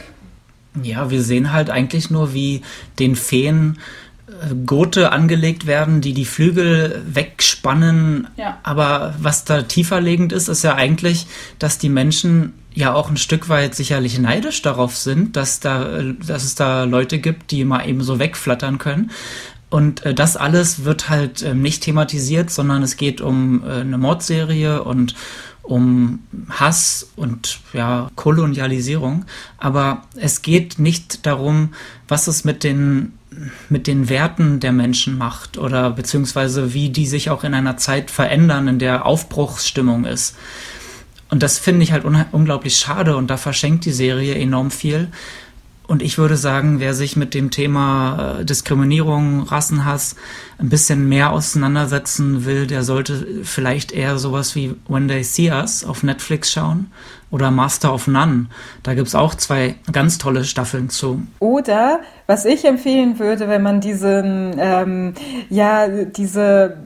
Ja, 0.83 1.09
wir 1.09 1.23
sehen 1.23 1.51
halt 1.51 1.69
eigentlich 1.69 2.11
nur, 2.11 2.33
wie 2.33 2.61
den 2.99 3.15
Feen 3.15 3.79
äh, 4.27 4.53
Gurte 4.65 5.11
angelegt 5.11 5.65
werden, 5.65 6.01
die 6.01 6.13
die 6.13 6.25
Flügel 6.25 7.01
wegspannen. 7.07 8.27
Ja. 8.37 8.59
Aber 8.63 9.15
was 9.17 9.45
da 9.45 9.63
tiefer 9.63 9.99
liegend 9.99 10.31
ist, 10.31 10.47
ist 10.47 10.63
ja 10.63 10.75
eigentlich, 10.75 11.25
dass 11.57 11.79
die 11.79 11.89
Menschen 11.89 12.53
ja 12.73 12.93
auch 12.93 13.09
ein 13.09 13.17
Stück 13.17 13.49
weit 13.49 13.75
sicherlich 13.75 14.19
neidisch 14.19 14.61
darauf 14.61 14.95
sind, 14.95 15.35
dass 15.35 15.59
da, 15.59 16.01
dass 16.25 16.43
es 16.43 16.55
da 16.55 16.83
Leute 16.83 17.19
gibt, 17.19 17.51
die 17.51 17.65
mal 17.65 17.87
eben 17.87 18.01
so 18.01 18.19
wegflattern 18.19 18.77
können. 18.77 19.11
Und 19.69 20.05
äh, 20.05 20.13
das 20.13 20.37
alles 20.37 20.83
wird 20.83 21.09
halt 21.09 21.41
äh, 21.41 21.53
nicht 21.53 21.83
thematisiert, 21.83 22.49
sondern 22.49 22.83
es 22.83 22.97
geht 22.97 23.21
um 23.21 23.63
äh, 23.63 23.81
eine 23.81 23.97
Mordserie 23.97 24.83
und 24.83 25.15
um 25.61 26.19
Hass 26.49 27.11
und 27.15 27.59
ja, 27.73 28.09
Kolonialisierung. 28.15 29.25
Aber 29.59 30.03
es 30.15 30.41
geht 30.41 30.79
nicht 30.79 31.27
darum, 31.27 31.73
was 32.07 32.27
es 32.27 32.43
mit 32.43 32.63
den 32.63 33.13
mit 33.69 33.85
den 33.85 34.09
Werten 34.09 34.59
der 34.59 34.71
Menschen 34.71 35.17
macht 35.17 35.57
oder 35.57 35.91
beziehungsweise 35.91 36.73
wie 36.73 36.89
die 36.89 37.05
sich 37.05 37.29
auch 37.29 37.43
in 37.43 37.53
einer 37.53 37.77
Zeit 37.77 38.09
verändern, 38.09 38.67
in 38.67 38.79
der 38.79 39.05
Aufbruchsstimmung 39.05 40.05
ist. 40.05 40.35
Und 41.29 41.43
das 41.43 41.59
finde 41.59 41.83
ich 41.83 41.91
halt 41.91 42.05
unglaublich 42.31 42.77
schade 42.77 43.15
und 43.15 43.29
da 43.29 43.37
verschenkt 43.37 43.85
die 43.85 43.91
Serie 43.91 44.35
enorm 44.35 44.71
viel. 44.71 45.09
Und 45.89 46.03
ich 46.03 46.19
würde 46.19 46.37
sagen, 46.37 46.79
wer 46.79 46.93
sich 46.93 47.15
mit 47.15 47.33
dem 47.33 47.49
Thema 47.49 48.37
äh, 48.41 48.45
Diskriminierung, 48.45 49.41
Rassenhass 49.41 50.15
ein 50.59 50.69
bisschen 50.69 51.09
mehr 51.09 51.31
auseinandersetzen 51.31 52.45
will, 52.45 52.67
der 52.67 52.83
sollte 52.83 53.25
vielleicht 53.41 53.91
eher 53.91 54.19
sowas 54.19 54.55
wie 54.55 54.75
When 54.87 55.07
They 55.07 55.23
See 55.23 55.49
Us 55.49 55.83
auf 55.83 56.03
Netflix 56.03 56.51
schauen 56.51 56.91
oder 57.31 57.49
Master 57.49 57.91
of 57.91 58.05
None. 58.05 58.45
Da 58.83 58.93
gibt 58.93 59.07
es 59.07 59.15
auch 59.15 59.33
zwei 59.33 59.77
ganz 59.91 60.19
tolle 60.19 60.43
Staffeln 60.43 60.89
zu. 60.89 61.23
Oder 61.39 62.01
was 62.27 62.45
ich 62.45 62.65
empfehlen 62.65 63.17
würde, 63.17 63.47
wenn 63.47 63.63
man 63.63 63.81
diesen, 63.81 64.57
ähm, 64.59 65.15
ja, 65.49 65.87
diese 65.87 66.77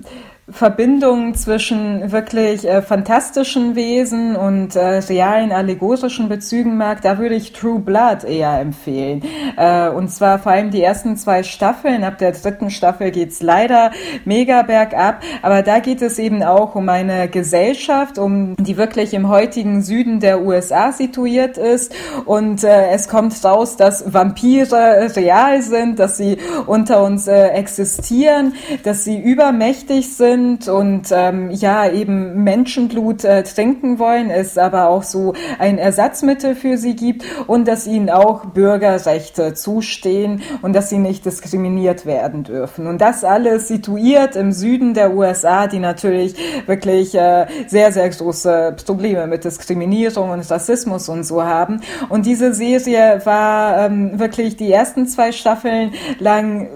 Verbindung 0.54 1.34
zwischen 1.34 2.12
wirklich 2.12 2.68
äh, 2.68 2.84
fantastischen 2.84 3.76
Wesen 3.76 4.36
und 4.36 4.76
äh, 4.76 5.00
realen 5.00 5.52
allegorischen 5.52 6.30
Bezügen 6.30 6.78
mag, 6.78 7.02
da 7.02 7.18
würde 7.18 7.34
ich 7.34 7.54
True 7.54 7.80
Blood 7.80 8.24
eher 8.24 8.60
empfehlen. 8.60 9.24
Äh, 9.58 9.90
und 9.90 10.10
zwar 10.10 10.38
vor 10.38 10.52
allem 10.52 10.70
die 10.70 10.84
ersten 10.84 11.18
zwei 11.18 11.42
Staffeln. 11.42 12.04
Ab 12.04 12.20
der 12.20 12.34
dritten 12.34 12.70
Staffel 12.70 13.10
geht's 13.10 13.42
leider 13.42 13.92
mega 14.26 14.62
bergab, 14.62 15.24
aber 15.42 15.64
da 15.64 15.80
geht 15.80 16.04
es 16.04 16.20
eben 16.20 16.44
auch 16.44 16.76
um 16.76 16.88
eine 16.88 17.28
Gesellschaft, 17.30 18.20
um 18.20 18.56
die 18.58 18.78
wirklich 18.78 19.16
im 19.16 19.30
heutigen 19.30 19.82
Süden 19.82 20.20
der 20.20 20.44
USA 20.44 20.92
situiert 20.92 21.58
ist. 21.58 21.96
Und 22.26 22.64
äh, 22.64 22.90
es 22.92 23.08
kommt 23.08 23.44
raus, 23.44 23.76
dass 23.76 24.14
Vampire 24.14 25.16
real 25.16 25.64
sind, 25.64 25.98
dass 25.98 26.18
sie 26.18 26.38
unter 26.68 27.04
uns 27.04 27.28
äh, 27.28 27.48
existieren, 27.48 28.54
dass 28.84 29.04
sie 29.04 29.20
übermächtig 29.20 30.16
sind 30.16 30.43
sind 30.44 30.68
und 30.68 31.08
ähm, 31.12 31.52
ja 31.52 31.90
eben 31.90 32.44
Menschenblut 32.44 33.24
äh, 33.24 33.44
trinken 33.44 34.00
wollen, 34.00 34.30
es 34.30 34.58
aber 34.58 34.90
auch 34.90 35.04
so 35.04 35.34
ein 35.60 35.78
Ersatzmittel 35.78 36.56
für 36.56 36.78
sie 36.78 36.96
gibt 36.96 37.24
und 37.48 37.68
dass 37.68 37.88
ihnen 37.88 38.10
auch 38.10 38.46
Bürgerrechte 38.46 39.54
zustehen 39.54 40.42
und 40.62 40.74
dass 40.74 40.90
sie 40.90 40.98
nicht 40.98 41.26
diskriminiert 41.26 42.06
werden 42.06 42.44
dürfen. 42.44 42.88
Und 42.88 43.00
das 43.02 43.24
alles 43.24 43.68
situiert 43.68 44.36
im 44.36 44.52
Süden 44.52 44.94
der 44.94 45.14
USA, 45.16 45.68
die 45.68 45.80
natürlich 45.80 46.36
wirklich 46.68 47.16
äh, 47.16 47.48
sehr, 47.68 47.92
sehr 47.92 48.10
große 48.10 48.76
Probleme 48.86 49.28
mit 49.28 49.46
Diskriminierung 49.46 50.32
und 50.32 50.52
Rassismus 50.52 51.10
und 51.10 51.24
so 51.24 51.44
haben. 51.44 51.82
Und 52.10 52.26
diese 52.26 52.54
Serie 52.54 53.22
war 53.26 53.86
ähm, 53.86 54.20
wirklich 54.20 54.58
die 54.58 54.72
ersten 54.72 55.08
zwei 55.08 55.32
Staffeln 55.32 55.94
lang 56.20 56.68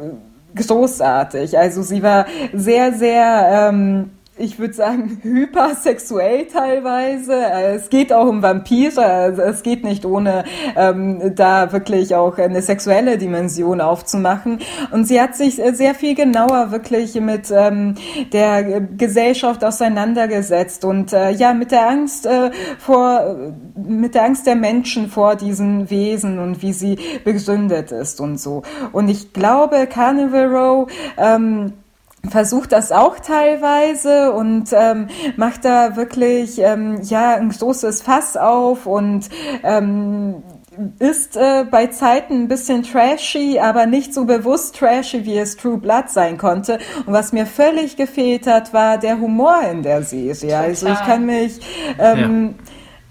großartig. 0.57 1.57
Also 1.57 1.81
sie 1.81 2.01
war 2.01 2.25
sehr, 2.53 2.93
sehr 2.93 3.69
ähm, 3.69 4.11
ich 4.37 4.59
würde 4.59 4.73
sagen, 4.73 5.19
hypersexuell 5.23 6.45
teilweise. 6.45 7.33
Es 7.35 7.89
geht 7.89 8.13
auch 8.13 8.27
um 8.27 8.41
Vampire. 8.41 9.03
Also 9.03 9.41
es 9.41 9.63
geht 9.63 9.83
nicht 9.83 10.05
ohne 10.05 10.43
ähm, 10.75 11.35
da 11.35 11.71
wirklich 11.71 12.15
auch 12.15 12.37
eine 12.37 12.61
sexuelle 12.61 13.17
Dimension 13.17 13.81
aufzumachen. 13.81 14.59
Und 14.91 15.05
sie 15.05 15.19
hat 15.19 15.35
sich 15.35 15.55
sehr 15.55 15.95
viel 15.95 16.15
genauer 16.15 16.71
wirklich 16.71 17.15
mit 17.15 17.51
ähm, 17.51 17.95
der 18.31 18.81
Gesellschaft 18.81 19.63
auseinandergesetzt 19.63 20.85
und 20.85 21.13
äh, 21.13 21.31
ja 21.31 21.53
mit 21.53 21.71
der 21.71 21.89
Angst 21.89 22.25
äh, 22.25 22.51
vor, 22.79 23.35
mit 23.75 24.15
der 24.15 24.23
Angst 24.23 24.47
der 24.47 24.55
Menschen 24.55 25.09
vor 25.09 25.35
diesen 25.35 25.89
Wesen 25.89 26.39
und 26.39 26.61
wie 26.61 26.73
sie 26.73 26.97
begründet 27.23 27.91
ist 27.91 28.21
und 28.21 28.39
so. 28.39 28.63
Und 28.91 29.09
ich 29.09 29.33
glaube, 29.33 29.87
Carnival 29.87 30.45
Row 30.45 30.91
ähm, 31.17 31.73
versucht 32.29 32.71
das 32.71 32.91
auch 32.91 33.19
teilweise 33.19 34.31
und 34.33 34.69
ähm, 34.73 35.07
macht 35.35 35.65
da 35.65 35.95
wirklich 35.95 36.59
ähm, 36.59 37.01
ja 37.03 37.35
ein 37.35 37.49
großes 37.49 38.01
Fass 38.01 38.37
auf 38.37 38.85
und 38.85 39.29
ähm, 39.63 40.43
ist 40.99 41.35
äh, 41.35 41.65
bei 41.69 41.87
Zeiten 41.87 42.43
ein 42.43 42.47
bisschen 42.47 42.83
trashy, 42.83 43.59
aber 43.59 43.85
nicht 43.85 44.13
so 44.13 44.25
bewusst 44.25 44.77
trashy, 44.77 45.25
wie 45.25 45.37
es 45.37 45.57
True 45.57 45.77
Blood 45.77 46.09
sein 46.09 46.37
konnte. 46.37 46.79
Und 47.05 47.13
was 47.13 47.33
mir 47.33 47.45
völlig 47.45 47.95
gefehlt 47.97 48.47
hat, 48.47 48.73
war 48.73 48.97
der 48.97 49.19
Humor 49.19 49.61
in 49.71 49.83
der 49.83 50.03
Serie. 50.03 50.57
Also 50.57 50.87
ich 50.87 50.99
kann 50.99 51.25
mich 51.25 51.59
ähm, 51.97 52.55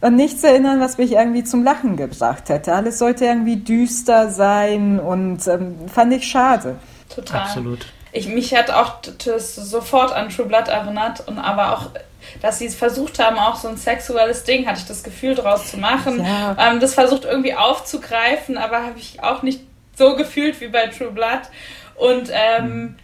ja. 0.00 0.08
an 0.08 0.16
nichts 0.16 0.44
erinnern, 0.44 0.80
was 0.80 0.98
mich 0.98 1.12
irgendwie 1.12 1.44
zum 1.44 1.64
Lachen 1.64 1.96
gebracht 1.96 2.48
hätte. 2.48 2.72
Alles 2.72 2.98
sollte 2.98 3.24
irgendwie 3.24 3.56
düster 3.56 4.30
sein 4.30 5.00
und 5.00 5.46
ähm, 5.48 5.74
fand 5.92 6.12
ich 6.12 6.26
schade. 6.26 6.76
Total. 7.08 7.42
Absolut. 7.42 7.86
Ich, 8.16 8.28
mich 8.28 8.54
hat 8.54 8.70
auch 8.70 8.94
das 9.24 9.54
sofort 9.54 10.12
an 10.12 10.30
True 10.30 10.46
Blood 10.46 10.68
erinnert 10.68 11.26
und 11.26 11.38
aber 11.38 11.76
auch 11.76 11.90
dass 12.42 12.58
sie 12.58 12.66
es 12.66 12.74
versucht 12.74 13.18
haben, 13.18 13.38
auch 13.38 13.56
so 13.56 13.68
ein 13.68 13.76
sexuelles 13.76 14.44
Ding, 14.44 14.66
hatte 14.66 14.80
ich 14.80 14.86
das 14.86 15.04
Gefühl, 15.04 15.34
draus 15.34 15.70
zu 15.70 15.78
machen. 15.78 16.24
Ja. 16.24 16.56
Ähm, 16.58 16.80
das 16.80 16.94
versucht 16.94 17.24
irgendwie 17.24 17.54
aufzugreifen, 17.54 18.58
aber 18.58 18.82
habe 18.82 18.98
ich 18.98 19.22
auch 19.22 19.42
nicht 19.42 19.60
so 19.96 20.16
gefühlt 20.16 20.60
wie 20.60 20.68
bei 20.68 20.88
True 20.88 21.12
Blood. 21.12 21.42
Und 21.94 22.30
ähm, 22.32 22.96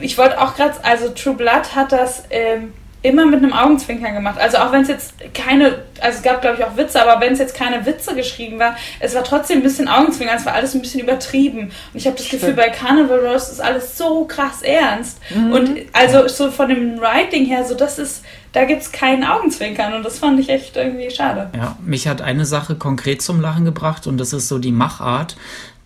ich 0.00 0.18
wollte 0.18 0.40
auch 0.40 0.54
gerade, 0.54 0.74
also 0.84 1.08
True 1.10 1.34
Blood 1.34 1.74
hat 1.74 1.92
das 1.92 2.24
ähm, 2.30 2.74
immer 3.02 3.24
mit 3.24 3.42
einem 3.42 3.52
Augenzwinkern 3.52 4.14
gemacht. 4.14 4.38
Also 4.38 4.58
auch 4.58 4.72
wenn 4.72 4.82
es 4.82 4.88
jetzt 4.88 5.14
keine, 5.32 5.78
also 6.00 6.18
es 6.18 6.22
gab 6.22 6.42
glaube 6.42 6.58
ich 6.58 6.64
auch 6.64 6.76
Witze, 6.76 7.02
aber 7.02 7.20
wenn 7.20 7.32
es 7.32 7.38
jetzt 7.38 7.54
keine 7.54 7.86
Witze 7.86 8.14
geschrieben 8.14 8.58
war, 8.58 8.76
es 8.98 9.14
war 9.14 9.24
trotzdem 9.24 9.58
ein 9.58 9.62
bisschen 9.62 9.88
Augenzwinkern, 9.88 10.36
es 10.36 10.44
war 10.44 10.52
alles 10.52 10.74
ein 10.74 10.82
bisschen 10.82 11.00
übertrieben. 11.00 11.70
Und 11.92 11.94
ich 11.94 12.06
habe 12.06 12.16
das 12.16 12.26
Stimmt. 12.26 12.42
Gefühl, 12.42 12.56
bei 12.56 12.68
Carnival 12.68 13.26
Rose 13.26 13.52
ist 13.52 13.60
alles 13.60 13.96
so 13.96 14.24
krass 14.26 14.62
ernst. 14.62 15.18
Mhm. 15.34 15.52
Und 15.52 15.80
also 15.92 16.28
so 16.28 16.50
von 16.50 16.68
dem 16.68 17.00
Writing 17.00 17.46
her, 17.46 17.64
so 17.64 17.74
das 17.74 17.98
ist, 17.98 18.22
da 18.52 18.64
gibt 18.64 18.82
es 18.82 18.92
keinen 18.92 19.24
Augenzwinkern 19.24 19.94
und 19.94 20.04
das 20.04 20.18
fand 20.18 20.38
ich 20.40 20.48
echt 20.48 20.76
irgendwie 20.76 21.10
schade. 21.10 21.50
Ja, 21.56 21.76
mich 21.84 22.06
hat 22.06 22.20
eine 22.20 22.44
Sache 22.44 22.74
konkret 22.74 23.22
zum 23.22 23.40
Lachen 23.40 23.64
gebracht 23.64 24.06
und 24.06 24.18
das 24.18 24.32
ist 24.32 24.48
so 24.48 24.58
die 24.58 24.72
Machart 24.72 25.36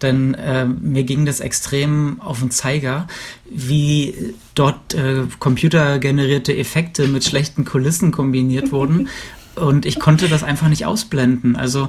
denn 0.05 0.35
äh, 0.35 0.65
mir 0.67 1.03
ging 1.03 1.27
das 1.27 1.41
extrem 1.41 2.21
auf 2.21 2.39
den 2.39 2.53
Zeiger, 2.53 3.09
wie 3.51 4.35
dort 4.55 4.95
äh, 4.95 5.23
computergenerierte 5.41 6.57
Effekte 6.57 7.09
mit 7.09 7.25
schlechten 7.25 7.65
Kulissen 7.65 8.13
kombiniert 8.13 8.71
wurden. 8.71 9.09
Und 9.57 9.87
ich 9.87 10.01
konnte 10.01 10.29
das 10.29 10.43
einfach 10.43 10.69
nicht 10.69 10.85
ausblenden. 10.85 11.55
Also 11.55 11.89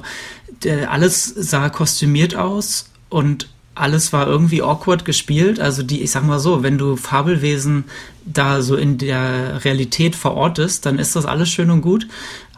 alles 0.88 1.24
sah 1.26 1.68
kostümiert 1.68 2.36
aus 2.36 2.90
und 3.08 3.48
alles 3.76 4.12
war 4.12 4.26
irgendwie 4.26 4.62
awkward 4.62 5.04
gespielt. 5.04 5.60
Also 5.60 5.82
die, 5.82 6.02
ich 6.02 6.10
sag 6.10 6.24
mal 6.24 6.38
so, 6.38 6.62
wenn 6.62 6.78
du 6.78 6.96
Fabelwesen 6.96 7.84
da 8.24 8.62
so 8.62 8.74
in 8.74 8.98
der 8.98 9.64
Realität 9.64 10.16
verortest, 10.16 10.86
dann 10.86 10.98
ist 10.98 11.14
das 11.14 11.26
alles 11.26 11.50
schön 11.50 11.70
und 11.70 11.82
gut. 11.82 12.08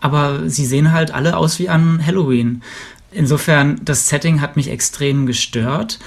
Aber 0.01 0.49
sie 0.49 0.65
sehen 0.65 0.93
halt 0.93 1.11
alle 1.11 1.37
aus 1.37 1.59
wie 1.59 1.69
an 1.69 2.05
Halloween. 2.05 2.63
Insofern, 3.11 3.81
das 3.85 4.09
Setting 4.09 4.41
hat 4.41 4.57
mich 4.57 4.71
extrem 4.71 5.27
gestört. 5.27 5.99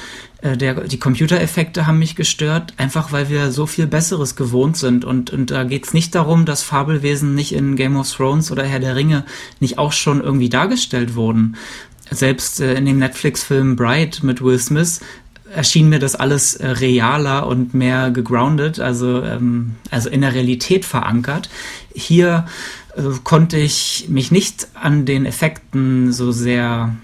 Äh, 0.41 0.57
der, 0.57 0.81
die 0.81 0.99
Computereffekte 0.99 1.87
haben 1.87 1.99
mich 1.99 2.15
gestört, 2.15 2.73
einfach 2.77 3.11
weil 3.11 3.29
wir 3.29 3.51
so 3.51 3.65
viel 3.65 3.87
Besseres 3.87 4.35
gewohnt 4.35 4.77
sind. 4.77 5.05
Und, 5.05 5.31
und 5.31 5.51
da 5.51 5.63
geht 5.63 5.85
es 5.85 5.93
nicht 5.93 6.13
darum, 6.13 6.45
dass 6.45 6.63
Fabelwesen 6.63 7.33
nicht 7.33 7.53
in 7.53 7.75
Game 7.75 7.95
of 7.95 8.11
Thrones 8.11 8.51
oder 8.51 8.63
Herr 8.63 8.79
der 8.79 8.95
Ringe 8.95 9.25
nicht 9.59 9.77
auch 9.77 9.91
schon 9.91 10.21
irgendwie 10.21 10.49
dargestellt 10.49 11.15
wurden. 11.15 11.55
Selbst 12.09 12.59
äh, 12.59 12.73
in 12.75 12.85
dem 12.85 12.99
Netflix-Film 12.99 13.75
Bright 13.75 14.21
mit 14.21 14.43
Will 14.43 14.59
Smith 14.59 14.99
erschien 15.53 15.89
mir 15.89 15.99
das 15.99 16.15
alles 16.15 16.55
äh, 16.55 16.67
realer 16.67 17.47
und 17.47 17.73
mehr 17.73 18.11
gegroundet, 18.11 18.79
also, 18.79 19.21
ähm, 19.21 19.75
also 19.89 20.09
in 20.09 20.21
der 20.21 20.33
Realität 20.33 20.85
verankert. 20.85 21.49
Hier 21.93 22.45
äh, 22.95 23.01
konnte 23.23 23.57
ich 23.57 24.07
mich 24.09 24.31
nicht 24.31 24.67
an 24.73 25.05
den 25.05 25.25
Effekten 25.25 26.11
so 26.11 26.31
sehr, 26.31 26.95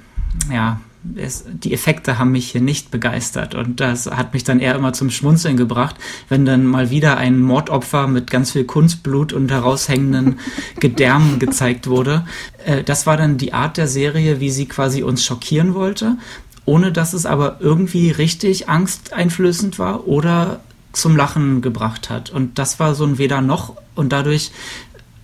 ja, 0.52 0.80
es, 1.16 1.46
die 1.48 1.74
Effekte 1.74 2.18
haben 2.18 2.32
mich 2.32 2.52
hier 2.52 2.62
nicht 2.62 2.92
begeistert 2.92 3.56
und 3.56 3.80
das 3.80 4.08
hat 4.08 4.34
mich 4.34 4.44
dann 4.44 4.60
eher 4.60 4.76
immer 4.76 4.94
zum 4.94 5.10
Schmunzeln 5.10 5.56
gebracht, 5.56 5.96
wenn 6.28 6.46
dann 6.46 6.66
mal 6.66 6.90
wieder 6.90 7.18
ein 7.18 7.40
Mordopfer 7.40 8.08
mit 8.08 8.30
ganz 8.30 8.52
viel 8.52 8.66
Kunstblut 8.66 9.32
und 9.32 9.52
heraushängenden 9.52 10.40
Gedärmen 10.80 11.40
gezeigt 11.40 11.88
wurde. 11.88 12.26
Äh, 12.66 12.84
das 12.84 13.06
war 13.06 13.18
dann 13.18 13.38
die 13.38 13.54
Art 13.54 13.78
der 13.78 13.88
Serie, 13.88 14.40
wie 14.40 14.52
sie 14.52 14.66
quasi 14.66 15.04
uns 15.04 15.24
schockieren 15.24 15.74
wollte, 15.74 16.18
ohne 16.66 16.92
dass 16.92 17.14
es 17.14 17.26
aber 17.26 17.58
irgendwie 17.62 18.12
richtig 18.12 18.68
angsteinflößend 18.68 19.80
war 19.80 20.08
oder 20.08 20.60
zum 20.92 21.16
Lachen 21.16 21.62
gebracht 21.62 22.10
hat. 22.10 22.30
Und 22.32 22.58
das 22.60 22.80
war 22.80 22.96
so 22.96 23.06
ein 23.06 23.18
Weder 23.18 23.42
noch 23.42 23.76
und 23.96 24.12
dadurch 24.12 24.52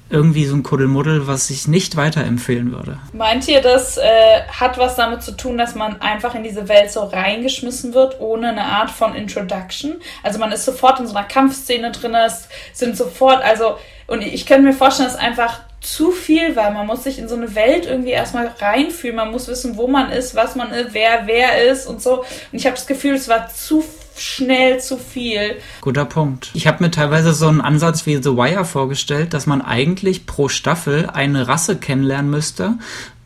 irgendwie 0.09 0.45
so 0.45 0.55
ein 0.55 0.63
Kuddelmuddel, 0.63 1.27
was 1.27 1.49
ich 1.49 1.67
nicht 1.67 1.95
weiterempfehlen 1.95 2.71
würde. 2.71 2.99
Meint 3.13 3.47
ihr, 3.47 3.61
das 3.61 3.97
äh, 3.97 4.43
hat 4.47 4.77
was 4.77 4.95
damit 4.95 5.23
zu 5.23 5.31
tun, 5.31 5.57
dass 5.57 5.75
man 5.75 6.01
einfach 6.01 6.35
in 6.35 6.43
diese 6.43 6.67
Welt 6.69 6.91
so 6.91 7.03
reingeschmissen 7.03 7.93
wird, 7.93 8.19
ohne 8.19 8.49
eine 8.49 8.63
Art 8.63 8.91
von 8.91 9.15
Introduction? 9.15 9.95
Also 10.21 10.39
man 10.39 10.51
ist 10.51 10.65
sofort 10.65 10.99
in 10.99 11.07
so 11.07 11.15
einer 11.15 11.27
Kampfszene 11.27 11.91
drin, 11.91 12.13
es 12.13 12.47
sind 12.73 12.95
sofort, 12.95 13.43
also, 13.43 13.77
und 14.07 14.21
ich 14.21 14.45
könnte 14.45 14.63
mir 14.63 14.73
vorstellen, 14.73 15.09
dass 15.09 15.17
einfach 15.17 15.61
zu 15.83 16.11
viel 16.11 16.55
war. 16.55 16.71
Man 16.71 16.87
muss 16.87 17.03
sich 17.03 17.19
in 17.19 17.27
so 17.27 17.35
eine 17.35 17.55
Welt 17.55 17.85
irgendwie 17.85 18.11
erstmal 18.11 18.47
reinfühlen. 18.47 19.15
Man 19.15 19.31
muss 19.31 19.47
wissen, 19.47 19.77
wo 19.77 19.87
man 19.87 20.11
ist, 20.11 20.33
was 20.33 20.55
man 20.55 20.71
ist, 20.71 20.93
wer 20.93 21.23
wer 21.25 21.69
ist 21.69 21.85
und 21.85 22.01
so. 22.01 22.19
Und 22.21 22.25
ich 22.51 22.65
habe 22.65 22.75
das 22.75 22.87
Gefühl, 22.87 23.15
es 23.15 23.27
war 23.27 23.49
zu 23.49 23.83
schnell 24.17 24.79
zu 24.79 24.97
viel. 24.97 25.57
Guter 25.81 26.05
Punkt. 26.05 26.51
Ich 26.53 26.67
habe 26.67 26.83
mir 26.83 26.91
teilweise 26.91 27.33
so 27.33 27.47
einen 27.47 27.61
Ansatz 27.61 28.05
wie 28.05 28.15
The 28.15 28.37
Wire 28.37 28.65
vorgestellt, 28.65 29.33
dass 29.33 29.45
man 29.45 29.61
eigentlich 29.61 30.25
pro 30.25 30.49
Staffel 30.49 31.09
eine 31.11 31.47
Rasse 31.47 31.77
kennenlernen 31.77 32.29
müsste 32.31 32.75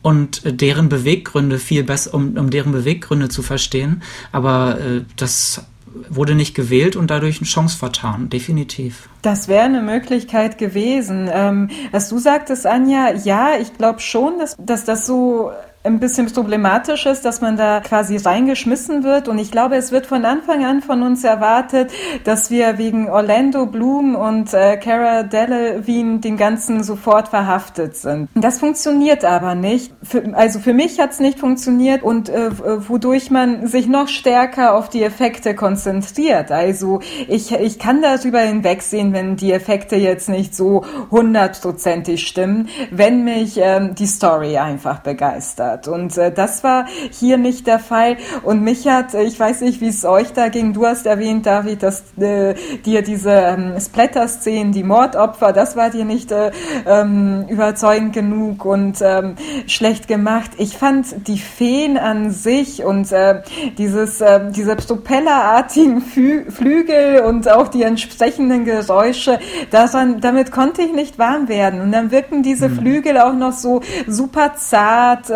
und 0.02 0.42
deren 0.44 0.88
Beweggründe 0.88 1.58
viel 1.58 1.84
besser, 1.84 2.14
um, 2.14 2.36
um 2.36 2.50
deren 2.50 2.72
Beweggründe 2.72 3.28
zu 3.28 3.42
verstehen. 3.42 4.02
Aber 4.32 4.78
äh, 4.80 5.02
das 5.16 5.62
wurde 6.08 6.34
nicht 6.34 6.54
gewählt 6.54 6.96
und 6.96 7.10
dadurch 7.10 7.38
eine 7.38 7.46
Chance 7.46 7.76
vertan, 7.78 8.28
definitiv. 8.28 9.08
Das 9.22 9.48
wäre 9.48 9.64
eine 9.64 9.82
Möglichkeit 9.82 10.58
gewesen. 10.58 11.28
Ähm, 11.32 11.70
was 11.90 12.08
du 12.08 12.18
sagtest, 12.18 12.66
Anja, 12.66 13.14
ja, 13.24 13.50
ich 13.60 13.74
glaube 13.74 14.00
schon, 14.00 14.38
dass, 14.38 14.56
dass 14.58 14.84
das 14.84 15.06
so 15.06 15.50
ein 15.84 16.00
bisschen 16.00 16.26
problematisch 16.26 17.06
ist, 17.06 17.24
dass 17.24 17.40
man 17.40 17.56
da 17.56 17.80
quasi 17.80 18.16
reingeschmissen 18.16 19.04
wird. 19.04 19.28
Und 19.28 19.38
ich 19.38 19.50
glaube, 19.50 19.76
es 19.76 19.92
wird 19.92 20.06
von 20.06 20.24
Anfang 20.24 20.64
an 20.64 20.82
von 20.82 21.02
uns 21.02 21.22
erwartet, 21.22 21.92
dass 22.24 22.50
wir 22.50 22.78
wegen 22.78 23.08
Orlando 23.08 23.66
Bloom 23.66 24.16
und 24.16 24.52
äh, 24.54 24.76
Cara 24.76 25.22
Delevingne 25.22 26.18
den 26.18 26.36
Ganzen 26.36 26.82
sofort 26.82 27.28
verhaftet 27.28 27.96
sind. 27.96 28.28
Das 28.34 28.58
funktioniert 28.58 29.24
aber 29.24 29.54
nicht. 29.54 29.92
Für, 30.02 30.34
also 30.34 30.58
für 30.58 30.74
mich 30.74 30.98
hat 31.00 31.12
es 31.12 31.20
nicht 31.20 31.38
funktioniert 31.38 32.02
und 32.02 32.28
äh, 32.28 32.50
wodurch 32.88 33.30
man 33.30 33.66
sich 33.68 33.86
noch 33.86 34.08
stärker 34.08 34.74
auf 34.74 34.88
die 34.88 35.02
Effekte 35.02 35.54
konzentriert. 35.54 36.50
Also 36.50 37.00
ich, 37.28 37.52
ich 37.52 37.78
kann 37.78 38.02
darüber 38.02 38.40
hinwegsehen, 38.40 39.12
wenn 39.12 39.36
die 39.36 39.52
Effekte 39.52 39.96
jetzt 39.96 40.28
nicht 40.28 40.56
so 40.56 40.84
hundertprozentig 41.10 42.26
stimmen, 42.26 42.68
wenn 42.90 43.22
mich 43.22 43.58
ähm, 43.62 43.94
die 43.94 44.06
Story 44.06 44.58
einfach 44.58 44.98
begeistert 45.00 45.67
hat. 45.68 45.88
Und 45.88 46.16
äh, 46.16 46.32
das 46.32 46.64
war 46.64 46.86
hier 47.10 47.38
nicht 47.38 47.66
der 47.66 47.78
Fall. 47.78 48.16
Und 48.42 48.62
mich 48.62 48.86
hat, 48.88 49.14
äh, 49.14 49.22
ich 49.22 49.38
weiß 49.38 49.60
nicht, 49.60 49.80
wie 49.80 49.88
es 49.88 50.04
euch 50.04 50.32
da 50.32 50.48
ging, 50.48 50.72
du 50.72 50.86
hast 50.86 51.06
erwähnt, 51.06 51.46
David, 51.46 51.82
dass 51.82 52.02
äh, 52.18 52.54
dir 52.84 53.02
diese 53.02 53.30
ähm, 53.30 53.74
Splatter-Szenen, 53.78 54.72
die 54.72 54.82
Mordopfer, 54.82 55.52
das 55.52 55.76
war 55.76 55.90
dir 55.90 56.04
nicht 56.04 56.32
äh, 56.32 56.50
ähm, 56.86 57.46
überzeugend 57.48 58.12
genug 58.12 58.64
und 58.64 58.98
ähm, 59.02 59.36
schlecht 59.66 60.08
gemacht. 60.08 60.50
Ich 60.58 60.76
fand 60.76 61.28
die 61.28 61.38
Feen 61.38 61.96
an 61.98 62.30
sich 62.30 62.84
und 62.84 63.12
äh, 63.12 63.42
dieses, 63.76 64.20
äh, 64.20 64.50
diese 64.50 64.76
propellerartigen 64.76 66.00
Fü 66.00 66.50
Flügel 66.50 67.20
und 67.20 67.50
auch 67.50 67.68
die 67.68 67.82
entsprechenden 67.82 68.64
Geräusche, 68.64 69.38
daran, 69.70 70.20
damit 70.20 70.50
konnte 70.52 70.82
ich 70.82 70.92
nicht 70.92 71.18
warm 71.18 71.48
werden. 71.48 71.80
Und 71.80 71.92
dann 71.92 72.10
wirken 72.10 72.42
diese 72.42 72.68
mhm. 72.68 72.78
Flügel 72.78 73.18
auch 73.18 73.34
noch 73.34 73.52
so 73.52 73.80
super 74.06 74.54
zart, 74.56 75.30
äh, 75.30 75.34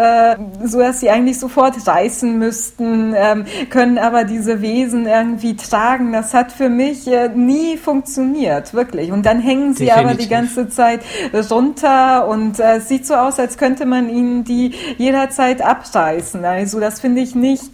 so 0.64 0.78
dass 0.78 1.00
sie 1.00 1.10
eigentlich 1.10 1.38
sofort 1.38 1.86
reißen 1.86 2.38
müssten, 2.38 3.14
ähm, 3.16 3.44
können 3.70 3.98
aber 3.98 4.24
diese 4.24 4.60
Wesen 4.60 5.06
irgendwie 5.06 5.56
tragen. 5.56 6.12
Das 6.12 6.34
hat 6.34 6.52
für 6.52 6.68
mich 6.68 7.06
äh, 7.06 7.28
nie 7.28 7.76
funktioniert, 7.76 8.74
wirklich. 8.74 9.12
Und 9.12 9.26
dann 9.26 9.40
hängen 9.40 9.74
sie 9.74 9.86
Definitiv. 9.86 10.10
aber 10.10 10.22
die 10.22 10.28
ganze 10.28 10.68
Zeit 10.68 11.00
runter 11.50 12.28
und 12.28 12.58
äh, 12.58 12.76
es 12.76 12.88
sieht 12.88 13.06
so 13.06 13.14
aus, 13.14 13.38
als 13.38 13.58
könnte 13.58 13.86
man 13.86 14.08
ihnen 14.08 14.44
die 14.44 14.74
jederzeit 14.98 15.62
abreißen. 15.62 16.44
Also 16.44 16.80
das 16.80 17.00
finde 17.00 17.20
ich 17.20 17.34
nicht 17.34 17.64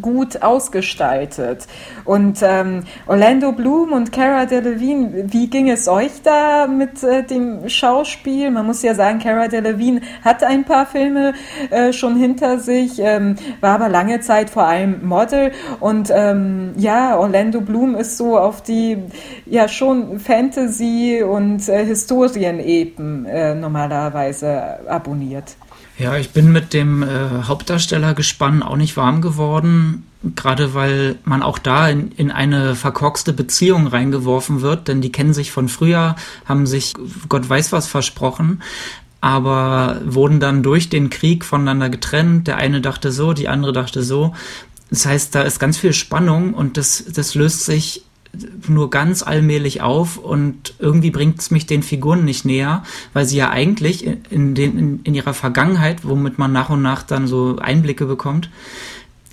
gut 0.00 0.42
ausgestaltet. 0.42 1.66
Und 2.04 2.40
ähm, 2.42 2.84
Orlando 3.06 3.52
Bloom 3.52 3.92
und 3.92 4.12
Cara 4.12 4.46
Delevingne, 4.46 5.32
wie 5.32 5.48
ging 5.48 5.70
es 5.70 5.88
euch 5.88 6.22
da 6.22 6.66
mit 6.66 7.02
äh, 7.02 7.22
dem 7.24 7.68
Schauspiel? 7.68 8.50
Man 8.50 8.66
muss 8.66 8.82
ja 8.82 8.94
sagen, 8.94 9.18
Cara 9.18 9.48
Delevingne 9.48 10.02
hat 10.22 10.44
ein 10.44 10.64
paar 10.64 10.86
Filme 10.86 11.32
äh, 11.70 11.92
schon 11.92 12.16
hinter 12.16 12.58
sich, 12.58 12.98
ähm, 12.98 13.36
war 13.60 13.74
aber 13.76 13.88
lange 13.88 14.20
Zeit 14.20 14.50
vor 14.50 14.64
allem 14.64 15.06
Model. 15.06 15.52
Und 15.80 16.12
ähm, 16.14 16.74
ja, 16.76 17.16
Orlando 17.16 17.60
Bloom 17.60 17.94
ist 17.94 18.18
so 18.18 18.38
auf 18.38 18.62
die 18.62 18.98
ja 19.46 19.68
schon 19.68 20.20
Fantasy- 20.20 21.22
und 21.22 21.66
äh, 21.68 21.84
Historienepen 21.84 23.24
äh, 23.26 23.54
normalerweise 23.54 24.86
abonniert. 24.88 25.56
Ja, 25.98 26.16
ich 26.16 26.30
bin 26.30 26.52
mit 26.52 26.74
dem 26.74 27.02
äh, 27.02 27.42
Hauptdarstellergespann 27.42 28.62
auch 28.62 28.76
nicht 28.76 28.96
warm 28.96 29.20
geworden, 29.20 30.06
gerade 30.36 30.72
weil 30.72 31.16
man 31.24 31.42
auch 31.42 31.58
da 31.58 31.88
in, 31.88 32.12
in 32.12 32.30
eine 32.30 32.76
verkorkste 32.76 33.32
Beziehung 33.32 33.88
reingeworfen 33.88 34.60
wird, 34.60 34.86
denn 34.86 35.00
die 35.00 35.10
kennen 35.10 35.34
sich 35.34 35.50
von 35.50 35.68
früher, 35.68 36.14
haben 36.44 36.66
sich 36.66 36.94
Gott 37.28 37.48
weiß 37.48 37.72
was 37.72 37.88
versprochen, 37.88 38.62
aber 39.20 40.00
wurden 40.04 40.38
dann 40.38 40.62
durch 40.62 40.88
den 40.88 41.10
Krieg 41.10 41.44
voneinander 41.44 41.90
getrennt. 41.90 42.46
Der 42.46 42.58
eine 42.58 42.80
dachte 42.80 43.10
so, 43.10 43.32
die 43.32 43.48
andere 43.48 43.72
dachte 43.72 44.04
so. 44.04 44.34
Das 44.90 45.04
heißt, 45.04 45.34
da 45.34 45.42
ist 45.42 45.58
ganz 45.58 45.78
viel 45.78 45.92
Spannung 45.92 46.54
und 46.54 46.76
das, 46.76 47.04
das 47.12 47.34
löst 47.34 47.64
sich 47.64 48.04
nur 48.68 48.90
ganz 48.90 49.22
allmählich 49.22 49.80
auf 49.80 50.16
und 50.16 50.74
irgendwie 50.78 51.10
bringt 51.10 51.40
es 51.40 51.50
mich 51.50 51.66
den 51.66 51.82
Figuren 51.82 52.24
nicht 52.24 52.44
näher, 52.44 52.82
weil 53.12 53.24
sie 53.24 53.38
ja 53.38 53.50
eigentlich 53.50 54.06
in, 54.30 54.54
den, 54.54 54.78
in, 54.78 55.00
in 55.04 55.14
ihrer 55.14 55.34
Vergangenheit, 55.34 56.04
womit 56.04 56.38
man 56.38 56.52
nach 56.52 56.70
und 56.70 56.82
nach 56.82 57.02
dann 57.02 57.26
so 57.26 57.58
Einblicke 57.58 58.06
bekommt, 58.06 58.50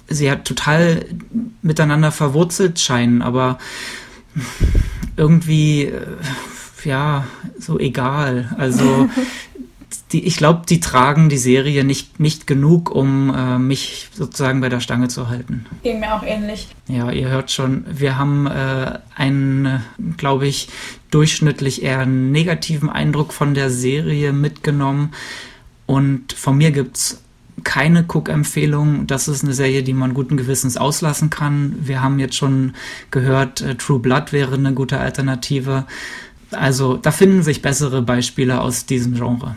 sie 0.08 0.26
ja 0.26 0.36
total 0.36 1.06
miteinander 1.62 2.12
verwurzelt 2.12 2.80
scheinen, 2.80 3.22
aber 3.22 3.58
irgendwie, 5.18 5.86
äh, 5.86 6.02
ja, 6.84 7.26
so 7.58 7.80
egal. 7.80 8.54
Also 8.58 9.10
die, 10.12 10.26
ich 10.26 10.38
glaube, 10.38 10.64
die 10.68 10.80
tragen 10.80 11.30
die 11.30 11.38
Serie 11.38 11.84
nicht, 11.84 12.20
nicht 12.20 12.48
genug, 12.48 12.90
um 12.92 13.34
äh, 13.34 13.58
mich 13.58 14.10
sozusagen 14.14 14.62
bei 14.62 14.70
der 14.70 14.80
Stange 14.80 15.08
zu 15.08 15.30
halten. 15.30 15.66
Ging 15.84 16.00
mir 16.00 16.14
auch 16.16 16.24
ähnlich. 16.24 16.68
Ja, 16.88 17.12
ihr 17.12 17.30
hört 17.30 17.52
schon, 17.52 17.86
wir 17.90 18.18
haben 18.18 18.48
äh, 18.48 19.00
einen, 19.16 19.84
glaube 20.18 20.48
ich, 20.48 20.70
durchschnittlich 21.12 21.84
eher 21.84 22.06
negativen 22.06 22.90
Eindruck 22.90 23.34
von 23.34 23.54
der 23.54 23.70
Serie 23.70 24.34
mitgenommen. 24.34 25.12
Und 25.86 26.34
von 26.34 26.58
mir 26.58 26.72
gibt 26.72 26.98
es 26.98 27.22
keine 27.64 28.06
Cook-Empfehlung. 28.08 29.08
Das 29.08 29.28
ist 29.28 29.44
eine 29.44 29.54
Serie, 29.54 29.84
die 29.84 29.94
man 29.94 30.14
guten 30.14 30.38
Gewissens 30.38 30.78
auslassen 30.78 31.30
kann. 31.30 31.76
Wir 31.80 32.02
haben 32.02 32.20
jetzt 32.20 32.36
schon 32.36 32.74
gehört, 33.12 33.62
äh, 33.62 33.76
True 33.76 34.00
Blood 34.00 34.34
wäre 34.34 34.56
eine 34.56 34.74
gute 34.74 35.00
Alternative. 35.00 35.86
Also 36.52 36.98
da 36.98 37.12
finden 37.12 37.44
sich 37.44 37.62
bessere 37.62 38.02
Beispiele 38.02 38.62
aus 38.62 38.86
diesem 38.86 39.16
Genre. 39.16 39.56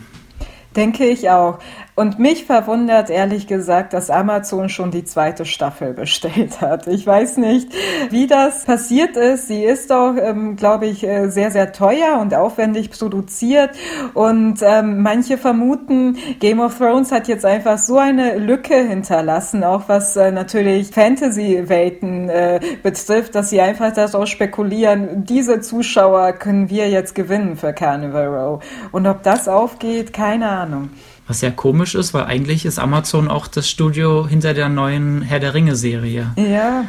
Denke 0.75 1.05
ich 1.05 1.29
auch. 1.29 1.59
Und 1.99 2.17
mich 2.17 2.45
verwundert 2.45 3.09
ehrlich 3.09 3.45
gesagt, 3.45 3.91
dass 3.91 4.09
Amazon 4.09 4.69
schon 4.69 4.89
die 4.89 5.03
zweite 5.03 5.43
Staffel 5.43 5.93
bestellt 5.93 6.61
hat. 6.61 6.87
Ich 6.87 7.05
weiß 7.05 7.35
nicht, 7.35 7.73
wie 8.09 8.25
das 8.25 8.63
passiert 8.63 9.17
ist. 9.17 9.49
Sie 9.49 9.65
ist 9.65 9.91
doch, 9.91 10.15
ähm, 10.17 10.55
glaube 10.55 10.85
ich, 10.85 11.05
äh, 11.05 11.27
sehr, 11.27 11.51
sehr 11.51 11.73
teuer 11.73 12.19
und 12.21 12.33
aufwendig 12.33 12.89
produziert. 12.89 13.71
Und 14.13 14.61
ähm, 14.61 15.01
manche 15.01 15.37
vermuten, 15.37 16.15
Game 16.39 16.61
of 16.61 16.77
Thrones 16.77 17.11
hat 17.11 17.27
jetzt 17.27 17.43
einfach 17.43 17.77
so 17.77 17.97
eine 17.97 18.37
Lücke 18.37 18.75
hinterlassen, 18.75 19.65
auch 19.65 19.89
was 19.89 20.15
äh, 20.15 20.31
natürlich 20.31 20.91
Fantasy-Welten 20.91 22.29
äh, 22.29 22.61
betrifft, 22.81 23.35
dass 23.35 23.49
sie 23.49 23.59
einfach 23.59 23.91
darauf 23.93 24.27
spekulieren, 24.27 25.25
diese 25.25 25.59
Zuschauer 25.59 26.31
können 26.31 26.69
wir 26.69 26.89
jetzt 26.89 27.13
gewinnen 27.13 27.57
für 27.57 27.73
Carnival 27.73 28.27
Row. 28.27 28.63
Und 28.93 29.05
ob 29.05 29.21
das 29.23 29.49
aufgeht, 29.49 30.13
keine 30.13 30.47
Ahnung. 30.47 30.91
Was 31.29 31.41
ja 31.41 31.51
komisch 31.51 31.93
ist, 31.93 32.15
weil 32.15 32.23
eigentlich 32.23 32.65
ist 32.65 32.79
Amazon 32.79 33.27
auch 33.27 33.47
das 33.47 33.69
Studio 33.69 34.27
hinter 34.27 34.55
der 34.55 34.67
neuen 34.67 35.21
Herr 35.21 35.39
der 35.39 35.53
Ringe-Serie. 35.53 36.31
Ja. 36.35 36.85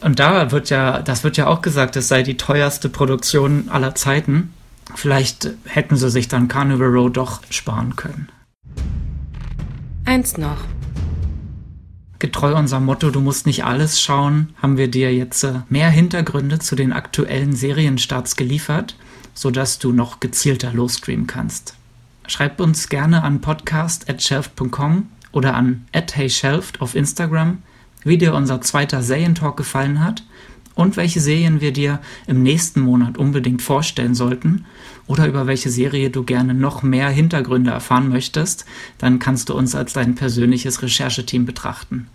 Und 0.00 0.18
da 0.18 0.50
wird 0.50 0.68
ja, 0.68 1.00
das 1.00 1.22
wird 1.22 1.36
ja 1.36 1.46
auch 1.46 1.62
gesagt, 1.62 1.94
es 1.94 2.08
sei 2.08 2.24
die 2.24 2.36
teuerste 2.36 2.88
Produktion 2.88 3.68
aller 3.68 3.94
Zeiten. 3.94 4.52
Vielleicht 4.96 5.50
hätten 5.64 5.96
sie 5.96 6.10
sich 6.10 6.26
dann 6.26 6.48
Carnival 6.48 6.88
Row 6.88 7.12
doch 7.12 7.40
sparen 7.50 7.94
können. 7.94 8.30
Eins 10.06 10.36
noch. 10.36 10.64
Getreu 12.18 12.56
unserem 12.56 12.84
Motto, 12.84 13.12
du 13.12 13.20
musst 13.20 13.46
nicht 13.46 13.64
alles 13.64 14.00
schauen, 14.00 14.54
haben 14.60 14.76
wir 14.76 14.88
dir 14.88 15.14
jetzt 15.14 15.44
äh, 15.44 15.60
mehr 15.68 15.90
Hintergründe 15.90 16.58
zu 16.58 16.74
den 16.74 16.92
aktuellen 16.92 17.54
Serienstarts 17.54 18.34
geliefert, 18.34 18.96
sodass 19.34 19.78
du 19.78 19.92
noch 19.92 20.18
gezielter 20.18 20.72
losstreamen 20.72 21.28
kannst. 21.28 21.76
Schreibt 22.26 22.60
uns 22.60 22.88
gerne 22.88 23.22
an 23.22 23.40
podcast.shelft.com 23.40 25.08
oder 25.32 25.54
an 25.54 25.86
@heyshelft 25.92 26.80
auf 26.80 26.94
Instagram, 26.94 27.62
wie 28.04 28.18
dir 28.18 28.34
unser 28.34 28.60
zweiter 28.60 29.02
Serientalk 29.02 29.56
gefallen 29.56 30.04
hat 30.04 30.24
und 30.74 30.96
welche 30.96 31.20
Serien 31.20 31.60
wir 31.60 31.72
dir 31.72 32.00
im 32.26 32.42
nächsten 32.42 32.80
Monat 32.80 33.18
unbedingt 33.18 33.62
vorstellen 33.62 34.14
sollten 34.14 34.64
oder 35.06 35.26
über 35.26 35.46
welche 35.46 35.70
Serie 35.70 36.10
du 36.10 36.22
gerne 36.22 36.54
noch 36.54 36.82
mehr 36.82 37.08
Hintergründe 37.08 37.70
erfahren 37.70 38.08
möchtest, 38.08 38.64
dann 38.98 39.18
kannst 39.18 39.48
du 39.48 39.54
uns 39.54 39.74
als 39.74 39.92
dein 39.92 40.14
persönliches 40.14 40.82
Rechercheteam 40.82 41.44
betrachten. 41.44 42.08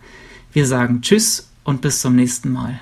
Wir 0.53 0.65
sagen 0.65 1.01
Tschüss 1.01 1.49
und 1.63 1.81
bis 1.81 2.01
zum 2.01 2.15
nächsten 2.15 2.51
Mal. 2.51 2.79